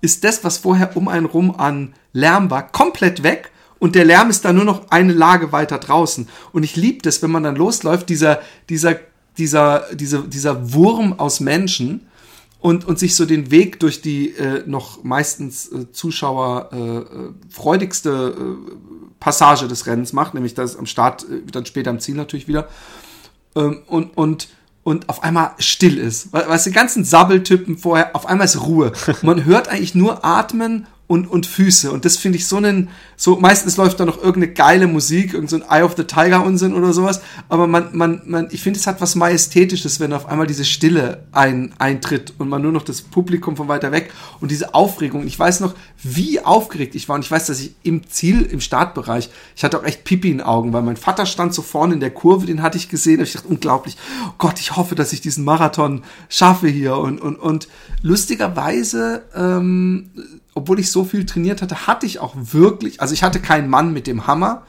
ist 0.00 0.24
das, 0.24 0.42
was 0.42 0.58
vorher 0.58 0.96
um 0.96 1.06
einen 1.06 1.26
rum 1.26 1.54
an 1.56 1.94
Lärm 2.12 2.50
war, 2.50 2.66
komplett 2.72 3.22
weg 3.22 3.52
und 3.78 3.94
der 3.94 4.04
Lärm 4.04 4.30
ist 4.30 4.44
dann 4.44 4.56
nur 4.56 4.64
noch 4.64 4.90
eine 4.90 5.12
Lage 5.12 5.52
weiter 5.52 5.78
draußen. 5.78 6.28
Und 6.52 6.62
ich 6.62 6.76
liebe 6.76 7.02
das, 7.02 7.22
wenn 7.22 7.30
man 7.30 7.42
dann 7.42 7.56
losläuft, 7.56 8.08
dieser, 8.08 8.40
dieser, 8.68 8.98
dieser, 9.36 9.84
dieser, 9.94 10.22
dieser 10.22 10.72
Wurm 10.72 11.18
aus 11.18 11.40
Menschen 11.40 12.06
und, 12.58 12.86
und 12.86 12.98
sich 12.98 13.14
so 13.14 13.26
den 13.26 13.50
Weg 13.50 13.78
durch 13.80 14.00
die 14.00 14.30
äh, 14.30 14.62
noch 14.66 15.04
meistens 15.04 15.70
äh, 15.70 15.92
Zuschauer 15.92 16.70
äh, 16.72 16.76
äh 16.78 17.32
freudigste 17.50 18.34
äh, 18.36 18.74
Passage 19.20 19.68
des 19.68 19.86
Rennens 19.86 20.12
macht, 20.12 20.34
nämlich 20.34 20.54
das 20.54 20.76
am 20.76 20.86
Start, 20.86 21.24
äh, 21.24 21.42
dann 21.50 21.66
später 21.66 21.90
am 21.90 22.00
Ziel 22.00 22.14
natürlich 22.14 22.48
wieder. 22.48 22.68
Ähm, 23.54 23.82
und, 23.86 24.16
und 24.16 24.48
und 24.82 25.08
auf 25.08 25.24
einmal 25.24 25.50
still 25.58 25.98
ist. 25.98 26.32
Weißt 26.32 26.64
du, 26.64 26.70
die 26.70 26.76
ganzen 26.76 27.02
Sabbeltypen 27.02 27.76
vorher, 27.76 28.14
auf 28.14 28.24
einmal 28.26 28.44
ist 28.44 28.62
Ruhe. 28.62 28.92
man 29.22 29.44
hört 29.44 29.66
eigentlich 29.66 29.96
nur 29.96 30.24
atmen 30.24 30.86
und, 31.08 31.30
und 31.30 31.46
Füße. 31.46 31.92
Und 31.92 32.04
das 32.04 32.16
finde 32.16 32.38
ich 32.38 32.46
so 32.46 32.56
einen, 32.56 32.88
so, 33.16 33.36
meistens 33.36 33.76
läuft 33.76 34.00
da 34.00 34.04
noch 34.04 34.18
irgendeine 34.18 34.52
geile 34.52 34.86
Musik, 34.88 35.34
irgendein 35.34 35.60
so 35.60 35.66
Eye 35.70 35.82
of 35.82 35.94
the 35.96 36.04
Tiger 36.04 36.44
Unsinn 36.44 36.74
oder 36.74 36.92
sowas. 36.92 37.20
Aber 37.48 37.68
man, 37.68 37.96
man, 37.96 38.22
man, 38.26 38.48
ich 38.50 38.60
finde, 38.62 38.78
es 38.78 38.88
hat 38.88 39.00
was 39.00 39.14
Majestätisches, 39.14 40.00
wenn 40.00 40.12
auf 40.12 40.26
einmal 40.26 40.48
diese 40.48 40.64
Stille 40.64 41.22
ein, 41.30 41.72
eintritt 41.78 42.34
und 42.38 42.48
man 42.48 42.60
nur 42.60 42.72
noch 42.72 42.82
das 42.82 43.02
Publikum 43.02 43.56
von 43.56 43.68
weiter 43.68 43.92
weg 43.92 44.12
und 44.40 44.50
diese 44.50 44.74
Aufregung. 44.74 45.26
Ich 45.26 45.38
weiß 45.38 45.60
noch, 45.60 45.74
wie 46.02 46.40
aufgeregt 46.40 46.96
ich 46.96 47.08
war. 47.08 47.14
Und 47.14 47.24
ich 47.24 47.30
weiß, 47.30 47.46
dass 47.46 47.60
ich 47.60 47.76
im 47.84 48.08
Ziel, 48.08 48.42
im 48.42 48.60
Startbereich, 48.60 49.30
ich 49.54 49.62
hatte 49.62 49.78
auch 49.78 49.84
echt 49.84 50.02
Pipi 50.02 50.30
in 50.32 50.40
Augen, 50.40 50.72
weil 50.72 50.82
mein 50.82 50.96
Vater 50.96 51.26
stand 51.26 51.54
so 51.54 51.62
vorne 51.62 51.94
in 51.94 52.00
der 52.00 52.10
Kurve, 52.10 52.46
den 52.46 52.62
hatte 52.62 52.78
ich 52.78 52.88
gesehen. 52.88 53.20
Und 53.20 53.26
ich 53.26 53.34
dachte, 53.34 53.48
unglaublich, 53.48 53.96
oh 54.26 54.32
Gott, 54.38 54.58
ich 54.58 54.74
hoffe, 54.74 54.96
dass 54.96 55.12
ich 55.12 55.20
diesen 55.20 55.44
Marathon 55.44 56.02
schaffe 56.28 56.66
hier. 56.66 56.96
Und, 56.96 57.20
und, 57.20 57.36
und 57.36 57.68
lustigerweise, 58.02 59.22
ähm, 59.36 60.10
obwohl 60.56 60.80
ich 60.80 60.90
so 60.90 61.04
viel 61.04 61.26
trainiert 61.26 61.60
hatte, 61.60 61.86
hatte 61.86 62.06
ich 62.06 62.18
auch 62.18 62.34
wirklich, 62.34 63.02
also 63.02 63.12
ich 63.12 63.22
hatte 63.22 63.40
keinen 63.40 63.68
Mann 63.68 63.92
mit 63.92 64.06
dem 64.06 64.26
Hammer, 64.26 64.62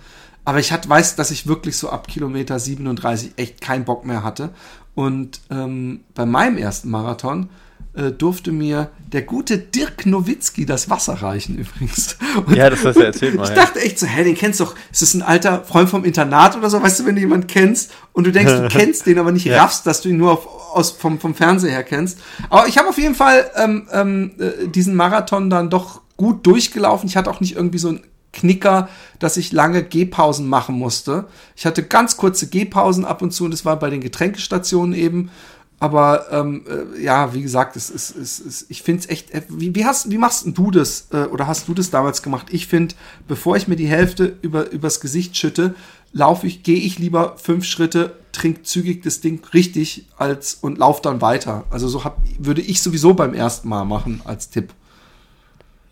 aber 0.43 0.59
ich 0.59 0.73
hatte, 0.73 0.89
weiß, 0.89 1.15
dass 1.15 1.31
ich 1.31 1.47
wirklich 1.47 1.77
so 1.77 1.89
ab 1.89 2.09
Kilometer 2.09 2.59
37 2.59 3.33
echt 3.37 3.61
keinen 3.61 3.85
Bock 3.85 4.05
mehr 4.05 4.21
hatte. 4.21 4.49
Und 4.95 5.39
ähm, 5.49 6.01
bei 6.13 6.25
meinem 6.25 6.57
ersten 6.57 6.89
Marathon 6.89 7.49
äh, 7.97 8.11
durfte 8.11 8.51
mir 8.51 8.91
der 9.11 9.23
gute 9.23 9.57
Dirk 9.57 10.05
Nowitzki 10.05 10.65
das 10.65 10.89
Wasser 10.89 11.13
reichen 11.15 11.57
übrigens. 11.57 12.17
Und, 12.45 12.55
ja, 12.55 12.69
das 12.69 12.85
hast 12.85 12.97
du 12.97 13.03
erzählt 13.03 13.35
mal. 13.35 13.45
Ich 13.45 13.55
dachte 13.55 13.79
echt 13.79 13.97
so, 13.97 14.05
hä, 14.05 14.23
den 14.23 14.35
kennst 14.35 14.59
du 14.59 14.65
doch, 14.65 14.75
ist 14.91 15.01
das 15.01 15.13
ein 15.13 15.21
alter 15.21 15.63
Freund 15.63 15.89
vom 15.89 16.03
Internat 16.03 16.55
oder 16.55 16.69
so, 16.69 16.81
weißt 16.81 16.99
du, 16.99 17.05
wenn 17.05 17.15
du 17.15 17.21
jemanden 17.21 17.47
kennst 17.47 17.91
und 18.13 18.27
du 18.27 18.31
denkst, 18.31 18.53
du 18.53 18.67
kennst 18.71 19.05
den, 19.05 19.17
aber 19.17 19.31
nicht 19.31 19.45
ja. 19.45 19.63
raffst, 19.63 19.87
dass 19.87 20.01
du 20.01 20.09
ihn 20.09 20.17
nur 20.17 20.33
auf, 20.33 20.47
aus, 20.75 20.91
vom, 20.91 21.19
vom 21.19 21.33
Fernseher 21.33 21.71
her 21.71 21.83
kennst. 21.83 22.19
Aber 22.49 22.67
ich 22.67 22.77
habe 22.77 22.89
auf 22.89 22.97
jeden 22.97 23.15
Fall 23.15 23.49
ähm, 23.55 23.87
ähm, 23.91 24.31
äh, 24.39 24.67
diesen 24.67 24.95
Marathon 24.95 25.49
dann 25.49 25.69
doch 25.69 26.01
gut 26.17 26.45
durchgelaufen. 26.45 27.09
Ich 27.09 27.17
hatte 27.17 27.29
auch 27.29 27.39
nicht 27.39 27.55
irgendwie 27.55 27.79
so 27.79 27.89
ein 27.89 28.01
Knicker, 28.33 28.89
dass 29.19 29.37
ich 29.37 29.51
lange 29.51 29.83
Gehpausen 29.83 30.47
machen 30.47 30.75
musste. 30.77 31.25
Ich 31.55 31.65
hatte 31.65 31.83
ganz 31.83 32.17
kurze 32.17 32.47
Gehpausen 32.47 33.05
ab 33.05 33.21
und 33.21 33.31
zu 33.31 33.45
und 33.45 33.51
das 33.51 33.65
war 33.65 33.77
bei 33.79 33.89
den 33.89 34.01
Getränkestationen 34.01 34.93
eben. 34.93 35.31
Aber 35.79 36.25
ähm, 36.31 36.65
äh, 36.67 37.03
ja, 37.03 37.35
wie 37.35 37.43
gesagt, 37.43 37.75
es 37.75 37.91
ist, 37.91 38.15
es 38.15 38.39
ist, 38.39 38.65
ich 38.69 38.81
finde 38.81 39.01
es 39.01 39.09
echt. 39.09 39.31
Äh, 39.31 39.43
wie, 39.49 39.75
wie, 39.75 39.85
hast, 39.85 40.09
wie 40.09 40.17
machst 40.17 40.45
du 40.47 40.71
das 40.71 41.07
äh, 41.11 41.25
oder 41.25 41.45
hast 41.45 41.67
du 41.67 41.75
das 41.75 41.91
damals 41.91 42.23
gemacht? 42.23 42.47
Ich 42.49 42.65
finde, 42.65 42.95
bevor 43.27 43.57
ich 43.57 43.67
mir 43.67 43.75
die 43.75 43.87
Hälfte 43.87 44.37
über, 44.41 44.71
übers 44.71 44.99
Gesicht 44.99 45.37
schütte, 45.37 45.75
laufe 46.13 46.47
ich, 46.47 46.63
gehe 46.63 46.79
ich 46.79 46.97
lieber 46.97 47.37
fünf 47.37 47.63
Schritte, 47.65 48.15
trink 48.31 48.65
zügig 48.65 49.03
das 49.03 49.21
Ding 49.21 49.43
richtig 49.53 50.07
als 50.17 50.55
und 50.55 50.79
lauf 50.79 51.01
dann 51.01 51.21
weiter. 51.21 51.65
Also 51.69 51.87
so 51.87 52.03
hab, 52.03 52.17
würde 52.39 52.61
ich 52.61 52.81
sowieso 52.81 53.13
beim 53.13 53.35
ersten 53.35 53.69
Mal 53.69 53.85
machen 53.85 54.21
als 54.25 54.49
Tipp. 54.49 54.73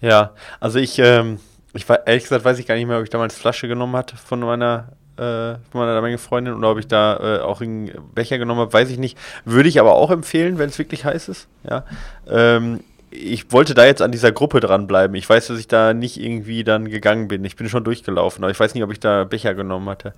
Ja, 0.01 0.31
also 0.59 0.79
ich, 0.79 0.97
ähm, 0.97 1.37
ich 1.73 1.87
war 1.87 2.07
ehrlich 2.07 2.23
gesagt 2.23 2.43
weiß 2.43 2.57
ich 2.57 2.65
gar 2.65 2.75
nicht 2.75 2.87
mehr, 2.87 2.97
ob 2.97 3.03
ich 3.03 3.09
damals 3.11 3.35
Flasche 3.35 3.67
genommen 3.67 3.95
hatte 3.95 4.17
von 4.17 4.39
meiner 4.39 4.93
äh, 5.17 5.55
von 5.71 5.81
meiner 5.81 5.95
damaligen 5.95 6.17
Freundin 6.17 6.53
oder 6.53 6.71
ob 6.71 6.77
ich 6.77 6.87
da 6.87 7.37
äh, 7.37 7.39
auch 7.41 7.61
einen 7.61 7.91
Becher 8.13 8.37
genommen 8.37 8.61
habe, 8.61 8.73
weiß 8.73 8.89
ich 8.89 8.97
nicht. 8.97 9.17
Würde 9.45 9.69
ich 9.69 9.79
aber 9.79 9.95
auch 9.95 10.11
empfehlen, 10.11 10.57
wenn 10.57 10.69
es 10.69 10.77
wirklich 10.77 11.05
heiß 11.05 11.29
ist. 11.29 11.47
Ja. 11.69 11.85
Ähm, 12.27 12.81
ich 13.15 13.51
wollte 13.51 13.73
da 13.73 13.85
jetzt 13.85 14.01
an 14.01 14.11
dieser 14.11 14.31
Gruppe 14.31 14.59
dranbleiben. 14.59 15.15
Ich 15.15 15.29
weiß, 15.29 15.47
dass 15.47 15.59
ich 15.59 15.67
da 15.67 15.93
nicht 15.93 16.21
irgendwie 16.21 16.63
dann 16.63 16.89
gegangen 16.89 17.27
bin. 17.27 17.43
Ich 17.45 17.55
bin 17.55 17.69
schon 17.69 17.83
durchgelaufen, 17.83 18.43
aber 18.43 18.51
ich 18.51 18.59
weiß 18.59 18.73
nicht, 18.73 18.83
ob 18.83 18.91
ich 18.91 18.99
da 18.99 19.23
Becher 19.23 19.53
genommen 19.53 19.89
hatte. 19.89 20.13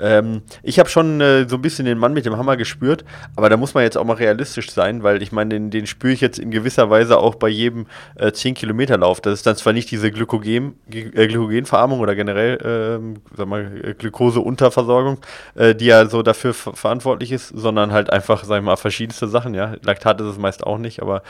Ähm, 0.00 0.42
ich 0.62 0.78
habe 0.78 0.88
schon 0.88 1.20
äh, 1.20 1.48
so 1.48 1.56
ein 1.56 1.62
bisschen 1.62 1.84
den 1.84 1.98
Mann 1.98 2.14
mit 2.14 2.26
dem 2.26 2.36
Hammer 2.36 2.56
gespürt, 2.56 3.04
aber 3.36 3.48
da 3.48 3.56
muss 3.56 3.74
man 3.74 3.84
jetzt 3.84 3.96
auch 3.96 4.04
mal 4.04 4.14
realistisch 4.14 4.70
sein, 4.70 5.02
weil 5.02 5.22
ich 5.22 5.32
meine, 5.32 5.50
den, 5.50 5.70
den 5.70 5.86
spüre 5.86 6.12
ich 6.12 6.20
jetzt 6.20 6.38
in 6.38 6.50
gewisser 6.50 6.90
Weise 6.90 7.18
auch 7.18 7.34
bei 7.34 7.48
jedem 7.48 7.86
äh, 8.16 8.32
10 8.32 8.54
Kilometer 8.54 8.98
Lauf. 8.98 9.20
Das 9.20 9.34
ist 9.34 9.46
dann 9.46 9.56
zwar 9.56 9.72
nicht 9.72 9.90
diese 9.90 10.10
Glykogen, 10.10 10.74
äh, 10.90 11.26
Glykogenverarmung 11.26 12.00
oder 12.00 12.14
generell, 12.14 12.58
ähm, 12.64 13.16
sag 13.36 13.46
mal, 13.46 13.94
Glukoseunterversorgung, 13.98 15.18
äh, 15.54 15.74
die 15.74 15.86
ja 15.86 16.06
so 16.06 16.22
dafür 16.22 16.54
verantwortlich 16.54 17.32
ist, 17.32 17.48
sondern 17.48 17.92
halt 17.92 18.10
einfach, 18.10 18.44
sag 18.44 18.58
ich 18.58 18.64
mal, 18.64 18.76
verschiedenste 18.76 19.28
Sachen, 19.28 19.54
ja. 19.54 19.76
Laktat 19.82 20.20
ist 20.20 20.26
es 20.26 20.38
meist 20.38 20.66
auch 20.66 20.78
nicht, 20.78 21.02
aber 21.02 21.22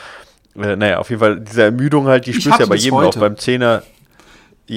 äh, 0.56 0.76
naja, 0.76 0.98
auf 0.98 1.10
jeden 1.10 1.20
Fall, 1.20 1.40
diese 1.40 1.64
Ermüdung 1.64 2.06
halt, 2.06 2.26
die 2.26 2.32
spürst 2.32 2.58
du 2.58 2.62
ja 2.62 2.68
bei 2.68 2.76
jedem 2.76 2.96
heute. 2.96 3.18
auch 3.18 3.20
beim 3.20 3.36
Zehner. 3.36 3.82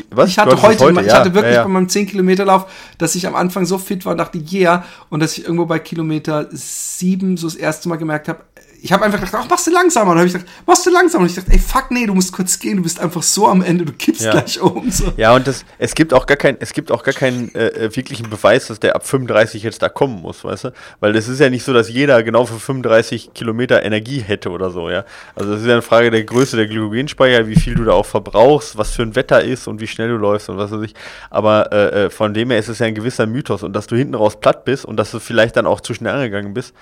Was? 0.10 0.30
Ich 0.30 0.38
hatte 0.38 0.62
heute, 0.62 0.86
heute, 0.86 1.02
ich 1.02 1.08
ja, 1.08 1.20
hatte 1.20 1.34
wirklich 1.34 1.54
ja, 1.54 1.60
ja. 1.60 1.64
bei 1.64 1.70
meinem 1.70 1.88
10-Kilometer-Lauf, 1.88 2.72
dass 2.98 3.16
ich 3.16 3.28
am 3.28 3.36
Anfang 3.36 3.66
so 3.66 3.78
fit 3.78 4.06
war 4.06 4.14
und 4.14 4.20
dachte, 4.20 4.42
yeah, 4.52 4.86
und 5.10 5.20
dass 5.20 5.38
ich 5.38 5.44
irgendwo 5.44 5.66
bei 5.66 5.80
Kilometer 5.80 6.48
7 6.50 7.36
so 7.36 7.48
das 7.48 7.56
erste 7.56 7.90
Mal 7.90 7.98
gemerkt 7.98 8.30
habe, 8.30 8.40
ich 8.84 8.92
habe 8.92 9.06
einfach 9.06 9.20
gedacht, 9.20 9.36
ach, 9.38 9.48
machst 9.50 9.68
du 9.68 9.72
langsamer. 9.72 10.12
Und 10.12 10.18
dann 10.18 10.20
habe 10.20 10.28
ich 10.28 10.34
gedacht, 10.34 10.52
machst 10.66 10.86
du 10.86 10.90
langsamer. 10.90 11.24
Und 11.24 11.30
ich 11.30 11.36
dachte, 11.36 11.52
ey, 11.52 11.60
fuck, 11.60 11.92
nee, 11.92 12.08
du 12.08 12.16
musst 12.16 12.34
kurz 12.34 12.58
gehen, 12.58 12.78
du 12.78 12.84
bist 12.84 13.00
einfach 13.00 13.22
so 13.22 13.48
am 13.48 13.62
Ende, 13.62 13.86
du 13.86 13.94
kippst 13.94 14.24
ja. 14.24 14.32
gleich 14.32 14.60
um. 14.60 14.90
So. 14.90 15.14
Ja, 15.18 15.36
und 15.36 15.46
das, 15.46 15.64
es 15.78 15.94
gibt 15.94 16.14
auch 16.14 16.26
gar 16.26 16.38
kein, 16.38 16.58
es 16.60 16.74
gibt 16.74 16.92
auch 16.92 17.04
gar 17.04 17.14
keinen 17.14 17.54
äh, 17.54 17.68
äh 17.68 17.96
wirklichen 17.96 18.30
Beweis, 18.30 18.68
dass 18.68 18.80
der 18.80 18.96
ab 18.96 19.06
35 19.06 19.62
jetzt 19.62 19.84
da 19.84 19.90
kommen 19.90 20.22
muss, 20.22 20.44
weißt 20.44 20.66
du? 20.66 20.74
Weil 21.00 21.16
es 21.16 21.28
ist 21.28 21.40
ja 21.40 21.50
nicht 21.52 21.64
so, 21.64 21.74
dass 21.74 21.90
jeder 21.90 22.24
genau 22.24 22.46
für 22.46 22.60
35 22.60 23.34
Kilometer 23.36 23.84
Energie 23.84 24.20
hätte 24.20 24.50
oder 24.50 24.72
so, 24.72 24.90
ja. 24.90 25.06
Also 25.36 25.54
es 25.54 25.62
ist 25.62 25.68
ja 25.68 25.74
eine 25.74 25.84
Frage 25.84 26.10
der 26.10 26.24
Größe 26.24 26.58
der 26.58 26.66
Glykogenspeicher, 26.66 27.48
wie 27.48 27.56
viel 27.56 27.76
du 27.76 27.84
da 27.84 27.92
auch 27.92 28.06
verbrauchst, 28.08 28.78
was 28.78 28.92
für 28.92 29.04
ein 29.04 29.16
Wetter 29.16 29.44
ist 29.44 29.68
und 29.68 29.80
wie 29.80 29.88
schnell 29.88 30.10
du 30.10 30.18
läufst 30.18 30.50
und 30.50 30.58
was 30.58 30.72
weiß 30.72 30.82
ich. 30.82 30.96
Aber 31.30 31.72
äh, 31.72 32.06
äh, 32.06 32.10
von 32.10 32.34
dem 32.34 32.50
her 32.50 32.58
ist 32.58 32.68
es 32.68 32.80
ja 32.80 32.88
ein 32.88 32.96
gewisser 32.96 33.28
Mythos 33.28 33.62
und 33.62 33.74
dass 33.74 33.86
du 33.86 33.96
hinten 33.96 34.16
raus 34.16 34.40
platt 34.40 34.66
bist 34.66 34.86
und 34.86 34.98
dass 34.98 35.12
du 35.12 35.20
vielleicht 35.20 35.56
dann 35.56 35.68
auch 35.68 35.82
zu 35.82 35.94
schnell 35.94 36.14
angegangen 36.14 36.56
bist, 36.56 36.74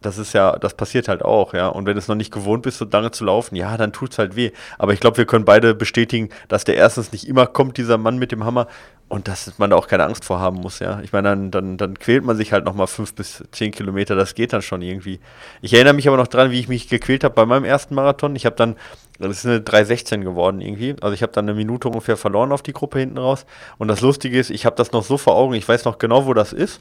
das 0.00 0.18
ist 0.18 0.32
ja, 0.32 0.56
das 0.58 0.74
passiert 0.74 1.08
halt 1.08 1.22
auch, 1.22 1.52
ja. 1.54 1.68
Und 1.68 1.86
wenn 1.86 1.94
du 1.94 1.98
es 1.98 2.08
noch 2.08 2.14
nicht 2.14 2.32
gewohnt 2.32 2.62
bist, 2.62 2.78
so 2.78 2.86
lange 2.90 3.10
zu 3.10 3.24
laufen, 3.24 3.56
ja, 3.56 3.76
dann 3.76 3.92
tut 3.92 4.12
es 4.12 4.18
halt 4.18 4.36
weh. 4.36 4.50
Aber 4.78 4.92
ich 4.92 5.00
glaube, 5.00 5.18
wir 5.18 5.26
können 5.26 5.44
beide 5.44 5.74
bestätigen, 5.74 6.30
dass 6.48 6.64
der 6.64 6.76
erstens 6.76 7.12
nicht 7.12 7.28
immer 7.28 7.46
kommt, 7.46 7.76
dieser 7.76 7.98
Mann 7.98 8.18
mit 8.18 8.32
dem 8.32 8.44
Hammer, 8.44 8.66
und 9.10 9.26
dass 9.26 9.58
man 9.58 9.70
da 9.70 9.76
auch 9.76 9.88
keine 9.88 10.04
Angst 10.04 10.24
vor 10.24 10.38
haben 10.38 10.58
muss, 10.58 10.78
ja. 10.78 11.00
Ich 11.02 11.12
meine, 11.12 11.30
dann, 11.30 11.50
dann, 11.50 11.76
dann 11.76 11.98
quält 11.98 12.24
man 12.24 12.36
sich 12.36 12.52
halt 12.52 12.64
nochmal 12.64 12.86
fünf 12.86 13.12
bis 13.12 13.42
zehn 13.50 13.72
Kilometer, 13.72 14.14
das 14.14 14.36
geht 14.36 14.52
dann 14.52 14.62
schon 14.62 14.82
irgendwie. 14.82 15.18
Ich 15.62 15.74
erinnere 15.74 15.94
mich 15.94 16.06
aber 16.06 16.16
noch 16.16 16.28
dran, 16.28 16.52
wie 16.52 16.60
ich 16.60 16.68
mich 16.68 16.88
gequält 16.88 17.24
habe 17.24 17.34
bei 17.34 17.44
meinem 17.44 17.64
ersten 17.64 17.96
Marathon. 17.96 18.36
Ich 18.36 18.46
habe 18.46 18.54
dann, 18.54 18.76
das 19.18 19.38
ist 19.38 19.46
eine 19.46 19.58
3,16 19.58 20.22
geworden 20.22 20.60
irgendwie. 20.60 20.94
Also 21.00 21.12
ich 21.12 21.22
habe 21.22 21.32
dann 21.32 21.46
eine 21.46 21.54
Minute 21.54 21.88
ungefähr 21.88 22.16
verloren 22.16 22.52
auf 22.52 22.62
die 22.62 22.72
Gruppe 22.72 23.00
hinten 23.00 23.18
raus. 23.18 23.46
Und 23.78 23.88
das 23.88 24.00
Lustige 24.00 24.38
ist, 24.38 24.48
ich 24.48 24.64
habe 24.64 24.76
das 24.76 24.92
noch 24.92 25.02
so 25.02 25.18
vor 25.18 25.34
Augen, 25.34 25.54
ich 25.54 25.68
weiß 25.68 25.86
noch 25.86 25.98
genau, 25.98 26.26
wo 26.26 26.32
das 26.32 26.52
ist. 26.52 26.80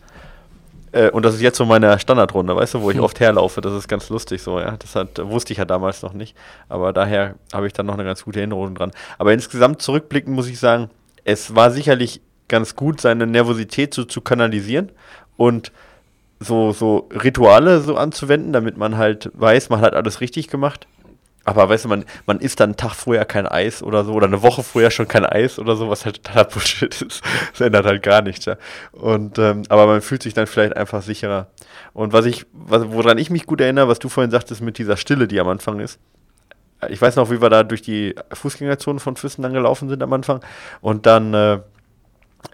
Äh, 0.92 1.10
und 1.12 1.24
das 1.24 1.36
ist 1.36 1.42
jetzt 1.42 1.58
so 1.58 1.66
meine 1.66 2.00
Standardrunde, 2.00 2.56
weißt 2.56 2.76
du, 2.76 2.82
wo 2.82 2.90
ich 2.90 2.98
hm. 2.98 3.04
oft 3.04 3.20
herlaufe. 3.20 3.62
Das 3.62 3.74
ist 3.74 3.88
ganz 3.88 4.10
lustig 4.10 4.42
so, 4.42 4.60
ja. 4.60 4.76
Das 4.78 4.96
hat, 4.96 5.20
wusste 5.30 5.54
ich 5.54 5.60
ja 5.60 5.66
damals 5.66 6.02
noch 6.02 6.14
nicht. 6.14 6.36
Aber 6.68 6.94
daher 6.94 7.36
habe 7.54 7.68
ich 7.68 7.74
dann 7.74 7.86
noch 7.86 7.94
eine 7.96 8.04
ganz 8.04 8.24
gute 8.24 8.40
Erinnerung 8.40 8.76
dran. 8.76 8.92
Aber 9.18 9.34
insgesamt 9.34 9.82
zurückblickend 9.82 10.36
muss 10.36 10.48
ich 10.48 10.60
sagen, 10.60 10.90
es 11.24 11.56
war 11.56 11.72
sicherlich 11.72 12.22
ganz 12.48 12.76
gut, 12.76 13.02
seine 13.02 13.28
Nervosität 13.28 13.94
so 13.94 14.04
zu 14.04 14.22
kanalisieren 14.22 14.92
und 15.38 15.72
so, 16.40 16.72
so 16.72 17.10
Rituale 17.12 17.82
so 17.82 17.96
anzuwenden, 17.96 18.54
damit 18.54 18.78
man 18.78 18.98
halt 18.98 19.30
weiß, 19.34 19.70
man 19.70 19.82
hat 19.82 19.94
alles 19.94 20.22
richtig 20.22 20.48
gemacht. 20.48 20.88
Aber 21.50 21.68
weißt 21.68 21.86
du, 21.86 21.90
man, 21.90 22.06
man 22.28 22.40
isst 22.40 22.60
dann 22.60 22.70
einen 22.70 22.78
Tag 22.78 22.94
vorher 22.94 23.26
kein 23.26 23.48
Eis 23.48 23.82
oder 23.82 24.04
so, 24.04 24.14
oder 24.14 24.28
eine 24.28 24.44
Woche 24.44 24.62
vorher 24.62 24.92
schon 24.92 25.08
kein 25.08 25.26
Eis 25.26 25.58
oder 25.58 25.76
so, 25.76 25.90
was 25.90 26.06
halt 26.06 26.24
totaler 26.24 26.46
Bullshit 26.46 27.02
ist. 27.02 27.24
Das 27.52 27.62
ändert 27.62 27.86
halt 27.86 28.04
gar 28.04 28.22
nichts, 28.22 28.46
ja. 28.46 28.56
Und, 28.92 29.40
ähm, 29.40 29.64
aber 29.70 29.88
man 29.88 30.02
fühlt 30.02 30.22
sich 30.22 30.36
dann 30.36 30.46
vielleicht 30.46 30.78
einfach 30.78 31.02
sicherer. 31.02 31.48
Und 31.94 32.14
was 32.14 32.26
ich, 32.26 32.46
was, 32.54 32.84
woran 32.92 33.18
ich 33.18 33.32
mich 33.32 33.48
gut 33.48 33.62
erinnere, 33.62 33.88
was 33.88 33.98
du 33.98 34.10
vorhin 34.10 34.30
sagtest 34.30 34.62
mit 34.62 34.78
dieser 34.78 34.96
Stille, 34.96 35.28
die 35.28 35.40
am 35.40 35.48
Anfang 35.48 35.80
ist. 35.80 36.00
Ich 36.88 37.02
weiß 37.02 37.16
noch, 37.16 37.32
wie 37.32 37.42
wir 37.42 37.50
da 37.50 37.64
durch 37.64 37.82
die 37.82 38.14
Fußgängerzone 38.32 39.00
von 39.00 39.16
Füssen 39.16 39.42
dann 39.42 39.54
gelaufen 39.54 39.90
sind 39.90 40.04
am 40.04 40.14
Anfang. 40.14 40.42
Und 40.82 41.08
dann, 41.08 41.34
äh, 41.34 41.60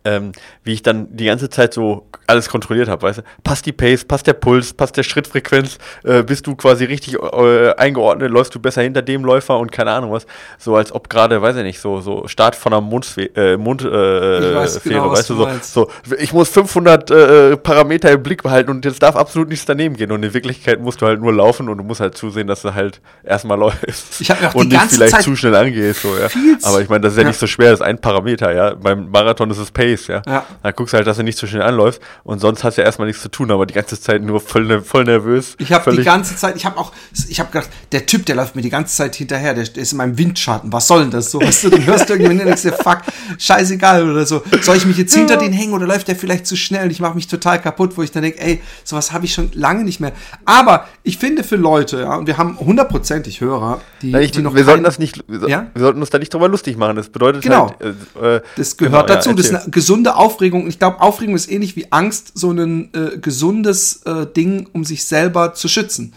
ähm, 0.03 0.31
wie 0.63 0.73
ich 0.73 0.83
dann 0.83 1.15
die 1.15 1.25
ganze 1.25 1.49
Zeit 1.49 1.73
so 1.73 2.07
alles 2.27 2.49
kontrolliert 2.49 2.87
habe, 2.87 3.03
weißt 3.03 3.19
du? 3.19 3.23
Passt 3.43 3.65
die 3.65 3.71
Pace, 3.71 4.05
passt 4.05 4.27
der 4.27 4.33
Puls, 4.33 4.73
passt 4.73 4.97
der 4.97 5.03
Schrittfrequenz, 5.03 5.77
äh, 6.03 6.23
bist 6.23 6.47
du 6.47 6.55
quasi 6.55 6.85
richtig 6.85 7.15
äh, 7.15 7.73
eingeordnet, 7.75 8.31
läufst 8.31 8.53
du 8.55 8.59
besser 8.59 8.81
hinter 8.81 9.01
dem 9.01 9.23
Läufer 9.23 9.57
und 9.57 9.71
keine 9.71 9.91
Ahnung 9.91 10.11
was. 10.11 10.25
So 10.57 10.75
als 10.75 10.91
ob 10.91 11.09
gerade, 11.09 11.41
weiß 11.41 11.57
ich 11.57 11.63
nicht, 11.63 11.79
so, 11.79 12.01
so 12.01 12.27
Start 12.27 12.55
von 12.55 12.73
einer 12.73 12.81
Mundsphäre, 12.81 13.53
äh, 13.53 13.57
Mund, 13.57 13.83
äh, 13.83 14.55
weiß 14.55 14.83
genau, 14.83 15.11
weißt 15.11 15.29
du, 15.29 15.35
so, 15.61 15.89
so, 16.03 16.15
ich 16.17 16.33
muss 16.33 16.49
500 16.49 17.11
äh, 17.11 17.57
Parameter 17.57 18.11
im 18.11 18.23
Blick 18.23 18.43
behalten 18.43 18.69
und 18.71 18.85
jetzt 18.85 19.01
darf 19.01 19.15
absolut 19.15 19.49
nichts 19.49 19.65
daneben 19.65 19.95
gehen 19.95 20.11
und 20.11 20.23
in 20.23 20.33
Wirklichkeit 20.33 20.81
musst 20.81 21.01
du 21.01 21.07
halt 21.07 21.19
nur 21.19 21.33
laufen 21.33 21.69
und 21.69 21.77
du 21.77 21.83
musst 21.83 22.01
halt 22.01 22.15
zusehen, 22.15 22.47
dass 22.47 22.61
du 22.61 22.73
halt 22.73 23.01
erstmal 23.23 23.57
läufst. 23.57 24.21
Ich 24.21 24.29
mir 24.29 24.49
auch 24.49 24.55
und 24.55 24.69
nicht 24.69 24.81
vielleicht 24.81 25.11
Zeit 25.11 25.23
zu 25.23 25.35
schnell 25.35 25.55
angehst, 25.55 26.01
so, 26.01 26.15
ja. 26.17 26.27
Aber 26.63 26.81
ich 26.81 26.89
meine, 26.89 27.01
das 27.01 27.13
ist 27.13 27.17
ja, 27.17 27.23
ja, 27.23 27.29
nicht 27.29 27.39
so 27.39 27.47
schwer, 27.47 27.71
das 27.71 27.79
ist 27.79 27.85
ein 27.85 27.99
Parameter, 27.99 28.53
ja. 28.53 28.73
Beim 28.73 29.09
Marathon 29.09 29.49
ist 29.51 29.57
es 29.57 29.71
Pace, 29.75 30.07
ja. 30.07 30.21
ja. 30.25 30.45
Dann 30.63 30.73
guckst 30.75 30.93
du 30.93 30.97
halt, 30.97 31.05
dass 31.05 31.17
du 31.17 31.23
nicht 31.23 31.37
zu 31.37 31.45
schnell 31.45 31.61
anläufst 31.61 32.01
und 32.23 32.39
sonst 32.39 32.63
hast 32.63 32.77
du 32.77 32.81
ja 32.81 32.85
erstmal 32.87 33.07
nichts 33.07 33.21
zu 33.21 33.29
tun, 33.29 33.51
aber 33.51 33.67
die 33.67 33.75
ganze 33.75 33.99
Zeit 34.01 34.23
nur 34.23 34.39
voll, 34.39 34.65
ne, 34.65 34.81
voll 34.81 35.03
nervös. 35.03 35.55
Ich 35.59 35.71
habe 35.71 35.95
die 35.95 36.03
ganze 36.03 36.35
Zeit, 36.35 36.55
ich 36.55 36.65
habe 36.65 36.77
auch, 36.77 36.91
ich 37.29 37.39
habe 37.39 37.51
gedacht, 37.51 37.69
der 37.91 38.07
Typ, 38.07 38.25
der 38.25 38.35
läuft 38.35 38.55
mir 38.55 38.63
die 38.63 38.71
ganze 38.71 38.95
Zeit 38.95 39.15
hinterher, 39.15 39.53
der, 39.53 39.65
der 39.65 39.83
ist 39.83 39.91
in 39.91 39.99
meinem 39.99 40.17
Windschatten, 40.17 40.73
was 40.73 40.87
soll 40.87 41.01
denn 41.01 41.11
das 41.11 41.29
so? 41.29 41.39
Weißt 41.39 41.65
du, 41.65 41.69
dann 41.69 41.85
hörst 41.85 42.09
du 42.09 42.13
irgendwann 42.13 42.39
und 42.39 42.45
denkst 42.45 42.63
dir, 42.63 42.73
fuck, 42.73 43.01
scheißegal 43.37 44.09
oder 44.09 44.25
so. 44.25 44.41
Soll 44.61 44.77
ich 44.77 44.85
mich 44.85 44.97
jetzt 44.97 45.13
hinter 45.13 45.37
den 45.37 45.53
hängen 45.53 45.73
oder 45.73 45.85
läuft 45.85 46.07
der 46.07 46.15
vielleicht 46.15 46.47
zu 46.47 46.55
schnell 46.55 46.85
und 46.85 46.91
ich 46.91 47.01
mache 47.01 47.15
mich 47.15 47.27
total 47.27 47.61
kaputt, 47.61 47.97
wo 47.97 48.01
ich 48.01 48.11
dann 48.11 48.23
denke, 48.23 48.39
ey, 48.39 48.61
sowas 48.83 49.11
habe 49.11 49.25
ich 49.25 49.33
schon 49.33 49.51
lange 49.53 49.83
nicht 49.83 49.99
mehr. 49.99 50.13
Aber 50.45 50.87
ich 51.03 51.17
finde 51.17 51.43
für 51.43 51.57
Leute, 51.57 51.99
ja, 51.99 52.15
und 52.15 52.27
wir 52.27 52.37
haben 52.37 52.57
hundertprozentig 52.59 53.41
Hörer, 53.41 53.81
die, 54.01 54.11
Na, 54.11 54.21
ich, 54.21 54.31
die 54.31 54.41
noch 54.41 54.55
wir 54.55 54.63
sollten 54.63 54.83
das 54.83 54.99
nicht, 54.99 55.23
wir, 55.27 55.49
ja? 55.49 55.67
wir 55.73 55.81
sollten 55.81 55.99
uns 55.99 56.09
da 56.09 56.19
nicht 56.19 56.33
drüber 56.33 56.47
lustig 56.47 56.77
machen. 56.77 56.95
Das 56.95 57.09
bedeutet 57.09 57.41
genau. 57.43 57.73
halt, 57.79 58.41
äh, 58.41 58.41
das 58.55 58.77
gehört 58.77 59.07
genau, 59.07 59.15
dazu. 59.15 59.29
Ja, 59.29 59.35
das 59.35 59.45
ist 59.47 59.55
eine 59.55 59.64
gesunde 59.67 60.15
Aufregung. 60.15 60.67
Ich 60.67 60.79
glaube, 60.79 61.01
Aufregung 61.01 61.35
ist 61.35 61.51
ähnlich 61.51 61.75
wie 61.75 61.91
Angst, 61.91 62.31
so 62.35 62.51
ein 62.51 62.93
äh, 62.93 63.17
gesundes 63.17 64.03
äh, 64.03 64.25
Ding, 64.25 64.67
um 64.73 64.83
sich 64.83 65.05
selber 65.05 65.53
zu 65.53 65.67
schützen. 65.67 66.13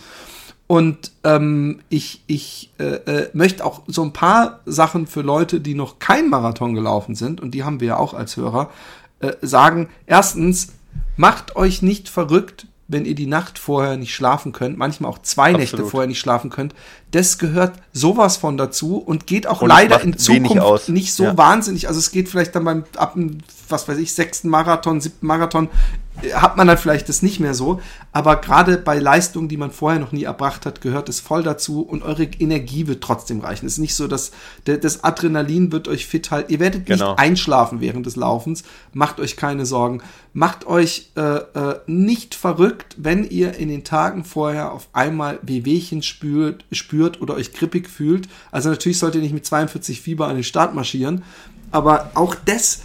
Und 0.67 1.13
ähm, 1.25 1.81
ich, 1.89 2.23
ich 2.27 2.71
äh, 2.79 2.85
äh, 2.85 3.31
möchte 3.33 3.65
auch 3.65 3.83
so 3.87 4.03
ein 4.03 4.13
paar 4.13 4.61
Sachen 4.67 5.07
für 5.07 5.23
Leute, 5.23 5.61
die 5.61 5.75
noch 5.75 5.99
kein 5.99 6.29
Marathon 6.29 6.75
gelaufen 6.75 7.15
sind, 7.15 7.41
und 7.41 7.53
die 7.53 7.65
haben 7.65 7.81
wir 7.81 7.89
ja 7.89 7.97
auch 7.97 8.13
als 8.13 8.37
Hörer, 8.37 8.71
äh, 9.21 9.33
sagen. 9.41 9.89
Erstens, 10.07 10.75
macht 11.17 11.57
euch 11.57 11.81
nicht 11.83 12.09
verrückt, 12.09 12.67
wenn 12.89 13.05
ihr 13.05 13.15
die 13.15 13.27
Nacht 13.27 13.59
vorher 13.59 13.99
nicht 13.99 14.15
schlafen 14.15 14.53
könnt, 14.53 14.79
manchmal 14.79 15.11
auch 15.11 15.19
zwei 15.19 15.51
Absolut. 15.51 15.61
Nächte 15.61 15.85
vorher 15.85 16.09
nicht 16.09 16.19
schlafen 16.19 16.49
könnt. 16.49 16.75
Das 17.11 17.39
gehört 17.39 17.75
sowas 17.93 18.39
von 18.39 18.57
dazu 18.57 18.97
und 18.97 19.27
geht 19.27 19.47
auch 19.47 19.61
und 19.61 19.69
leider 19.69 20.01
in 20.01 20.17
Zukunft 20.17 20.89
nicht 20.89 21.13
so 21.13 21.25
ja. 21.25 21.37
wahnsinnig. 21.37 21.87
Also 21.87 22.01
es 22.01 22.11
geht 22.11 22.31
vielleicht 22.31 22.55
dann 22.55 22.65
beim 22.65 22.85
ab 22.97 23.15
was 23.69 23.87
weiß 23.87 23.99
ich 23.99 24.15
sechsten 24.15 24.49
Marathon, 24.49 25.03
siebten 25.03 25.27
Marathon 25.27 25.69
hat 26.35 26.57
man 26.57 26.67
dann 26.67 26.79
vielleicht 26.79 27.09
das 27.09 27.23
nicht 27.23 27.39
mehr 27.39 27.55
so, 27.55 27.81
aber 28.13 28.37
gerade 28.37 28.77
bei 28.79 28.99
Leistungen, 28.99 29.49
die 29.49 29.57
man 29.57 29.71
vorher 29.71 30.01
noch 30.01 30.13
nie 30.13 30.25
erbracht 30.25 30.67
hat, 30.67 30.81
gehört 30.81 31.09
es 31.09 31.21
voll 31.21 31.43
dazu 31.43 31.83
und 31.83 32.03
eure 32.03 32.25
Energie 32.25 32.87
wird 32.87 33.03
trotzdem 33.03 33.41
reichen. 33.41 33.67
Es 33.67 33.75
ist 33.75 33.79
nicht 33.79 33.95
so, 33.95 34.09
dass 34.09 34.33
das 34.65 35.05
Adrenalin 35.05 35.71
wird 35.71 35.87
euch 35.87 36.07
fit 36.07 36.31
halten. 36.31 36.53
Ihr 36.53 36.61
werdet 36.61 36.87
genau. 36.87 37.11
nicht 37.11 37.21
einschlafen 37.21 37.81
während 37.81 38.07
des 38.07 38.17
Laufens. 38.17 38.65
Macht 38.93 39.21
euch 39.21 39.37
keine 39.37 39.65
Sorgen. 39.65 40.03
Macht 40.33 40.67
euch 40.67 41.11
äh, 41.17 41.21
äh, 41.21 41.81
nicht 41.87 42.35
verrückt, 42.35 42.97
wenn 42.99 43.29
ihr 43.29 43.55
in 43.55 43.69
den 43.69 43.85
Tagen 43.85 44.25
vorher 44.25 44.73
auf 44.73 44.89
einmal 44.93 45.39
Wehwehchen 45.43 46.03
spürt, 46.03 46.65
spürt 46.73 47.23
oder 47.23 47.35
euch 47.35 47.53
grippig 47.53 47.89
fühlt. 47.89 48.29
Also 48.51 48.69
natürlich 48.71 48.99
sollt 48.99 49.15
ihr 49.15 49.21
nicht 49.21 49.35
mit 49.35 49.47
42 49.47 50.01
Fieber 50.01 50.27
an 50.27 50.35
den 50.35 50.45
Start 50.45 50.75
marschieren, 50.75 51.23
aber 51.71 52.11
auch 52.15 52.35
das 52.35 52.81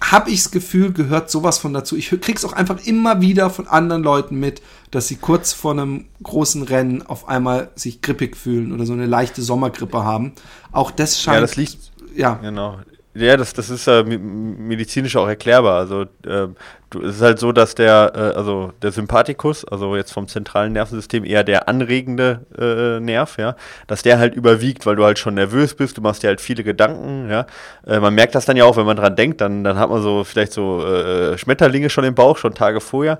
habe 0.00 0.30
ich 0.30 0.42
das 0.42 0.50
Gefühl, 0.50 0.92
gehört 0.92 1.30
sowas 1.30 1.58
von 1.58 1.72
dazu. 1.72 1.96
Ich 1.96 2.10
krieg's 2.20 2.44
auch 2.44 2.52
einfach 2.52 2.84
immer 2.84 3.20
wieder 3.20 3.50
von 3.50 3.66
anderen 3.68 4.02
Leuten 4.02 4.38
mit, 4.40 4.62
dass 4.90 5.08
sie 5.08 5.16
kurz 5.16 5.52
vor 5.52 5.72
einem 5.72 6.06
großen 6.22 6.62
Rennen 6.64 7.02
auf 7.02 7.28
einmal 7.28 7.70
sich 7.76 8.02
grippig 8.02 8.36
fühlen 8.36 8.72
oder 8.72 8.86
so 8.86 8.92
eine 8.92 9.06
leichte 9.06 9.42
Sommergrippe 9.42 10.02
haben. 10.04 10.32
Auch 10.72 10.90
das 10.90 11.20
scheint. 11.20 11.36
Ja, 11.36 11.40
das 11.40 11.56
liegt. 11.56 11.78
Ja. 12.14 12.34
Genau. 12.34 12.78
Ja, 13.12 13.36
das, 13.36 13.52
das 13.54 13.70
ist 13.70 13.88
äh, 13.88 14.04
medizinisch 14.04 15.16
auch 15.16 15.26
erklärbar. 15.26 15.78
Also 15.78 16.02
äh, 16.02 16.46
du, 16.90 17.02
es 17.02 17.16
ist 17.16 17.22
halt 17.22 17.40
so, 17.40 17.50
dass 17.50 17.74
der, 17.74 18.12
äh, 18.14 18.36
also 18.38 18.72
der 18.82 18.92
Sympathikus, 18.92 19.64
also 19.64 19.96
jetzt 19.96 20.12
vom 20.12 20.28
zentralen 20.28 20.72
Nervensystem 20.72 21.24
eher 21.24 21.42
der 21.42 21.68
anregende 21.68 22.46
äh, 22.56 23.00
Nerv, 23.00 23.36
ja, 23.36 23.56
dass 23.88 24.02
der 24.02 24.20
halt 24.20 24.36
überwiegt, 24.36 24.86
weil 24.86 24.94
du 24.94 25.04
halt 25.04 25.18
schon 25.18 25.34
nervös 25.34 25.74
bist, 25.74 25.98
du 25.98 26.02
machst 26.02 26.22
dir 26.22 26.28
halt 26.28 26.40
viele 26.40 26.62
Gedanken, 26.62 27.28
ja. 27.28 27.46
Äh, 27.84 27.98
man 27.98 28.14
merkt 28.14 28.36
das 28.36 28.44
dann 28.44 28.56
ja 28.56 28.64
auch, 28.64 28.76
wenn 28.76 28.86
man 28.86 28.96
dran 28.96 29.16
denkt, 29.16 29.40
dann, 29.40 29.64
dann 29.64 29.76
hat 29.76 29.90
man 29.90 30.02
so 30.02 30.22
vielleicht 30.22 30.52
so 30.52 30.86
äh, 30.86 31.36
Schmetterlinge 31.36 31.90
schon 31.90 32.04
im 32.04 32.14
Bauch, 32.14 32.38
schon 32.38 32.54
Tage 32.54 32.80
vorher. 32.80 33.18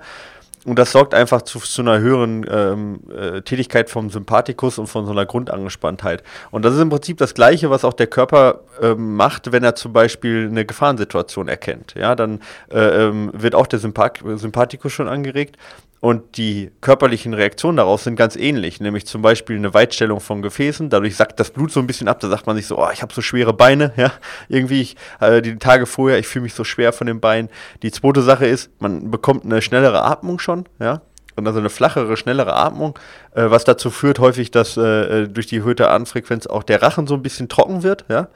Und 0.65 0.77
das 0.77 0.91
sorgt 0.91 1.15
einfach 1.15 1.41
zu, 1.41 1.59
zu 1.59 1.81
einer 1.81 1.99
höheren 1.99 2.45
ähm, 2.49 2.99
äh, 3.09 3.41
Tätigkeit 3.41 3.89
vom 3.89 4.11
Sympathikus 4.11 4.77
und 4.77 4.87
von 4.87 5.05
so 5.05 5.11
einer 5.11 5.25
Grundangespanntheit. 5.25 6.21
Und 6.51 6.63
das 6.63 6.75
ist 6.75 6.81
im 6.81 6.89
Prinzip 6.89 7.17
das 7.17 7.33
Gleiche, 7.33 7.71
was 7.71 7.83
auch 7.83 7.93
der 7.93 8.07
Körper 8.07 8.61
ähm, 8.79 9.15
macht, 9.15 9.51
wenn 9.51 9.63
er 9.63 9.73
zum 9.73 9.91
Beispiel 9.91 10.47
eine 10.49 10.65
Gefahrensituation 10.65 11.47
erkennt. 11.47 11.95
Ja, 11.95 12.15
dann 12.15 12.41
äh, 12.71 13.07
ähm, 13.07 13.31
wird 13.33 13.55
auch 13.55 13.65
der 13.65 13.79
Sympath 13.79 14.19
Sympathikus 14.35 14.93
schon 14.93 15.07
angeregt 15.07 15.57
und 16.01 16.35
die 16.37 16.71
körperlichen 16.81 17.35
Reaktionen 17.35 17.77
daraus 17.77 18.03
sind 18.03 18.15
ganz 18.15 18.35
ähnlich, 18.35 18.81
nämlich 18.81 19.05
zum 19.05 19.21
Beispiel 19.21 19.55
eine 19.55 19.75
Weitstellung 19.75 20.19
von 20.19 20.41
Gefäßen. 20.41 20.89
Dadurch 20.89 21.15
sackt 21.15 21.39
das 21.39 21.51
Blut 21.51 21.71
so 21.71 21.79
ein 21.79 21.85
bisschen 21.85 22.07
ab. 22.07 22.19
Da 22.19 22.27
sagt 22.27 22.47
man 22.47 22.55
sich 22.55 22.65
so, 22.65 22.79
oh, 22.79 22.89
ich 22.91 23.03
habe 23.03 23.13
so 23.13 23.21
schwere 23.21 23.53
Beine. 23.53 23.93
Ja, 24.01 24.13
irgendwie 24.49 24.81
ich, 24.81 24.95
äh, 25.19 25.43
die 25.43 25.57
Tage 25.57 25.85
vorher, 25.85 26.17
ich 26.17 26.25
fühle 26.25 26.43
mich 26.43 26.55
so 26.55 26.63
schwer 26.63 26.91
von 26.91 27.05
den 27.05 27.19
Beinen. 27.19 27.49
Die 27.83 27.91
zweite 27.91 28.23
Sache 28.23 28.47
ist, 28.47 28.71
man 28.79 29.11
bekommt 29.11 29.45
eine 29.45 29.61
schnellere 29.61 30.03
Atmung 30.03 30.39
schon. 30.39 30.65
Ja, 30.79 31.01
drin, 31.41 31.47
also 31.47 31.59
eine 31.59 31.69
flachere, 31.69 32.15
schnellere 32.17 32.53
Atmung, 32.55 32.97
äh, 33.33 33.49
was 33.49 33.63
dazu 33.63 33.89
führt 33.89 34.19
häufig, 34.19 34.51
dass 34.51 34.77
äh, 34.77 35.23
äh 35.23 35.27
durch 35.27 35.47
die 35.47 35.57
erhöhte 35.57 35.89
Atemfrequenz 35.89 36.47
auch 36.47 36.63
der 36.63 36.81
Rachen 36.81 37.07
so 37.07 37.15
ein 37.15 37.21
bisschen 37.21 37.49
trocken 37.49 37.83
wird, 37.83 38.05
ja. 38.09 38.27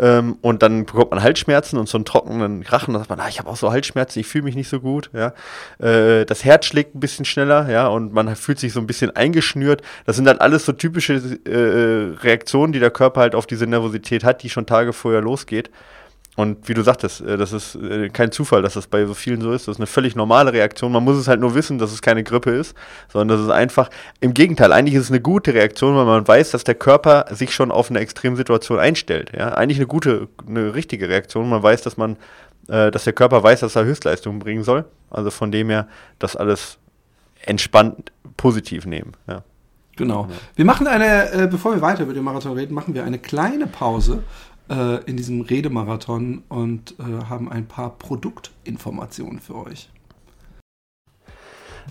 Ähm, 0.00 0.38
und 0.42 0.62
dann 0.62 0.86
bekommt 0.86 1.10
man 1.10 1.22
Halsschmerzen 1.22 1.78
und 1.78 1.88
so 1.88 1.98
einen 1.98 2.04
trockenen 2.04 2.62
Rachen, 2.62 2.94
dann 2.94 3.02
sagt 3.02 3.10
man, 3.10 3.20
ah, 3.20 3.28
ich 3.28 3.38
habe 3.38 3.48
auch 3.48 3.56
so 3.56 3.72
Halsschmerzen, 3.72 4.20
ich 4.20 4.26
fühle 4.26 4.44
mich 4.44 4.54
nicht 4.54 4.68
so 4.68 4.80
gut, 4.80 5.10
ja. 5.12 5.32
Äh, 5.78 6.24
das 6.24 6.44
Herz 6.44 6.66
schlägt 6.66 6.94
ein 6.94 7.00
bisschen 7.00 7.24
schneller, 7.24 7.68
ja, 7.70 7.88
und 7.88 8.12
man 8.12 8.34
fühlt 8.36 8.58
sich 8.58 8.72
so 8.72 8.80
ein 8.80 8.86
bisschen 8.86 9.14
eingeschnürt. 9.14 9.82
Das 10.06 10.16
sind 10.16 10.24
dann 10.24 10.38
alles 10.38 10.66
so 10.66 10.72
typische 10.72 11.14
äh, 11.14 12.22
Reaktionen, 12.22 12.72
die 12.72 12.80
der 12.80 12.90
Körper 12.90 13.20
halt 13.20 13.34
auf 13.34 13.46
diese 13.46 13.66
Nervosität 13.66 14.24
hat, 14.24 14.42
die 14.42 14.50
schon 14.50 14.66
Tage 14.66 14.92
vorher 14.92 15.20
losgeht. 15.20 15.70
Und 16.38 16.68
wie 16.68 16.74
du 16.74 16.82
sagtest, 16.82 17.20
äh, 17.22 17.36
das 17.36 17.52
ist 17.52 17.74
äh, 17.74 18.10
kein 18.10 18.30
Zufall, 18.30 18.62
dass 18.62 18.74
das 18.74 18.86
bei 18.86 19.04
so 19.06 19.14
vielen 19.14 19.40
so 19.40 19.50
ist. 19.50 19.66
Das 19.66 19.74
ist 19.74 19.80
eine 19.80 19.88
völlig 19.88 20.14
normale 20.14 20.52
Reaktion. 20.52 20.92
Man 20.92 21.02
muss 21.02 21.16
es 21.16 21.26
halt 21.26 21.40
nur 21.40 21.56
wissen, 21.56 21.78
dass 21.78 21.90
es 21.90 22.00
keine 22.00 22.22
Grippe 22.22 22.52
ist, 22.52 22.76
sondern 23.12 23.36
das 23.36 23.44
ist 23.44 23.50
einfach, 23.50 23.90
im 24.20 24.34
Gegenteil, 24.34 24.72
eigentlich 24.72 24.94
ist 24.94 25.06
es 25.06 25.10
eine 25.10 25.20
gute 25.20 25.52
Reaktion, 25.52 25.96
weil 25.96 26.04
man 26.04 26.28
weiß, 26.28 26.52
dass 26.52 26.62
der 26.62 26.76
Körper 26.76 27.26
sich 27.32 27.52
schon 27.52 27.72
auf 27.72 27.90
eine 27.90 27.98
Extremsituation 27.98 28.78
einstellt. 28.78 29.32
Ja? 29.36 29.54
Eigentlich 29.54 29.78
eine 29.78 29.88
gute, 29.88 30.28
eine 30.46 30.74
richtige 30.76 31.08
Reaktion. 31.08 31.48
Man 31.48 31.60
weiß, 31.60 31.82
dass 31.82 31.96
man, 31.96 32.12
äh, 32.68 32.92
dass 32.92 33.02
der 33.02 33.14
Körper 33.14 33.42
weiß, 33.42 33.58
dass 33.58 33.74
er 33.74 33.84
Höchstleistungen 33.84 34.38
bringen 34.38 34.62
soll. 34.62 34.84
Also 35.10 35.32
von 35.32 35.50
dem 35.50 35.70
her, 35.70 35.88
das 36.20 36.36
alles 36.36 36.78
entspannt 37.46 38.12
positiv 38.36 38.86
nehmen. 38.86 39.14
Ja. 39.26 39.42
Genau. 39.96 40.28
Wir 40.54 40.64
machen 40.64 40.86
eine, 40.86 41.32
äh, 41.32 41.48
bevor 41.48 41.74
wir 41.74 41.82
weiter 41.82 42.04
über 42.04 42.14
den 42.14 42.22
Marathon 42.22 42.52
reden, 42.52 42.72
machen 42.72 42.94
wir 42.94 43.02
eine 43.02 43.18
kleine 43.18 43.66
Pause 43.66 44.22
äh, 44.70 45.04
in 45.04 45.16
diesem 45.16 45.40
Redemarathon 45.40 46.42
und 46.48 46.94
äh, 46.98 47.24
haben 47.28 47.50
ein 47.50 47.66
paar 47.66 47.98
Produktinformationen 47.98 49.40
für 49.40 49.56
euch. 49.56 49.90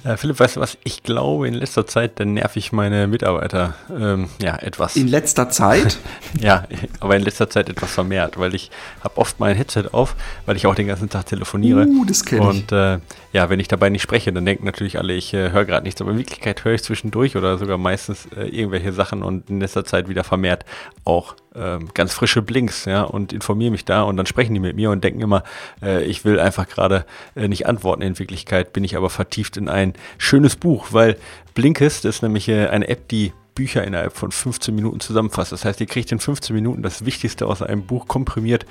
Äh, 0.04 0.18
Philipp, 0.18 0.40
weißt 0.40 0.58
du 0.58 0.60
was? 0.60 0.78
Ich 0.84 1.04
glaube, 1.04 1.48
in 1.48 1.54
letzter 1.54 1.88
Zeit, 1.88 2.20
dann 2.20 2.34
nerv 2.34 2.56
ich 2.56 2.72
meine 2.72 3.08
Mitarbeiter 3.08 3.76
ähm, 3.90 4.30
ja 4.42 4.56
etwas. 4.58 4.96
In 4.96 5.08
letzter 5.08 5.50
Zeit? 5.50 5.98
ja, 6.40 6.66
aber 7.00 7.16
in 7.16 7.24
letzter 7.24 7.50
Zeit 7.50 7.70
etwas 7.70 7.92
vermehrt, 7.92 8.38
weil 8.38 8.54
ich 8.54 8.72
habe 9.04 9.18
oft 9.18 9.40
mein 9.40 9.56
Headset 9.56 9.86
auf, 9.92 10.16
weil 10.46 10.56
ich 10.56 10.68
auch 10.68 10.76
den 10.76 10.88
ganzen 10.88 11.10
Tag 11.10 11.26
telefoniere. 11.26 11.88
Uh, 11.88 12.06
das 12.06 12.26
kenne 12.26 12.42
ich. 12.42 12.48
Und 12.48 12.72
äh, 12.72 13.00
ja, 13.34 13.50
wenn 13.50 13.60
ich 13.60 13.68
dabei 13.68 13.90
nicht 13.90 14.04
spreche, 14.04 14.32
dann 14.32 14.46
denken 14.46 14.66
natürlich 14.66 14.98
alle, 14.98 15.14
ich 15.14 15.34
äh, 15.34 15.52
höre 15.52 15.66
gerade 15.66 15.84
nichts. 15.84 16.02
Aber 16.02 16.12
in 16.12 16.18
Wirklichkeit 16.18 16.64
höre 16.64 16.74
ich 16.74 16.84
zwischendurch 16.84 17.36
oder 17.36 17.58
sogar 17.58 17.78
meistens 17.78 18.28
äh, 18.36 18.48
irgendwelche 18.48 18.94
Sachen 18.94 19.24
und 19.24 19.50
in 19.50 19.60
letzter 19.60 19.84
Zeit 19.84 20.08
wieder 20.10 20.24
vermehrt 20.24 20.66
auch 21.06 21.36
ähm, 21.58 21.90
ganz 21.94 22.14
frische 22.14 22.42
Blinks, 22.42 22.86
ja, 22.86 23.04
und 23.04 23.34
informiere 23.34 23.72
mich 23.72 23.86
da 23.86 24.04
und 24.04 24.18
dann 24.18 24.26
sprechen 24.26 24.54
die 24.54 24.60
mit 24.60 24.76
mir 24.76 24.92
und 24.92 25.04
denken 25.04 25.22
immer, 25.22 25.44
äh, 25.82 26.04
ich 26.04 26.26
will 26.26 26.40
einfach 26.40 26.68
gerade 26.68 27.06
äh, 27.36 27.48
nicht 27.48 27.66
antworten. 27.66 28.02
In 28.02 28.20
Wirklichkeit 28.20 28.74
bin 28.74 28.84
ich 28.84 28.96
aber 28.96 29.10
vertieft 29.10 29.58
in 29.58 29.70
ein 29.70 29.94
schönes 30.18 30.56
Buch, 30.56 30.88
weil 30.92 31.18
Blinkist 31.54 32.06
ist 32.06 32.22
nämlich 32.22 32.48
äh, 32.50 32.68
eine 32.68 32.88
App, 32.88 33.08
die 33.08 33.34
Bücher 33.58 33.84
innerhalb 33.84 34.16
von 34.16 34.32
15 34.32 34.76
Minuten 34.76 35.00
zusammenfasst. 35.00 35.52
Das 35.52 35.66
heißt, 35.66 35.82
ihr 35.82 35.88
kriegt 35.88 36.12
in 36.12 36.20
15 36.20 36.56
Minuten 36.56 36.84
das 36.84 37.06
Wichtigste 37.06 37.48
aus 37.48 37.64
einem 37.64 37.88
Buch 37.88 38.08
komprimiert 38.08 38.68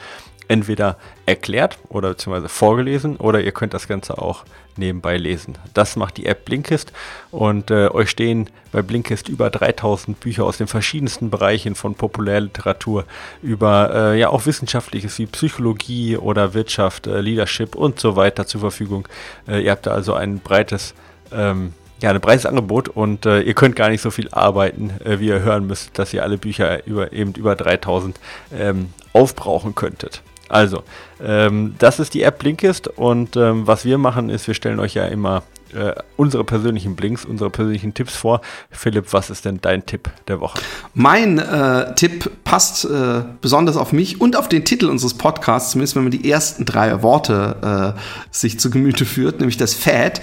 entweder 0.49 0.97
erklärt 1.27 1.79
oder 1.89 2.11
beziehungsweise 2.11 2.49
vorgelesen 2.49 3.17
oder 3.17 3.41
ihr 3.41 3.53
könnt 3.53 3.75
das 3.75 3.89
Ganze 3.89 4.19
auch 4.19 4.45
nebenbei 4.77 5.17
lesen. 5.17 5.57
Das 5.75 5.97
macht 5.97 6.19
die 6.19 6.27
App 6.27 6.45
Blinkist 6.45 6.93
und 7.31 7.71
äh, 7.71 7.89
euch 7.89 8.11
stehen 8.11 8.51
bei 8.73 8.83
Blinkist 8.83 9.29
über 9.29 9.51
3000 9.51 10.21
Bücher 10.21 10.45
aus 10.45 10.59
den 10.59 10.67
verschiedensten 10.67 11.31
Bereichen 11.31 11.75
von 11.75 11.95
Populärliteratur 11.95 13.07
über 13.43 13.91
äh, 13.93 14.21
ja 14.21 14.29
auch 14.29 14.47
wissenschaftliches 14.47 15.19
wie 15.19 15.27
Psychologie 15.27 16.17
oder 16.17 16.55
Wirtschaft, 16.55 17.07
äh, 17.07 17.21
Leadership 17.21 17.75
und 17.75 17.99
so 17.99 18.17
weiter 18.17 18.47
zur 18.47 18.61
Verfügung. 18.61 19.09
Äh, 19.49 19.65
ihr 19.65 19.73
habt 19.73 19.87
da 19.87 19.93
also 19.93 20.15
ein 20.15 20.39
breites 20.39 20.95
ähm, 21.33 21.73
ja, 22.01 22.11
ein 22.11 22.21
breites 22.21 22.47
Angebot 22.47 22.89
und 22.89 23.27
äh, 23.27 23.41
ihr 23.41 23.55
könnt 23.55 23.77
gar 23.77 23.89
nicht 23.89 24.03
so 24.03 24.11
viel 24.11 24.29
arbeiten, 24.31 24.93
äh, 25.05 25.19
wie 25.19 25.29
ihr 25.29 25.41
hören 25.41 25.67
müsst, 25.67 25.99
dass 25.99 26.13
ihr 26.13 26.23
alle 26.23 26.39
Bücher 26.39 26.87
über, 26.87 27.13
eben 27.13 27.33
über 27.33 27.57
3000 27.57 28.19
ähm, 28.55 28.91
aufbrauchen 29.13 29.75
könntet. 29.75 30.23
Also, 30.49 30.83
ähm, 31.25 31.75
das 31.79 31.99
ist 31.99 32.15
die 32.15 32.23
App 32.23 32.39
Blinkist 32.39 32.89
und 32.89 33.37
ähm, 33.37 33.67
was 33.67 33.85
wir 33.85 33.99
machen 33.99 34.31
ist, 34.31 34.47
wir 34.47 34.55
stellen 34.55 34.79
euch 34.79 34.95
ja 34.95 35.07
immer 35.07 35.43
äh, 35.75 35.93
unsere 36.17 36.45
persönlichen 36.45 36.97
Blinks, 36.97 37.25
unsere 37.25 37.51
persönlichen 37.51 37.95
Tipps 37.95 38.15
vor. 38.15 38.41
Philipp, 38.71 39.13
was 39.13 39.31
ist 39.31 39.45
denn 39.45 39.59
dein 39.61 39.85
Tipp 39.87 40.11
der 40.29 40.41
Woche? 40.41 40.61
Mein 40.95 41.39
äh, 41.39 41.95
Tipp 41.95 42.31
passt 42.45 42.85
äh, 42.85 43.23
besonders 43.41 43.77
auf 43.77 43.93
mich 43.93 44.21
und 44.21 44.37
auf 44.37 44.49
den 44.49 44.65
Titel 44.65 44.87
unseres 44.87 45.15
Podcasts, 45.15 45.73
zumindest 45.73 45.97
wenn 45.97 46.05
man 46.05 46.13
die 46.13 46.31
ersten 46.31 46.65
drei 46.65 47.03
Worte 47.03 47.95
äh, 47.97 48.01
sich 48.31 48.61
zu 48.61 48.71
Gemüte 48.71 49.05
führt, 49.05 49.41
nämlich 49.41 49.57
das 49.57 49.75
Fad. 49.75 50.21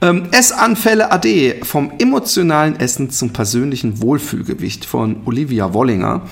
Ähm, 0.00 0.28
Essanfälle 0.32 1.12
AD, 1.12 1.60
vom 1.62 1.92
emotionalen 1.98 2.78
Essen 2.78 3.10
zum 3.10 3.32
persönlichen 3.32 4.00
Wohlfühlgewicht 4.00 4.84
von 4.84 5.22
Olivia 5.26 5.72
Wollinger. 5.74 6.22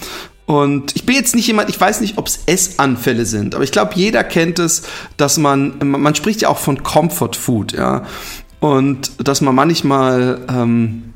Und 0.47 0.95
ich 0.95 1.07
bin 1.07 1.15
jetzt 1.15 1.35
nicht 1.35 1.47
jemand, 1.47 1.71
ich 1.71 1.81
weiß 1.81 2.03
nicht, 2.03 2.19
ob 2.19 2.27
es 2.29 2.41
Essanfälle 2.45 3.25
sind, 3.25 3.55
aber 3.55 3.65
ich 3.65 3.73
glaube, 3.73 3.93
jeder 3.95 4.23
kennt 4.23 4.59
es, 4.59 4.83
dass 5.17 5.39
man, 5.39 5.79
man 5.83 6.15
spricht 6.15 6.43
ja 6.43 6.49
auch 6.49 6.59
von 6.59 6.83
Comfort 6.83 7.33
Food, 7.35 7.73
ja. 7.73 8.05
Und 8.65 9.29
dass 9.29 9.43
man 9.43 9.55
manchmal 9.55 10.39
ähm, 10.49 11.13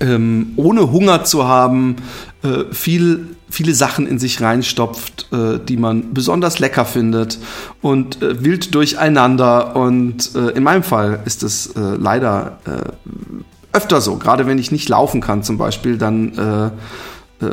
ähm, 0.00 0.54
ohne 0.56 0.90
Hunger 0.90 1.22
zu 1.22 1.46
haben, 1.46 1.96
äh, 2.42 2.72
viel, 2.72 3.36
viele 3.50 3.74
Sachen 3.74 4.06
in 4.06 4.18
sich 4.18 4.40
reinstopft, 4.40 5.28
äh, 5.34 5.58
die 5.58 5.76
man 5.76 6.14
besonders 6.14 6.60
lecker 6.60 6.86
findet 6.86 7.38
und 7.82 8.22
äh, 8.22 8.42
wild 8.42 8.74
durcheinander. 8.74 9.76
Und 9.76 10.34
äh, 10.34 10.48
in 10.52 10.62
meinem 10.62 10.82
Fall 10.82 11.20
ist 11.26 11.42
es 11.42 11.66
äh, 11.76 11.78
leider 11.78 12.58
äh, 12.64 13.76
öfter 13.76 14.00
so, 14.00 14.16
gerade 14.16 14.46
wenn 14.46 14.58
ich 14.58 14.72
nicht 14.72 14.88
laufen 14.88 15.20
kann 15.20 15.42
zum 15.42 15.58
Beispiel, 15.58 15.98
dann 15.98 16.72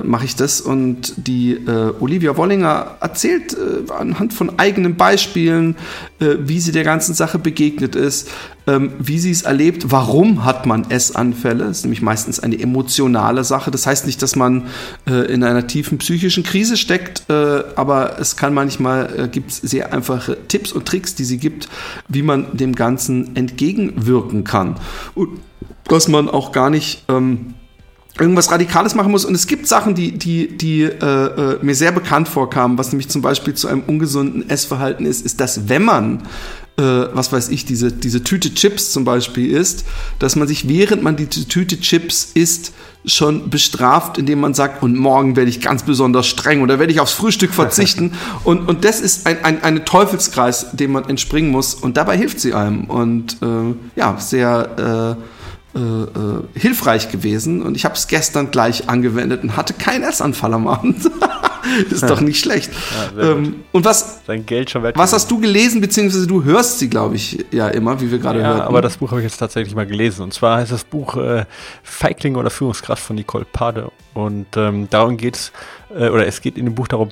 mache 0.03 0.25
ich 0.25 0.35
das. 0.35 0.61
Und 0.61 1.13
die 1.17 1.53
äh, 1.53 1.93
Olivia 1.99 2.37
Wollinger 2.37 2.97
erzählt 3.01 3.53
äh, 3.53 3.91
anhand 3.91 4.33
von 4.33 4.59
eigenen 4.59 4.95
Beispielen, 4.95 5.75
äh, 6.19 6.35
wie 6.39 6.59
sie 6.59 6.71
der 6.71 6.83
ganzen 6.83 7.13
Sache 7.13 7.39
begegnet 7.39 7.95
ist, 7.95 8.29
ähm, 8.67 8.93
wie 8.99 9.19
sie 9.19 9.31
es 9.31 9.43
erlebt, 9.43 9.91
warum 9.91 10.45
hat 10.45 10.65
man 10.65 10.89
Essanfälle. 10.89 11.65
Das 11.65 11.77
ist 11.77 11.83
nämlich 11.83 12.01
meistens 12.01 12.39
eine 12.39 12.59
emotionale 12.59 13.43
Sache. 13.43 13.71
Das 13.71 13.85
heißt 13.87 14.05
nicht, 14.05 14.21
dass 14.21 14.35
man 14.35 14.67
äh, 15.07 15.31
in 15.31 15.43
einer 15.43 15.67
tiefen 15.67 15.97
psychischen 15.97 16.43
Krise 16.43 16.77
steckt, 16.77 17.29
äh, 17.29 17.63
aber 17.75 18.19
es 18.19 18.35
kann 18.35 18.53
manchmal, 18.53 19.29
gibt 19.31 19.51
es 19.51 19.57
sehr 19.57 19.93
einfache 19.93 20.37
Tipps 20.47 20.71
und 20.71 20.85
Tricks, 20.85 21.15
die 21.15 21.23
sie 21.23 21.37
gibt, 21.37 21.69
wie 22.07 22.21
man 22.21 22.57
dem 22.57 22.75
Ganzen 22.75 23.35
entgegenwirken 23.35 24.43
kann. 24.43 24.75
Und 25.15 25.39
dass 25.87 26.07
man 26.07 26.29
auch 26.29 26.51
gar 26.51 26.69
nicht... 26.69 27.05
Ähm, 27.09 27.55
irgendwas 28.21 28.51
Radikales 28.51 28.95
machen 28.95 29.11
muss. 29.11 29.25
Und 29.25 29.35
es 29.35 29.47
gibt 29.47 29.67
Sachen, 29.67 29.95
die, 29.95 30.11
die, 30.11 30.57
die 30.57 30.83
äh, 30.83 30.87
äh, 30.87 31.59
mir 31.61 31.75
sehr 31.75 31.91
bekannt 31.91 32.27
vorkamen, 32.27 32.77
was 32.77 32.91
nämlich 32.91 33.09
zum 33.09 33.21
Beispiel 33.21 33.53
zu 33.53 33.67
einem 33.67 33.83
ungesunden 33.83 34.49
Essverhalten 34.49 35.05
ist, 35.05 35.25
ist, 35.25 35.39
dass 35.39 35.69
wenn 35.69 35.83
man 35.83 36.23
äh, 36.79 37.09
was 37.13 37.31
weiß 37.31 37.49
ich, 37.49 37.65
diese, 37.65 37.91
diese 37.91 38.23
Tüte 38.23 38.53
Chips 38.53 38.91
zum 38.91 39.03
Beispiel 39.03 39.51
isst, 39.51 39.85
dass 40.17 40.35
man 40.35 40.47
sich, 40.47 40.69
während 40.69 41.03
man 41.03 41.17
die 41.17 41.27
Tüte 41.27 41.79
Chips 41.79 42.31
isst, 42.33 42.71
schon 43.05 43.49
bestraft, 43.49 44.17
indem 44.17 44.41
man 44.41 44.53
sagt, 44.53 44.83
und 44.83 44.97
morgen 44.97 45.35
werde 45.35 45.49
ich 45.49 45.61
ganz 45.61 45.83
besonders 45.83 46.27
streng 46.27 46.61
oder 46.61 46.79
werde 46.79 46.91
ich 46.91 46.99
aufs 46.99 47.13
Frühstück 47.13 47.53
verzichten. 47.53 48.13
und, 48.43 48.67
und 48.67 48.85
das 48.85 48.99
ist 48.99 49.25
ein, 49.25 49.43
ein, 49.43 49.63
ein 49.63 49.85
Teufelskreis, 49.85 50.71
dem 50.73 50.91
man 50.91 51.07
entspringen 51.07 51.51
muss. 51.51 51.75
Und 51.75 51.97
dabei 51.97 52.17
hilft 52.17 52.39
sie 52.39 52.53
einem. 52.53 52.85
Und 52.85 53.37
äh, 53.41 53.75
ja, 53.95 54.17
sehr 54.19 55.17
äh, 55.17 55.38
äh, 55.75 55.79
äh, 55.79 56.43
hilfreich 56.55 57.11
gewesen 57.11 57.61
und 57.61 57.75
ich 57.75 57.85
habe 57.85 57.93
es 57.93 58.07
gestern 58.07 58.49
gleich 58.49 58.89
angewendet 58.89 59.43
und 59.43 59.55
hatte 59.55 59.73
keinen 59.73 60.03
Essanfall 60.03 60.53
am 60.55 60.67
Abend. 60.67 60.97
ist 61.91 62.09
doch 62.09 62.21
nicht 62.21 62.39
schlecht. 62.39 62.71
Ja, 63.15 63.31
ähm, 63.31 63.63
und 63.71 63.85
was, 63.85 64.23
Dein 64.25 64.45
Geld 64.45 64.71
schon 64.71 64.83
was 64.83 65.13
hast 65.13 65.29
du 65.29 65.39
gelesen, 65.39 65.79
beziehungsweise 65.81 66.25
du 66.25 66.43
hörst 66.43 66.79
sie, 66.79 66.89
glaube 66.89 67.17
ich, 67.17 67.45
ja 67.51 67.67
immer, 67.67 68.01
wie 68.01 68.09
wir 68.09 68.17
gerade 68.17 68.39
ja, 68.39 68.47
hörten. 68.47 68.61
aber 68.61 68.81
das 68.81 68.97
Buch 68.97 69.11
habe 69.11 69.21
ich 69.21 69.25
jetzt 69.25 69.37
tatsächlich 69.37 69.75
mal 69.75 69.85
gelesen. 69.85 70.23
Und 70.23 70.33
zwar 70.33 70.57
heißt 70.57 70.71
das 70.71 70.83
Buch 70.83 71.17
äh, 71.17 71.45
Feigling 71.83 72.35
oder 72.35 72.49
Führungskraft 72.49 73.03
von 73.03 73.15
Nicole 73.15 73.45
Pade. 73.45 73.91
Und 74.13 74.57
ähm, 74.57 74.87
darum 74.89 75.17
geht 75.17 75.35
es, 75.35 75.51
äh, 75.95 76.09
oder 76.09 76.25
es 76.25 76.41
geht 76.41 76.57
in 76.57 76.65
dem 76.65 76.75
Buch 76.75 76.87
darum, 76.87 77.09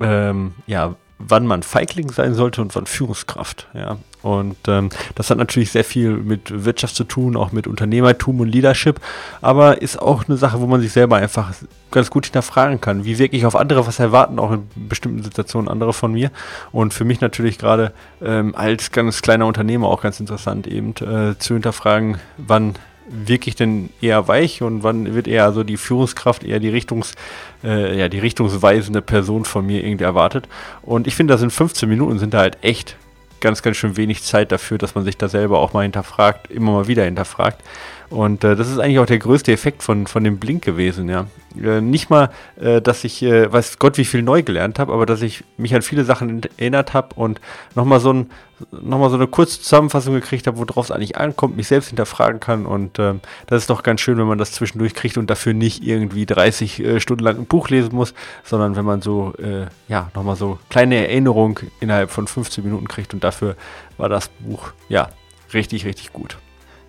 ähm, 0.00 0.52
ja, 0.66 0.94
wann 1.18 1.46
man 1.46 1.62
Feigling 1.62 2.10
sein 2.10 2.34
sollte 2.34 2.60
und 2.60 2.74
wann 2.74 2.86
Führungskraft. 2.86 3.68
Ja. 3.74 3.98
Und 4.22 4.56
ähm, 4.66 4.90
das 5.14 5.30
hat 5.30 5.38
natürlich 5.38 5.70
sehr 5.70 5.84
viel 5.84 6.10
mit 6.10 6.64
Wirtschaft 6.64 6.96
zu 6.96 7.04
tun, 7.04 7.36
auch 7.36 7.52
mit 7.52 7.66
Unternehmertum 7.68 8.40
und 8.40 8.48
Leadership, 8.48 9.00
aber 9.40 9.80
ist 9.80 10.02
auch 10.02 10.24
eine 10.26 10.36
Sache, 10.36 10.60
wo 10.60 10.66
man 10.66 10.80
sich 10.80 10.92
selber 10.92 11.16
einfach 11.16 11.52
ganz 11.92 12.10
gut 12.10 12.26
hinterfragen 12.26 12.80
kann. 12.80 13.04
Wie 13.04 13.18
wirke 13.18 13.36
ich 13.36 13.46
auf 13.46 13.54
andere, 13.54 13.86
was 13.86 14.00
erwarten 14.00 14.40
auch 14.40 14.50
in 14.50 14.68
bestimmten 14.74 15.22
Situationen 15.22 15.68
andere 15.68 15.92
von 15.92 16.12
mir? 16.12 16.32
Und 16.72 16.92
für 16.92 17.04
mich 17.04 17.20
natürlich 17.20 17.56
gerade 17.56 17.92
ähm, 18.20 18.54
als 18.56 18.90
ganz 18.90 19.22
kleiner 19.22 19.46
Unternehmer 19.46 19.86
auch 19.86 20.02
ganz 20.02 20.18
interessant, 20.18 20.66
eben 20.66 20.90
äh, 20.96 21.38
zu 21.38 21.54
hinterfragen, 21.54 22.18
wann 22.36 22.74
wirke 23.08 23.48
ich 23.48 23.56
denn 23.56 23.90
eher 24.00 24.28
weich 24.28 24.62
und 24.62 24.82
wann 24.82 25.14
wird 25.14 25.28
eher 25.28 25.52
so 25.52 25.62
die 25.64 25.76
Führungskraft, 25.76 26.44
eher 26.44 26.60
die 26.60 26.68
Richtungs, 26.68 27.14
äh, 27.62 27.98
ja, 27.98 28.08
die 28.08 28.18
richtungsweisende 28.18 29.02
Person 29.02 29.44
von 29.44 29.66
mir 29.66 29.84
irgendwie 29.84 30.04
erwartet. 30.04 30.48
Und 30.82 31.06
ich 31.06 31.14
finde, 31.14 31.34
da 31.34 31.38
sind 31.38 31.52
15 31.52 31.88
Minuten 31.88 32.18
sind 32.18 32.34
da 32.34 32.38
halt 32.38 32.58
echt 32.62 32.96
ganz, 33.40 33.62
ganz 33.62 33.76
schön 33.76 33.96
wenig 33.96 34.22
Zeit 34.22 34.50
dafür, 34.50 34.78
dass 34.78 34.94
man 34.94 35.04
sich 35.04 35.16
da 35.16 35.28
selber 35.28 35.58
auch 35.58 35.72
mal 35.72 35.82
hinterfragt, 35.82 36.50
immer 36.50 36.72
mal 36.72 36.88
wieder 36.88 37.04
hinterfragt. 37.04 37.62
Und 38.08 38.44
äh, 38.44 38.54
das 38.54 38.70
ist 38.70 38.78
eigentlich 38.78 38.98
auch 39.00 39.06
der 39.06 39.18
größte 39.18 39.52
Effekt 39.52 39.82
von, 39.82 40.06
von 40.06 40.22
dem 40.22 40.38
Blink 40.38 40.64
gewesen, 40.64 41.08
ja. 41.08 41.26
Äh, 41.60 41.80
nicht 41.80 42.10
mal, 42.10 42.30
äh, 42.60 42.80
dass 42.80 43.02
ich, 43.04 43.22
äh, 43.22 43.50
weiß 43.52 43.78
Gott, 43.78 43.98
wie 43.98 44.04
viel 44.04 44.22
neu 44.22 44.42
gelernt 44.42 44.78
habe, 44.78 44.92
aber 44.92 45.06
dass 45.06 45.22
ich 45.22 45.42
mich 45.56 45.74
an 45.74 45.82
viele 45.82 46.04
Sachen 46.04 46.42
erinnert 46.56 46.94
habe 46.94 47.14
und 47.16 47.40
nochmal 47.74 47.98
so, 47.98 48.12
ein, 48.12 48.30
noch 48.70 49.08
so 49.08 49.16
eine 49.16 49.26
kurze 49.26 49.60
Zusammenfassung 49.60 50.14
gekriegt 50.14 50.46
habe, 50.46 50.58
worauf 50.58 50.86
es 50.86 50.90
eigentlich 50.90 51.16
ankommt, 51.16 51.56
mich 51.56 51.66
selbst 51.66 51.88
hinterfragen 51.88 52.40
kann. 52.40 52.66
Und 52.66 52.98
ähm, 52.98 53.20
das 53.46 53.62
ist 53.62 53.70
doch 53.70 53.82
ganz 53.82 54.00
schön, 54.00 54.18
wenn 54.18 54.26
man 54.26 54.38
das 54.38 54.52
zwischendurch 54.52 54.94
kriegt 54.94 55.16
und 55.16 55.28
dafür 55.28 55.54
nicht 55.54 55.82
irgendwie 55.82 56.26
30 56.26 56.80
äh, 56.80 57.00
Stunden 57.00 57.24
lang 57.24 57.38
ein 57.38 57.46
Buch 57.46 57.70
lesen 57.70 57.94
muss, 57.94 58.14
sondern 58.44 58.76
wenn 58.76 58.84
man 58.84 59.02
so, 59.02 59.32
äh, 59.38 59.66
ja, 59.88 60.10
nochmal 60.14 60.36
so 60.36 60.58
kleine 60.68 60.96
Erinnerung 60.96 61.58
innerhalb 61.80 62.10
von 62.10 62.26
15 62.26 62.62
Minuten 62.62 62.86
kriegt. 62.86 63.14
Und 63.14 63.24
dafür 63.24 63.56
war 63.96 64.08
das 64.08 64.28
Buch, 64.28 64.72
ja, 64.88 65.08
richtig, 65.52 65.86
richtig 65.86 66.12
gut. 66.12 66.36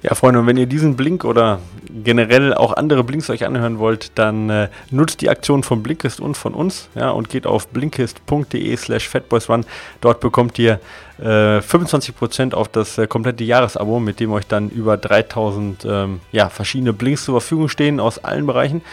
Ja, 0.03 0.13
Freunde, 0.13 0.39
und 0.39 0.45
wenn 0.45 0.57
ihr 0.57 0.67
diesen 0.67 0.95
Blink 0.95 1.25
oder 1.25 1.59
generell 2.03 2.53
auch 2.53 2.73
andere 2.73 3.03
Blinks 3.03 3.31
euch 3.31 3.47
anhören 3.47 3.79
wollt, 3.79 4.11
dann 4.15 4.47
äh, 4.49 4.69
nutzt 4.91 5.21
die 5.21 5.29
Aktion 5.29 5.63
von 5.63 5.81
Blinkist 5.81 6.19
und 6.19 6.37
von 6.37 6.53
uns 6.53 6.87
ja, 6.93 7.09
und 7.09 7.29
geht 7.29 7.47
auf 7.47 7.67
blinkist.de 7.69 8.77
slash 8.77 9.09
fatboysrun. 9.09 9.65
Dort 9.99 10.19
bekommt 10.19 10.59
ihr 10.59 10.79
äh, 11.19 11.57
25% 11.57 12.53
auf 12.53 12.67
das 12.67 12.99
äh, 12.99 13.07
komplette 13.07 13.43
Jahresabo, 13.43 13.99
mit 13.99 14.19
dem 14.19 14.31
euch 14.33 14.45
dann 14.45 14.69
über 14.69 14.97
3000 14.97 15.85
ähm, 15.89 16.19
ja, 16.31 16.49
verschiedene 16.49 16.93
Blinks 16.93 17.25
zur 17.25 17.41
Verfügung 17.41 17.67
stehen 17.67 17.99
aus 17.99 18.23
allen 18.23 18.45
Bereichen. 18.45 18.83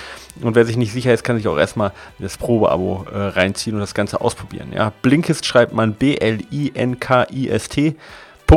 Und 0.40 0.54
wer 0.54 0.64
sich 0.64 0.78
nicht 0.78 0.94
sicher 0.94 1.12
ist, 1.12 1.22
kann 1.22 1.36
sich 1.36 1.46
auch 1.48 1.58
erstmal 1.58 1.92
das 2.18 2.38
Probeabo 2.38 3.04
äh, 3.12 3.18
reinziehen 3.18 3.76
und 3.76 3.80
das 3.80 3.92
Ganze 3.94 4.22
ausprobieren. 4.22 4.72
Ja. 4.74 4.90
Blinkist 5.02 5.44
schreibt 5.44 5.74
man 5.74 5.92
B-L-I-N-K-I-S-T 5.92 6.34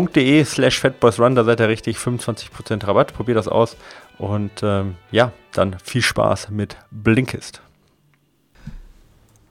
de 0.05 0.43
slash 0.43 0.79
fatboysrun, 0.79 1.35
da 1.35 1.43
seid 1.43 1.59
ihr 1.59 1.67
richtig, 1.67 1.97
25% 1.97 2.85
Rabatt, 2.85 3.13
probiert 3.13 3.37
das 3.37 3.47
aus 3.47 3.75
und 4.17 4.51
ähm, 4.63 4.95
ja, 5.11 5.31
dann 5.53 5.77
viel 5.83 6.01
Spaß 6.01 6.49
mit 6.51 6.77
Blinkist. 6.91 7.61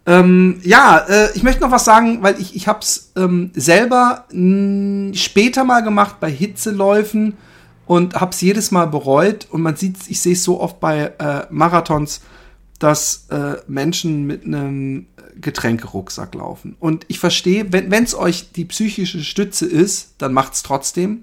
Ähm, 0.07 0.61
ja, 0.62 0.99
äh, 1.09 1.30
ich 1.34 1.42
möchte 1.42 1.62
noch 1.62 1.72
was 1.72 1.84
sagen, 1.84 2.22
weil 2.22 2.40
ich, 2.40 2.55
ich 2.55 2.68
habe 2.68 2.78
es 2.78 3.12
ähm, 3.16 3.51
selber 3.55 4.24
später 5.14 5.64
mal 5.64 5.80
gemacht 5.80 6.20
bei 6.20 6.30
Hitzeläufen 6.30 7.36
und 7.86 8.14
habe 8.14 8.30
es 8.30 8.40
jedes 8.40 8.70
Mal 8.70 8.86
bereut 8.86 9.49
und 9.51 9.62
man 9.62 9.74
sieht, 9.74 9.97
ich 10.09 10.20
sehe 10.20 10.34
es 10.34 10.44
so 10.44 10.61
oft 10.61 10.78
bei 10.78 11.12
äh, 11.18 11.47
Marathons, 11.51 12.20
dass 12.78 13.26
äh, 13.30 13.57
Menschen 13.66 14.26
mit 14.26 14.44
einem 14.44 15.07
Getränkerucksack 15.41 16.34
laufen. 16.34 16.76
Und 16.80 17.05
ich 17.09 17.18
verstehe, 17.18 17.72
wenn 17.72 17.93
es 17.93 18.14
euch 18.14 18.53
die 18.53 18.64
psychische 18.64 19.22
Stütze 19.22 19.66
ist, 19.66 20.14
dann 20.18 20.32
macht's 20.32 20.62
trotzdem. 20.62 21.22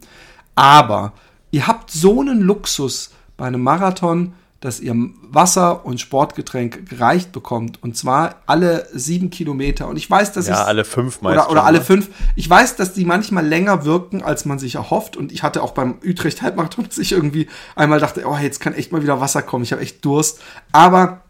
Aber 0.56 1.14
ihr 1.52 1.68
habt 1.68 1.92
so 1.92 2.22
einen 2.22 2.42
Luxus 2.42 3.12
bei 3.38 3.48
einem 3.48 3.62
Marathon, 3.62 4.34
dass 4.64 4.80
ihr 4.80 4.96
Wasser 5.30 5.86
und 5.86 6.00
Sportgetränk 6.00 6.90
gereicht 6.90 7.34
bekommt. 7.34 7.84
Und 7.84 7.98
zwar 7.98 8.36
alle 8.46 8.88
sieben 8.94 9.30
Kilometer. 9.30 9.90
Und 9.90 9.98
ich 9.98 10.10
weiß, 10.10 10.32
dass 10.32 10.48
ja, 10.48 10.64
alle 10.64 10.86
fünf 10.86 11.22
meist 11.22 11.38
oder, 11.38 11.52
oder 11.52 11.66
alle 11.66 11.80
ne? 11.80 11.84
fünf. 11.84 12.10
Ich 12.38 12.50
weiß, 12.50 12.78
dass 12.78 12.94
die 12.94 13.04
manchmal 13.04 13.46
länger 13.46 13.84
wirken, 13.84 14.24
als 14.24 14.46
man 14.46 14.60
sich 14.60 14.76
erhofft. 14.76 15.18
Und 15.18 15.34
ich 15.34 15.44
hatte 15.44 15.62
auch 15.62 15.72
beim 15.72 15.96
Utrecht 16.06 16.42
Halbmarathon, 16.42 16.86
dass 16.88 16.98
ich 16.98 17.12
irgendwie 17.12 17.50
einmal 17.76 18.00
dachte, 18.00 18.24
oh, 18.26 18.38
jetzt 18.38 18.62
kann 18.62 18.74
echt 18.74 18.94
mal 18.94 19.04
wieder 19.04 19.20
Wasser 19.20 19.42
kommen. 19.42 19.66
Ich 19.66 19.74
habe 19.74 19.82
echt 19.82 20.06
Durst. 20.06 20.40
Aber 20.72 21.24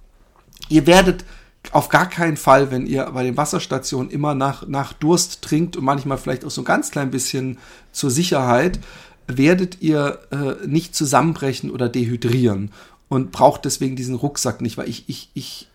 ihr 0.69 0.85
werdet 0.85 1.25
auf 1.71 1.89
gar 1.89 2.09
keinen 2.09 2.37
Fall, 2.37 2.71
wenn 2.71 2.85
ihr 2.85 3.05
bei 3.13 3.23
den 3.23 3.37
Wasserstationen 3.37 4.11
immer 4.11 4.35
nach, 4.35 4.67
nach 4.67 4.93
Durst 4.93 5.41
trinkt 5.41 5.77
und 5.77 5.85
manchmal 5.85 6.17
vielleicht 6.17 6.45
auch 6.45 6.51
so 6.51 6.61
ein 6.61 6.65
ganz 6.65 6.91
klein 6.91 7.11
bisschen 7.11 7.57
zur 7.91 8.11
Sicherheit, 8.11 8.79
werdet 9.27 9.81
ihr 9.81 10.19
äh, 10.31 10.67
nicht 10.67 10.95
zusammenbrechen 10.95 11.71
oder 11.71 11.87
dehydrieren 11.87 12.71
und 13.07 13.31
braucht 13.31 13.65
deswegen 13.65 13.95
diesen 13.95 14.15
Rucksack 14.15 14.61
nicht, 14.61 14.77
weil 14.77 14.89
ich, 14.89 15.07
ich, 15.07 15.29
ich 15.33 15.67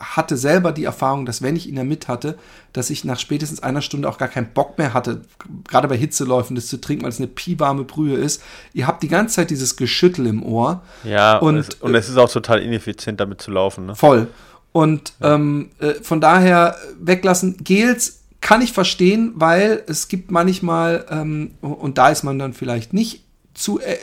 hatte 0.00 0.38
selber 0.38 0.72
die 0.72 0.84
Erfahrung, 0.84 1.26
dass 1.26 1.42
wenn 1.42 1.56
ich 1.56 1.68
ihn 1.68 1.76
da 1.76 1.84
mit 1.84 2.08
hatte, 2.08 2.38
dass 2.72 2.88
ich 2.88 3.04
nach 3.04 3.18
spätestens 3.18 3.62
einer 3.62 3.82
Stunde 3.82 4.08
auch 4.08 4.16
gar 4.16 4.28
keinen 4.28 4.52
Bock 4.54 4.78
mehr 4.78 4.94
hatte, 4.94 5.20
gerade 5.68 5.88
bei 5.88 5.96
Hitzeläufen 5.96 6.56
das 6.56 6.68
zu 6.68 6.80
trinken, 6.80 7.02
weil 7.02 7.10
es 7.10 7.18
eine 7.18 7.26
piewarme 7.26 7.84
Brühe 7.84 8.16
ist. 8.16 8.42
Ihr 8.72 8.86
habt 8.86 9.02
die 9.02 9.08
ganze 9.08 9.36
Zeit 9.36 9.50
dieses 9.50 9.76
Geschüttel 9.76 10.26
im 10.26 10.42
Ohr. 10.42 10.82
Ja, 11.04 11.36
und, 11.36 11.54
und, 11.54 11.60
es, 11.60 11.68
und 11.80 11.94
es 11.94 12.08
ist 12.08 12.16
auch 12.16 12.30
total 12.30 12.60
ineffizient, 12.60 13.20
damit 13.20 13.42
zu 13.42 13.50
laufen. 13.50 13.86
Ne? 13.86 13.94
Voll. 13.94 14.28
Und 14.72 15.14
ja. 15.20 15.34
ähm, 15.34 15.70
äh, 15.78 15.94
von 15.94 16.20
daher 16.20 16.76
weglassen. 17.00 17.56
Gels 17.64 18.20
kann 18.40 18.62
ich 18.62 18.72
verstehen, 18.72 19.32
weil 19.34 19.82
es 19.86 20.08
gibt 20.08 20.30
manchmal, 20.30 21.06
ähm, 21.10 21.52
und 21.60 21.98
da 21.98 22.08
ist 22.08 22.22
man 22.22 22.38
dann 22.38 22.52
vielleicht 22.52 22.92
nicht 22.92 23.24
zu 23.54 23.80
äh, 23.80 23.96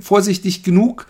vorsichtig 0.00 0.62
genug, 0.62 1.06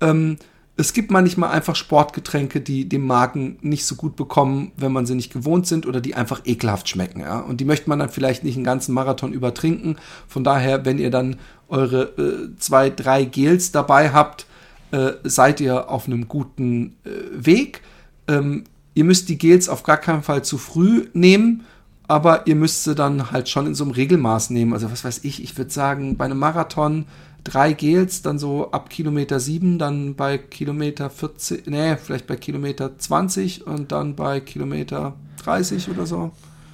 ähm, 0.00 0.36
es 0.80 0.94
gibt 0.94 1.10
manchmal 1.10 1.50
einfach 1.50 1.76
Sportgetränke, 1.76 2.60
die 2.60 2.88
dem 2.88 3.06
Magen 3.06 3.58
nicht 3.60 3.84
so 3.84 3.96
gut 3.96 4.16
bekommen, 4.16 4.72
wenn 4.76 4.92
man 4.92 5.04
sie 5.04 5.14
nicht 5.14 5.32
gewohnt 5.32 5.66
sind 5.66 5.86
oder 5.86 6.00
die 6.00 6.14
einfach 6.14 6.40
ekelhaft 6.46 6.88
schmecken. 6.88 7.20
Ja? 7.20 7.40
Und 7.40 7.60
die 7.60 7.66
möchte 7.66 7.88
man 7.90 7.98
dann 7.98 8.08
vielleicht 8.08 8.44
nicht 8.44 8.56
einen 8.56 8.64
ganzen 8.64 8.94
Marathon 8.94 9.34
übertrinken. 9.34 9.96
Von 10.26 10.42
daher, 10.42 10.86
wenn 10.86 10.98
ihr 10.98 11.10
dann 11.10 11.36
eure 11.68 12.02
äh, 12.18 12.56
zwei, 12.58 12.88
drei 12.88 13.24
Gels 13.24 13.72
dabei 13.72 14.10
habt, 14.12 14.46
äh, 14.90 15.12
seid 15.22 15.60
ihr 15.60 15.90
auf 15.90 16.06
einem 16.06 16.28
guten 16.28 16.96
äh, 17.04 17.10
Weg. 17.32 17.82
Ähm, 18.30 18.64
ihr 18.94 19.04
müsst 19.04 19.28
die 19.28 19.38
Gels 19.38 19.68
auf 19.68 19.82
gar 19.82 19.96
keinen 19.96 20.22
Fall 20.22 20.42
zu 20.42 20.58
früh 20.58 21.08
nehmen, 21.12 21.64
aber 22.06 22.46
ihr 22.46 22.54
müsst 22.54 22.84
sie 22.84 22.94
dann 22.94 23.30
halt 23.30 23.48
schon 23.48 23.66
in 23.66 23.74
so 23.74 23.84
einem 23.84 23.92
Regelmaß 23.92 24.50
nehmen. 24.50 24.72
Also 24.72 24.90
was 24.90 25.04
weiß 25.04 25.24
ich, 25.24 25.42
ich 25.42 25.56
würde 25.58 25.70
sagen, 25.70 26.16
bei 26.16 26.24
einem 26.24 26.38
Marathon 26.38 27.06
drei 27.44 27.72
Gels, 27.72 28.22
dann 28.22 28.38
so 28.38 28.70
ab 28.70 28.90
Kilometer 28.90 29.40
7, 29.40 29.78
dann 29.78 30.14
bei 30.14 30.38
Kilometer 30.38 31.10
40, 31.10 31.66
nee, 31.66 31.96
vielleicht 31.96 32.26
bei 32.26 32.36
Kilometer 32.36 32.98
20 32.98 33.66
und 33.66 33.92
dann 33.92 34.14
bei 34.14 34.40
Kilometer 34.40 35.14
30 35.44 35.88
oder 35.90 36.06
so. 36.06 36.30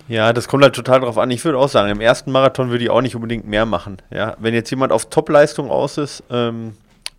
Ja, 0.08 0.32
das 0.32 0.46
kommt 0.48 0.62
halt 0.62 0.74
total 0.74 1.00
drauf 1.00 1.18
an. 1.18 1.30
Ich 1.30 1.44
würde 1.44 1.58
auch 1.58 1.68
sagen, 1.68 1.90
im 1.90 2.00
ersten 2.00 2.30
Marathon 2.30 2.70
würde 2.70 2.84
ich 2.84 2.90
auch 2.90 3.00
nicht 3.00 3.16
unbedingt 3.16 3.46
mehr 3.46 3.66
machen. 3.66 3.98
Ja, 4.10 4.36
wenn 4.38 4.54
jetzt 4.54 4.70
jemand 4.70 4.92
auf 4.92 5.10
Topleistung 5.10 5.70
aus 5.70 5.98
ist, 5.98 6.22
ähm, 6.30 6.74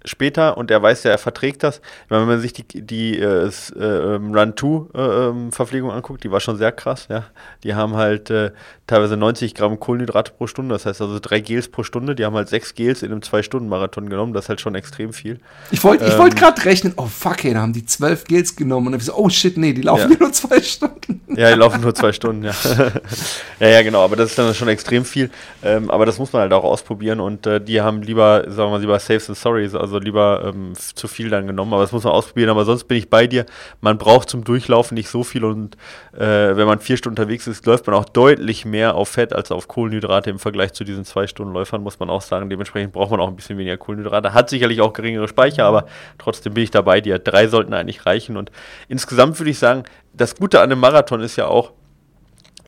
später 0.05 0.57
und 0.57 0.71
er 0.71 0.81
weiß 0.81 1.03
ja, 1.03 1.11
er 1.11 1.17
verträgt 1.17 1.63
das. 1.63 1.81
Meine, 2.09 2.21
wenn 2.21 2.29
man 2.29 2.41
sich 2.41 2.53
die, 2.53 2.65
die 2.65 3.19
äh, 3.19 3.45
äh, 3.45 3.49
Run-2-Verpflegung 3.49 5.89
ähm, 5.89 5.95
anguckt, 5.95 6.23
die 6.23 6.31
war 6.31 6.39
schon 6.39 6.57
sehr 6.57 6.71
krass. 6.71 7.07
Ja. 7.09 7.25
Die 7.63 7.75
haben 7.75 7.95
halt 7.95 8.29
äh, 8.29 8.51
teilweise 8.87 9.17
90 9.17 9.53
Gramm 9.53 9.79
Kohlenhydrate 9.79 10.33
pro 10.37 10.47
Stunde, 10.47 10.73
das 10.73 10.85
heißt 10.85 11.01
also 11.01 11.19
drei 11.19 11.39
Gels 11.39 11.67
pro 11.67 11.83
Stunde. 11.83 12.15
Die 12.15 12.25
haben 12.25 12.35
halt 12.35 12.49
sechs 12.49 12.75
Gels 12.75 13.03
in 13.03 13.11
einem 13.11 13.21
Zwei-Stunden-Marathon 13.21 14.09
genommen, 14.09 14.33
das 14.33 14.45
ist 14.45 14.49
halt 14.49 14.61
schon 14.61 14.75
extrem 14.75 15.13
viel. 15.13 15.39
Ich 15.71 15.83
wollte 15.83 16.05
ähm, 16.05 16.17
wollt 16.17 16.35
gerade 16.35 16.63
rechnen, 16.65 16.93
oh 16.97 17.05
fuck, 17.05 17.43
hey, 17.43 17.53
da 17.53 17.61
haben 17.61 17.73
die 17.73 17.85
zwölf 17.85 18.25
Gels 18.25 18.55
genommen 18.55 18.87
und 18.87 18.93
dann 18.93 19.01
so, 19.01 19.15
oh 19.15 19.29
shit, 19.29 19.57
nee, 19.57 19.73
die 19.73 19.81
laufen 19.81 20.11
ja. 20.11 20.17
nur 20.19 20.31
zwei 20.31 20.61
Stunden. 20.61 21.21
Ja, 21.47 21.51
die 21.51 21.59
laufen 21.59 21.81
nur 21.81 21.93
zwei 21.93 22.11
Stunden, 22.13 22.43
ja. 22.45 22.51
ja, 23.59 23.67
ja, 23.67 23.81
genau, 23.83 24.03
aber 24.03 24.15
das 24.15 24.31
ist 24.31 24.39
dann 24.39 24.55
schon 24.55 24.69
extrem 24.69 25.05
viel. 25.05 25.29
Ähm, 25.63 25.91
aber 25.91 26.07
das 26.07 26.17
muss 26.17 26.33
man 26.33 26.41
halt 26.41 26.51
auch 26.51 26.63
ausprobieren 26.63 27.19
und 27.19 27.45
äh, 27.45 27.61
die 27.61 27.79
haben 27.79 28.01
lieber, 28.01 28.45
sagen 28.47 28.69
wir 28.69 28.69
mal, 28.69 28.81
lieber 28.81 28.97
Saves 28.97 29.29
and 29.29 29.37
Sorries, 29.37 29.75
also 29.75 29.99
lieber 29.99 30.45
ähm, 30.47 30.73
zu 30.75 31.07
viel 31.07 31.29
dann 31.29 31.45
genommen, 31.45 31.73
aber 31.73 31.83
das 31.83 31.91
muss 31.91 32.03
man 32.03 32.13
ausprobieren. 32.13 32.49
Aber 32.49 32.65
sonst 32.65 32.85
bin 32.85 32.97
ich 32.97 33.11
bei 33.11 33.27
dir. 33.27 33.45
Man 33.81 33.99
braucht 33.99 34.31
zum 34.31 34.43
Durchlaufen 34.45 34.95
nicht 34.95 35.09
so 35.09 35.23
viel 35.23 35.45
und 35.45 35.77
äh, 36.13 36.55
wenn 36.55 36.65
man 36.65 36.79
vier 36.79 36.97
Stunden 36.97 37.19
unterwegs 37.19 37.45
ist, 37.45 37.67
läuft 37.67 37.85
man 37.85 37.95
auch 37.95 38.05
deutlich 38.05 38.65
mehr 38.65 38.95
auf 38.95 39.09
Fett 39.09 39.31
als 39.31 39.51
auf 39.51 39.67
Kohlenhydrate 39.67 40.31
im 40.31 40.39
Vergleich 40.39 40.73
zu 40.73 40.85
diesen 40.85 41.05
zwei 41.05 41.27
Stunden 41.27 41.53
Läufern, 41.53 41.83
muss 41.83 41.99
man 41.99 42.09
auch 42.09 42.21
sagen. 42.21 42.49
Dementsprechend 42.49 42.93
braucht 42.93 43.11
man 43.11 43.19
auch 43.19 43.27
ein 43.27 43.35
bisschen 43.35 43.59
weniger 43.59 43.77
Kohlenhydrate. 43.77 44.33
Hat 44.33 44.49
sicherlich 44.49 44.81
auch 44.81 44.91
geringere 44.91 45.27
Speicher, 45.27 45.65
aber 45.65 45.85
trotzdem 46.17 46.55
bin 46.55 46.63
ich 46.63 46.71
dabei. 46.71 46.99
Die 46.99 47.15
drei 47.23 47.47
sollten 47.47 47.75
eigentlich 47.75 48.07
reichen. 48.07 48.37
Und 48.37 48.51
insgesamt 48.87 49.39
würde 49.39 49.51
ich 49.51 49.59
sagen, 49.59 49.83
das 50.17 50.35
Gute 50.35 50.59
an 50.59 50.71
einem 50.71 50.79
Marathon 50.79 51.21
ist 51.21 51.35
ja 51.35 51.47
auch, 51.47 51.71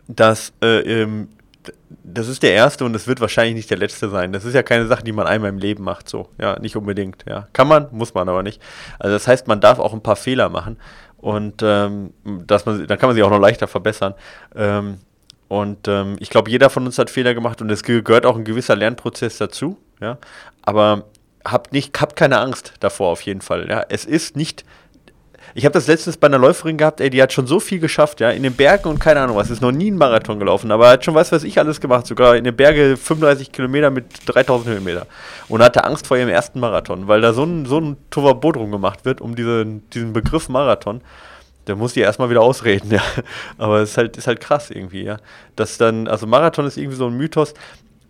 dass 0.08 0.54
äh, 0.62 1.02
ähm, 1.02 1.30
das 2.04 2.28
ist 2.28 2.42
der 2.44 2.54
erste 2.54 2.86
und 2.86 2.96
es 2.96 3.08
wird 3.08 3.22
wahrscheinlich 3.22 3.56
nicht 3.56 3.70
der 3.70 3.78
letzte 3.78 4.10
sein. 4.10 4.32
Das 4.34 4.46
ist 4.46 4.54
ja 4.54 4.64
keine 4.64 4.88
Sache, 4.88 5.04
die 5.04 5.12
man 5.12 5.28
einmal 5.28 5.50
im 5.50 5.58
Leben 5.58 5.84
macht, 5.84 6.10
so. 6.10 6.30
Ja, 6.40 6.58
nicht 6.60 6.76
unbedingt. 6.76 7.26
Ja, 7.28 7.48
kann 7.54 7.68
man, 7.68 7.88
muss 7.92 8.14
man 8.14 8.28
aber 8.30 8.44
nicht. 8.44 8.62
Also 8.98 9.14
das 9.14 9.28
heißt, 9.28 9.48
man 9.48 9.62
darf 9.62 9.80
auch 9.80 9.94
ein 9.94 10.02
paar 10.02 10.16
Fehler 10.16 10.50
machen 10.50 10.78
und 11.18 11.62
ähm, 11.62 12.14
dass 12.24 12.66
man, 12.66 12.88
dann 12.88 12.98
kann 12.98 13.10
man 13.10 13.16
sich 13.16 13.24
auch 13.24 13.30
noch 13.30 13.40
leichter 13.40 13.68
verbessern. 13.68 14.14
Ähm, 14.56 15.00
und 15.48 15.88
ähm, 15.88 16.16
ich 16.20 16.30
glaube, 16.30 16.50
jeder 16.50 16.70
von 16.70 16.86
uns 16.86 16.98
hat 16.98 17.10
Fehler 17.10 17.34
gemacht 17.34 17.62
und 17.62 17.70
es 17.72 17.84
gehört 17.84 18.26
auch 18.26 18.38
ein 18.38 18.46
gewisser 18.46 18.76
Lernprozess 18.76 19.38
dazu. 19.38 19.78
Ja? 20.00 20.18
Aber 20.62 21.06
habt, 21.44 21.74
nicht, 21.74 22.00
habt 22.00 22.16
keine 22.16 22.40
Angst 22.40 22.74
davor 22.80 23.10
auf 23.10 23.22
jeden 23.22 23.42
Fall. 23.42 23.68
Ja? 23.68 23.84
Es 23.90 24.06
ist 24.06 24.36
nicht. 24.38 24.64
Ich 25.60 25.66
habe 25.66 25.74
das 25.74 25.88
letztens 25.88 26.16
bei 26.16 26.28
einer 26.28 26.38
Läuferin 26.38 26.78
gehabt, 26.78 27.02
ey, 27.02 27.10
die 27.10 27.22
hat 27.22 27.34
schon 27.34 27.46
so 27.46 27.60
viel 27.60 27.80
geschafft, 27.80 28.22
ja, 28.22 28.30
in 28.30 28.44
den 28.44 28.54
Bergen 28.54 28.88
und 28.88 28.98
keine 28.98 29.20
Ahnung 29.20 29.36
was, 29.36 29.50
ist 29.50 29.62
noch 29.62 29.74
nie 29.74 29.92
ein 29.92 29.98
Marathon 29.98 30.40
gelaufen, 30.40 30.72
aber 30.72 30.90
hat 30.90 31.04
schon 31.04 31.16
was 31.16 31.34
weiß 31.34 31.44
ich 31.44 31.60
alles 31.60 31.82
gemacht, 31.82 32.08
sogar 32.08 32.38
in 32.38 32.46
den 32.46 32.56
Bergen 32.56 32.96
35 32.96 33.52
Kilometer 33.52 33.90
mit 33.90 34.06
3000 34.26 34.70
Höhenmeter 34.76 35.06
und 35.50 35.62
hatte 35.62 35.84
Angst 35.84 36.08
vor 36.08 36.16
ihrem 36.16 36.30
ersten 36.30 36.62
Marathon, 36.62 37.10
weil 37.10 37.20
da 37.20 37.34
so 37.34 37.44
ein, 37.44 37.66
so 37.66 37.78
ein 37.78 37.98
Tovabot 38.10 38.56
drum 38.56 38.72
gemacht 38.72 39.04
wird, 39.04 39.20
um 39.20 39.36
diese, 39.36 39.66
diesen 39.66 40.14
Begriff 40.14 40.48
Marathon 40.48 41.02
der 41.68 41.76
muss 41.76 41.94
die 41.94 42.00
erstmal 42.00 42.30
wieder 42.30 42.42
ausreden, 42.42 42.92
ja. 42.92 43.02
Aber 43.58 43.82
es 43.82 43.92
ist 43.92 43.98
halt, 43.98 44.16
ist 44.16 44.28
halt 44.28 44.40
krass 44.40 44.72
irgendwie, 44.72 45.04
ja. 45.04 45.18
Das 45.58 45.78
dann, 45.78 46.08
also 46.08 46.26
Marathon 46.26 46.66
ist 46.66 46.78
irgendwie 46.78 46.98
so 46.98 47.08
ein 47.08 47.18
Mythos. 47.18 47.54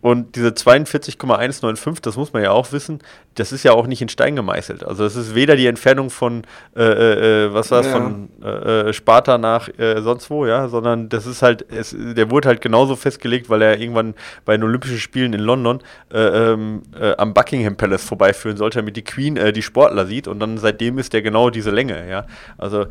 Und 0.01 0.35
diese 0.35 0.53
42,195, 0.53 2.01
das 2.01 2.15
muss 2.15 2.31
man 2.31 2.41
ja 2.41 2.51
auch 2.51 2.71
wissen, 2.71 2.99
das 3.35 3.51
ist 3.51 3.63
ja 3.63 3.73
auch 3.73 3.85
nicht 3.85 4.01
in 4.01 4.07
Stein 4.07 4.35
gemeißelt. 4.35 4.85
Also 4.85 5.03
es 5.03 5.15
ist 5.15 5.35
weder 5.35 5.57
die 5.57 5.67
Entfernung 5.67 6.09
von, 6.09 6.43
äh, 6.75 6.83
äh, 6.83 7.45
äh 7.45 7.53
was 7.53 7.71
war 7.71 7.81
es, 7.81 7.87
ja. 7.87 7.91
von 7.93 8.29
äh, 8.41 8.89
äh, 8.89 8.93
Sparta 8.93 9.37
nach 9.37 9.67
äh, 9.77 10.01
sonst 10.01 10.29
wo, 10.29 10.45
ja, 10.45 10.69
sondern 10.69 11.09
das 11.09 11.25
ist 11.25 11.41
halt, 11.41 11.65
es, 11.69 11.95
der 11.97 12.31
wurde 12.31 12.47
halt 12.47 12.61
genauso 12.61 12.95
festgelegt, 12.95 13.49
weil 13.49 13.61
er 13.61 13.79
irgendwann 13.79 14.13
bei 14.45 14.55
den 14.55 14.63
Olympischen 14.63 14.99
Spielen 14.99 15.33
in 15.33 15.41
London 15.41 15.79
ähm, 16.13 16.81
am 17.17 17.33
Buckingham 17.33 17.75
Palace 17.75 18.03
vorbeiführen 18.03 18.57
sollte, 18.57 18.79
damit 18.79 18.95
die 18.95 19.03
Queen 19.03 19.39
die 19.53 19.61
Sportler 19.61 20.05
sieht 20.05 20.27
und 20.27 20.39
dann 20.39 20.57
seitdem 20.57 20.97
ist 20.97 21.13
der 21.13 21.21
genau 21.21 21.49
diese 21.49 21.71
Länge, 21.71 22.09
ja. 22.09 22.25
Also 22.57 22.87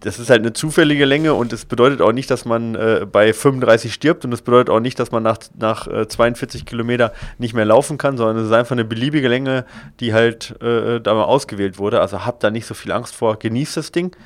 das 0.00 0.18
ist 0.18 0.30
halt 0.30 0.40
eine 0.40 0.52
zufällige 0.52 1.04
Länge 1.04 1.34
und 1.34 1.52
es 1.52 1.64
bedeutet 1.66 2.00
auch 2.00 2.12
nicht, 2.12 2.30
dass 2.30 2.44
man 2.44 2.74
äh, 2.74 3.06
bei 3.10 3.32
35 3.32 3.92
stirbt 3.92 4.24
und 4.24 4.32
es 4.32 4.42
bedeutet 4.42 4.70
auch 4.70 4.80
nicht, 4.80 4.98
dass 4.98 5.10
man 5.10 5.22
nach, 5.22 5.38
nach 5.58 5.86
äh, 5.86 6.08
42 6.08 6.64
Kilometer 6.64 7.12
nicht 7.38 7.54
mehr 7.54 7.66
laufen 7.66 7.98
kann, 7.98 8.16
sondern 8.16 8.38
es 8.38 8.46
ist 8.46 8.52
einfach 8.52 8.72
eine 8.72 8.84
beliebige 8.84 9.28
Länge, 9.28 9.66
die 10.00 10.14
halt 10.14 10.60
äh, 10.62 11.00
da 11.00 11.14
mal 11.14 11.24
ausgewählt 11.24 11.78
wurde. 11.78 12.00
Also 12.00 12.24
habt 12.24 12.42
da 12.42 12.50
nicht 12.50 12.66
so 12.66 12.74
viel 12.74 12.92
Angst 12.92 13.14
vor, 13.14 13.38
genießt 13.38 13.76
das 13.76 13.92
Ding 13.92 14.16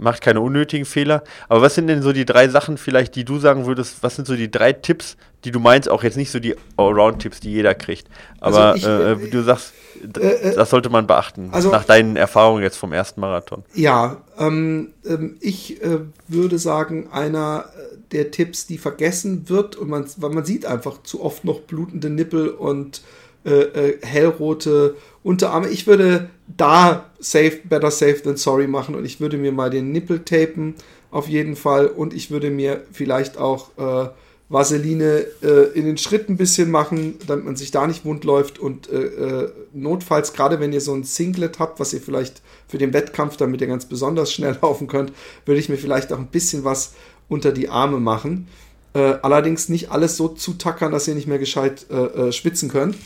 macht 0.00 0.22
keine 0.22 0.40
unnötigen 0.40 0.84
Fehler. 0.84 1.22
Aber 1.48 1.62
was 1.62 1.74
sind 1.74 1.86
denn 1.86 2.02
so 2.02 2.12
die 2.12 2.24
drei 2.24 2.48
Sachen 2.48 2.78
vielleicht, 2.78 3.14
die 3.14 3.24
du 3.24 3.38
sagen 3.38 3.66
würdest, 3.66 4.02
was 4.02 4.16
sind 4.16 4.26
so 4.26 4.34
die 4.34 4.50
drei 4.50 4.72
Tipps, 4.72 5.16
die 5.44 5.50
du 5.50 5.60
meinst, 5.60 5.88
auch 5.88 6.02
jetzt 6.02 6.16
nicht 6.16 6.30
so 6.30 6.38
die 6.38 6.54
Allround-Tipps, 6.76 7.40
die 7.40 7.50
jeder 7.50 7.74
kriegt, 7.74 8.08
aber 8.40 8.72
also 8.72 8.78
ich, 8.78 8.86
äh, 8.86 9.12
äh, 9.12 9.30
du 9.30 9.42
sagst, 9.42 9.72
äh, 10.18 10.26
äh, 10.26 10.54
das 10.54 10.70
sollte 10.70 10.90
man 10.90 11.06
beachten, 11.06 11.48
also, 11.52 11.70
nach 11.70 11.84
deinen 11.84 12.16
Erfahrungen 12.16 12.62
jetzt 12.62 12.76
vom 12.76 12.92
ersten 12.92 13.20
Marathon. 13.20 13.64
Ja, 13.74 14.18
ähm, 14.38 14.92
ähm, 15.06 15.36
ich 15.40 15.82
äh, 15.82 16.00
würde 16.28 16.58
sagen, 16.58 17.08
einer 17.10 17.66
der 18.12 18.30
Tipps, 18.30 18.66
die 18.66 18.78
vergessen 18.78 19.48
wird 19.48 19.76
und 19.76 19.88
man, 19.88 20.06
weil 20.16 20.30
man 20.30 20.44
sieht 20.44 20.66
einfach 20.66 21.02
zu 21.02 21.22
oft 21.22 21.44
noch 21.44 21.60
blutende 21.60 22.10
Nippel 22.10 22.48
und 22.48 23.02
äh, 23.44 23.94
hellrote 24.02 24.96
Unterarme. 25.22 25.68
Ich 25.68 25.86
würde 25.86 26.30
da 26.46 27.10
safe, 27.18 27.60
better 27.64 27.90
safe 27.90 28.22
than 28.22 28.36
sorry 28.36 28.66
machen 28.66 28.94
und 28.94 29.04
ich 29.04 29.20
würde 29.20 29.36
mir 29.36 29.52
mal 29.52 29.70
den 29.70 29.92
Nippel 29.92 30.20
tapen, 30.20 30.74
auf 31.10 31.28
jeden 31.28 31.56
Fall. 31.56 31.86
Und 31.86 32.14
ich 32.14 32.30
würde 32.30 32.50
mir 32.50 32.82
vielleicht 32.92 33.38
auch 33.38 33.70
äh, 33.78 34.08
Vaseline 34.50 35.26
äh, 35.42 35.72
in 35.74 35.84
den 35.84 35.96
Schritt 35.96 36.28
ein 36.28 36.36
bisschen 36.36 36.72
machen, 36.72 37.14
damit 37.26 37.44
man 37.44 37.56
sich 37.56 37.70
da 37.70 37.86
nicht 37.86 38.04
wund 38.04 38.24
läuft. 38.24 38.58
Und 38.58 38.90
äh, 38.90 38.96
äh, 38.96 39.52
notfalls, 39.72 40.32
gerade 40.32 40.58
wenn 40.58 40.72
ihr 40.72 40.80
so 40.80 40.92
ein 40.92 41.04
Singlet 41.04 41.60
habt, 41.60 41.78
was 41.78 41.92
ihr 41.92 42.00
vielleicht 42.00 42.42
für 42.66 42.76
den 42.76 42.92
Wettkampf, 42.92 43.36
damit 43.36 43.60
ihr 43.60 43.68
ganz 43.68 43.86
besonders 43.86 44.32
schnell 44.32 44.58
laufen 44.62 44.88
könnt, 44.88 45.12
würde 45.46 45.60
ich 45.60 45.68
mir 45.68 45.76
vielleicht 45.78 46.12
auch 46.12 46.18
ein 46.18 46.26
bisschen 46.26 46.64
was 46.64 46.94
unter 47.28 47.52
die 47.52 47.68
Arme 47.68 48.00
machen. 48.00 48.48
Äh, 48.92 49.14
allerdings 49.22 49.68
nicht 49.68 49.90
alles 49.90 50.16
so 50.16 50.28
zutackern, 50.28 50.90
dass 50.90 51.06
ihr 51.06 51.14
nicht 51.14 51.28
mehr 51.28 51.38
gescheit 51.38 51.86
äh, 51.90 51.94
äh, 51.94 52.32
schwitzen 52.32 52.68
könnt 52.68 52.96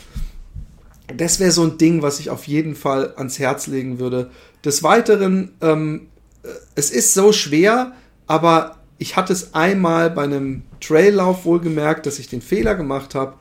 das 1.16 1.40
wäre 1.40 1.50
so 1.50 1.62
ein 1.62 1.78
Ding, 1.78 2.02
was 2.02 2.20
ich 2.20 2.30
auf 2.30 2.46
jeden 2.46 2.74
Fall 2.74 3.12
ans 3.16 3.38
Herz 3.38 3.66
legen 3.66 3.98
würde. 3.98 4.30
Des 4.64 4.82
Weiteren, 4.82 5.52
ähm, 5.60 6.08
äh, 6.42 6.48
es 6.74 6.90
ist 6.90 7.14
so 7.14 7.32
schwer, 7.32 7.92
aber 8.26 8.78
ich 8.98 9.16
hatte 9.16 9.32
es 9.32 9.54
einmal 9.54 10.10
bei 10.10 10.24
einem 10.24 10.62
Traillauf 10.80 11.44
wohl 11.44 11.60
gemerkt, 11.60 12.06
dass 12.06 12.18
ich 12.18 12.28
den 12.28 12.40
Fehler 12.40 12.74
gemacht 12.74 13.14
habe, 13.14 13.34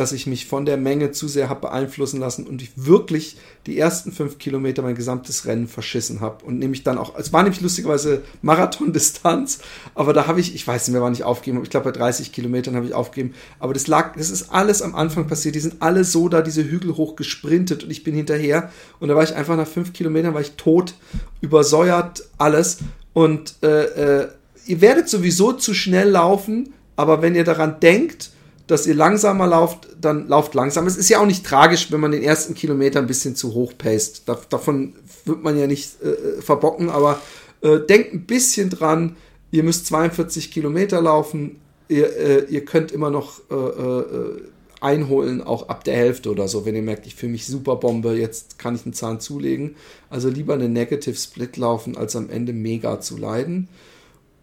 dass 0.00 0.12
ich 0.12 0.26
mich 0.26 0.46
von 0.46 0.64
der 0.64 0.78
Menge 0.78 1.10
zu 1.10 1.28
sehr 1.28 1.50
habe 1.50 1.60
beeinflussen 1.60 2.20
lassen 2.20 2.46
und 2.46 2.62
ich 2.62 2.70
wirklich 2.74 3.36
die 3.66 3.78
ersten 3.78 4.12
fünf 4.12 4.38
Kilometer 4.38 4.80
mein 4.80 4.94
gesamtes 4.94 5.44
Rennen 5.44 5.68
verschissen 5.68 6.22
habe. 6.22 6.42
Und 6.46 6.58
nämlich 6.58 6.84
dann 6.84 6.96
auch, 6.96 7.18
es 7.18 7.34
war 7.34 7.42
nämlich 7.42 7.60
lustigerweise 7.60 8.22
Marathondistanz, 8.40 9.58
aber 9.94 10.14
da 10.14 10.26
habe 10.26 10.40
ich, 10.40 10.54
ich 10.54 10.66
weiß 10.66 10.88
nicht 10.88 10.94
mehr, 10.94 11.02
wann 11.02 11.12
ich 11.12 11.22
aufgegeben 11.22 11.58
habe, 11.58 11.66
ich 11.66 11.70
glaube 11.70 11.92
bei 11.92 11.98
30 11.98 12.32
Kilometern 12.32 12.76
habe 12.76 12.86
ich 12.86 12.94
aufgegeben, 12.94 13.34
aber 13.58 13.74
das 13.74 13.88
lag, 13.88 14.16
das 14.16 14.30
ist 14.30 14.48
alles 14.48 14.80
am 14.80 14.94
Anfang 14.94 15.26
passiert, 15.26 15.54
die 15.54 15.60
sind 15.60 15.82
alle 15.82 16.04
so 16.04 16.30
da 16.30 16.40
diese 16.40 16.64
Hügel 16.64 16.96
hoch 16.96 17.14
gesprintet 17.14 17.84
und 17.84 17.90
ich 17.90 18.02
bin 18.02 18.14
hinterher 18.14 18.72
und 19.00 19.08
da 19.08 19.16
war 19.16 19.22
ich 19.22 19.34
einfach 19.34 19.58
nach 19.58 19.68
fünf 19.68 19.92
Kilometern, 19.92 20.32
war 20.32 20.40
ich 20.40 20.52
tot, 20.52 20.94
übersäuert, 21.42 22.26
alles 22.38 22.78
und 23.12 23.56
äh, 23.62 24.22
äh, 24.22 24.28
ihr 24.64 24.80
werdet 24.80 25.10
sowieso 25.10 25.52
zu 25.52 25.74
schnell 25.74 26.08
laufen, 26.08 26.72
aber 26.96 27.20
wenn 27.20 27.34
ihr 27.34 27.44
daran 27.44 27.80
denkt, 27.80 28.30
dass 28.70 28.86
ihr 28.86 28.94
langsamer 28.94 29.48
lauft, 29.48 29.88
dann 30.00 30.28
lauft 30.28 30.54
langsam. 30.54 30.86
Es 30.86 30.96
ist 30.96 31.08
ja 31.08 31.18
auch 31.18 31.26
nicht 31.26 31.44
tragisch, 31.44 31.90
wenn 31.90 31.98
man 31.98 32.12
den 32.12 32.22
ersten 32.22 32.54
Kilometer 32.54 33.00
ein 33.00 33.08
bisschen 33.08 33.34
zu 33.34 33.52
hoch 33.52 33.72
paced. 33.76 34.28
Da, 34.28 34.38
davon 34.48 34.94
wird 35.24 35.42
man 35.42 35.58
ja 35.58 35.66
nicht 35.66 36.00
äh, 36.02 36.10
äh, 36.10 36.40
verbocken, 36.40 36.88
aber 36.88 37.20
äh, 37.62 37.80
denkt 37.80 38.14
ein 38.14 38.26
bisschen 38.26 38.70
dran, 38.70 39.16
ihr 39.50 39.64
müsst 39.64 39.86
42 39.86 40.52
Kilometer 40.52 41.02
laufen, 41.02 41.60
ihr, 41.88 42.16
äh, 42.16 42.44
ihr 42.48 42.64
könnt 42.64 42.92
immer 42.92 43.10
noch 43.10 43.40
äh, 43.50 43.54
äh, 43.54 44.42
einholen, 44.80 45.42
auch 45.42 45.68
ab 45.68 45.82
der 45.82 45.96
Hälfte 45.96 46.30
oder 46.30 46.46
so, 46.46 46.64
wenn 46.64 46.76
ihr 46.76 46.82
merkt, 46.82 47.08
ich 47.08 47.16
fühle 47.16 47.32
mich 47.32 47.46
super 47.46 47.74
Bombe, 47.74 48.14
jetzt 48.16 48.60
kann 48.60 48.76
ich 48.76 48.84
einen 48.84 48.94
Zahn 48.94 49.18
zulegen. 49.18 49.74
Also 50.10 50.28
lieber 50.28 50.54
eine 50.54 50.68
Negative 50.68 51.16
Split 51.16 51.56
laufen, 51.56 51.96
als 51.96 52.14
am 52.14 52.30
Ende 52.30 52.52
mega 52.52 53.00
zu 53.00 53.16
leiden. 53.16 53.68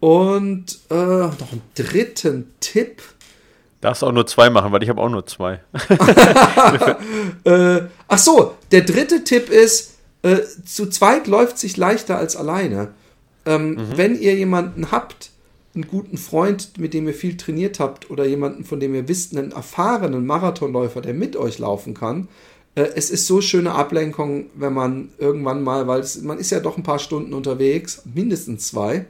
Und 0.00 0.78
noch 0.90 1.52
einen 1.52 1.62
dritten 1.74 2.50
Tipp 2.60 3.02
Darfst 3.80 4.02
auch 4.02 4.12
nur 4.12 4.26
zwei 4.26 4.50
machen, 4.50 4.72
weil 4.72 4.82
ich 4.82 4.88
habe 4.88 5.00
auch 5.00 5.08
nur 5.08 5.24
zwei. 5.26 5.60
äh, 7.44 7.82
ach 8.08 8.18
so, 8.18 8.54
der 8.72 8.80
dritte 8.80 9.22
Tipp 9.22 9.50
ist, 9.50 9.98
äh, 10.22 10.38
zu 10.64 10.90
zweit 10.90 11.28
läuft 11.28 11.58
sich 11.58 11.76
leichter 11.76 12.18
als 12.18 12.34
alleine. 12.34 12.92
Ähm, 13.46 13.70
mhm. 13.70 13.78
Wenn 13.94 14.20
ihr 14.20 14.34
jemanden 14.34 14.90
habt, 14.90 15.30
einen 15.74 15.86
guten 15.86 16.18
Freund, 16.18 16.76
mit 16.78 16.92
dem 16.92 17.06
ihr 17.06 17.14
viel 17.14 17.36
trainiert 17.36 17.78
habt, 17.78 18.10
oder 18.10 18.24
jemanden, 18.26 18.64
von 18.64 18.80
dem 18.80 18.96
ihr 18.96 19.06
wisst, 19.06 19.36
einen 19.36 19.52
erfahrenen 19.52 20.26
Marathonläufer, 20.26 21.00
der 21.00 21.14
mit 21.14 21.36
euch 21.36 21.60
laufen 21.60 21.94
kann, 21.94 22.26
äh, 22.74 22.82
es 22.96 23.10
ist 23.10 23.28
so 23.28 23.40
schöne 23.40 23.76
Ablenkung, 23.76 24.46
wenn 24.54 24.72
man 24.72 25.10
irgendwann 25.18 25.62
mal, 25.62 25.86
weil 25.86 26.00
es, 26.00 26.20
man 26.22 26.38
ist 26.38 26.50
ja 26.50 26.58
doch 26.58 26.76
ein 26.76 26.82
paar 26.82 26.98
Stunden 26.98 27.32
unterwegs, 27.32 28.02
mindestens 28.12 28.66
zwei, 28.66 29.06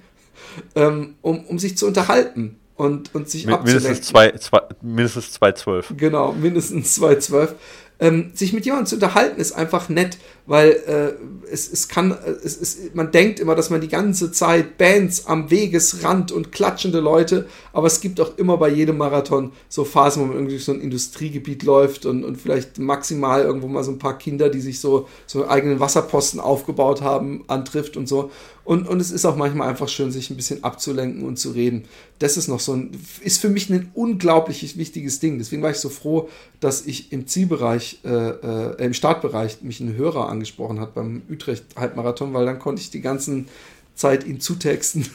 ähm, 0.75 1.15
um, 1.23 1.47
um 1.47 1.59
sich 1.59 1.79
zu 1.79 1.87
unterhalten 1.87 2.57
und, 2.79 3.15
und 3.15 3.29
sich 3.29 3.45
Min 3.45 3.57
mindestens 3.65 4.03
zwei, 4.03 4.31
zwei, 4.33 4.63
mindestens 4.81 5.37
2,12. 5.41 5.97
Genau, 5.97 6.33
mindestens 6.33 6.99
2,12. 7.01 7.55
Ähm, 8.01 8.31
sich 8.35 8.53
mit 8.53 8.65
jemandem 8.65 8.87
zu 8.87 8.95
unterhalten 8.95 9.41
ist 9.41 9.53
einfach 9.53 9.89
nett, 9.89 10.17
weil 10.49 10.71
äh, 10.71 11.53
es, 11.53 11.71
es 11.71 11.89
kann, 11.89 12.17
es 12.43 12.57
ist, 12.57 12.95
man 12.95 13.13
denkt 13.13 13.39
immer, 13.39 13.55
dass 13.55 13.69
man 13.69 13.83
die 13.83 13.89
ganze 13.89 14.33
Zeit 14.33 14.79
Bands 14.79 15.27
am 15.27 15.51
Wegesrand 15.51 16.33
und 16.33 16.53
klatschende 16.53 17.01
Leute, 17.01 17.47
aber 17.75 17.87
es 17.87 18.01
gibt 18.01 18.19
auch 18.19 18.37
immer 18.39 18.57
bei 18.57 18.71
jedem 18.71 18.97
Marathon 18.97 19.53
so 19.69 19.85
Phasen, 19.85 20.23
wo 20.23 20.27
man 20.27 20.37
irgendwie 20.37 20.57
so 20.57 20.73
ein 20.73 20.81
Industriegebiet 20.81 21.65
läuft 21.65 22.07
und, 22.07 22.25
und 22.25 22.41
vielleicht 22.41 22.79
maximal 22.79 23.43
irgendwo 23.43 23.69
mal 23.69 23.85
so 23.85 23.93
ein 23.93 23.99
paar 23.99 24.17
Kinder, 24.17 24.49
die 24.49 24.63
sich 24.63 24.81
so, 24.81 25.07
so 25.27 25.47
eigenen 25.47 25.81
Wasserposten 25.81 26.41
aufgebaut 26.41 27.03
haben, 27.03 27.45
antrifft 27.47 27.99
und 27.99 28.09
so. 28.09 28.31
Und, 28.69 28.87
und 28.87 29.01
es 29.01 29.11
ist 29.11 29.25
auch 29.25 29.37
manchmal 29.37 29.67
einfach 29.67 29.89
schön, 29.89 30.11
sich 30.13 30.29
ein 30.29 30.37
bisschen 30.37 30.63
abzulenken 30.63 31.25
und 31.25 31.39
zu 31.39 31.53
reden. 31.53 31.87
Das 32.19 32.37
ist 32.37 32.49
noch 32.49 32.61
so 32.61 32.75
ein, 32.75 32.91
ist 33.23 33.41
für 33.41 33.49
mich 33.49 33.71
ein 33.71 33.91
unglaublich 33.95 34.77
wichtiges 34.77 35.21
Ding. 35.21 35.39
Deswegen 35.39 35.63
war 35.63 35.71
ich 35.71 35.79
so 35.79 35.89
froh, 35.89 36.29
dass 36.61 36.85
ich 36.85 37.11
im 37.11 37.27
Zielbereich, 37.27 38.01
äh, 38.05 38.11
äh, 38.11 38.85
im 38.85 38.93
Startbereich 38.93 39.63
mich 39.63 39.81
ein 39.81 39.97
Hörer 39.97 40.29
angesprochen 40.39 40.81
hat 40.81 40.95
beim 40.95 41.23
Utrecht-Halbmarathon, 41.29 42.33
weil 42.33 42.47
dann 42.47 42.59
konnte 42.59 42.81
ich 42.81 42.91
die 42.91 43.01
ganzen 43.01 43.49
Zeit 43.95 44.25
ihn 44.25 44.41
zutexten. 44.41 45.07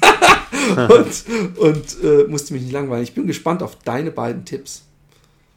und 0.76 1.58
und 1.58 2.02
äh, 2.02 2.24
musste 2.28 2.52
mich 2.52 2.62
nicht 2.62 2.72
langweilen. 2.72 3.02
Ich 3.02 3.14
bin 3.14 3.26
gespannt 3.26 3.62
auf 3.62 3.76
deine 3.76 4.10
beiden 4.10 4.44
Tipps. 4.44 4.84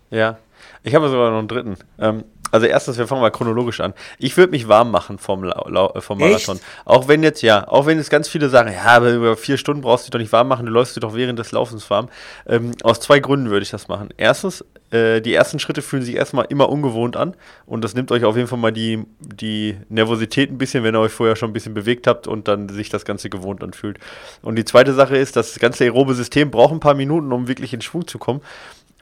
Ja, 0.10 0.40
ich 0.84 0.96
habe 0.96 1.10
sogar 1.10 1.32
noch 1.32 1.40
einen 1.40 1.48
dritten. 1.48 1.78
Ähm, 2.00 2.24
also 2.52 2.68
erstens, 2.68 2.98
wir 2.98 3.08
fangen 3.08 3.22
mal 3.22 3.32
chronologisch 3.32 3.80
an. 3.80 3.94
Ich 4.20 4.38
würde 4.38 4.52
mich 4.52 4.68
warm 4.68 4.92
machen 4.92 5.18
vom, 5.18 5.46
äh, 5.46 6.02
vom 6.02 6.20
Marathon. 6.20 6.58
Echt? 6.58 6.66
Auch 6.86 7.08
wenn 7.08 7.24
jetzt, 7.24 7.42
ja, 7.42 7.68
auch 7.68 7.86
wenn 7.86 7.98
jetzt 7.98 8.10
ganz 8.10 8.28
viele 8.28 8.50
sagen, 8.50 8.72
ja, 8.74 8.98
aber 8.98 9.12
über 9.12 9.38
vier 9.38 9.58
Stunden 9.58 9.82
brauchst 9.82 10.04
du 10.04 10.06
dich 10.08 10.12
doch 10.12 10.20
nicht 10.20 10.32
warm 10.32 10.48
machen, 10.48 10.66
du 10.66 10.72
läufst 10.72 10.96
dich 10.96 11.02
doch 11.02 11.16
während 11.16 11.40
des 11.40 11.52
Laufens 11.52 11.90
warm. 11.90 12.10
Ähm, 12.48 12.72
aus 12.84 13.00
zwei 13.00 13.20
Gründen 13.20 13.50
würde 13.50 13.64
ich 13.64 13.72
das 13.72 13.88
machen. 13.88 14.10
Erstens, 14.18 14.66
äh, 14.92 15.22
die 15.22 15.34
ersten 15.34 15.60
Schritte 15.60 15.82
fühlen 15.82 16.04
sich 16.04 16.16
erstmal 16.16 16.46
immer 16.50 16.70
ungewohnt 16.70 17.16
an 17.16 17.36
und 17.66 17.84
das 17.84 17.96
nimmt 17.96 18.12
euch 18.12 18.26
auf 18.26 18.36
jeden 18.36 18.48
Fall 18.48 18.60
mal 18.60 18.74
die, 18.74 19.06
die 19.20 19.78
Nervosität 19.90 20.52
ein 20.52 20.58
bisschen, 20.58 20.84
wenn 20.84 20.96
ihr 20.96 21.00
euch 21.00 21.14
vorher 21.14 21.36
schon 21.36 21.52
ein 21.52 21.54
bisschen 21.54 21.74
bewegt 21.74 22.08
habt 22.08 22.28
und 22.28 22.48
dann 22.48 22.68
sich 22.70 22.90
das 22.90 23.06
Ganze 23.06 23.30
gewohnt 23.30 23.64
anfühlt. 23.64 24.00
Und 24.42 24.56
die 24.58 24.66
zweite 24.66 24.94
Sache 24.94 25.18
ist, 25.18 25.36
das 25.36 25.60
ganze 25.60 25.86
aerobe 25.86 26.14
System 26.14 26.52
braucht 26.52 26.74
ein 26.74 26.82
paar 26.82 26.94
Minuten, 26.96 27.32
um 27.32 27.48
wirklich 27.48 27.74
in 27.74 27.82
Schwung 27.82 28.06
zu 28.06 28.20
kommen. 28.20 28.42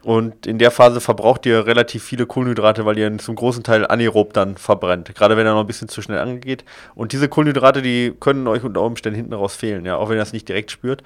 Und 0.02 0.46
in 0.46 0.58
der 0.58 0.70
Phase 0.70 1.00
verbraucht 1.00 1.44
ihr 1.46 1.66
relativ 1.66 2.02
viele 2.02 2.26
Kohlenhydrate, 2.26 2.86
weil 2.86 2.98
ihr 2.98 3.18
zum 3.18 3.34
großen 3.34 3.62
Teil 3.62 3.86
anaerob 3.86 4.32
dann 4.32 4.56
verbrennt. 4.56 5.14
Gerade 5.14 5.36
wenn 5.36 5.46
er 5.46 5.52
noch 5.54 5.60
ein 5.60 5.66
bisschen 5.66 5.88
zu 5.88 6.00
schnell 6.00 6.18
angeht. 6.18 6.64
Und 6.94 7.12
diese 7.12 7.28
Kohlenhydrate, 7.28 7.82
die 7.82 8.14
können 8.18 8.46
euch 8.46 8.64
unter 8.64 8.80
Umständen 8.82 9.16
hinten 9.16 9.34
raus 9.34 9.54
fehlen, 9.56 9.84
ja, 9.84 9.96
auch 9.96 10.08
wenn 10.08 10.16
ihr 10.16 10.20
das 10.20 10.32
nicht 10.32 10.48
direkt 10.48 10.70
spürt. 10.70 11.02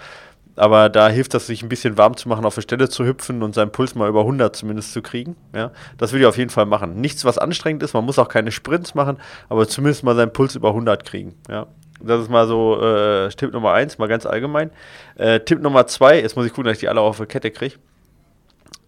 Aber 0.57 0.89
da 0.89 1.09
hilft 1.09 1.35
das, 1.35 1.49
sich 1.49 1.65
ein 1.65 1.69
bisschen 1.69 1.99
warm 1.99 2.17
zu 2.17 2.29
machen, 2.29 2.45
auf 2.45 2.55
der 2.55 2.63
Stelle 2.63 2.89
zu 2.89 3.05
hüpfen 3.05 3.43
und 3.43 3.57
seinen 3.57 3.73
Puls 3.73 3.97
mal 3.97 4.09
über 4.09 4.21
100 4.21 4.55
zumindest 4.55 4.93
zu 4.93 5.03
kriegen. 5.03 5.35
Ja, 5.53 5.73
das 5.99 6.13
würde 6.13 6.23
ich 6.23 6.27
auf 6.29 6.39
jeden 6.39 6.51
Fall 6.51 6.67
machen. 6.67 7.01
Nichts, 7.01 7.25
was 7.25 7.39
anstrengend 7.39 7.83
ist. 7.83 7.93
Man 7.95 8.05
muss 8.05 8.21
auch 8.21 8.29
keine 8.29 8.53
Sprints 8.53 8.95
machen, 8.95 9.19
aber 9.49 9.67
zumindest 9.67 10.05
mal 10.05 10.15
seinen 10.15 10.33
Puls 10.33 10.55
über 10.55 10.69
100 10.69 11.05
kriegen. 11.05 11.35
Ja, 11.51 11.67
Das 12.01 12.21
ist 12.23 12.31
mal 12.31 12.47
so 12.47 12.81
äh, 12.81 13.29
Tipp 13.31 13.53
Nummer 13.53 13.73
eins, 13.73 13.99
mal 13.99 14.07
ganz 14.07 14.27
allgemein. 14.27 14.71
Äh, 15.17 15.41
Tipp 15.41 15.61
Nummer 15.61 15.89
zwei, 15.89 16.21
jetzt 16.21 16.37
muss 16.37 16.47
ich 16.47 16.53
gucken, 16.53 16.67
dass 16.67 16.75
ich 16.75 16.81
die 16.81 16.89
alle 16.89 17.01
auf 17.01 17.17
der 17.17 17.27
Kette 17.27 17.51
kriege. 17.51 17.75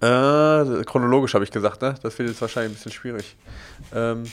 Äh, 0.01 0.85
chronologisch 0.85 1.35
habe 1.35 1.45
ich 1.45 1.51
gesagt, 1.51 1.83
ne? 1.83 1.95
Das 2.03 2.19
wird 2.19 2.29
jetzt 2.29 2.41
wahrscheinlich 2.41 2.73
ein 2.73 2.75
bisschen 2.75 2.93
schwierig. 2.93 3.37
Ähm, 3.95 4.25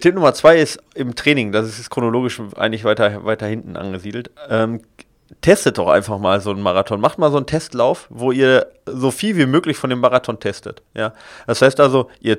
Tipp 0.00 0.14
Nummer 0.14 0.34
zwei 0.34 0.58
ist 0.58 0.82
im 0.94 1.14
Training, 1.14 1.52
das 1.52 1.78
ist 1.78 1.90
chronologisch 1.90 2.40
eigentlich 2.56 2.84
weiter, 2.84 3.24
weiter 3.24 3.46
hinten 3.46 3.76
angesiedelt. 3.76 4.30
Ähm, 4.48 4.80
testet 5.40 5.78
doch 5.78 5.88
einfach 5.88 6.18
mal 6.18 6.40
so 6.40 6.50
einen 6.50 6.62
Marathon. 6.62 7.00
Macht 7.00 7.18
mal 7.18 7.30
so 7.30 7.36
einen 7.36 7.46
Testlauf, 7.46 8.06
wo 8.10 8.32
ihr 8.32 8.66
so 8.86 9.10
viel 9.10 9.36
wie 9.36 9.46
möglich 9.46 9.76
von 9.76 9.90
dem 9.90 10.00
Marathon 10.00 10.40
testet. 10.40 10.82
Ja? 10.94 11.12
Das 11.46 11.62
heißt 11.62 11.80
also, 11.80 12.10
ihr 12.20 12.38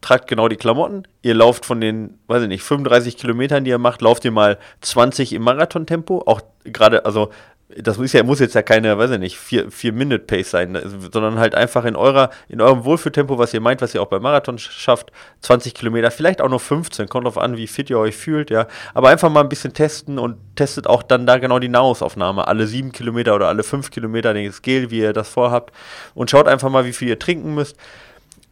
tragt 0.00 0.28
genau 0.28 0.48
die 0.48 0.56
Klamotten, 0.56 1.04
ihr 1.22 1.34
lauft 1.34 1.66
von 1.66 1.80
den, 1.80 2.18
weiß 2.28 2.42
ich 2.42 2.48
nicht, 2.48 2.62
35 2.62 3.16
Kilometern, 3.16 3.64
die 3.64 3.70
ihr 3.70 3.78
macht, 3.78 4.00
lauft 4.00 4.24
ihr 4.24 4.30
mal 4.30 4.58
20 4.80 5.32
im 5.32 5.42
Marathontempo. 5.42 6.22
Auch 6.26 6.40
gerade, 6.64 7.04
also 7.04 7.30
das 7.76 7.98
muss 7.98 8.12
ja, 8.12 8.22
muss 8.22 8.40
jetzt 8.40 8.54
ja 8.54 8.62
keine, 8.62 8.96
weiß 8.98 9.12
ich 9.12 9.18
nicht, 9.18 9.36
4-Minute-Pace 9.36 10.50
sein, 10.50 10.72
ne, 10.72 10.82
sondern 11.12 11.38
halt 11.38 11.54
einfach 11.54 11.84
in 11.84 11.96
eurer, 11.96 12.30
in 12.48 12.60
eurem 12.60 12.84
Wohlfühltempo, 12.84 13.38
was 13.38 13.54
ihr 13.54 13.60
meint, 13.60 13.82
was 13.82 13.94
ihr 13.94 14.02
auch 14.02 14.06
beim 14.06 14.22
Marathon 14.22 14.58
schafft, 14.58 15.12
20 15.40 15.74
Kilometer, 15.74 16.10
vielleicht 16.10 16.40
auch 16.40 16.48
nur 16.48 16.60
15, 16.60 17.08
kommt 17.08 17.26
drauf 17.26 17.38
an, 17.38 17.56
wie 17.56 17.66
fit 17.66 17.90
ihr 17.90 17.98
euch 17.98 18.16
fühlt, 18.16 18.50
ja. 18.50 18.66
Aber 18.94 19.08
einfach 19.08 19.30
mal 19.30 19.40
ein 19.40 19.48
bisschen 19.48 19.72
testen 19.72 20.18
und 20.18 20.36
testet 20.56 20.86
auch 20.86 21.02
dann 21.02 21.26
da 21.26 21.38
genau 21.38 21.58
die 21.58 21.68
Nahrungsaufnahme, 21.68 22.46
alle 22.46 22.66
7 22.66 22.92
Kilometer 22.92 23.34
oder 23.34 23.48
alle 23.48 23.62
5 23.62 23.90
Kilometer, 23.90 24.34
das 24.34 24.62
Gel, 24.62 24.90
wie 24.90 24.98
ihr 24.98 25.12
das 25.12 25.28
vorhabt 25.28 25.72
und 26.14 26.30
schaut 26.30 26.48
einfach 26.48 26.70
mal, 26.70 26.84
wie 26.84 26.92
viel 26.92 27.08
ihr 27.08 27.18
trinken 27.18 27.54
müsst. 27.54 27.76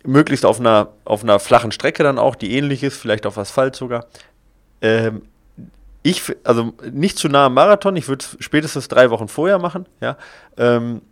Möglichst 0.03 0.47
auf 0.47 0.59
einer, 0.59 0.89
auf 1.05 1.23
einer 1.23 1.39
flachen 1.39 1.73
Strecke 1.73 2.03
dann 2.03 2.19
auch, 2.19 2.35
die 2.35 2.57
ähnlich 2.57 2.83
ist, 2.83 2.97
vielleicht 2.97 3.27
auf 3.27 3.37
Asphalt 3.37 3.77
sogar. 3.77 4.07
Ähm, 4.81 5.23
ich, 6.03 6.35
also 6.45 6.73
nicht 6.91 7.19
zu 7.19 7.29
nah 7.29 7.47
am 7.47 7.55
Marathon, 7.55 7.97
ich 7.97 8.09
würde 8.09 8.25
es 8.25 8.37
spätestens 8.41 8.89
drei 8.89 9.11
Wochen 9.11 9.29
vorher 9.29 9.59
machen, 9.59 9.87
ja. 10.01 10.17
Ähm, 10.57 11.03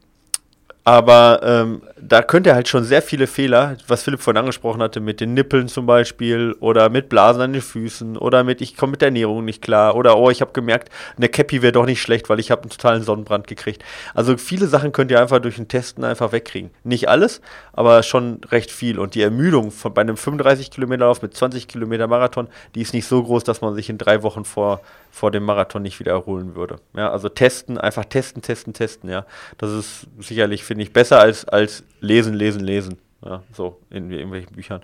aber 0.88 1.40
ähm, 1.42 1.82
da 2.00 2.22
könnt 2.22 2.46
ihr 2.46 2.54
halt 2.54 2.66
schon 2.66 2.82
sehr 2.82 3.02
viele 3.02 3.26
Fehler, 3.26 3.76
was 3.88 4.04
Philipp 4.04 4.22
vorhin 4.22 4.38
angesprochen 4.38 4.80
hatte, 4.80 5.00
mit 5.00 5.20
den 5.20 5.34
Nippeln 5.34 5.68
zum 5.68 5.84
Beispiel 5.84 6.56
oder 6.60 6.88
mit 6.88 7.10
Blasen 7.10 7.42
an 7.42 7.52
den 7.52 7.60
Füßen 7.60 8.16
oder 8.16 8.42
mit, 8.42 8.62
ich 8.62 8.74
komme 8.74 8.92
mit 8.92 9.02
der 9.02 9.08
Ernährung 9.08 9.44
nicht 9.44 9.60
klar 9.60 9.96
oder 9.96 10.16
oh, 10.16 10.30
ich 10.30 10.40
habe 10.40 10.52
gemerkt, 10.54 10.88
eine 11.18 11.28
Cappy 11.28 11.60
wäre 11.60 11.72
doch 11.72 11.84
nicht 11.84 12.00
schlecht, 12.00 12.30
weil 12.30 12.40
ich 12.40 12.50
habe 12.50 12.62
einen 12.62 12.70
totalen 12.70 13.02
Sonnenbrand 13.02 13.46
gekriegt. 13.46 13.84
Also 14.14 14.38
viele 14.38 14.66
Sachen 14.66 14.92
könnt 14.92 15.10
ihr 15.10 15.20
einfach 15.20 15.40
durch 15.40 15.56
den 15.56 15.68
Testen 15.68 16.04
einfach 16.04 16.32
wegkriegen. 16.32 16.70
Nicht 16.84 17.10
alles, 17.10 17.42
aber 17.74 18.02
schon 18.02 18.40
recht 18.50 18.70
viel. 18.70 18.98
Und 18.98 19.14
die 19.14 19.20
Ermüdung 19.20 19.70
von, 19.70 19.92
bei 19.92 20.00
einem 20.00 20.16
35 20.16 20.70
Kilometer 20.70 21.04
Lauf 21.04 21.20
mit 21.20 21.34
20 21.34 21.68
Kilometer 21.68 22.06
Marathon, 22.06 22.48
die 22.74 22.80
ist 22.80 22.94
nicht 22.94 23.06
so 23.06 23.22
groß, 23.22 23.44
dass 23.44 23.60
man 23.60 23.74
sich 23.74 23.90
in 23.90 23.98
drei 23.98 24.22
Wochen 24.22 24.46
vor, 24.46 24.80
vor 25.18 25.30
dem 25.32 25.44
Marathon 25.44 25.82
nicht 25.82 25.98
wieder 25.98 26.12
erholen 26.12 26.54
würde. 26.54 26.76
Ja, 26.96 27.10
also 27.10 27.28
testen, 27.28 27.76
einfach 27.76 28.04
testen, 28.04 28.40
testen, 28.40 28.72
testen, 28.72 29.10
ja. 29.10 29.26
Das 29.58 29.70
ist 29.72 30.06
sicherlich, 30.20 30.64
finde 30.64 30.84
ich, 30.84 30.92
besser 30.92 31.18
als, 31.18 31.44
als 31.44 31.82
lesen, 32.00 32.34
lesen, 32.34 32.60
lesen. 32.60 32.98
Ja, 33.24 33.42
so 33.52 33.80
in 33.90 34.12
irgendwelchen 34.12 34.54
Büchern. 34.54 34.80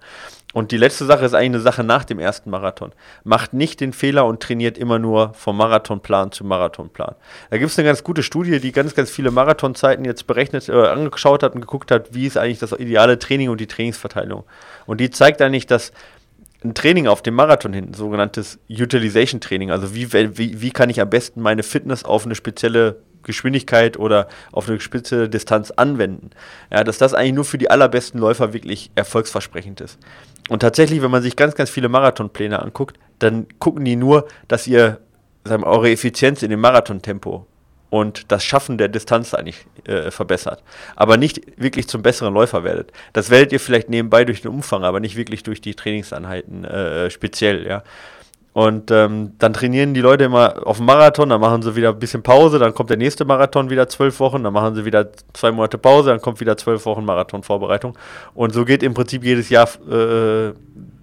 Und 0.53 0.73
die 0.73 0.77
letzte 0.77 1.05
Sache 1.05 1.25
ist 1.25 1.35
eigentlich 1.35 1.55
eine 1.55 1.61
Sache 1.61 1.85
nach 1.85 2.05
dem 2.05 2.19
ersten 2.19 2.51
Marathon. 2.51 2.91
Macht 3.23 3.55
nicht 3.55 3.81
den 3.81 3.93
Fehler 3.93 4.27
und 4.27 4.43
trainiert 4.43 4.77
immer 4.77 4.99
nur 4.99 5.35
vom 5.35 5.57
Marathonplan 5.57 6.33
zu 6.33 6.45
Marathonplan. 6.45 7.15
Da 7.51 7.59
gibt 7.59 7.71
es 7.71 7.79
eine 7.79 7.87
ganz 7.87 8.03
gute 8.03 8.25
Studie, 8.25 8.59
die 8.59 8.73
ganz, 8.73 8.97
ganz 8.97 9.09
viele 9.09 9.31
Marathonzeiten 9.31 10.05
jetzt 10.05 10.27
berechnet, 10.27 10.69
äh, 10.69 10.73
angeschaut 10.73 11.45
hat 11.45 11.55
und 11.55 11.61
geguckt 11.61 11.93
hat, 11.93 12.13
wie 12.13 12.27
ist 12.27 12.37
eigentlich 12.37 12.59
das 12.59 12.73
ideale 12.73 13.21
Training 13.21 13.51
und 13.51 13.61
die 13.61 13.69
Trainingsverteilung. 13.69 14.43
Und 14.85 15.01
die 15.01 15.11
zeigt 15.11 15.41
eigentlich, 15.41 15.69
dass 15.69 15.93
ein 16.65 16.75
Training 16.75 17.07
auf 17.07 17.23
dem 17.23 17.35
Marathon 17.35 17.73
hin, 17.73 17.93
sogenanntes 17.95 18.59
Utilization 18.71 19.41
Training, 19.41 19.71
also 19.71 19.95
wie, 19.95 20.13
wie, 20.13 20.61
wie 20.61 20.71
kann 20.71 20.91
ich 20.91 21.01
am 21.01 21.11
besten 21.11 21.41
meine 21.43 21.63
Fitness 21.63 22.05
auf 22.05 22.25
eine 22.25 22.35
spezielle 22.35 22.97
Geschwindigkeit 23.23 23.99
oder 23.99 24.29
auf 24.53 24.69
eine 24.69 24.81
spitze 24.81 25.29
Distanz 25.29 25.71
anwenden. 25.71 26.31
Ja, 26.71 26.85
dass 26.85 26.99
das 26.99 27.15
eigentlich 27.15 27.35
nur 27.35 27.45
für 27.45 27.59
die 27.59 27.71
allerbesten 27.71 28.21
Läufer 28.21 28.53
wirklich 28.53 28.91
erfolgsversprechend 28.95 29.81
ist. 29.81 29.99
Und 30.49 30.61
tatsächlich, 30.61 31.03
wenn 31.03 31.11
man 31.11 31.23
sich 31.23 31.37
ganz, 31.37 31.55
ganz 31.55 31.71
viele 31.71 31.89
Marathonpläne 31.89 32.61
anguckt, 32.61 32.99
dann 33.19 33.47
gucken 33.59 33.85
die 33.85 33.97
nur, 33.97 34.27
dass 34.49 34.67
ihr 34.67 34.99
sagen 35.45 35.63
wir, 35.63 35.69
eure 35.69 35.91
Effizienz 35.91 36.43
in 36.43 36.51
dem 36.51 36.61
Marathontempo 36.61 37.47
und 37.95 38.33
das 38.33 38.43
Schaffen 38.43 38.77
der 38.77 38.89
Distanz 38.89 39.35
eigentlich 39.35 39.67
äh, 39.87 40.11
verbessert. 40.11 40.65
Aber 40.97 41.17
nicht 41.17 41.41
wirklich 41.57 41.87
zum 41.87 42.03
besseren 42.03 42.35
Läufer 42.35 42.65
werdet. 42.65 42.91
Das 43.13 43.31
werdet 43.31 43.53
ihr 43.53 43.61
vielleicht 43.61 43.89
nebenbei 43.89 44.25
durch 44.25 44.43
den 44.43 44.51
Umfang, 44.51 44.83
aber 44.83 44.99
nicht 44.99 45.15
wirklich 45.15 45.45
durch 45.45 45.61
die 45.61 45.77
Trainingseinheiten 45.77 46.65
äh, 46.65 47.09
speziell, 47.09 47.65
ja. 47.65 47.85
Und 48.53 48.91
ähm, 48.91 49.35
dann 49.39 49.53
trainieren 49.53 49.95
die 49.95 50.01
Leute 50.01 50.25
immer 50.25 50.67
auf 50.67 50.79
dem 50.79 50.87
Marathon, 50.87 51.29
dann 51.29 51.41
machen 51.41 51.63
sie 51.63 51.77
wieder 51.77 51.91
ein 51.91 51.99
bisschen 52.01 52.25
Pause, 52.25 52.59
dann 52.59 52.75
kommt 52.75 52.91
der 52.91 52.97
nächste 52.97 53.25
Marathon 53.25 53.71
wieder 53.71 53.89
zwölf 53.89 54.19
Wochen, 54.19 54.43
dann 54.43 54.53
machen 54.53 54.75
sie 54.75 54.85
wieder 54.85 55.11
zwei 55.33 55.53
Monate 55.53 55.79
Pause, 55.79 56.11
dann 56.11 56.21
kommt 56.21 56.41
wieder 56.41 56.57
zwölf 56.57 56.87
Wochen 56.87 57.05
Marathonvorbereitung. 57.05 57.97
Und 58.35 58.53
so 58.55 58.65
geht 58.65 58.83
im 58.83 58.95
Prinzip 58.95 59.23
jedes 59.23 59.51
Jahr 59.51 59.69
äh, 59.89 60.53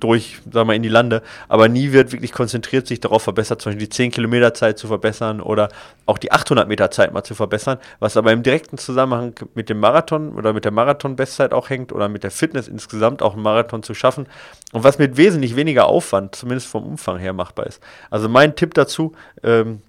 durch, 0.01 0.39
sagen 0.51 0.67
wir, 0.67 0.75
in 0.75 0.83
die 0.83 0.89
Lande. 0.89 1.21
Aber 1.47 1.69
nie 1.69 1.93
wird 1.93 2.11
wirklich 2.11 2.33
konzentriert 2.33 2.87
sich 2.87 2.99
darauf 2.99 3.23
verbessert, 3.23 3.61
zum 3.61 3.71
Beispiel 3.71 3.87
die 3.87 3.89
10 3.89 4.11
Kilometer 4.11 4.53
Zeit 4.53 4.77
zu 4.77 4.87
verbessern 4.87 5.39
oder 5.39 5.69
auch 6.05 6.17
die 6.17 6.31
800 6.31 6.67
Meter 6.67 6.91
Zeit 6.91 7.13
mal 7.13 7.23
zu 7.23 7.35
verbessern, 7.35 7.77
was 7.99 8.17
aber 8.17 8.31
im 8.31 8.43
direkten 8.43 8.77
Zusammenhang 8.77 9.33
mit 9.55 9.69
dem 9.69 9.79
Marathon 9.79 10.33
oder 10.33 10.53
mit 10.53 10.65
der 10.65 10.71
Marathon-Bestzeit 10.71 11.53
auch 11.53 11.69
hängt 11.69 11.93
oder 11.93 12.09
mit 12.09 12.23
der 12.23 12.31
Fitness 12.31 12.67
insgesamt 12.67 13.21
auch 13.21 13.33
einen 13.33 13.43
Marathon 13.43 13.83
zu 13.83 13.93
schaffen 13.93 14.27
und 14.73 14.83
was 14.83 14.99
mit 14.99 15.17
wesentlich 15.17 15.55
weniger 15.55 15.85
Aufwand, 15.85 16.35
zumindest 16.35 16.67
vom 16.67 16.83
Umfang 16.83 17.17
her, 17.17 17.33
machbar 17.33 17.67
ist. 17.67 17.81
Also 18.09 18.27
mein 18.27 18.55
Tipp 18.55 18.73
dazu, 18.73 19.13
ähm, 19.43 19.81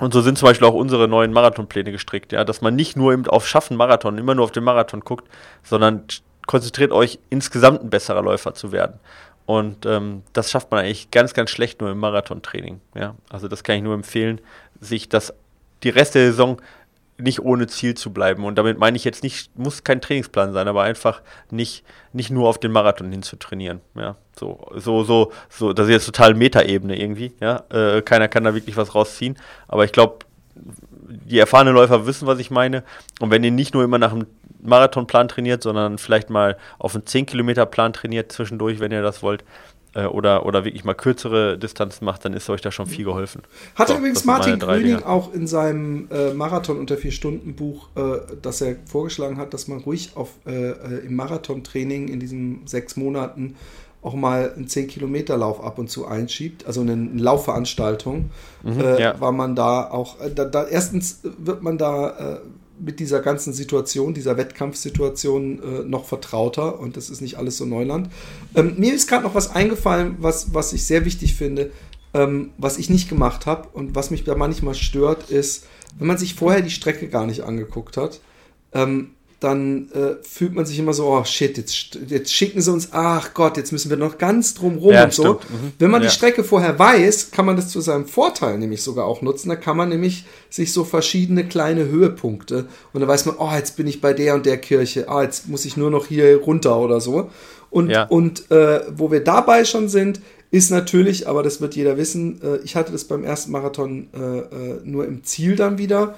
und 0.00 0.12
so 0.12 0.20
sind 0.20 0.38
zum 0.38 0.48
Beispiel 0.48 0.68
auch 0.68 0.74
unsere 0.74 1.08
neuen 1.08 1.32
Marathonpläne 1.32 1.90
gestrickt, 1.90 2.30
ja, 2.32 2.44
dass 2.44 2.60
man 2.60 2.76
nicht 2.76 2.96
nur 2.96 3.12
eben 3.12 3.26
auf 3.26 3.48
Schaffen 3.48 3.76
Marathon, 3.76 4.16
immer 4.16 4.34
nur 4.34 4.44
auf 4.44 4.52
den 4.52 4.62
Marathon 4.62 5.00
guckt, 5.00 5.28
sondern 5.64 6.04
konzentriert 6.46 6.92
euch 6.92 7.18
insgesamt 7.30 7.82
ein 7.82 7.90
besserer 7.90 8.22
Läufer 8.22 8.54
zu 8.54 8.72
werden. 8.72 9.00
Und 9.48 9.86
ähm, 9.86 10.24
das 10.34 10.50
schafft 10.50 10.70
man 10.70 10.80
eigentlich 10.80 11.10
ganz, 11.10 11.32
ganz 11.32 11.48
schlecht 11.48 11.80
nur 11.80 11.90
im 11.90 11.96
Marathontraining. 11.96 12.82
Ja? 12.94 13.14
Also 13.30 13.48
das 13.48 13.64
kann 13.64 13.76
ich 13.76 13.82
nur 13.82 13.94
empfehlen, 13.94 14.42
sich 14.78 15.08
das 15.08 15.32
die 15.82 15.88
Rest 15.88 16.14
der 16.16 16.26
Saison 16.26 16.60
nicht 17.16 17.40
ohne 17.40 17.66
Ziel 17.66 17.94
zu 17.94 18.12
bleiben. 18.12 18.44
Und 18.44 18.56
damit 18.58 18.78
meine 18.78 18.98
ich 18.98 19.04
jetzt 19.04 19.22
nicht, 19.22 19.58
muss 19.58 19.84
kein 19.84 20.02
Trainingsplan 20.02 20.52
sein, 20.52 20.68
aber 20.68 20.82
einfach 20.82 21.22
nicht, 21.50 21.82
nicht 22.12 22.28
nur 22.28 22.46
auf 22.46 22.58
den 22.58 22.72
Marathon 22.72 23.10
hin 23.10 23.22
zu 23.22 23.36
trainieren. 23.36 23.80
Ja, 23.94 24.16
so, 24.38 24.70
so, 24.74 25.02
so, 25.02 25.32
so, 25.48 25.72
das 25.72 25.86
ist 25.86 25.92
jetzt 25.92 26.04
total 26.04 26.34
Metaebene 26.34 27.00
irgendwie. 27.00 27.32
Ja, 27.40 27.64
äh, 27.70 28.02
keiner 28.02 28.28
kann 28.28 28.44
da 28.44 28.52
wirklich 28.52 28.76
was 28.76 28.94
rausziehen. 28.94 29.38
Aber 29.66 29.86
ich 29.86 29.92
glaube, 29.92 30.26
die 31.08 31.38
erfahrenen 31.38 31.74
Läufer 31.74 32.06
wissen, 32.06 32.26
was 32.26 32.38
ich 32.38 32.50
meine. 32.50 32.84
Und 33.20 33.30
wenn 33.30 33.44
ihr 33.44 33.50
nicht 33.50 33.74
nur 33.74 33.84
immer 33.84 33.98
nach 33.98 34.12
einem 34.12 34.26
Marathonplan 34.60 35.28
trainiert, 35.28 35.62
sondern 35.62 35.98
vielleicht 35.98 36.30
mal 36.30 36.56
auf 36.78 36.94
einen 36.94 37.04
10-Kilometer-Plan 37.04 37.92
trainiert 37.92 38.32
zwischendurch, 38.32 38.80
wenn 38.80 38.92
ihr 38.92 39.02
das 39.02 39.22
wollt, 39.22 39.44
äh, 39.94 40.04
oder, 40.04 40.44
oder 40.46 40.64
wirklich 40.64 40.84
mal 40.84 40.94
kürzere 40.94 41.58
Distanzen 41.58 42.04
macht, 42.04 42.24
dann 42.24 42.34
ist 42.34 42.48
euch 42.50 42.60
da 42.60 42.70
schon 42.70 42.86
viel 42.86 43.04
geholfen. 43.04 43.42
Hatte 43.74 43.92
so, 43.92 43.98
übrigens 43.98 44.24
Martin 44.24 44.58
Grüning 44.58 45.02
auch 45.02 45.32
in 45.32 45.46
seinem 45.46 46.08
äh, 46.10 46.32
Marathon 46.34 46.78
unter 46.78 46.96
vier 46.96 47.12
Stunden 47.12 47.54
Buch, 47.54 47.88
äh, 47.96 48.18
das 48.42 48.60
er 48.60 48.76
vorgeschlagen 48.86 49.38
hat, 49.38 49.54
dass 49.54 49.68
man 49.68 49.78
ruhig 49.80 50.12
auf, 50.14 50.30
äh, 50.46 50.70
äh, 50.70 51.06
im 51.06 51.16
Marathontraining 51.16 52.08
in 52.08 52.20
diesen 52.20 52.66
sechs 52.66 52.96
Monaten 52.96 53.56
auch 54.02 54.14
mal 54.14 54.52
einen 54.54 54.66
10-Kilometer-Lauf 54.66 55.62
ab 55.62 55.78
und 55.78 55.90
zu 55.90 56.06
einschiebt, 56.06 56.66
also 56.66 56.80
eine 56.80 56.94
Laufveranstaltung, 56.94 58.30
mhm, 58.62 58.80
äh, 58.80 59.02
ja. 59.02 59.20
weil 59.20 59.32
man 59.32 59.56
da 59.56 59.90
auch, 59.90 60.16
da, 60.34 60.44
da, 60.44 60.66
erstens 60.66 61.20
wird 61.22 61.62
man 61.62 61.78
da 61.78 62.40
mit 62.80 63.00
dieser 63.00 63.20
ganzen 63.20 63.52
Situation, 63.52 64.14
dieser 64.14 64.36
Wettkampfsituation 64.36 65.62
äh, 65.62 65.84
noch 65.84 66.04
vertrauter 66.04 66.78
und 66.78 66.96
das 66.96 67.10
ist 67.10 67.20
nicht 67.20 67.36
alles 67.36 67.56
so 67.56 67.64
Neuland. 67.64 68.08
Ähm, 68.54 68.74
mir 68.78 68.94
ist 68.94 69.08
gerade 69.08 69.24
noch 69.24 69.34
was 69.34 69.50
eingefallen, 69.50 70.16
was, 70.20 70.54
was 70.54 70.72
ich 70.72 70.86
sehr 70.86 71.04
wichtig 71.04 71.34
finde, 71.34 71.70
ähm, 72.14 72.50
was 72.56 72.78
ich 72.78 72.90
nicht 72.90 73.08
gemacht 73.08 73.46
habe 73.46 73.68
und 73.72 73.94
was 73.94 74.10
mich 74.10 74.24
da 74.24 74.34
manchmal 74.34 74.74
stört, 74.74 75.30
ist, 75.30 75.66
wenn 75.98 76.06
man 76.06 76.18
sich 76.18 76.34
vorher 76.34 76.62
die 76.62 76.70
Strecke 76.70 77.08
gar 77.08 77.26
nicht 77.26 77.42
angeguckt 77.42 77.96
hat, 77.96 78.20
ähm, 78.72 79.10
dann 79.40 79.88
äh, 79.92 80.16
fühlt 80.22 80.52
man 80.52 80.66
sich 80.66 80.78
immer 80.80 80.92
so, 80.92 81.06
oh 81.06 81.22
shit, 81.22 81.56
jetzt, 81.56 81.96
jetzt 82.08 82.32
schicken 82.32 82.60
sie 82.60 82.72
uns, 82.72 82.88
ach 82.90 83.34
Gott, 83.34 83.56
jetzt 83.56 83.70
müssen 83.70 83.88
wir 83.88 83.96
noch 83.96 84.18
ganz 84.18 84.54
drum 84.54 84.78
rum 84.78 84.92
ja, 84.92 85.04
und 85.04 85.12
so. 85.12 85.34
Mhm. 85.34 85.72
Wenn 85.78 85.92
man 85.92 86.02
ja. 86.02 86.08
die 86.08 86.14
Strecke 86.14 86.42
vorher 86.42 86.76
weiß, 86.76 87.30
kann 87.30 87.46
man 87.46 87.54
das 87.54 87.68
zu 87.68 87.80
seinem 87.80 88.06
Vorteil 88.06 88.58
nämlich 88.58 88.82
sogar 88.82 89.06
auch 89.06 89.22
nutzen. 89.22 89.48
Da 89.48 89.56
kann 89.56 89.76
man 89.76 89.90
nämlich 89.90 90.24
sich 90.50 90.72
so 90.72 90.82
verschiedene 90.82 91.46
kleine 91.46 91.86
Höhepunkte 91.86 92.66
und 92.92 93.00
dann 93.00 93.08
weiß 93.08 93.26
man, 93.26 93.36
oh, 93.38 93.52
jetzt 93.54 93.76
bin 93.76 93.86
ich 93.86 94.00
bei 94.00 94.12
der 94.12 94.34
und 94.34 94.44
der 94.44 94.58
Kirche, 94.58 95.08
ah, 95.08 95.22
jetzt 95.22 95.46
muss 95.46 95.64
ich 95.64 95.76
nur 95.76 95.90
noch 95.90 96.06
hier 96.06 96.36
runter 96.38 96.76
oder 96.80 97.00
so. 97.00 97.30
Und, 97.70 97.90
ja. 97.90 98.04
und 98.04 98.50
äh, 98.50 98.80
wo 98.90 99.12
wir 99.12 99.22
dabei 99.22 99.64
schon 99.64 99.88
sind, 99.88 100.20
ist 100.50 100.70
natürlich, 100.70 101.28
aber 101.28 101.42
das 101.42 101.60
wird 101.60 101.76
jeder 101.76 101.96
wissen, 101.96 102.40
äh, 102.42 102.56
ich 102.64 102.74
hatte 102.74 102.90
das 102.90 103.04
beim 103.04 103.22
ersten 103.22 103.52
Marathon 103.52 104.08
äh, 104.14 104.18
äh, 104.18 104.80
nur 104.82 105.06
im 105.06 105.22
Ziel 105.22 105.54
dann 105.54 105.78
wieder. 105.78 106.16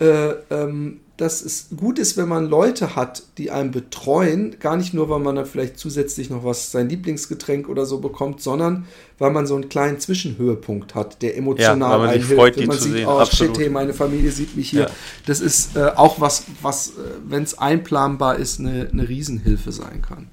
Äh, 0.00 0.32
ähm, 0.50 1.00
dass 1.22 1.40
es 1.40 1.68
gut 1.76 2.00
ist, 2.00 2.16
wenn 2.16 2.28
man 2.28 2.46
Leute 2.48 2.96
hat, 2.96 3.22
die 3.38 3.52
einen 3.52 3.70
betreuen. 3.70 4.56
Gar 4.58 4.76
nicht 4.76 4.92
nur, 4.92 5.08
weil 5.08 5.20
man 5.20 5.36
dann 5.36 5.46
vielleicht 5.46 5.78
zusätzlich 5.78 6.30
noch 6.30 6.44
was, 6.44 6.72
sein 6.72 6.88
Lieblingsgetränk 6.88 7.68
oder 7.68 7.86
so 7.86 8.00
bekommt, 8.00 8.42
sondern 8.42 8.86
weil 9.20 9.30
man 9.30 9.46
so 9.46 9.54
einen 9.54 9.68
kleinen 9.68 10.00
Zwischenhöhepunkt 10.00 10.96
hat, 10.96 11.22
der 11.22 11.36
emotional 11.36 11.92
ja, 11.92 12.00
weil 12.00 12.06
man 12.08 12.26
sich 12.26 12.36
freut, 12.36 12.56
wenn 12.56 12.66
man 12.66 12.78
sieht, 12.78 12.92
sehen. 12.92 13.06
oh 13.06 13.20
Absolut. 13.20 13.56
shit, 13.56 13.64
hey, 13.64 13.70
meine 13.70 13.94
Familie 13.94 14.32
sieht 14.32 14.56
mich 14.56 14.70
hier. 14.70 14.80
Ja. 14.80 14.90
Das 15.26 15.40
ist 15.40 15.76
äh, 15.76 15.92
auch 15.94 16.20
was, 16.20 16.42
was, 16.60 16.88
äh, 16.88 16.92
wenn 17.28 17.44
es 17.44 17.56
einplanbar 17.56 18.36
ist, 18.36 18.58
eine, 18.58 18.88
eine 18.90 19.08
Riesenhilfe 19.08 19.70
sein 19.70 20.02
kann. 20.02 20.28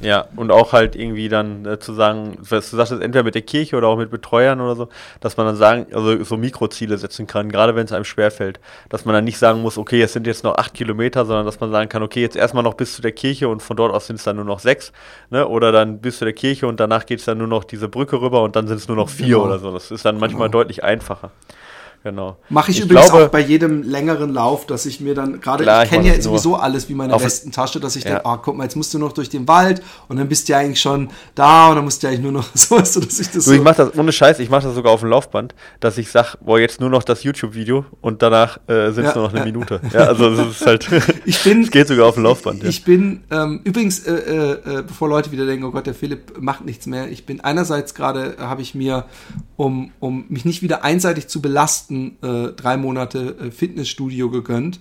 Ja, 0.00 0.26
und 0.36 0.52
auch 0.52 0.72
halt 0.72 0.94
irgendwie 0.94 1.28
dann 1.28 1.66
äh, 1.66 1.78
zu 1.78 1.92
sagen, 1.92 2.38
was 2.38 2.70
du 2.70 2.76
sagst, 2.76 2.92
entweder 2.92 3.24
mit 3.24 3.34
der 3.34 3.42
Kirche 3.42 3.76
oder 3.76 3.88
auch 3.88 3.96
mit 3.96 4.10
Betreuern 4.10 4.60
oder 4.60 4.76
so, 4.76 4.88
dass 5.20 5.36
man 5.36 5.46
dann 5.46 5.56
sagen, 5.56 5.86
also 5.92 6.22
so 6.22 6.36
Mikroziele 6.36 6.96
setzen 6.98 7.26
kann, 7.26 7.50
gerade 7.50 7.74
wenn 7.74 7.84
es 7.84 7.92
einem 7.92 8.04
schwerfällt. 8.04 8.60
Dass 8.88 9.04
man 9.04 9.14
dann 9.14 9.24
nicht 9.24 9.38
sagen 9.38 9.60
muss, 9.60 9.76
okay, 9.76 10.00
es 10.00 10.12
sind 10.12 10.26
jetzt 10.26 10.44
noch 10.44 10.54
acht 10.56 10.74
Kilometer, 10.74 11.24
sondern 11.24 11.46
dass 11.46 11.58
man 11.58 11.72
sagen 11.72 11.88
kann, 11.88 12.02
okay, 12.02 12.20
jetzt 12.20 12.36
erstmal 12.36 12.62
noch 12.62 12.74
bis 12.74 12.94
zu 12.94 13.02
der 13.02 13.12
Kirche 13.12 13.48
und 13.48 13.60
von 13.60 13.76
dort 13.76 13.92
aus 13.92 14.06
sind 14.06 14.16
es 14.16 14.24
dann 14.24 14.36
nur 14.36 14.44
noch 14.44 14.60
sechs, 14.60 14.92
ne? 15.30 15.46
Oder 15.48 15.72
dann 15.72 16.00
bis 16.00 16.18
zu 16.18 16.24
der 16.24 16.34
Kirche 16.34 16.68
und 16.68 16.78
danach 16.78 17.04
geht 17.04 17.18
es 17.18 17.24
dann 17.24 17.38
nur 17.38 17.48
noch 17.48 17.64
diese 17.64 17.88
Brücke 17.88 18.20
rüber 18.20 18.42
und 18.42 18.54
dann 18.54 18.68
sind 18.68 18.76
es 18.76 18.86
nur 18.86 18.96
noch 18.96 19.08
vier 19.08 19.26
genau. 19.26 19.46
oder 19.46 19.58
so. 19.58 19.72
Das 19.72 19.90
ist 19.90 20.04
dann 20.04 20.18
manchmal 20.18 20.48
genau. 20.48 20.60
deutlich 20.60 20.84
einfacher. 20.84 21.32
Genau. 22.04 22.36
Mache 22.48 22.70
ich, 22.70 22.78
ich, 22.78 22.84
übrigens 22.84 23.10
glaube, 23.10 23.26
auch 23.26 23.30
bei 23.30 23.40
jedem 23.40 23.82
längeren 23.82 24.32
Lauf, 24.32 24.66
dass 24.66 24.86
ich 24.86 25.00
mir 25.00 25.14
dann 25.14 25.40
gerade, 25.40 25.64
ich 25.64 25.90
kenne 25.90 26.08
ja 26.08 26.20
sowieso 26.20 26.56
alles 26.56 26.88
wie 26.88 26.94
meine 26.94 27.18
Westentasche, 27.20 27.80
dass 27.80 27.96
ich 27.96 28.04
ja. 28.04 28.10
denke, 28.10 28.26
ah, 28.26 28.36
guck 28.36 28.56
mal, 28.56 28.64
jetzt 28.64 28.76
musst 28.76 28.94
du 28.94 28.98
noch 28.98 29.12
durch 29.12 29.28
den 29.28 29.48
Wald 29.48 29.82
und 30.08 30.16
dann 30.16 30.28
bist 30.28 30.48
du 30.48 30.52
ja 30.52 30.58
eigentlich 30.58 30.80
schon 30.80 31.10
da 31.34 31.68
und 31.68 31.76
dann 31.76 31.84
musst 31.84 32.02
du 32.02 32.06
ja 32.06 32.12
eigentlich 32.12 32.22
nur 32.22 32.32
noch 32.32 32.46
so, 32.54 32.78
weißt 32.78 32.96
du, 32.96 33.00
dass 33.00 33.18
ich 33.18 33.26
das 33.26 33.34
du, 33.44 33.50
so. 33.50 33.52
Ich 33.52 33.62
mache 33.62 33.76
das 33.76 33.98
ohne 33.98 34.12
Scheiß, 34.12 34.38
ich 34.38 34.48
mache 34.48 34.62
das 34.64 34.74
sogar 34.74 34.92
auf 34.92 35.00
dem 35.00 35.10
Laufband, 35.10 35.54
dass 35.80 35.98
ich 35.98 36.10
sag, 36.10 36.36
boah, 36.36 36.58
jetzt 36.58 36.80
nur 36.80 36.88
noch 36.88 37.02
das 37.02 37.24
YouTube-Video 37.24 37.84
und 38.00 38.22
danach 38.22 38.58
äh, 38.68 38.90
sind 38.92 39.04
es 39.04 39.14
ja, 39.14 39.14
nur 39.14 39.24
noch 39.24 39.30
eine 39.30 39.40
ja. 39.40 39.44
Minute. 39.44 39.80
Ja, 39.92 40.00
also 40.00 40.34
das 40.34 40.48
ist 40.48 40.66
halt, 40.66 40.88
ich 41.24 41.42
bin, 41.42 41.62
es 41.62 41.70
geht 41.70 41.88
sogar 41.88 42.06
auf 42.06 42.14
dem 42.14 42.22
Laufband. 42.24 42.64
Ich 42.64 42.84
bin, 42.84 43.24
ähm, 43.30 43.60
übrigens, 43.64 44.06
äh, 44.06 44.12
äh, 44.12 44.52
äh, 44.52 44.82
bevor 44.82 45.08
Leute 45.08 45.32
wieder 45.32 45.46
denken, 45.46 45.64
oh 45.64 45.72
Gott, 45.72 45.86
der 45.86 45.94
Philipp 45.94 46.40
macht 46.40 46.64
nichts 46.64 46.86
mehr, 46.86 47.08
ich 47.10 47.26
bin 47.26 47.40
einerseits 47.40 47.94
gerade, 47.94 48.36
habe 48.38 48.62
ich 48.62 48.74
mir, 48.74 49.06
um, 49.56 49.90
um 49.98 50.26
mich 50.28 50.44
nicht 50.44 50.62
wieder 50.62 50.84
einseitig 50.84 51.28
zu 51.28 51.42
belasten, 51.42 51.97
äh, 52.22 52.48
drei 52.52 52.76
Monate 52.76 53.36
äh, 53.38 53.50
Fitnessstudio 53.50 54.30
gegönnt, 54.30 54.80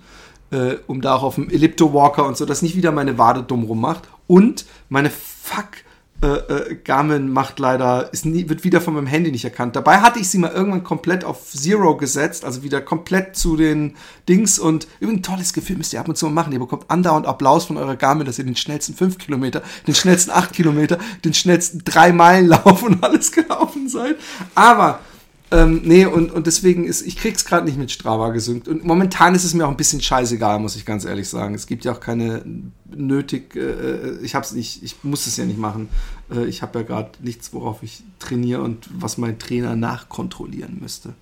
äh, 0.51 0.76
um 0.88 1.01
da 1.01 1.15
auch 1.15 1.24
auf 1.24 1.36
dem 1.36 1.49
Ellipto-Walker 1.49 2.26
und 2.26 2.38
so, 2.38 2.45
dass 2.45 2.61
nicht 2.61 2.76
wieder 2.76 2.91
meine 2.91 3.18
Wade 3.18 3.43
dumm 3.43 3.63
rummacht. 3.63 4.03
Und 4.28 4.65
meine 4.89 5.09
Fuck 5.09 5.84
äh, 6.20 6.28
äh, 6.28 6.76
Garmin 6.84 7.32
macht 7.32 7.59
leider, 7.59 8.11
ist 8.11 8.26
nie, 8.26 8.49
wird 8.49 8.63
wieder 8.63 8.82
von 8.82 8.95
meinem 8.95 9.05
Handy 9.05 9.32
nicht 9.32 9.45
erkannt. 9.45 9.76
Dabei 9.76 9.97
hatte 9.97 10.18
ich 10.18 10.28
sie 10.28 10.39
mal 10.39 10.51
irgendwann 10.51 10.84
komplett 10.84 11.24
auf 11.24 11.45
Zero 11.45 11.95
gesetzt, 11.95 12.43
also 12.43 12.63
wieder 12.63 12.82
komplett 12.82 13.36
zu 13.36 13.55
den 13.55 13.95
Dings 14.28 14.57
und 14.57 14.88
ein 14.99 15.22
tolles 15.22 15.53
Gefühl 15.53 15.78
müsst 15.78 15.93
ihr 15.93 15.99
ab 15.99 16.07
und 16.09 16.18
zu 16.18 16.26
mal 16.26 16.32
machen. 16.32 16.53
Ihr 16.53 16.59
bekommt 16.59 16.89
andauernd 16.89 17.28
Applaus 17.28 17.65
von 17.65 17.78
eurer 17.78 17.95
Garmin, 17.95 18.26
dass 18.26 18.39
ihr 18.39 18.45
den 18.45 18.55
schnellsten 18.55 18.95
5 18.95 19.20
Kilometer, 19.20 19.61
den 19.86 19.93
schnellsten 19.93 20.32
8 20.32 20.53
Kilometer, 20.53 20.97
den 21.24 21.36
schnellsten 21.36 21.84
3 21.86 22.13
Meilen 22.13 22.47
Lauf 22.47 22.82
und 22.82 23.03
alles 23.03 23.32
gelaufen 23.32 23.88
seid. 23.88 24.15
Aber 24.55 25.01
ähm, 25.50 25.82
nee, 25.84 26.06
und, 26.06 26.32
und 26.32 26.45
deswegen 26.45 26.84
ist, 26.84 27.02
ich 27.08 27.16
krieg's 27.16 27.45
gerade 27.45 27.66
nicht 27.66 27.78
mit 27.78 27.89
Strava 27.89 28.30
gesynkt. 28.30 28.68
Und 28.68 28.84
momentan 28.84 29.34
ist 29.34 29.45
es 29.45 29.54
mir 29.54 29.66
auch 29.66 29.72
ein 29.72 29.78
bisschen 29.78 30.02
scheißegal, 30.02 30.60
muss 30.60 30.76
ich 30.76 30.86
ganz 30.86 31.06
ehrlich 31.06 31.30
sagen. 31.30 31.56
Es 31.56 31.68
gibt 31.68 31.86
ja 31.86 31.93
auch 31.93 32.02
keine 32.02 32.43
nötig, 32.86 33.56
äh, 33.56 33.60
äh 33.60 34.20
ich 34.22 34.36
hab's 34.36 34.52
nicht, 34.52 34.84
ich 34.84 35.04
muss 35.04 35.26
es 35.26 35.38
ja 35.38 35.45
nicht 35.45 35.60
machen. 35.60 35.88
Äh, 36.30 36.45
ich 36.45 36.62
habe 36.62 36.80
ja 36.80 36.86
gerade 36.86 37.12
nichts, 37.22 37.54
worauf 37.54 37.82
ich 37.82 38.04
trainiere 38.20 38.62
und 38.62 38.89
was 38.91 39.18
mein 39.18 39.39
Trainer 39.39 39.78
nachkontrollieren 39.78 40.80
müsste. 40.82 41.14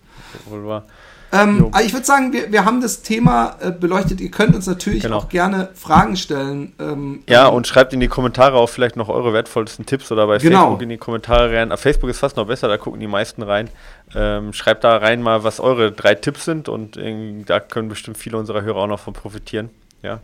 Wohl 0.49 0.65
wahr. 0.65 0.86
Ähm, 1.32 1.71
ich 1.84 1.93
würde 1.93 2.05
sagen, 2.05 2.34
wir, 2.34 2.51
wir 2.51 2.65
haben 2.65 2.82
das 2.82 3.01
Thema 3.01 3.57
äh, 3.59 3.71
beleuchtet. 3.71 4.21
Ihr 4.21 4.32
könnt 4.32 4.55
uns 4.55 4.67
natürlich 4.67 5.03
genau. 5.03 5.17
auch 5.17 5.30
gerne 5.30 5.69
Fragen 5.73 6.15
stellen. 6.15 6.73
Ähm, 6.80 7.23
ja, 7.28 7.47
und 7.47 7.67
schreibt 7.67 7.93
in 7.93 7.99
die 7.99 8.07
Kommentare 8.07 8.57
auch 8.57 8.69
vielleicht 8.69 8.95
noch 8.95 9.09
eure 9.09 9.34
wertvollsten 9.34 9.86
Tipps 9.86 10.11
oder 10.11 10.28
bei 10.28 10.38
genau. 10.38 10.59
Facebook 10.59 10.82
in 10.84 10.89
die 10.89 10.97
Kommentare 10.97 11.55
rein. 11.55 11.71
Auf 11.71 11.80
Facebook 11.80 12.09
ist 12.09 12.19
fast 12.19 12.38
noch 12.38 12.47
besser, 12.47 12.67
da 12.67 12.78
gucken 12.78 12.99
die 12.99 13.07
meisten 13.07 13.41
rein. 13.41 13.69
Ähm, 14.15 14.53
schreibt 14.53 14.84
da 14.84 14.97
rein 14.97 15.21
mal, 15.21 15.43
was 15.43 15.59
eure 15.59 15.91
drei 15.91 16.15
Tipps 16.15 16.45
sind 16.45 16.69
und 16.69 16.97
da 17.45 17.59
können 17.59 17.89
bestimmt 17.89 18.17
viele 18.17 18.38
unserer 18.38 18.61
Hörer 18.61 18.78
auch 18.78 18.88
noch 18.88 18.99
von 18.99 19.13
profitieren. 19.13 19.69
Ja. 20.01 20.19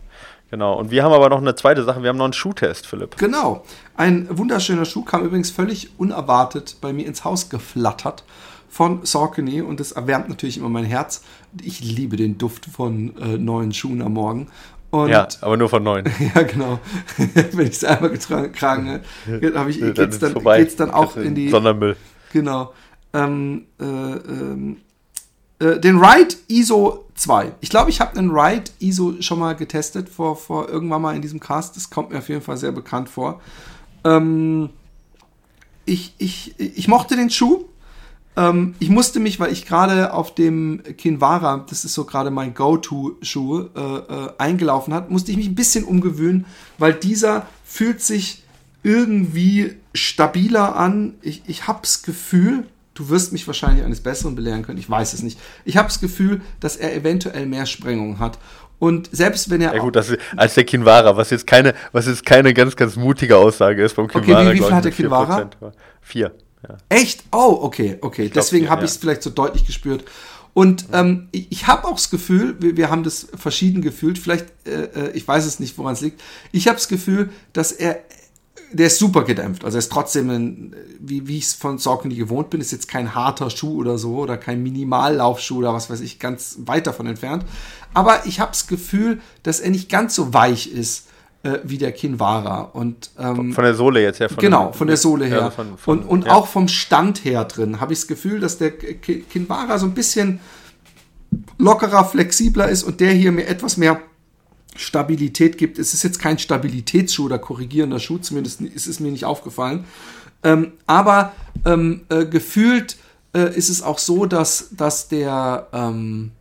Genau. 0.52 0.74
Und 0.74 0.90
wir 0.90 1.02
haben 1.02 1.14
aber 1.14 1.30
noch 1.30 1.40
eine 1.40 1.54
zweite 1.54 1.82
Sache. 1.82 2.02
Wir 2.02 2.10
haben 2.10 2.18
noch 2.18 2.26
einen 2.26 2.34
Schuhtest, 2.34 2.86
Philipp. 2.86 3.16
Genau. 3.16 3.64
Ein 3.96 4.28
wunderschöner 4.30 4.84
Schuh 4.84 5.02
kam 5.02 5.24
übrigens 5.24 5.50
völlig 5.50 5.98
unerwartet 5.98 6.76
bei 6.82 6.92
mir 6.92 7.06
ins 7.06 7.24
Haus 7.24 7.48
geflattert 7.48 8.22
von 8.72 9.04
Saucony 9.04 9.60
und 9.60 9.80
das 9.80 9.92
erwärmt 9.92 10.30
natürlich 10.30 10.56
immer 10.56 10.70
mein 10.70 10.86
Herz. 10.86 11.22
Ich 11.62 11.80
liebe 11.84 12.16
den 12.16 12.38
Duft 12.38 12.64
von 12.64 13.14
äh, 13.18 13.36
neuen 13.36 13.74
Schuhen 13.74 14.00
am 14.00 14.14
Morgen. 14.14 14.48
Und, 14.90 15.10
ja, 15.10 15.28
aber 15.42 15.58
nur 15.58 15.68
von 15.68 15.82
neuen. 15.82 16.06
ja, 16.34 16.42
genau. 16.42 16.80
Wenn 17.52 17.66
ich 17.66 17.74
es 17.74 17.84
einmal 17.84 18.08
getragen 18.08 19.00
habe, 19.54 19.70
ich, 19.70 19.78
geht's 19.78 20.18
dann, 20.20 20.34
geht's 20.42 20.76
dann 20.76 20.90
auch 20.90 21.18
in 21.18 21.34
die... 21.34 21.50
Sondermüll. 21.50 21.96
Genau. 22.32 22.72
Ähm, 23.12 23.66
äh, 23.78 23.84
ähm, 23.84 24.78
äh, 25.58 25.78
den 25.78 26.02
Ride 26.02 26.34
ISO 26.48 27.04
2. 27.14 27.52
Ich 27.60 27.68
glaube, 27.68 27.90
ich 27.90 28.00
habe 28.00 28.18
einen 28.18 28.30
Ride 28.30 28.70
ISO 28.78 29.20
schon 29.20 29.38
mal 29.38 29.54
getestet, 29.54 30.08
vor, 30.08 30.36
vor 30.36 30.70
irgendwann 30.70 31.02
mal 31.02 31.14
in 31.14 31.20
diesem 31.20 31.40
Cast. 31.40 31.76
Das 31.76 31.90
kommt 31.90 32.10
mir 32.10 32.18
auf 32.18 32.30
jeden 32.30 32.40
Fall 32.40 32.56
sehr 32.56 32.72
bekannt 32.72 33.10
vor. 33.10 33.42
Ähm, 34.02 34.70
ich, 35.84 36.14
ich, 36.16 36.58
ich 36.58 36.88
mochte 36.88 37.16
den 37.16 37.28
Schuh. 37.28 37.66
Ähm, 38.36 38.74
ich 38.78 38.88
musste 38.88 39.20
mich, 39.20 39.40
weil 39.40 39.52
ich 39.52 39.66
gerade 39.66 40.12
auf 40.12 40.34
dem 40.34 40.82
Kinvara, 40.96 41.64
das 41.68 41.84
ist 41.84 41.94
so 41.94 42.04
gerade 42.04 42.30
mein 42.30 42.54
Go-To-Schuh, 42.54 43.68
äh, 43.74 43.80
äh, 43.80 44.30
eingelaufen 44.38 44.94
hat, 44.94 45.10
musste 45.10 45.30
ich 45.30 45.36
mich 45.36 45.48
ein 45.48 45.54
bisschen 45.54 45.84
umgewöhnen, 45.84 46.46
weil 46.78 46.94
dieser 46.94 47.46
fühlt 47.64 48.00
sich 48.00 48.42
irgendwie 48.82 49.76
stabiler 49.94 50.76
an. 50.76 51.14
Ich, 51.22 51.42
ich 51.46 51.66
hab's 51.68 52.02
Gefühl, 52.02 52.64
du 52.94 53.08
wirst 53.10 53.32
mich 53.32 53.46
wahrscheinlich 53.46 53.84
eines 53.84 54.00
Besseren 54.00 54.34
belehren 54.34 54.62
können, 54.62 54.78
ich 54.78 54.88
weiß 54.88 55.12
es 55.12 55.22
nicht. 55.22 55.38
Ich 55.64 55.76
habe 55.76 55.88
das 55.88 56.00
Gefühl, 56.00 56.40
dass 56.60 56.76
er 56.76 56.94
eventuell 56.94 57.46
mehr 57.46 57.66
Sprengung 57.66 58.18
hat. 58.18 58.38
Und 58.78 59.10
selbst 59.12 59.48
wenn 59.48 59.60
er. 59.60 59.74
Ja 59.74 59.80
gut, 59.80 59.94
das 59.94 60.08
ist, 60.08 60.18
als 60.36 60.54
der 60.54 60.64
Kinvara, 60.64 61.16
was 61.16 61.30
jetzt 61.30 61.46
keine, 61.46 61.74
was 61.92 62.06
jetzt 62.06 62.26
keine 62.26 62.52
ganz, 62.52 62.74
ganz 62.74 62.96
mutige 62.96 63.36
Aussage 63.36 63.84
ist 63.84 63.92
vom 63.92 64.08
Kinvara. 64.08 64.40
Okay, 64.40 64.50
wie, 64.50 64.58
wie 64.58 64.64
viel 64.64 64.74
hat 64.74 64.84
der 64.84 64.90
Kinvara? 64.90 65.50
Vier. 66.00 66.32
Ja. 66.68 66.76
Echt? 66.88 67.24
Oh, 67.32 67.58
okay, 67.62 67.98
okay. 68.00 68.24
Ich 68.24 68.32
Deswegen 68.32 68.70
habe 68.70 68.84
ich 68.84 68.92
es 68.92 68.96
vielleicht 68.96 69.22
so 69.22 69.30
deutlich 69.30 69.66
gespürt. 69.66 70.04
Und 70.54 70.86
ähm, 70.92 71.28
ich, 71.32 71.50
ich 71.50 71.66
habe 71.66 71.86
auch 71.88 71.94
das 71.94 72.10
Gefühl, 72.10 72.56
wir, 72.60 72.76
wir 72.76 72.90
haben 72.90 73.04
das 73.04 73.26
verschieden 73.34 73.80
gefühlt, 73.80 74.18
vielleicht, 74.18 74.46
äh, 74.66 74.84
äh 74.84 75.10
ich 75.12 75.26
weiß 75.26 75.46
es 75.46 75.60
nicht, 75.60 75.78
woran 75.78 75.94
es 75.94 76.02
liegt, 76.02 76.20
ich 76.52 76.68
habe 76.68 76.76
das 76.76 76.88
Gefühl, 76.88 77.30
dass 77.52 77.72
er, 77.72 78.00
der 78.70 78.88
ist 78.88 78.98
super 78.98 79.24
gedämpft. 79.24 79.64
Also 79.64 79.76
er 79.76 79.80
ist 79.80 79.90
trotzdem, 79.90 80.30
ein, 80.30 80.76
wie, 81.00 81.26
wie 81.26 81.38
ich 81.38 81.44
es 81.44 81.54
von 81.54 81.78
Saucony 81.78 82.14
gewohnt 82.16 82.50
bin, 82.50 82.60
ist 82.60 82.70
jetzt 82.70 82.86
kein 82.86 83.14
harter 83.14 83.48
Schuh 83.48 83.78
oder 83.78 83.96
so 83.98 84.16
oder 84.18 84.36
kein 84.36 84.62
Minimallaufschuh 84.62 85.58
oder 85.58 85.72
was 85.72 85.88
weiß 85.88 86.00
ich, 86.00 86.18
ganz 86.18 86.58
weit 86.66 86.86
davon 86.86 87.06
entfernt. 87.06 87.44
Aber 87.94 88.26
ich 88.26 88.38
habe 88.38 88.52
das 88.52 88.66
Gefühl, 88.66 89.20
dass 89.42 89.60
er 89.60 89.70
nicht 89.70 89.88
ganz 89.88 90.14
so 90.14 90.34
weich 90.34 90.70
ist 90.70 91.06
äh, 91.42 91.58
wie 91.64 91.78
der 91.78 91.92
Kinvara. 91.92 92.60
Und, 92.60 93.10
ähm, 93.18 93.52
von 93.52 93.64
der 93.64 93.74
Sohle 93.74 94.02
jetzt 94.02 94.20
her. 94.20 94.28
Von 94.28 94.38
genau, 94.38 94.72
von 94.72 94.86
der 94.86 94.96
Sohle 94.96 95.26
her. 95.26 95.38
Ja, 95.38 95.50
von, 95.50 95.78
von, 95.78 95.98
und 96.00 96.08
und 96.08 96.26
ja. 96.26 96.32
auch 96.32 96.46
vom 96.46 96.68
Stand 96.68 97.24
her 97.24 97.44
drin 97.44 97.80
habe 97.80 97.92
ich 97.92 98.00
das 98.00 98.08
Gefühl, 98.08 98.40
dass 98.40 98.58
der 98.58 98.70
Kinvara 98.72 99.78
so 99.78 99.86
ein 99.86 99.94
bisschen 99.94 100.40
lockerer, 101.58 102.04
flexibler 102.04 102.68
ist 102.68 102.82
und 102.82 103.00
der 103.00 103.12
hier 103.12 103.32
mir 103.32 103.46
etwas 103.46 103.76
mehr 103.76 104.00
Stabilität 104.76 105.58
gibt. 105.58 105.78
Es 105.78 105.94
ist 105.94 106.02
jetzt 106.02 106.18
kein 106.18 106.38
Stabilitätsschuh 106.38 107.26
oder 107.26 107.38
korrigierender 107.38 107.98
Schuh, 107.98 108.18
zumindest 108.18 108.60
ist 108.60 108.86
es 108.86 109.00
mir 109.00 109.10
nicht 109.10 109.24
aufgefallen. 109.24 109.84
Ähm, 110.42 110.72
aber 110.86 111.32
ähm, 111.64 112.02
äh, 112.08 112.24
gefühlt 112.24 112.96
äh, 113.34 113.54
ist 113.56 113.68
es 113.68 113.82
auch 113.82 113.98
so, 113.98 114.26
dass, 114.26 114.70
dass 114.72 115.08
der, 115.08 115.68
ähm, 115.72 116.32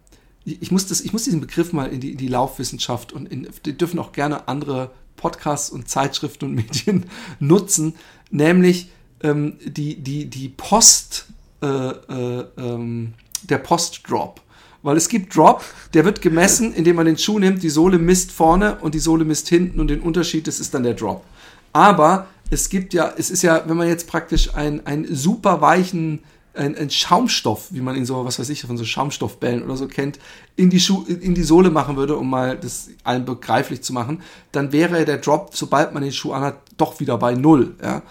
ich 0.46 0.72
muss, 0.72 0.88
das, 0.88 1.02
ich 1.02 1.14
muss 1.14 1.24
diesen 1.24 1.42
Begriff 1.42 1.74
mal 1.74 1.86
in 1.86 2.00
die, 2.00 2.12
in 2.12 2.18
die 2.18 2.28
Laufwissenschaft 2.28 3.14
und 3.14 3.28
in, 3.28 3.48
die 3.66 3.78
dürfen 3.78 4.00
auch 4.00 4.12
gerne 4.12 4.48
andere 4.48 4.92
Podcasts 5.16 5.70
und 5.70 5.88
Zeitschriften 5.88 6.46
und 6.46 6.56
Medien 6.56 7.06
nutzen, 7.40 7.96
nämlich 8.32 8.90
ähm, 9.22 9.58
die, 9.64 10.02
die, 10.02 10.26
die 10.26 10.50
Post, 10.50 11.28
äh, 11.62 11.68
äh, 11.68 12.46
ähm, 12.58 13.14
der 13.44 13.60
Postdrop. 13.60 14.42
Weil 14.84 14.98
es 14.98 15.10
gibt 15.10 15.36
Drop, 15.36 15.64
der 15.94 16.06
wird 16.06 16.22
gemessen, 16.24 16.74
indem 16.74 16.96
man 16.96 17.06
den 17.06 17.18
Schuh 17.18 17.38
nimmt, 17.38 17.62
die 17.62 17.70
Sohle 17.70 18.00
misst 18.00 18.32
vorne 18.32 18.78
und 18.78 18.96
die 18.96 19.00
Sohle 19.00 19.26
misst 19.26 19.48
hinten 19.48 19.80
und 19.80 19.90
den 19.90 20.02
Unterschied, 20.02 20.48
das 20.48 20.60
ist 20.60 20.74
dann 20.74 20.82
der 20.82 20.96
Drop. 20.96 21.24
Aber 21.72 22.28
es 22.50 22.68
gibt 22.70 22.94
ja, 22.96 23.14
es 23.16 23.30
ist 23.30 23.44
ja, 23.44 23.64
wenn 23.68 23.78
man 23.78 23.88
jetzt 23.88 24.08
praktisch 24.08 24.56
einen, 24.56 24.86
einen 24.88 25.14
super 25.14 25.62
weichen 25.62 26.24
ein, 26.54 26.76
ein, 26.76 26.90
Schaumstoff, 26.90 27.68
wie 27.72 27.82
man 27.82 27.96
ihn 27.96 28.06
so, 28.06 28.26
was 28.26 28.40
weiß 28.40 28.50
ich, 28.50 28.62
von 28.62 28.78
so 28.78 28.86
Schaumstoffbällen 28.86 29.64
oder 29.64 29.78
so 29.78 29.88
kennt, 29.88 30.20
in 30.56 30.70
die, 30.70 30.80
Schuh, 30.80 31.06
in 31.06 31.34
die 31.34 31.44
Sohle 31.44 31.70
machen 31.70 31.96
würde, 31.96 32.18
um 32.18 32.30
mal 32.30 32.58
das 32.58 32.90
allen 33.04 33.26
begreiflich 33.26 33.82
zu 33.84 33.94
machen, 33.94 34.22
dann 34.52 34.72
wäre 34.72 35.06
der 35.06 35.18
Drop, 35.18 35.52
sobald 35.54 35.94
man 35.94 36.04
den 36.04 36.12
Schuh 36.12 36.34
anhat, 36.34 36.58
doch 36.78 37.00
wieder 37.00 37.18
bei 37.18 37.36
Null. 37.36 37.76
Ja? 37.82 38.02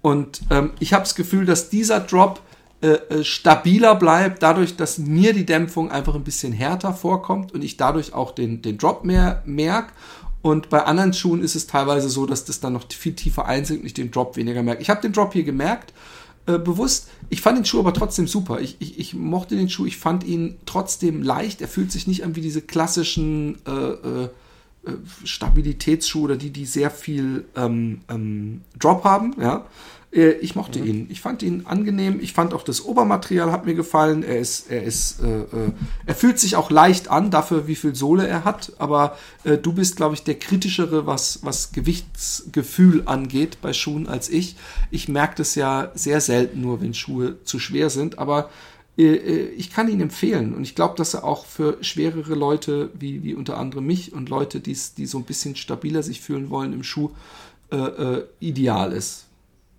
Und 0.00 0.40
ähm, 0.50 0.70
ich 0.78 0.92
habe 0.92 1.04
das 1.04 1.14
Gefühl, 1.14 1.44
dass 1.44 1.68
dieser 1.68 2.00
Drop 2.00 2.40
äh, 2.82 2.88
äh, 2.88 3.24
stabiler 3.24 3.94
bleibt, 3.94 4.42
dadurch, 4.42 4.76
dass 4.76 4.98
mir 4.98 5.32
die 5.32 5.46
Dämpfung 5.46 5.90
einfach 5.92 6.16
ein 6.16 6.24
bisschen 6.24 6.52
härter 6.52 6.92
vorkommt 6.92 7.52
und 7.52 7.62
ich 7.62 7.76
dadurch 7.76 8.12
auch 8.12 8.32
den, 8.32 8.60
den 8.60 8.76
Drop 8.76 9.04
mehr 9.04 9.42
merke. 9.46 9.92
Und 10.42 10.68
bei 10.68 10.82
anderen 10.82 11.12
Schuhen 11.12 11.44
ist 11.44 11.54
es 11.54 11.68
teilweise 11.68 12.08
so, 12.08 12.26
dass 12.26 12.44
das 12.44 12.58
dann 12.58 12.72
noch 12.72 12.90
viel 12.90 13.14
tiefer 13.14 13.46
einsinkt 13.46 13.82
und 13.82 13.86
ich 13.86 13.94
den 13.94 14.10
Drop 14.10 14.36
weniger 14.36 14.64
merke. 14.64 14.82
Ich 14.82 14.90
habe 14.90 15.00
den 15.00 15.12
Drop 15.12 15.32
hier 15.32 15.44
gemerkt, 15.44 15.92
äh, 16.46 16.58
bewusst. 16.58 17.08
Ich 17.28 17.40
fand 17.40 17.58
den 17.58 17.64
Schuh 17.64 17.78
aber 17.78 17.94
trotzdem 17.94 18.26
super. 18.26 18.60
Ich, 18.60 18.76
ich, 18.80 18.98
ich 18.98 19.14
mochte 19.14 19.56
den 19.56 19.70
Schuh, 19.70 19.86
ich 19.86 19.96
fand 19.96 20.24
ihn 20.24 20.56
trotzdem 20.66 21.22
leicht. 21.22 21.60
Er 21.60 21.68
fühlt 21.68 21.92
sich 21.92 22.06
nicht 22.06 22.24
an 22.24 22.36
wie 22.36 22.40
diese 22.40 22.62
klassischen 22.62 23.58
äh, 23.66 23.70
äh, 23.70 24.28
Stabilitätsschuhe 25.24 26.24
oder 26.24 26.36
die, 26.36 26.50
die 26.50 26.66
sehr 26.66 26.90
viel 26.90 27.44
ähm, 27.56 28.00
ähm, 28.08 28.62
Drop 28.78 29.04
haben, 29.04 29.34
ja. 29.40 29.66
Äh, 30.12 30.32
ich 30.32 30.54
mochte 30.54 30.78
mhm. 30.78 30.86
ihn. 30.86 31.06
Ich 31.08 31.20
fand 31.20 31.42
ihn 31.42 31.66
angenehm. 31.66 32.20
Ich 32.20 32.32
fand 32.32 32.52
auch 32.54 32.62
das 32.62 32.84
Obermaterial 32.84 33.50
hat 33.50 33.64
mir 33.64 33.74
gefallen. 33.74 34.22
Er 34.22 34.38
ist, 34.38 34.70
er 34.70 34.82
ist, 34.82 35.20
äh, 35.20 35.40
äh, 35.40 35.72
er 36.04 36.14
fühlt 36.14 36.38
sich 36.38 36.56
auch 36.56 36.70
leicht 36.70 37.08
an, 37.08 37.30
dafür 37.30 37.66
wie 37.66 37.76
viel 37.76 37.94
Sohle 37.94 38.26
er 38.26 38.44
hat. 38.44 38.72
Aber 38.78 39.16
äh, 39.44 39.56
du 39.56 39.72
bist, 39.72 39.96
glaube 39.96 40.14
ich, 40.14 40.24
der 40.24 40.38
kritischere, 40.38 41.06
was, 41.06 41.40
was 41.42 41.72
Gewichtsgefühl 41.72 43.02
angeht 43.06 43.58
bei 43.62 43.72
Schuhen 43.72 44.06
als 44.06 44.28
ich. 44.28 44.56
Ich 44.90 45.08
merke 45.08 45.36
das 45.36 45.54
ja 45.54 45.90
sehr 45.94 46.20
selten 46.20 46.60
nur, 46.60 46.80
wenn 46.80 46.94
Schuhe 46.94 47.42
zu 47.44 47.58
schwer 47.58 47.88
sind. 47.88 48.18
Aber 48.18 48.40
äh, 48.40 48.48
äh, 48.48 48.71
ich 48.94 49.72
kann 49.72 49.88
ihn 49.88 50.02
empfehlen 50.02 50.54
und 50.54 50.64
ich 50.64 50.74
glaube, 50.74 50.96
dass 50.96 51.14
er 51.14 51.24
auch 51.24 51.46
für 51.46 51.78
schwerere 51.80 52.34
Leute 52.34 52.90
wie, 52.92 53.22
wie 53.22 53.34
unter 53.34 53.56
anderem 53.56 53.86
mich 53.86 54.12
und 54.12 54.28
Leute, 54.28 54.60
die 54.60 54.74
so 54.74 55.16
ein 55.16 55.24
bisschen 55.24 55.56
stabiler 55.56 56.02
sich 56.02 56.20
fühlen 56.20 56.50
wollen 56.50 56.74
im 56.74 56.82
Schuh, 56.82 57.10
äh, 57.72 57.76
äh, 57.76 58.24
ideal 58.38 58.92
ist. 58.92 59.24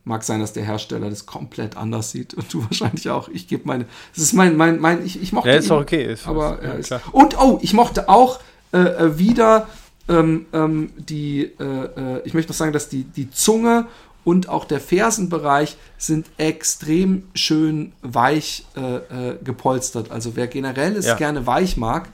Mag 0.03 0.23
sein, 0.23 0.39
dass 0.39 0.51
der 0.51 0.63
Hersteller 0.63 1.11
das 1.11 1.27
komplett 1.27 1.77
anders 1.77 2.09
sieht 2.09 2.33
und 2.33 2.51
du 2.51 2.63
wahrscheinlich 2.69 3.09
auch. 3.11 3.29
Ich 3.29 3.47
gebe 3.47 3.67
meine. 3.67 3.85
Das 4.15 4.23
ist 4.23 4.33
mein, 4.33 4.57
mein, 4.57 4.79
mein, 4.79 5.05
ich, 5.05 5.21
ich 5.21 5.31
mochte. 5.31 5.49
Ja, 5.49 5.55
ist 5.55 5.69
auch 5.69 5.81
okay. 5.81 6.11
Ist, 6.11 6.27
aber 6.27 6.59
ja, 6.63 6.71
ist, 6.71 6.91
und 7.11 7.39
oh, 7.39 7.59
ich 7.61 7.73
mochte 7.73 8.09
auch 8.09 8.39
äh, 8.71 8.79
äh, 8.79 9.19
wieder 9.19 9.67
ähm, 10.09 10.47
ähm, 10.53 10.89
die, 10.97 11.51
äh, 11.59 11.63
äh, 11.63 12.21
ich 12.25 12.33
möchte 12.33 12.51
noch 12.51 12.57
sagen, 12.57 12.73
dass 12.73 12.89
die, 12.89 13.03
die 13.03 13.29
Zunge 13.29 13.85
und 14.23 14.49
auch 14.49 14.65
der 14.65 14.79
Fersenbereich 14.79 15.77
sind 15.97 16.27
extrem 16.37 17.23
schön 17.33 17.93
weich 18.01 18.65
äh, 18.75 19.31
äh, 19.31 19.37
gepolstert. 19.43 20.11
Also 20.11 20.35
wer 20.35 20.47
generell 20.47 20.95
es 20.95 21.05
ja. 21.05 21.15
gerne 21.15 21.45
weich 21.45 21.77
mag, 21.77 22.09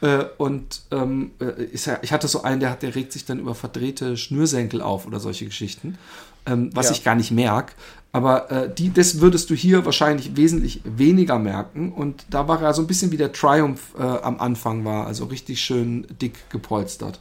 äh, 0.00 0.24
und 0.38 0.82
ähm, 0.90 1.30
ist 1.72 1.86
ja, 1.86 1.98
ich 2.02 2.12
hatte 2.12 2.28
so 2.28 2.42
einen, 2.42 2.60
der, 2.60 2.74
der 2.74 2.94
regt 2.94 3.12
sich 3.12 3.24
dann 3.24 3.38
über 3.38 3.54
verdrehte 3.54 4.16
Schnürsenkel 4.16 4.82
auf 4.82 5.06
oder 5.06 5.20
solche 5.20 5.46
Geschichten 5.46 5.98
ähm, 6.46 6.70
was 6.74 6.86
ja. 6.86 6.92
ich 6.92 7.04
gar 7.04 7.14
nicht 7.14 7.30
merke. 7.30 7.72
Aber 8.12 8.50
äh, 8.50 8.72
die, 8.72 8.92
das 8.92 9.20
würdest 9.20 9.50
du 9.50 9.54
hier 9.54 9.84
wahrscheinlich 9.84 10.36
wesentlich 10.36 10.82
weniger 10.84 11.38
merken. 11.38 11.92
Und 11.92 12.26
da 12.30 12.46
war 12.46 12.62
er 12.62 12.72
so 12.72 12.82
ein 12.82 12.86
bisschen 12.86 13.10
wie 13.10 13.16
der 13.16 13.32
Triumph 13.32 13.94
äh, 13.98 14.02
am 14.02 14.38
Anfang 14.38 14.84
war, 14.84 15.06
also 15.06 15.24
richtig 15.24 15.60
schön 15.60 16.06
dick 16.22 16.48
gepolstert. 16.50 17.20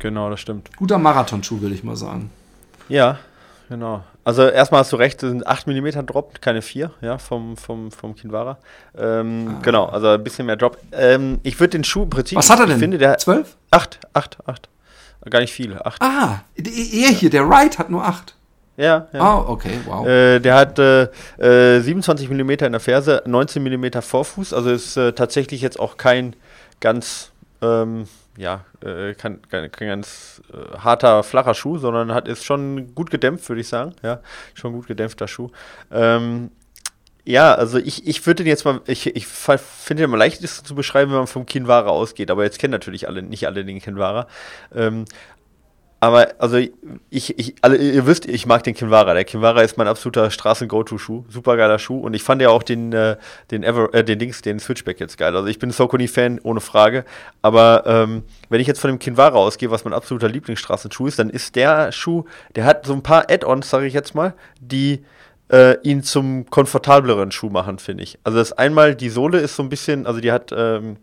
Genau, 0.00 0.28
das 0.28 0.40
stimmt. 0.40 0.76
Guter 0.76 0.98
Marathonschuh, 0.98 1.62
will 1.62 1.72
ich 1.72 1.82
mal 1.82 1.96
sagen. 1.96 2.30
Ja, 2.88 3.20
genau. 3.72 4.04
Also 4.24 4.46
erstmal 4.46 4.80
hast 4.80 4.92
du 4.92 4.96
recht, 4.96 5.22
das 5.22 5.30
sind 5.30 5.46
8 5.46 5.66
mm 5.66 6.06
Drop, 6.06 6.40
keine 6.40 6.62
4, 6.62 6.90
ja, 7.00 7.18
vom, 7.18 7.56
vom, 7.56 7.90
vom 7.90 8.14
Kinvara. 8.14 8.58
Ähm, 8.96 9.56
ah. 9.56 9.60
Genau, 9.62 9.86
also 9.86 10.08
ein 10.08 10.22
bisschen 10.22 10.46
mehr 10.46 10.56
Drop. 10.56 10.78
Ähm, 10.92 11.40
ich 11.42 11.58
würde 11.58 11.70
den 11.70 11.84
Schuh 11.84 12.04
im 12.04 12.10
Prinzip. 12.10 12.38
Was 12.38 12.50
hat 12.50 12.60
er 12.60 12.66
denn? 12.66 12.76
Ich 12.76 12.80
finde, 12.80 12.98
der 12.98 13.18
12? 13.18 13.56
8, 13.70 14.00
8, 14.12 14.38
8. 14.46 14.68
Gar 15.30 15.40
nicht 15.40 15.52
viel. 15.52 15.78
Acht. 15.84 16.02
Ah, 16.02 16.40
er 16.56 17.10
hier, 17.10 17.30
der 17.30 17.48
Wright 17.48 17.78
hat 17.78 17.90
nur 17.90 18.04
acht. 18.04 18.34
Ja, 18.76 19.06
ja. 19.12 19.20
Ah, 19.20 19.38
okay, 19.46 19.78
wow. 19.86 20.06
Äh, 20.06 20.40
der 20.40 20.54
hat 20.54 20.78
äh, 20.78 21.80
27 21.80 22.28
mm 22.28 22.50
in 22.50 22.72
der 22.72 22.80
Ferse, 22.80 23.22
19 23.26 23.62
mm 23.62 24.00
Vorfuß, 24.00 24.52
also 24.52 24.70
ist 24.70 24.96
äh, 24.96 25.12
tatsächlich 25.12 25.60
jetzt 25.60 25.78
auch 25.78 25.96
kein 25.96 26.34
ganz, 26.80 27.30
ähm, 27.60 28.06
ja, 28.36 28.64
äh, 28.82 29.14
kein, 29.14 29.42
kein, 29.42 29.70
kein 29.70 29.88
ganz 29.88 30.42
äh, 30.52 30.78
harter, 30.78 31.22
flacher 31.22 31.54
Schuh, 31.54 31.78
sondern 31.78 32.14
hat, 32.14 32.28
ist 32.28 32.44
schon 32.44 32.94
gut 32.94 33.10
gedämpft, 33.10 33.48
würde 33.48 33.60
ich 33.60 33.68
sagen. 33.68 33.94
Ja, 34.02 34.20
schon 34.54 34.72
gut 34.72 34.86
gedämpfter 34.86 35.28
Schuh. 35.28 35.50
Ähm, 35.90 36.50
ja, 37.24 37.54
also 37.54 37.78
ich, 37.78 38.06
ich 38.06 38.26
würde 38.26 38.42
den 38.42 38.48
jetzt 38.48 38.64
mal, 38.64 38.80
ich, 38.86 39.14
ich 39.14 39.26
finde 39.26 40.02
den 40.02 40.10
mal 40.10 40.16
leicht 40.16 40.46
zu 40.46 40.74
beschreiben, 40.74 41.12
wenn 41.12 41.18
man 41.18 41.26
vom 41.28 41.46
Kinwara 41.46 41.90
ausgeht, 41.90 42.30
aber 42.30 42.42
jetzt 42.42 42.58
kennen 42.58 42.72
natürlich 42.72 43.06
alle, 43.06 43.22
nicht 43.22 43.46
alle 43.46 43.64
den 43.64 43.80
Kinwara. 43.80 44.26
Ähm, 44.74 45.04
aber 46.02 46.34
also 46.38 46.56
ich, 46.56 47.38
ich, 47.38 47.54
alle, 47.60 47.76
ihr 47.76 48.08
wisst, 48.08 48.26
ich 48.26 48.44
mag 48.44 48.64
den 48.64 48.74
Kinvara. 48.74 49.14
Der 49.14 49.22
Kinvara 49.22 49.62
ist 49.62 49.78
mein 49.78 49.86
absoluter 49.86 50.32
Straßen-Go-To-Schuh. 50.32 51.26
Supergeiler 51.28 51.78
Schuh. 51.78 52.00
Und 52.00 52.14
ich 52.14 52.24
fand 52.24 52.42
ja 52.42 52.48
auch 52.48 52.64
den, 52.64 52.92
äh, 52.92 53.16
den 53.52 53.62
Ever, 53.62 53.94
äh, 53.94 54.02
den 54.02 54.18
Dings, 54.18 54.42
den 54.42 54.58
Switchback 54.58 54.98
jetzt 54.98 55.16
geil. 55.16 55.36
Also 55.36 55.46
ich 55.46 55.60
bin 55.60 55.70
Sokuni-Fan, 55.70 56.40
ohne 56.42 56.60
Frage. 56.60 57.04
Aber 57.40 57.84
ähm, 57.86 58.24
wenn 58.48 58.60
ich 58.60 58.66
jetzt 58.66 58.80
von 58.80 58.90
dem 58.90 58.98
Kinvara 58.98 59.36
ausgehe, 59.36 59.70
was 59.70 59.84
mein 59.84 59.94
absoluter 59.94 60.28
Lieblingsstraßenschuh 60.28 61.06
ist, 61.06 61.20
dann 61.20 61.30
ist 61.30 61.54
der 61.54 61.92
Schuh, 61.92 62.24
der 62.56 62.64
hat 62.64 62.84
so 62.84 62.94
ein 62.94 63.04
paar 63.04 63.30
Add-ons, 63.30 63.70
sage 63.70 63.86
ich 63.86 63.94
jetzt 63.94 64.16
mal, 64.16 64.34
die 64.58 65.04
äh, 65.52 65.76
ihn 65.84 66.02
zum 66.02 66.50
komfortableren 66.50 67.30
Schuh 67.30 67.50
machen, 67.50 67.78
finde 67.78 68.02
ich. 68.02 68.18
Also 68.24 68.38
das 68.38 68.52
einmal, 68.52 68.96
die 68.96 69.08
Sohle 69.08 69.38
ist 69.38 69.54
so 69.54 69.62
ein 69.62 69.68
bisschen, 69.68 70.08
also 70.08 70.20
die 70.20 70.32
hat, 70.32 70.50
ähm, 70.50 70.96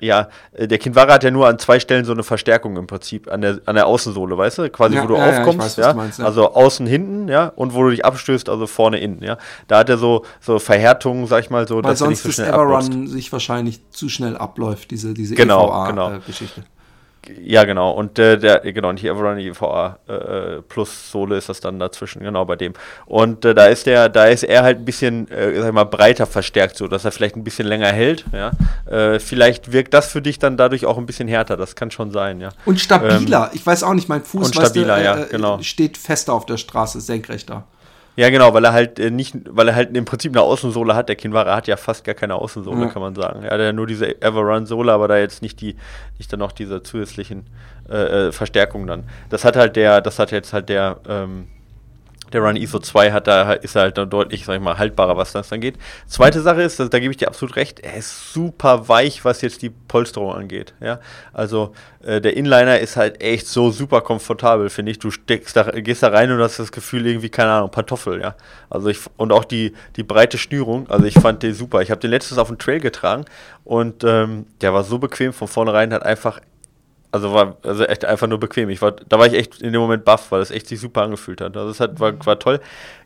ja, 0.00 0.28
äh, 0.52 0.66
der 0.66 0.78
Kinvara 0.78 1.14
hat 1.14 1.24
ja 1.24 1.30
nur 1.30 1.46
an 1.46 1.58
zwei 1.58 1.78
Stellen 1.78 2.04
so 2.04 2.12
eine 2.12 2.22
Verstärkung 2.22 2.76
im 2.76 2.86
Prinzip, 2.86 3.30
an 3.30 3.40
der, 3.40 3.60
an 3.66 3.76
der 3.76 3.86
Außensohle, 3.86 4.36
weißt 4.36 4.58
du? 4.58 4.70
Quasi, 4.70 4.96
ja, 4.96 5.04
wo 5.04 5.06
du 5.06 5.16
ja, 5.16 5.28
aufkommst, 5.28 5.78
ja, 5.78 5.88
weiß, 5.88 5.94
meinst, 5.94 6.18
ja, 6.18 6.24
Also 6.24 6.52
außen, 6.52 6.86
hinten, 6.86 7.28
ja, 7.28 7.52
und 7.54 7.74
wo 7.74 7.84
du 7.84 7.90
dich 7.90 8.04
abstößt, 8.04 8.48
also 8.48 8.66
vorne, 8.66 8.98
innen, 8.98 9.22
ja. 9.22 9.38
Da 9.68 9.78
hat 9.78 9.88
er 9.88 9.98
so, 9.98 10.24
so 10.40 10.58
Verhärtungen, 10.58 11.26
sag 11.26 11.44
ich 11.44 11.50
mal, 11.50 11.68
so, 11.68 11.76
Weil 11.76 11.82
dass 11.82 12.00
sonst 12.00 12.08
er 12.08 12.10
nicht 12.10 12.22
so 12.22 12.32
schnell 12.32 12.46
das 12.50 12.54
Everrun 12.54 13.06
sich 13.06 13.32
wahrscheinlich 13.32 13.80
zu 13.90 14.08
schnell 14.08 14.36
abläuft, 14.36 14.90
diese, 14.90 15.14
diese 15.14 15.34
genau, 15.36 15.68
EVA-Geschichte. 15.68 16.60
Genau. 16.60 16.66
Äh, 16.66 16.73
ja, 17.42 17.64
genau. 17.64 17.90
Und 17.92 18.18
äh, 18.18 18.38
der, 18.38 18.60
genau, 18.60 18.88
und 18.90 18.98
hier 18.98 19.12
Everrun 19.12 19.38
EVA 19.38 19.98
äh, 20.08 20.62
plus 20.62 21.10
Sohle 21.10 21.36
ist 21.36 21.48
das 21.48 21.60
dann 21.60 21.78
dazwischen, 21.78 22.22
genau 22.22 22.44
bei 22.44 22.56
dem. 22.56 22.74
Und 23.06 23.44
äh, 23.44 23.54
da 23.54 23.66
ist 23.66 23.86
der, 23.86 24.08
da 24.08 24.26
ist 24.26 24.42
er 24.42 24.62
halt 24.62 24.78
ein 24.78 24.84
bisschen, 24.84 25.30
äh, 25.30 25.58
sag 25.58 25.68
ich 25.68 25.72
mal, 25.72 25.84
breiter 25.84 26.26
verstärkt, 26.26 26.76
so 26.76 26.88
dass 26.88 27.04
er 27.04 27.12
vielleicht 27.12 27.36
ein 27.36 27.44
bisschen 27.44 27.66
länger 27.66 27.92
hält. 27.92 28.24
Ja. 28.32 28.52
Äh, 28.90 29.18
vielleicht 29.18 29.72
wirkt 29.72 29.94
das 29.94 30.10
für 30.10 30.22
dich 30.22 30.38
dann 30.38 30.56
dadurch 30.56 30.86
auch 30.86 30.98
ein 30.98 31.06
bisschen 31.06 31.28
härter, 31.28 31.56
das 31.56 31.74
kann 31.74 31.90
schon 31.90 32.10
sein, 32.10 32.40
ja. 32.40 32.50
Und 32.64 32.80
stabiler. 32.80 33.46
Ähm, 33.46 33.50
ich 33.54 33.64
weiß 33.64 33.82
auch 33.82 33.94
nicht, 33.94 34.08
mein 34.08 34.22
Fuß 34.22 34.46
und 34.46 34.54
stabiler, 34.54 34.94
weißt 34.94 35.00
du, 35.00 35.04
ja, 35.04 35.24
äh, 35.24 35.28
genau. 35.30 35.62
steht 35.62 35.96
fester 35.96 36.32
auf 36.32 36.46
der 36.46 36.56
Straße, 36.56 37.00
senkrechter. 37.00 37.64
Ja, 38.16 38.30
genau, 38.30 38.54
weil 38.54 38.64
er 38.64 38.72
halt 38.72 39.00
äh, 39.00 39.10
nicht, 39.10 39.34
weil 39.48 39.68
er 39.68 39.74
halt 39.74 39.96
im 39.96 40.04
Prinzip 40.04 40.32
eine 40.32 40.42
Außensohle 40.42 40.94
hat. 40.94 41.08
Der 41.08 41.16
Kinwara 41.16 41.56
hat 41.56 41.66
ja 41.66 41.76
fast 41.76 42.04
gar 42.04 42.14
keine 42.14 42.36
Außensohle, 42.36 42.82
ja. 42.82 42.88
kann 42.88 43.02
man 43.02 43.14
sagen. 43.14 43.42
Er 43.42 43.50
hat 43.50 43.60
ja 43.60 43.72
nur 43.72 43.86
diese 43.86 44.20
Everrun-Sohle, 44.22 44.92
aber 44.92 45.08
da 45.08 45.18
jetzt 45.18 45.42
nicht 45.42 45.60
die, 45.60 45.76
nicht 46.18 46.32
dann 46.32 46.38
noch 46.38 46.52
diese 46.52 46.82
zusätzlichen 46.82 47.44
äh, 47.88 48.28
äh, 48.28 48.32
Verstärkungen 48.32 48.86
dann. 48.86 49.04
Das 49.30 49.44
hat 49.44 49.56
halt 49.56 49.74
der, 49.76 50.00
das 50.00 50.18
hat 50.18 50.30
jetzt 50.30 50.52
halt 50.52 50.68
der, 50.68 50.98
ähm, 51.08 51.48
der 52.34 52.42
Run 52.42 52.56
ISO 52.56 52.80
2 52.80 53.12
hat 53.12 53.26
da, 53.28 53.52
ist 53.52 53.76
halt 53.76 53.96
dann 53.96 54.10
deutlich, 54.10 54.44
sag 54.44 54.56
ich 54.56 54.60
mal, 54.60 54.76
haltbarer, 54.76 55.16
was 55.16 55.32
das 55.32 55.48
dann 55.48 55.60
geht. 55.60 55.76
Zweite 56.06 56.40
Sache 56.42 56.62
ist, 56.62 56.80
da 56.80 56.98
gebe 56.98 57.10
ich 57.12 57.16
dir 57.16 57.28
absolut 57.28 57.56
recht, 57.56 57.80
er 57.80 57.94
ist 57.94 58.32
super 58.32 58.88
weich, 58.88 59.24
was 59.24 59.40
jetzt 59.40 59.62
die 59.62 59.70
Polsterung 59.70 60.34
angeht. 60.34 60.74
Ja? 60.80 60.98
Also 61.32 61.74
äh, 62.02 62.20
der 62.20 62.36
Inliner 62.36 62.80
ist 62.80 62.96
halt 62.96 63.22
echt 63.22 63.46
so 63.46 63.70
super 63.70 64.00
komfortabel, 64.00 64.68
finde 64.68 64.90
ich. 64.90 64.98
Du 64.98 65.12
steckst 65.12 65.56
da, 65.56 65.62
gehst 65.62 66.02
da 66.02 66.08
rein 66.08 66.30
und 66.32 66.40
hast 66.40 66.58
das 66.58 66.72
Gefühl 66.72 67.06
irgendwie, 67.06 67.30
keine 67.30 67.52
Ahnung, 67.52 67.70
Pantoffel, 67.70 68.20
ja. 68.20 68.34
Also 68.68 68.88
ich, 68.88 68.98
und 69.16 69.32
auch 69.32 69.44
die, 69.44 69.72
die 69.96 70.02
breite 70.02 70.36
Schnürung, 70.36 70.90
also 70.90 71.06
ich 71.06 71.14
fand 71.14 71.42
den 71.44 71.54
super. 71.54 71.82
Ich 71.82 71.90
habe 71.92 72.00
den 72.00 72.10
letztes 72.10 72.38
auf 72.38 72.48
dem 72.48 72.58
Trail 72.58 72.80
getragen 72.80 73.24
und 73.62 74.02
ähm, 74.02 74.46
der 74.60 74.74
war 74.74 74.82
so 74.82 74.98
bequem 74.98 75.32
von 75.32 75.46
vornherein, 75.46 75.94
hat 75.94 76.02
einfach 76.02 76.40
also 77.14 77.32
war 77.32 77.56
also 77.62 77.84
echt 77.84 78.04
einfach 78.04 78.26
nur 78.26 78.40
bequem. 78.40 78.68
Ich 78.70 78.82
war, 78.82 78.90
da 78.90 79.20
war 79.20 79.26
ich 79.28 79.34
echt 79.34 79.62
in 79.62 79.72
dem 79.72 79.80
Moment 79.80 80.04
baff, 80.04 80.32
weil 80.32 80.42
es 80.42 80.50
echt 80.50 80.66
sich 80.66 80.80
super 80.80 81.02
angefühlt 81.02 81.40
hat. 81.40 81.56
Also 81.56 81.70
es 81.70 81.78
hat, 81.78 82.00
war, 82.00 82.12
war 82.26 82.40
toll. 82.40 82.58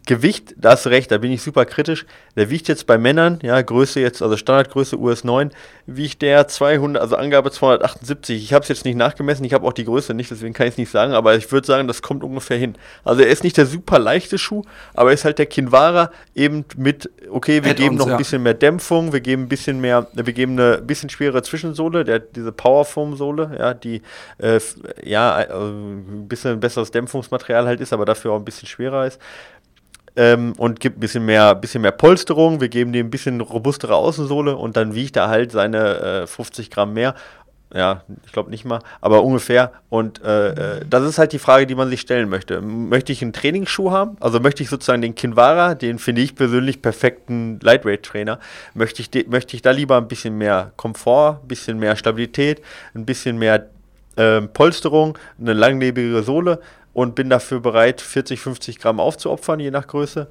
Gewicht, 0.08 0.54
da 0.56 0.74
du 0.74 0.88
recht, 0.88 1.10
da 1.10 1.18
bin 1.18 1.30
ich 1.30 1.42
super 1.42 1.66
kritisch. 1.66 2.06
Der 2.34 2.48
wiegt 2.48 2.66
jetzt 2.66 2.86
bei 2.86 2.96
Männern, 2.96 3.40
ja, 3.42 3.60
Größe 3.60 4.00
jetzt, 4.00 4.22
also 4.22 4.38
Standardgröße 4.38 4.98
US 4.98 5.22
9, 5.22 5.50
wiegt 5.84 6.22
der 6.22 6.48
200, 6.48 7.00
also 7.00 7.16
Angabe 7.16 7.50
278. 7.50 8.42
Ich 8.42 8.54
habe 8.54 8.62
es 8.62 8.70
jetzt 8.70 8.86
nicht 8.86 8.96
nachgemessen, 8.96 9.44
ich 9.44 9.52
habe 9.52 9.66
auch 9.66 9.74
die 9.74 9.84
Größe 9.84 10.14
nicht, 10.14 10.30
deswegen 10.30 10.54
kann 10.54 10.66
ich 10.66 10.72
es 10.72 10.78
nicht 10.78 10.90
sagen, 10.90 11.12
aber 11.12 11.36
ich 11.36 11.52
würde 11.52 11.66
sagen, 11.66 11.86
das 11.88 12.00
kommt 12.00 12.24
ungefähr 12.24 12.56
hin. 12.56 12.76
Also 13.04 13.20
er 13.20 13.28
ist 13.28 13.44
nicht 13.44 13.58
der 13.58 13.66
super 13.66 13.98
leichte 13.98 14.38
Schuh, 14.38 14.62
aber 14.94 15.10
er 15.10 15.14
ist 15.14 15.26
halt 15.26 15.38
der 15.38 15.44
Kinvara 15.44 16.10
eben 16.34 16.64
mit, 16.78 17.10
okay, 17.30 17.62
wir 17.62 17.74
geben 17.74 17.96
noch 17.96 18.06
ein 18.06 18.12
ja. 18.12 18.16
bisschen 18.16 18.42
mehr 18.42 18.54
Dämpfung, 18.54 19.12
wir 19.12 19.20
geben 19.20 19.42
ein 19.42 19.48
bisschen 19.48 19.78
mehr, 19.78 20.06
wir 20.14 20.32
geben 20.32 20.52
eine 20.52 20.78
bisschen 20.78 21.10
schwere 21.10 21.42
Zwischensohle, 21.42 22.04
der, 22.04 22.20
diese 22.20 22.50
Powerfoam-Sohle, 22.50 23.56
ja, 23.58 23.74
die 23.74 24.00
äh, 24.38 24.58
ja, 25.04 25.42
äh, 25.42 25.52
ein 25.52 26.28
bisschen 26.28 26.60
besseres 26.60 26.92
Dämpfungsmaterial 26.92 27.66
halt 27.66 27.82
ist, 27.82 27.92
aber 27.92 28.06
dafür 28.06 28.32
auch 28.32 28.38
ein 28.38 28.46
bisschen 28.46 28.68
schwerer 28.68 29.06
ist 29.06 29.20
ähm, 30.18 30.52
und 30.58 30.80
gibt 30.80 30.98
ein 30.98 31.00
bisschen 31.00 31.24
mehr, 31.24 31.54
bisschen 31.54 31.80
mehr 31.80 31.92
Polsterung. 31.92 32.60
Wir 32.60 32.68
geben 32.68 32.92
dem 32.92 33.06
ein 33.06 33.10
bisschen 33.10 33.40
robustere 33.40 33.94
Außensohle 33.94 34.56
und 34.56 34.76
dann 34.76 34.94
wiegt 34.94 35.16
er 35.16 35.28
halt 35.28 35.52
seine 35.52 36.22
äh, 36.22 36.26
50 36.26 36.70
Gramm 36.70 36.92
mehr. 36.92 37.14
Ja, 37.72 38.02
ich 38.26 38.32
glaube 38.32 38.50
nicht 38.50 38.64
mal, 38.64 38.80
aber 39.00 39.22
ungefähr. 39.22 39.72
Und 39.90 40.24
äh, 40.24 40.78
äh, 40.78 40.84
das 40.88 41.04
ist 41.04 41.18
halt 41.18 41.32
die 41.32 41.38
Frage, 41.38 41.66
die 41.66 41.74
man 41.74 41.88
sich 41.88 42.00
stellen 42.00 42.28
möchte. 42.28 42.60
Möchte 42.62 43.12
ich 43.12 43.22
einen 43.22 43.32
Trainingsschuh 43.32 43.92
haben? 43.92 44.16
Also 44.20 44.40
möchte 44.40 44.62
ich 44.62 44.70
sozusagen 44.70 45.02
den 45.02 45.14
Kinvara, 45.14 45.74
den 45.74 45.98
finde 45.98 46.22
ich 46.22 46.34
persönlich 46.34 46.82
perfekten 46.82 47.60
Lightweight-Trainer, 47.62 48.40
möchte 48.74 49.02
ich, 49.02 49.28
möchte 49.28 49.54
ich 49.54 49.62
da 49.62 49.70
lieber 49.70 49.98
ein 49.98 50.08
bisschen 50.08 50.36
mehr 50.36 50.72
Komfort, 50.76 51.40
ein 51.42 51.48
bisschen 51.48 51.78
mehr 51.78 51.94
Stabilität, 51.94 52.62
ein 52.94 53.04
bisschen 53.04 53.38
mehr 53.38 53.68
äh, 54.16 54.40
Polsterung, 54.40 55.16
eine 55.38 55.52
langlebige 55.52 56.22
Sohle 56.22 56.60
und 56.98 57.14
bin 57.14 57.30
dafür 57.30 57.60
bereit, 57.60 58.00
40, 58.00 58.40
50 58.40 58.80
Gramm 58.80 58.98
aufzuopfern, 58.98 59.60
je 59.60 59.70
nach 59.70 59.86
Größe? 59.86 60.26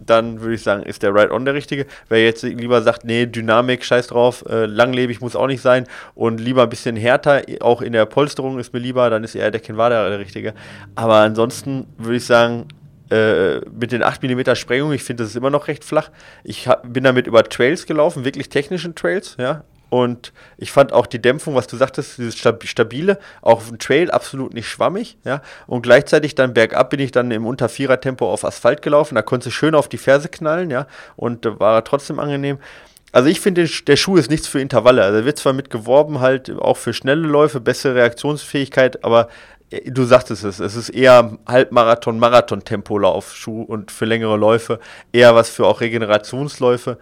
dann 0.00 0.40
würde 0.40 0.54
ich 0.54 0.62
sagen, 0.62 0.84
ist 0.84 1.02
der 1.02 1.12
Ride-On 1.12 1.44
der 1.44 1.54
richtige. 1.54 1.86
Wer 2.08 2.22
jetzt 2.22 2.44
lieber 2.44 2.82
sagt, 2.82 3.04
nee, 3.04 3.26
Dynamik, 3.26 3.84
scheiß 3.84 4.06
drauf, 4.06 4.44
äh, 4.48 4.66
langlebig 4.66 5.20
muss 5.20 5.34
auch 5.34 5.48
nicht 5.48 5.60
sein 5.60 5.86
und 6.14 6.38
lieber 6.38 6.62
ein 6.62 6.68
bisschen 6.68 6.94
härter, 6.94 7.42
auch 7.60 7.82
in 7.82 7.92
der 7.92 8.06
Polsterung 8.06 8.60
ist 8.60 8.72
mir 8.72 8.78
lieber, 8.78 9.10
dann 9.10 9.24
ist 9.24 9.34
eher 9.34 9.50
der 9.50 9.60
Kinvada 9.60 10.08
der 10.08 10.20
richtige. 10.20 10.54
Aber 10.94 11.16
ansonsten 11.16 11.86
würde 11.98 12.16
ich 12.16 12.26
sagen, 12.26 12.68
äh, 13.10 13.56
mit 13.70 13.90
den 13.90 14.04
8 14.04 14.22
mm 14.22 14.54
Sprengung, 14.54 14.92
ich 14.92 15.02
finde, 15.02 15.24
das 15.24 15.30
ist 15.30 15.36
immer 15.36 15.50
noch 15.50 15.66
recht 15.66 15.84
flach. 15.84 16.10
Ich 16.44 16.68
hab, 16.68 16.92
bin 16.92 17.02
damit 17.02 17.26
über 17.26 17.42
Trails 17.42 17.86
gelaufen, 17.86 18.24
wirklich 18.24 18.50
technischen 18.50 18.94
Trails, 18.94 19.36
ja, 19.38 19.64
und 19.90 20.32
ich 20.58 20.70
fand 20.70 20.92
auch 20.92 21.06
die 21.06 21.20
Dämpfung, 21.20 21.54
was 21.54 21.66
du 21.66 21.76
sagtest, 21.76 22.18
dieses 22.18 22.36
stabile, 22.36 23.18
auch 23.40 23.58
auf 23.58 23.68
dem 23.68 23.78
Trail 23.78 24.10
absolut 24.10 24.52
nicht 24.52 24.68
schwammig, 24.68 25.16
ja. 25.24 25.40
Und 25.66 25.82
gleichzeitig 25.82 26.34
dann 26.34 26.52
bergab 26.52 26.90
bin 26.90 27.00
ich 27.00 27.10
dann 27.10 27.30
im 27.30 27.46
unter 27.46 27.68
Vierer 27.68 28.00
Tempo 28.00 28.30
auf 28.30 28.44
Asphalt 28.44 28.82
gelaufen. 28.82 29.14
Da 29.14 29.22
konnte 29.22 29.48
du 29.48 29.50
schön 29.50 29.74
auf 29.74 29.88
die 29.88 29.98
Ferse 29.98 30.28
knallen, 30.28 30.70
ja. 30.70 30.86
Und 31.16 31.46
äh, 31.46 31.58
war 31.58 31.82
trotzdem 31.84 32.18
angenehm. 32.18 32.58
Also 33.12 33.30
ich 33.30 33.40
finde, 33.40 33.66
der 33.86 33.96
Schuh 33.96 34.16
ist 34.16 34.30
nichts 34.30 34.46
für 34.46 34.60
Intervalle. 34.60 35.02
Also 35.02 35.18
er 35.18 35.24
wird 35.24 35.38
zwar 35.38 35.54
mit 35.54 35.70
geworben, 35.70 36.20
halt 36.20 36.50
auch 36.50 36.76
für 36.76 36.92
schnelle 36.92 37.26
Läufe, 37.26 37.60
bessere 37.60 37.94
Reaktionsfähigkeit, 37.94 39.02
aber 39.04 39.28
äh, 39.70 39.90
du 39.90 40.04
sagtest 40.04 40.44
es, 40.44 40.60
es 40.60 40.76
ist 40.76 40.90
eher 40.90 41.38
Halbmarathon, 41.46 42.18
Marathon-Tempolauf-Schuh 42.18 43.62
und 43.62 43.90
für 43.90 44.04
längere 44.04 44.36
Läufe, 44.36 44.80
eher 45.12 45.34
was 45.34 45.48
für 45.48 45.66
auch 45.66 45.80
Regenerationsläufe 45.80 46.98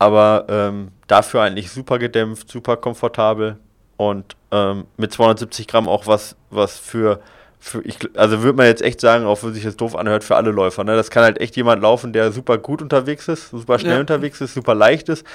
aber 0.00 0.46
ähm, 0.48 0.88
dafür 1.08 1.42
eigentlich 1.42 1.70
super 1.70 1.98
gedämpft, 1.98 2.50
super 2.50 2.78
komfortabel 2.78 3.58
und 3.98 4.34
ähm, 4.50 4.86
mit 4.96 5.12
270 5.12 5.68
Gramm 5.68 5.88
auch 5.88 6.06
was, 6.06 6.36
was 6.48 6.78
für, 6.78 7.20
für 7.58 7.82
ich, 7.82 7.98
also 8.16 8.42
würde 8.42 8.56
man 8.56 8.64
jetzt 8.64 8.80
echt 8.80 8.98
sagen, 8.98 9.26
auch 9.26 9.42
wenn 9.42 9.52
sich 9.52 9.62
das 9.62 9.76
doof 9.76 9.94
anhört, 9.94 10.24
für 10.24 10.36
alle 10.36 10.52
Läufer. 10.52 10.84
Ne? 10.84 10.96
Das 10.96 11.10
kann 11.10 11.22
halt 11.22 11.38
echt 11.38 11.54
jemand 11.54 11.82
laufen, 11.82 12.14
der 12.14 12.32
super 12.32 12.56
gut 12.56 12.80
unterwegs 12.80 13.28
ist, 13.28 13.50
super 13.50 13.78
schnell 13.78 13.96
ja. 13.96 14.00
unterwegs 14.00 14.40
ist, 14.40 14.54
super 14.54 14.74
leicht 14.74 15.10
ist, 15.10 15.26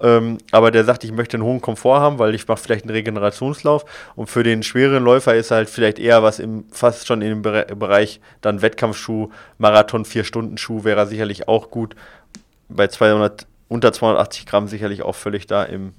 ähm, 0.00 0.38
aber 0.52 0.70
der 0.70 0.84
sagt, 0.84 1.04
ich 1.04 1.12
möchte 1.12 1.36
einen 1.36 1.44
hohen 1.44 1.60
Komfort 1.60 2.00
haben, 2.00 2.18
weil 2.18 2.34
ich 2.34 2.48
mache 2.48 2.62
vielleicht 2.62 2.84
einen 2.84 2.94
Regenerationslauf 2.94 3.84
und 4.16 4.30
für 4.30 4.42
den 4.42 4.62
schweren 4.62 5.04
Läufer 5.04 5.34
ist 5.34 5.50
halt 5.50 5.68
vielleicht 5.68 5.98
eher 5.98 6.22
was 6.22 6.38
im, 6.38 6.64
fast 6.70 7.06
schon 7.06 7.20
im 7.20 7.42
Bereich 7.42 8.22
dann 8.40 8.62
Wettkampfschuh, 8.62 9.28
Marathon, 9.58 10.06
4-Stunden-Schuh 10.06 10.82
wäre 10.84 11.06
sicherlich 11.06 11.46
auch 11.46 11.70
gut. 11.70 11.94
Bei 12.70 12.88
200 12.88 13.46
unter 13.68 13.92
280 13.92 14.46
Gramm 14.46 14.68
sicherlich 14.68 15.02
auch 15.02 15.14
völlig 15.14 15.46
da 15.46 15.64
im, 15.64 15.92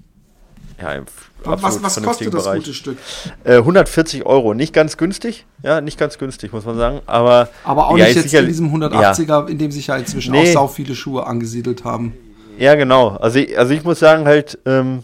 ja, 0.82 0.94
im 0.94 1.06
was, 1.44 1.82
was 1.84 2.02
kostet 2.02 2.34
das 2.34 2.44
Bereich. 2.44 2.60
gute 2.60 2.74
Stück? 2.74 2.98
Äh, 3.44 3.58
140 3.58 4.26
Euro. 4.26 4.54
Nicht 4.54 4.74
ganz 4.74 4.98
günstig, 4.98 5.46
ja, 5.64 5.82
nicht 5.82 6.00
ganz 6.00 6.18
günstig, 6.18 6.52
muss 6.54 6.66
man 6.66 6.78
sagen. 6.78 7.02
Aber, 7.06 7.50
aber 7.64 7.88
auch 7.88 7.98
ja, 7.98 8.06
nicht 8.06 8.16
jetzt 8.16 8.34
in 8.34 8.48
diesem 8.48 8.74
180er, 8.74 9.28
ja. 9.28 9.48
in 9.48 9.58
dem 9.58 9.72
sich 9.72 9.88
ja 9.88 9.98
inzwischen 9.98 10.32
nee. 10.32 10.50
auch 10.50 10.54
sau 10.54 10.68
viele 10.68 10.96
Schuhe 10.96 11.26
angesiedelt 11.28 11.84
haben. 11.84 12.14
Ja, 12.58 12.76
genau. 12.76 13.10
Also, 13.10 13.40
also 13.58 13.74
ich 13.74 13.84
muss 13.84 14.00
sagen, 14.00 14.26
halt, 14.26 14.58
ähm, 14.66 15.04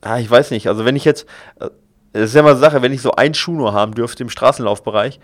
ah, 0.00 0.18
ich 0.18 0.30
weiß 0.30 0.50
nicht, 0.50 0.68
also 0.68 0.84
wenn 0.84 0.96
ich 0.96 1.04
jetzt, 1.04 1.26
äh, 1.60 1.68
das 2.12 2.30
ist 2.30 2.34
ja 2.34 2.42
mal 2.42 2.50
eine 2.50 2.60
Sache, 2.60 2.82
wenn 2.82 2.92
ich 2.92 3.02
so 3.02 3.12
einen 3.12 3.34
Schuh 3.34 3.54
nur 3.54 3.72
haben 3.72 3.94
dürfte 3.94 4.22
im 4.22 4.28
Straßenlaufbereich, 4.28 5.18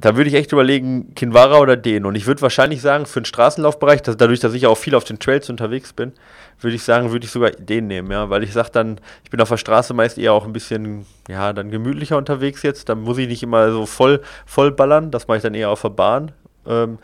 da 0.00 0.16
würde 0.16 0.28
ich 0.28 0.34
echt 0.34 0.52
überlegen, 0.52 1.14
Kinvara 1.14 1.58
oder 1.58 1.76
den. 1.76 2.04
Und 2.06 2.14
ich 2.14 2.26
würde 2.26 2.42
wahrscheinlich 2.42 2.80
sagen, 2.80 3.06
für 3.06 3.20
den 3.20 3.24
Straßenlaufbereich, 3.24 4.02
dass, 4.02 4.16
dadurch, 4.16 4.40
dass 4.40 4.54
ich 4.54 4.66
auch 4.66 4.76
viel 4.76 4.94
auf 4.94 5.04
den 5.04 5.18
Trails 5.18 5.50
unterwegs 5.50 5.92
bin, 5.92 6.12
würde 6.60 6.76
ich 6.76 6.82
sagen, 6.82 7.10
würde 7.10 7.24
ich 7.24 7.30
sogar 7.30 7.50
den 7.50 7.86
nehmen, 7.86 8.10
ja. 8.10 8.30
Weil 8.30 8.42
ich 8.42 8.52
sage 8.52 8.70
dann, 8.72 9.00
ich 9.24 9.30
bin 9.30 9.40
auf 9.40 9.48
der 9.48 9.56
Straße 9.56 9.94
meist 9.94 10.18
eher 10.18 10.32
auch 10.32 10.44
ein 10.44 10.52
bisschen, 10.52 11.06
ja, 11.28 11.52
dann 11.52 11.70
gemütlicher 11.70 12.16
unterwegs 12.16 12.62
jetzt. 12.62 12.88
Da 12.88 12.94
muss 12.94 13.18
ich 13.18 13.28
nicht 13.28 13.42
immer 13.42 13.70
so 13.72 13.86
voll, 13.86 14.20
voll 14.46 14.72
ballern. 14.72 15.10
Das 15.10 15.28
mache 15.28 15.38
ich 15.38 15.42
dann 15.42 15.54
eher 15.54 15.70
auf 15.70 15.82
der 15.82 15.90
Bahn. 15.90 16.32
Ähm, 16.66 16.98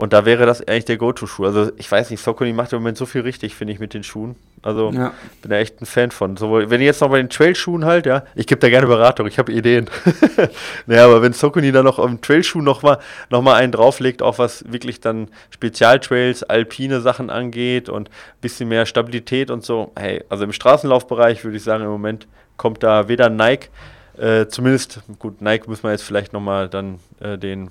und 0.00 0.14
da 0.14 0.24
wäre 0.24 0.46
das 0.46 0.66
eigentlich 0.66 0.86
der 0.86 0.96
Go-To-Schuh. 0.96 1.44
Also 1.44 1.72
ich 1.76 1.92
weiß 1.92 2.08
nicht, 2.08 2.22
Socony 2.22 2.54
macht 2.54 2.72
im 2.72 2.78
Moment 2.78 2.96
so 2.96 3.04
viel 3.04 3.20
richtig, 3.20 3.54
finde 3.54 3.74
ich, 3.74 3.80
mit 3.80 3.92
den 3.92 4.02
Schuhen. 4.02 4.34
Also 4.62 4.90
ja. 4.92 5.12
bin 5.42 5.50
da 5.50 5.58
echt 5.58 5.78
ein 5.82 5.84
Fan 5.84 6.10
von. 6.10 6.38
Sowohl, 6.38 6.70
wenn 6.70 6.80
ich 6.80 6.86
jetzt 6.86 7.02
noch 7.02 7.10
bei 7.10 7.18
den 7.18 7.28
Trail-Schuhen 7.28 7.84
halt, 7.84 8.06
ja, 8.06 8.22
ich 8.34 8.46
gebe 8.46 8.58
da 8.60 8.70
gerne 8.70 8.86
Beratung, 8.86 9.26
ich 9.26 9.38
habe 9.38 9.52
Ideen. 9.52 9.90
naja, 10.86 11.04
aber 11.04 11.20
wenn 11.20 11.34
Socony 11.34 11.70
da 11.70 11.82
noch 11.82 11.98
am 11.98 12.22
Trail-Schuh 12.22 12.62
nochmal 12.62 12.98
noch 13.28 13.42
mal 13.42 13.56
einen 13.56 13.72
drauflegt, 13.72 14.22
auch 14.22 14.38
was 14.38 14.64
wirklich 14.72 15.00
dann 15.00 15.28
Spezialtrails, 15.50 16.44
alpine 16.44 17.02
Sachen 17.02 17.28
angeht 17.28 17.90
und 17.90 18.08
ein 18.08 18.40
bisschen 18.40 18.70
mehr 18.70 18.86
Stabilität 18.86 19.50
und 19.50 19.66
so, 19.66 19.92
hey, 19.98 20.24
also 20.30 20.44
im 20.44 20.52
Straßenlaufbereich 20.52 21.44
würde 21.44 21.58
ich 21.58 21.62
sagen, 21.62 21.84
im 21.84 21.90
Moment 21.90 22.26
kommt 22.56 22.82
da 22.82 23.08
weder 23.08 23.28
Nike, 23.28 23.68
äh, 24.16 24.46
zumindest, 24.46 25.02
gut, 25.18 25.42
Nike 25.42 25.68
muss 25.68 25.82
man 25.82 25.92
jetzt 25.92 26.04
vielleicht 26.04 26.32
nochmal 26.32 26.70
dann 26.70 27.00
äh, 27.20 27.36
den, 27.36 27.68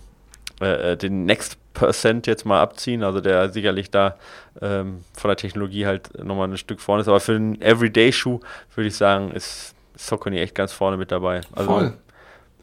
äh, 0.62 0.92
äh 0.92 0.96
den 0.96 1.26
Next 1.26 1.58
Percent 1.80 2.28
jetzt 2.28 2.46
mal 2.46 2.62
abziehen, 2.62 3.04
also 3.04 3.22
der 3.22 3.50
sicherlich 3.50 3.90
da 3.90 4.18
ähm, 4.62 5.00
von 5.14 5.30
der 5.30 5.38
Technologie 5.38 5.86
halt 5.86 6.24
nochmal 6.24 6.50
ein 6.50 6.58
Stück 6.58 6.82
vorne 6.82 7.02
ist. 7.02 7.08
Aber 7.08 7.20
für 7.20 7.36
einen 7.36 7.62
Everyday-Schuh 7.62 8.40
würde 8.76 8.88
ich 8.88 8.96
sagen, 8.96 9.32
ist 9.32 9.74
Socony 9.96 10.40
echt 10.40 10.56
ganz 10.56 10.74
vorne 10.74 10.98
mit 10.98 11.12
dabei. 11.12 11.42
Also, 11.54 11.70
Voll. 11.70 11.94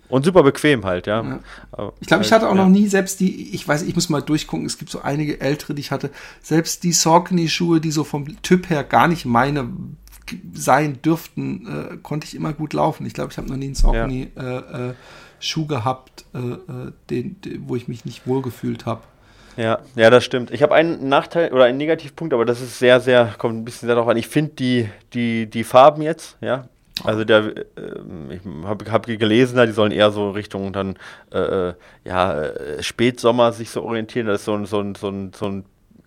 Und 0.09 0.25
super 0.25 0.45
bequem 0.45 0.85
halt, 0.85 1.09
ja. 1.09 1.41
ja. 1.77 1.93
ich 1.99 2.07
glaube, 2.07 2.23
ich 2.23 2.31
hatte 2.31 2.49
auch 2.49 2.55
ja. 2.55 2.63
noch 2.63 2.69
nie 2.69 2.87
selbst 2.87 3.19
die, 3.19 3.53
ich 3.55 3.67
weiß, 3.67 3.83
ich 3.83 3.97
muss 3.97 4.09
mal 4.09 4.23
durchgucken, 4.23 4.65
es 4.65 4.79
gibt 4.79 4.91
so 4.91 5.03
einige 5.03 5.41
ältere, 5.41 5.75
die 5.75 5.81
ich 5.81 5.91
hatte, 5.91 6.11
selbst 6.41 6.85
die 6.85 6.93
Saucony-Schuhe, 6.93 7.81
die 7.81 7.91
so 7.91 8.05
vom 8.05 8.41
Typ 8.43 8.71
her 8.71 8.85
gar 8.85 9.09
nicht 9.09 9.25
meine 9.25 9.69
sein 10.55 11.01
dürften, 11.03 11.67
äh, 11.67 11.97
konnte 11.99 12.27
ich 12.27 12.35
immer 12.35 12.53
gut 12.53 12.73
laufen. 12.73 13.07
Ich 13.07 13.15
glaube, 13.15 13.33
ich 13.33 13.39
habe 13.39 13.49
noch 13.49 13.57
nie 13.57 13.67
einen 13.67 13.75
Saucony 13.75 14.31
ja. 14.35 14.59
äh, 14.59 14.91
äh, 14.91 14.95
Schuh 15.41 15.67
gehabt, 15.67 16.25
äh, 16.35 16.39
äh, 16.39 16.93
den, 17.11 17.41
den, 17.41 17.69
wo 17.69 17.77
ich 17.77 17.89
mich 17.89 18.05
nicht 18.05 18.27
wohlgefühlt 18.27 18.87
habe. 18.87 19.03
Ja, 19.57 19.79
ja, 19.95 20.11
das 20.11 20.25
stimmt. 20.25 20.51
Ich 20.51 20.63
habe 20.63 20.75
einen 20.75 21.09
Nachteil 21.09 21.53
oder 21.53 21.65
einen 21.65 21.79
Negativpunkt, 21.79 22.35
aber 22.35 22.45
das 22.45 22.61
ist 22.61 22.79
sehr, 22.79 23.01
sehr, 23.01 23.35
kommt 23.39 23.57
ein 23.57 23.65
bisschen 23.65 23.89
darauf 23.89 24.07
an. 24.07 24.17
Ich 24.17 24.29
finde 24.29 24.53
die, 24.53 24.91
die, 25.15 25.47
die 25.47 25.65
Farben 25.65 26.03
jetzt, 26.03 26.37
ja, 26.43 26.69
also 27.05 27.25
der, 27.25 27.57
äh, 27.57 28.35
ich 28.35 28.41
habe 28.65 28.91
hab 28.91 29.07
gelesen, 29.07 29.65
die 29.67 29.73
sollen 29.73 29.93
eher 29.93 30.11
so 30.11 30.31
Richtung 30.31 30.73
dann 30.73 30.99
äh, 31.33 31.39
äh 31.39 31.75
ja 32.05 32.43
äh, 32.43 32.83
Spätsommer 32.83 33.53
sich 33.53 33.71
so 33.71 33.83
orientieren. 33.83 34.27
Das 34.27 34.41
ist 34.41 34.45
so 34.47 34.55
ein, 34.55 34.65
so 34.65 34.81
ein, 34.81 34.95
so 34.95 35.09
ein, 35.09 35.33
so 35.35 35.47
ein 35.47 35.65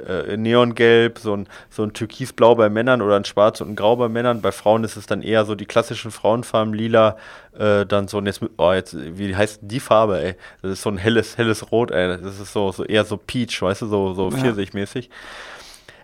äh, 0.08 0.38
Neongelb, 0.38 1.20
so 1.20 1.36
ein, 1.36 1.48
so 1.70 1.84
ein 1.84 1.94
Türkisblau 1.94 2.56
bei 2.56 2.70
Männern 2.70 3.02
oder 3.02 3.16
ein 3.16 3.26
Schwarz 3.26 3.62
und 3.62 3.70
ein 3.70 3.76
Grau 3.76 3.96
bei 3.96 4.10
Männern. 4.10 4.42
Bei 4.42 4.52
Frauen 4.52 4.84
ist 4.84 4.96
es 4.96 5.06
dann 5.06 5.22
eher 5.22 5.46
so 5.46 5.56
die 5.56 5.66
klassischen 5.66 6.12
Frauenfarben, 6.12 6.74
lila, 6.74 7.18
äh, 7.58 7.86
dann 7.86 8.08
so 8.08 8.18
ein, 8.18 8.26
jetzt, 8.26 8.42
oh, 8.58 8.72
jetzt, 8.72 8.96
wie 9.18 9.36
heißt 9.36 9.60
die 9.64 9.80
Farbe, 9.80 10.22
ey? 10.22 10.36
Das 10.62 10.72
ist 10.72 10.82
so 10.82 10.90
ein 10.90 10.98
helles, 10.98 11.38
helles 11.38 11.72
Rot, 11.72 11.92
ey. 11.92 12.18
Das 12.22 12.40
ist 12.40 12.54
so, 12.54 12.72
so 12.72 12.84
eher 12.84 13.06
so 13.06 13.18
Peach, 13.18 13.62
weißt 13.62 13.82
du, 13.82 13.88
so, 13.88 14.14
so 14.14 14.32
pfirsichmäßig. 14.32 15.10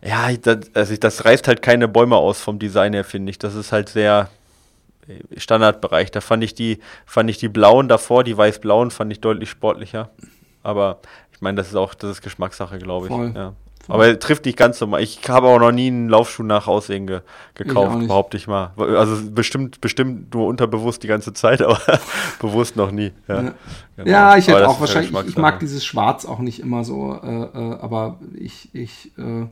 Ja, 0.03 0.31
das, 0.33 0.57
also 0.73 0.95
das 0.97 1.25
reißt 1.25 1.47
halt 1.47 1.61
keine 1.61 1.87
Bäume 1.87 2.17
aus 2.17 2.41
vom 2.41 2.59
Design 2.59 2.93
her, 2.93 3.03
finde 3.03 3.31
ich. 3.31 3.39
Das 3.39 3.55
ist 3.55 3.71
halt 3.71 3.89
sehr, 3.89 4.29
äh, 5.07 5.39
Standardbereich. 5.39 6.11
Da 6.11 6.21
fand 6.21 6.43
ich 6.43 6.53
die, 6.53 6.79
fand 7.05 7.29
ich 7.29 7.37
die 7.37 7.49
blauen 7.49 7.87
davor, 7.87 8.23
die 8.23 8.37
weiß-blauen, 8.37 8.91
fand 8.91 9.11
ich 9.11 9.21
deutlich 9.21 9.49
sportlicher. 9.49 10.09
Aber 10.63 10.99
ich 11.31 11.41
meine, 11.41 11.57
das 11.57 11.67
ist 11.67 11.75
auch, 11.75 11.93
das 11.93 12.11
ist 12.11 12.21
Geschmackssache, 12.21 12.79
glaube 12.79 13.07
ich. 13.07 13.35
Ja. 13.35 13.53
Aber 13.87 14.07
er 14.07 14.19
trifft 14.19 14.45
nicht 14.45 14.57
ganz 14.57 14.79
so 14.79 14.87
mal. 14.87 15.01
Ich 15.01 15.19
habe 15.27 15.47
auch 15.47 15.59
noch 15.59 15.71
nie 15.71 15.87
einen 15.87 16.09
Laufschuh 16.09 16.43
nach 16.43 16.67
Aussehen 16.67 17.07
ge 17.07 17.21
gekauft, 17.53 18.01
ich 18.01 18.07
behaupte 18.07 18.37
ich 18.37 18.47
mal. 18.47 18.71
Also 18.77 19.31
bestimmt, 19.31 19.81
bestimmt 19.81 20.33
nur 20.33 20.47
unterbewusst 20.47 21.03
die 21.03 21.07
ganze 21.07 21.33
Zeit, 21.33 21.61
aber 21.63 21.79
bewusst 22.39 22.75
noch 22.75 22.91
nie. 22.91 23.11
Ja, 23.27 23.35
ja. 23.43 23.53
Genau. 23.97 24.09
ja 24.09 24.37
ich 24.37 24.47
hätte 24.47 24.67
auch 24.67 24.79
wahrscheinlich, 24.79 25.11
ich, 25.11 25.27
ich, 25.29 25.37
mag 25.37 25.59
dieses 25.59 25.85
Schwarz 25.85 26.25
auch 26.25 26.39
nicht 26.39 26.59
immer 26.59 26.83
so, 26.83 27.19
äh, 27.21 27.27
äh, 27.27 27.79
aber 27.79 28.19
ich, 28.37 28.69
ich, 28.73 29.11
äh, 29.17 29.45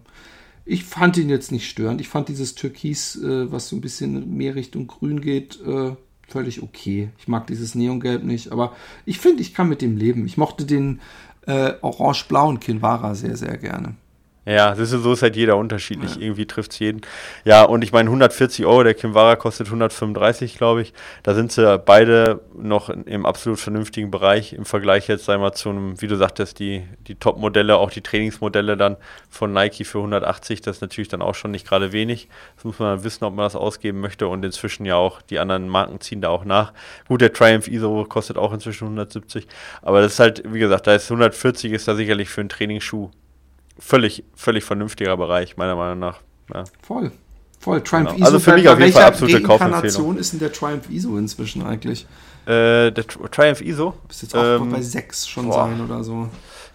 ich 0.65 0.85
fand 0.85 1.18
ihn 1.18 1.30
jetzt 1.30 1.51
nicht 1.51 1.69
störend. 1.69 2.01
Ich 2.01 2.10
fand 2.10 2.30
dieses 2.30 2.55
Türkis, 2.55 3.22
äh, 3.22 3.51
was 3.51 3.69
so 3.69 3.76
ein 3.76 3.81
bisschen 3.81 4.35
mehr 4.35 4.55
Richtung 4.55 4.88
Grün 4.88 5.22
geht, 5.22 5.60
äh, 5.65 5.91
völlig 6.27 6.64
okay. 6.64 7.10
Ich 7.18 7.27
mag 7.27 7.47
dieses 7.47 7.76
Neongelb 7.76 8.23
nicht, 8.23 8.51
aber 8.51 8.73
ich 9.05 9.19
finde, 9.19 9.41
ich 9.41 9.53
kann 9.53 9.69
mit 9.69 9.81
dem 9.81 9.97
leben. 9.97 10.26
Ich 10.26 10.38
mochte 10.38 10.65
den 10.65 11.01
äh, 11.45 11.73
orange-blauen 11.81 12.60
Kinvara 12.60 13.15
sehr, 13.15 13.38
sehr 13.38 13.57
gerne. 13.57 13.95
Ja, 14.45 14.74
ist, 14.74 14.90
so 14.90 15.14
ist 15.14 15.22
halt 15.22 15.38
jeder 15.38 15.56
unterschiedlich. 15.56 16.15
Ja. 16.15 16.22
Irgendwie 16.22 16.45
trifft 16.45 16.74
es 16.74 16.80
jeden. 16.80 17.02
Ja, 17.45 17.64
und 17.64 17.82
ich 17.82 17.94
meine, 17.94 18.10
140 18.10 18.65
Euro, 18.65 18.84
der 18.84 18.94
Kimvara 18.94 19.38
kostet 19.38 19.68
135, 19.68 20.57
glaube 20.57 20.82
ich. 20.82 20.94
Da 21.24 21.34
sind 21.34 21.53
sie 21.53 21.80
beide 21.80 22.41
noch 22.53 22.90
im 22.90 23.26
absolut 23.26 23.60
vernünftigen 23.60 24.11
Bereich 24.11 24.52
im 24.52 24.65
Vergleich 24.65 25.07
jetzt, 25.07 25.30
einmal 25.30 25.53
zu 25.53 25.70
einem, 25.70 26.02
wie 26.02 26.07
du 26.07 26.18
sagtest, 26.18 26.60
die, 26.60 26.84
die 27.07 27.15
Top-Modelle, 27.15 27.78
auch 27.78 27.90
die 27.90 28.02
Trainingsmodelle 28.02 28.76
dann 28.76 28.98
von 29.30 29.53
Nike 29.53 29.86
für 29.86 29.99
180. 29.99 30.61
Das 30.61 30.78
ist 30.78 30.82
natürlich 30.82 31.07
dann 31.07 31.22
auch 31.22 31.36
schon 31.36 31.52
nicht 31.52 31.65
gerade 31.65 31.94
wenig. 31.94 32.28
Das 32.57 32.65
muss 32.65 32.80
man 32.80 32.98
dann 32.98 33.06
wissen, 33.06 33.24
ob 33.24 33.34
man 33.36 33.45
das 33.45 33.56
ausgeben 33.56 34.02
möchte. 34.02 34.28
Und 34.28 34.44
inzwischen 34.44 34.86
ja 34.86 34.98
auch, 34.98 35.22
die 35.22 35.40
anderen 35.40 35.70
Marken 35.70 36.02
ziehen 36.02 36.20
da 36.20 36.28
auch 36.28 36.44
nach. 36.44 36.74
Gut, 37.07 37.22
der 37.22 37.32
Triumph 37.32 37.70
ISO 37.70 38.03
kostet 38.03 38.38
auch 38.38 38.52
inzwischen 38.52 38.86
170. 38.86 39.48
Aber 39.82 40.02
das 40.02 40.14
ist 40.14 40.20
halt, 40.20 40.44
wie 40.45 40.60
gesagt, 40.60 40.86
da 40.86 40.95
ist 40.95 41.10
140 41.10 41.72
ist 41.72 41.88
da 41.88 41.95
sicherlich 41.95 42.28
für 42.28 42.41
einen 42.41 42.49
Trainingsschuh 42.49 43.10
völlig, 43.84 44.23
völlig 44.35 44.64
vernünftiger 44.64 45.18
Bereich, 45.18 45.57
meiner 45.57 45.76
Meinung 45.76 45.99
nach. 45.99 46.19
Ja. 46.53 46.64
Voll. 46.81 47.11
Voll. 47.60 47.81
Triumph 47.81 48.10
genau. 48.10 48.18
ISO. 48.18 48.26
Also 48.26 48.39
für 48.39 48.53
mich 48.53 48.68
auf 48.68 48.80
jeden 48.80 48.93
Fall 48.93 49.03
absolute 49.03 49.41
Kaufempfehlung. 49.41 50.18
ist 50.18 50.34
denn 50.34 50.39
der 50.39 50.51
Triumph 50.51 50.89
ISO 50.89 51.18
inzwischen 51.18 51.64
eigentlich? 51.64 52.05
Äh, 52.45 52.91
der 52.91 53.07
Triumph 53.07 53.61
ISO? 53.61 53.93
Müsste 54.07 54.26
jetzt 54.26 54.35
auch 54.35 54.61
ähm, 54.61 54.72
bei 54.72 54.81
6 54.81 55.27
schon 55.27 55.47
boah. 55.47 55.68
sein 55.68 55.81
oder 55.81 56.03
so. 56.03 56.30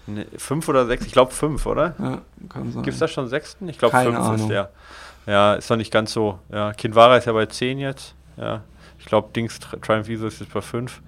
Ne, 0.08 0.26
fünf 0.38 0.66
oder 0.70 0.86
sechs? 0.86 1.04
Ich 1.04 1.12
glaube 1.12 1.32
fünf, 1.32 1.66
oder? 1.66 1.94
Ja, 1.98 2.22
kann 2.48 2.72
sein. 2.72 2.82
Gibt 2.82 2.94
es 2.94 2.98
da 2.98 3.08
schon 3.08 3.28
sechsten? 3.28 3.68
Ich 3.68 3.78
glaube 3.78 3.94
fünf 3.94 4.16
Ahnung. 4.16 4.40
ist 4.40 4.48
der. 4.48 4.70
Ja, 5.26 5.54
ist 5.54 5.68
noch 5.68 5.76
nicht 5.76 5.92
ganz 5.92 6.14
so. 6.14 6.38
Ja, 6.50 6.72
Kinvara 6.72 7.18
ist 7.18 7.26
ja 7.26 7.34
bei 7.34 7.44
zehn 7.44 7.78
jetzt. 7.78 8.14
Ja. 8.38 8.62
Ich 9.08 9.10
glaube, 9.10 9.30
Dings 9.34 9.58
Triumph 9.58 10.06
ISO 10.10 10.26
ist 10.26 10.40
jetzt 10.40 10.52
bei 10.52 10.60
fünf. 10.60 11.00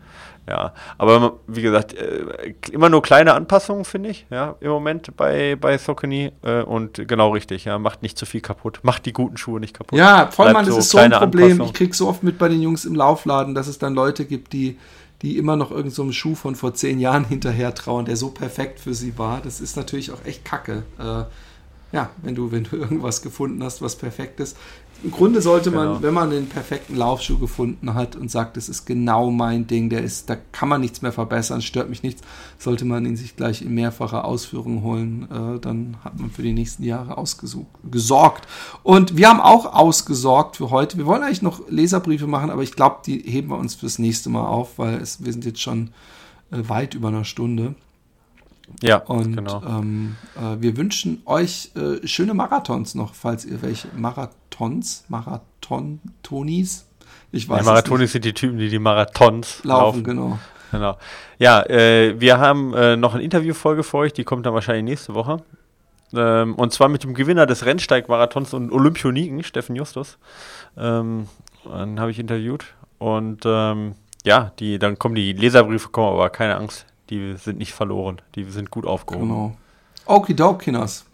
Ja, 0.49 0.73
aber 0.97 1.35
wie 1.47 1.61
gesagt, 1.61 1.93
äh, 1.93 2.55
immer 2.73 2.89
nur 2.89 3.03
kleine 3.03 3.35
Anpassungen, 3.35 3.85
finde 3.85 4.09
ich, 4.09 4.25
ja, 4.31 4.57
im 4.61 4.71
Moment 4.71 5.15
bei, 5.19 5.55
bei 5.61 5.77
Saucony 5.77 6.33
äh, 6.41 6.63
und 6.63 7.07
genau 7.07 7.35
richtig, 7.35 7.67
ja, 7.67 7.79
macht 7.79 8.01
nicht 8.01 8.17
zu 8.17 8.25
viel 8.25 8.41
kaputt, 8.41 8.81
macht 8.85 9.05
die 9.05 9.13
guten 9.13 9.37
Schuhe 9.37 9.61
nicht 9.61 9.77
kaputt. 9.77 9.99
Ja, 9.99 10.31
Vollmann, 10.31 10.65
das 10.65 10.77
so 10.77 10.81
ist 10.81 10.89
so 10.89 10.97
ein 10.97 11.11
Problem. 11.11 11.61
Ich 11.61 11.75
kriege 11.75 11.95
so 11.95 12.09
oft 12.09 12.23
mit 12.23 12.39
bei 12.39 12.49
den 12.49 12.63
Jungs 12.63 12.87
im 12.87 12.95
Laufladen, 12.95 13.55
dass 13.55 13.67
es 13.67 13.79
dann 13.79 13.93
Leute 13.93 14.25
gibt, 14.25 14.55
die, 14.55 14.79
die 15.21 15.37
immer 15.37 15.57
noch 15.57 15.71
irgendeinem 15.71 16.07
so 16.07 16.13
Schuh 16.13 16.35
von 16.35 16.55
vor 16.55 16.73
zehn 16.73 17.01
Jahren 17.01 17.25
hinterher 17.29 17.75
trauen, 17.75 18.07
der 18.07 18.17
so 18.17 18.31
perfekt 18.31 18.81
für 18.81 18.95
sie 18.95 19.19
war. 19.19 19.43
Das 19.43 19.61
ist 19.61 19.77
natürlich 19.77 20.11
auch 20.11 20.25
echt 20.25 20.47
kacke. 20.47 20.85
Äh, 20.99 21.25
ja, 21.93 22.11
wenn 22.23 22.35
du, 22.35 22.53
wenn 22.53 22.65
du 22.65 22.77
irgendwas 22.77 23.21
gefunden 23.21 23.63
hast, 23.63 23.83
was 23.83 23.97
perfekt 23.97 24.41
ist. 24.41 24.57
Im 25.03 25.11
Grunde 25.11 25.41
sollte 25.41 25.71
man, 25.71 25.89
genau. 25.89 26.03
wenn 26.03 26.13
man 26.13 26.31
den 26.31 26.47
perfekten 26.47 26.95
Laufschuh 26.95 27.39
gefunden 27.39 27.95
hat 27.95 28.17
und 28.17 28.31
sagt, 28.31 28.59
das 28.59 28.69
ist 28.69 28.85
genau 28.85 29.31
mein 29.31 29.67
Ding, 29.67 29.89
der 29.89 30.03
ist, 30.03 30.29
da 30.29 30.37
kann 30.37 30.69
man 30.69 30.83
nichts 30.83 31.01
mehr 31.01 31.13
verbessern, 31.13 31.63
stört 31.63 31.89
mich 31.89 32.03
nichts, 32.03 32.21
sollte 32.59 32.85
man 32.85 33.07
ihn 33.07 33.17
sich 33.17 33.35
gleich 33.35 33.63
in 33.63 33.75
mehrfacher 33.75 34.27
Ausführung 34.27 34.83
holen. 34.83 35.27
Äh, 35.31 35.59
dann 35.61 35.97
hat 36.05 36.19
man 36.19 36.31
für 36.31 36.43
die 36.43 36.53
nächsten 36.53 36.83
Jahre 36.83 37.17
ausgesorgt. 37.17 38.47
Und 38.83 39.17
wir 39.17 39.31
haben 39.31 39.41
auch 39.41 39.73
ausgesorgt 39.73 40.57
für 40.57 40.69
heute. 40.69 40.99
Wir 40.99 41.07
wollen 41.07 41.23
eigentlich 41.23 41.43
noch 41.43 41.67
Leserbriefe 41.71 42.27
machen, 42.27 42.51
aber 42.51 42.63
ich 42.63 42.73
glaube, 42.73 42.99
die 43.07 43.21
heben 43.21 43.49
wir 43.49 43.57
uns 43.57 43.75
fürs 43.75 43.99
nächste 43.99 44.29
Mal 44.29 44.47
auf, 44.47 44.79
weil 44.79 44.97
es, 44.97 45.25
wir 45.25 45.33
sind 45.33 45.47
jetzt 45.47 45.63
schon 45.63 45.91
äh, 46.51 46.69
weit 46.69 46.95
über 46.95 47.09
einer 47.09 47.25
Stunde. 47.25 47.75
Ja, 48.83 48.99
und 48.99 49.37
genau. 49.37 49.63
ähm, 49.67 50.17
äh, 50.37 50.61
wir 50.61 50.77
wünschen 50.77 51.23
euch 51.25 51.73
äh, 51.75 52.07
schöne 52.07 52.35
Marathons 52.35 52.95
noch, 52.95 53.15
falls 53.15 53.45
ihr 53.45 53.63
welche 53.63 53.89
Marathons, 53.97 54.37
Marathon-Tonis, 55.09 56.87
ich 57.33 57.49
weiß. 57.49 57.61
Ja, 57.61 57.65
Marathonis 57.65 58.13
sind 58.13 58.25
die 58.25 58.33
Typen, 58.33 58.59
die 58.59 58.69
die 58.69 58.79
Marathons 58.79 59.65
laufen. 59.65 59.65
laufen. 59.65 60.05
Genau. 60.05 60.39
Genau. 60.71 60.97
Ja, 61.39 61.63
äh, 61.65 62.21
wir 62.21 62.39
haben 62.39 62.75
äh, 62.75 62.97
noch 62.97 63.15
eine 63.15 63.25
Interviewfolge 63.25 63.83
für 63.83 63.99
euch, 63.99 64.13
die 64.13 64.23
kommt 64.23 64.47
dann 64.47 64.55
wahrscheinlich 64.55 64.85
nächste 64.85 65.15
Woche. 65.15 65.43
Ähm, 66.13 66.55
und 66.55 66.73
zwar 66.73 66.89
mit 66.89 67.03
dem 67.03 67.15
Gewinner 67.15 67.47
des 67.47 67.67
Rennsteig-Marathons 67.67 68.55
und 68.55 68.71
Olympioniken, 68.71 69.43
Steffen 69.43 69.75
Justus. 69.75 70.19
Ähm, 70.77 71.27
den 71.65 71.99
habe 71.99 72.13
ich 72.13 72.21
interviewt. 72.21 72.67
Und 72.99 73.43
ähm, 73.45 73.95
ja, 74.25 74.53
die, 74.61 74.79
dann 74.79 74.99
kommen 74.99 75.17
die 75.17 75.33
Leserbriefe, 75.33 75.89
kommen 75.89 76.13
aber 76.13 76.31
keine 76.31 76.57
Angst 76.57 76.87
die 77.11 77.37
sind 77.37 77.59
nicht 77.59 77.73
verloren. 77.73 78.23
Die 78.35 78.45
sind 78.45 78.71
gut 78.71 78.87
aufgehoben. 78.87 79.29
Genau. 79.29 79.57
Okidokinas. 80.07 81.05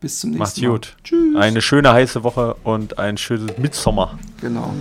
Bis 0.00 0.20
zum 0.20 0.30
nächsten 0.30 0.62
Mal. 0.62 0.68
Macht's 0.70 0.92
gut. 0.92 0.96
Tschüss. 1.04 1.36
Eine 1.36 1.62
schöne 1.62 1.92
heiße 1.92 2.22
Woche 2.22 2.56
und 2.64 2.98
ein 2.98 3.16
schönes 3.16 3.56
Mitsommer. 3.58 4.18
Genau. 4.40 4.72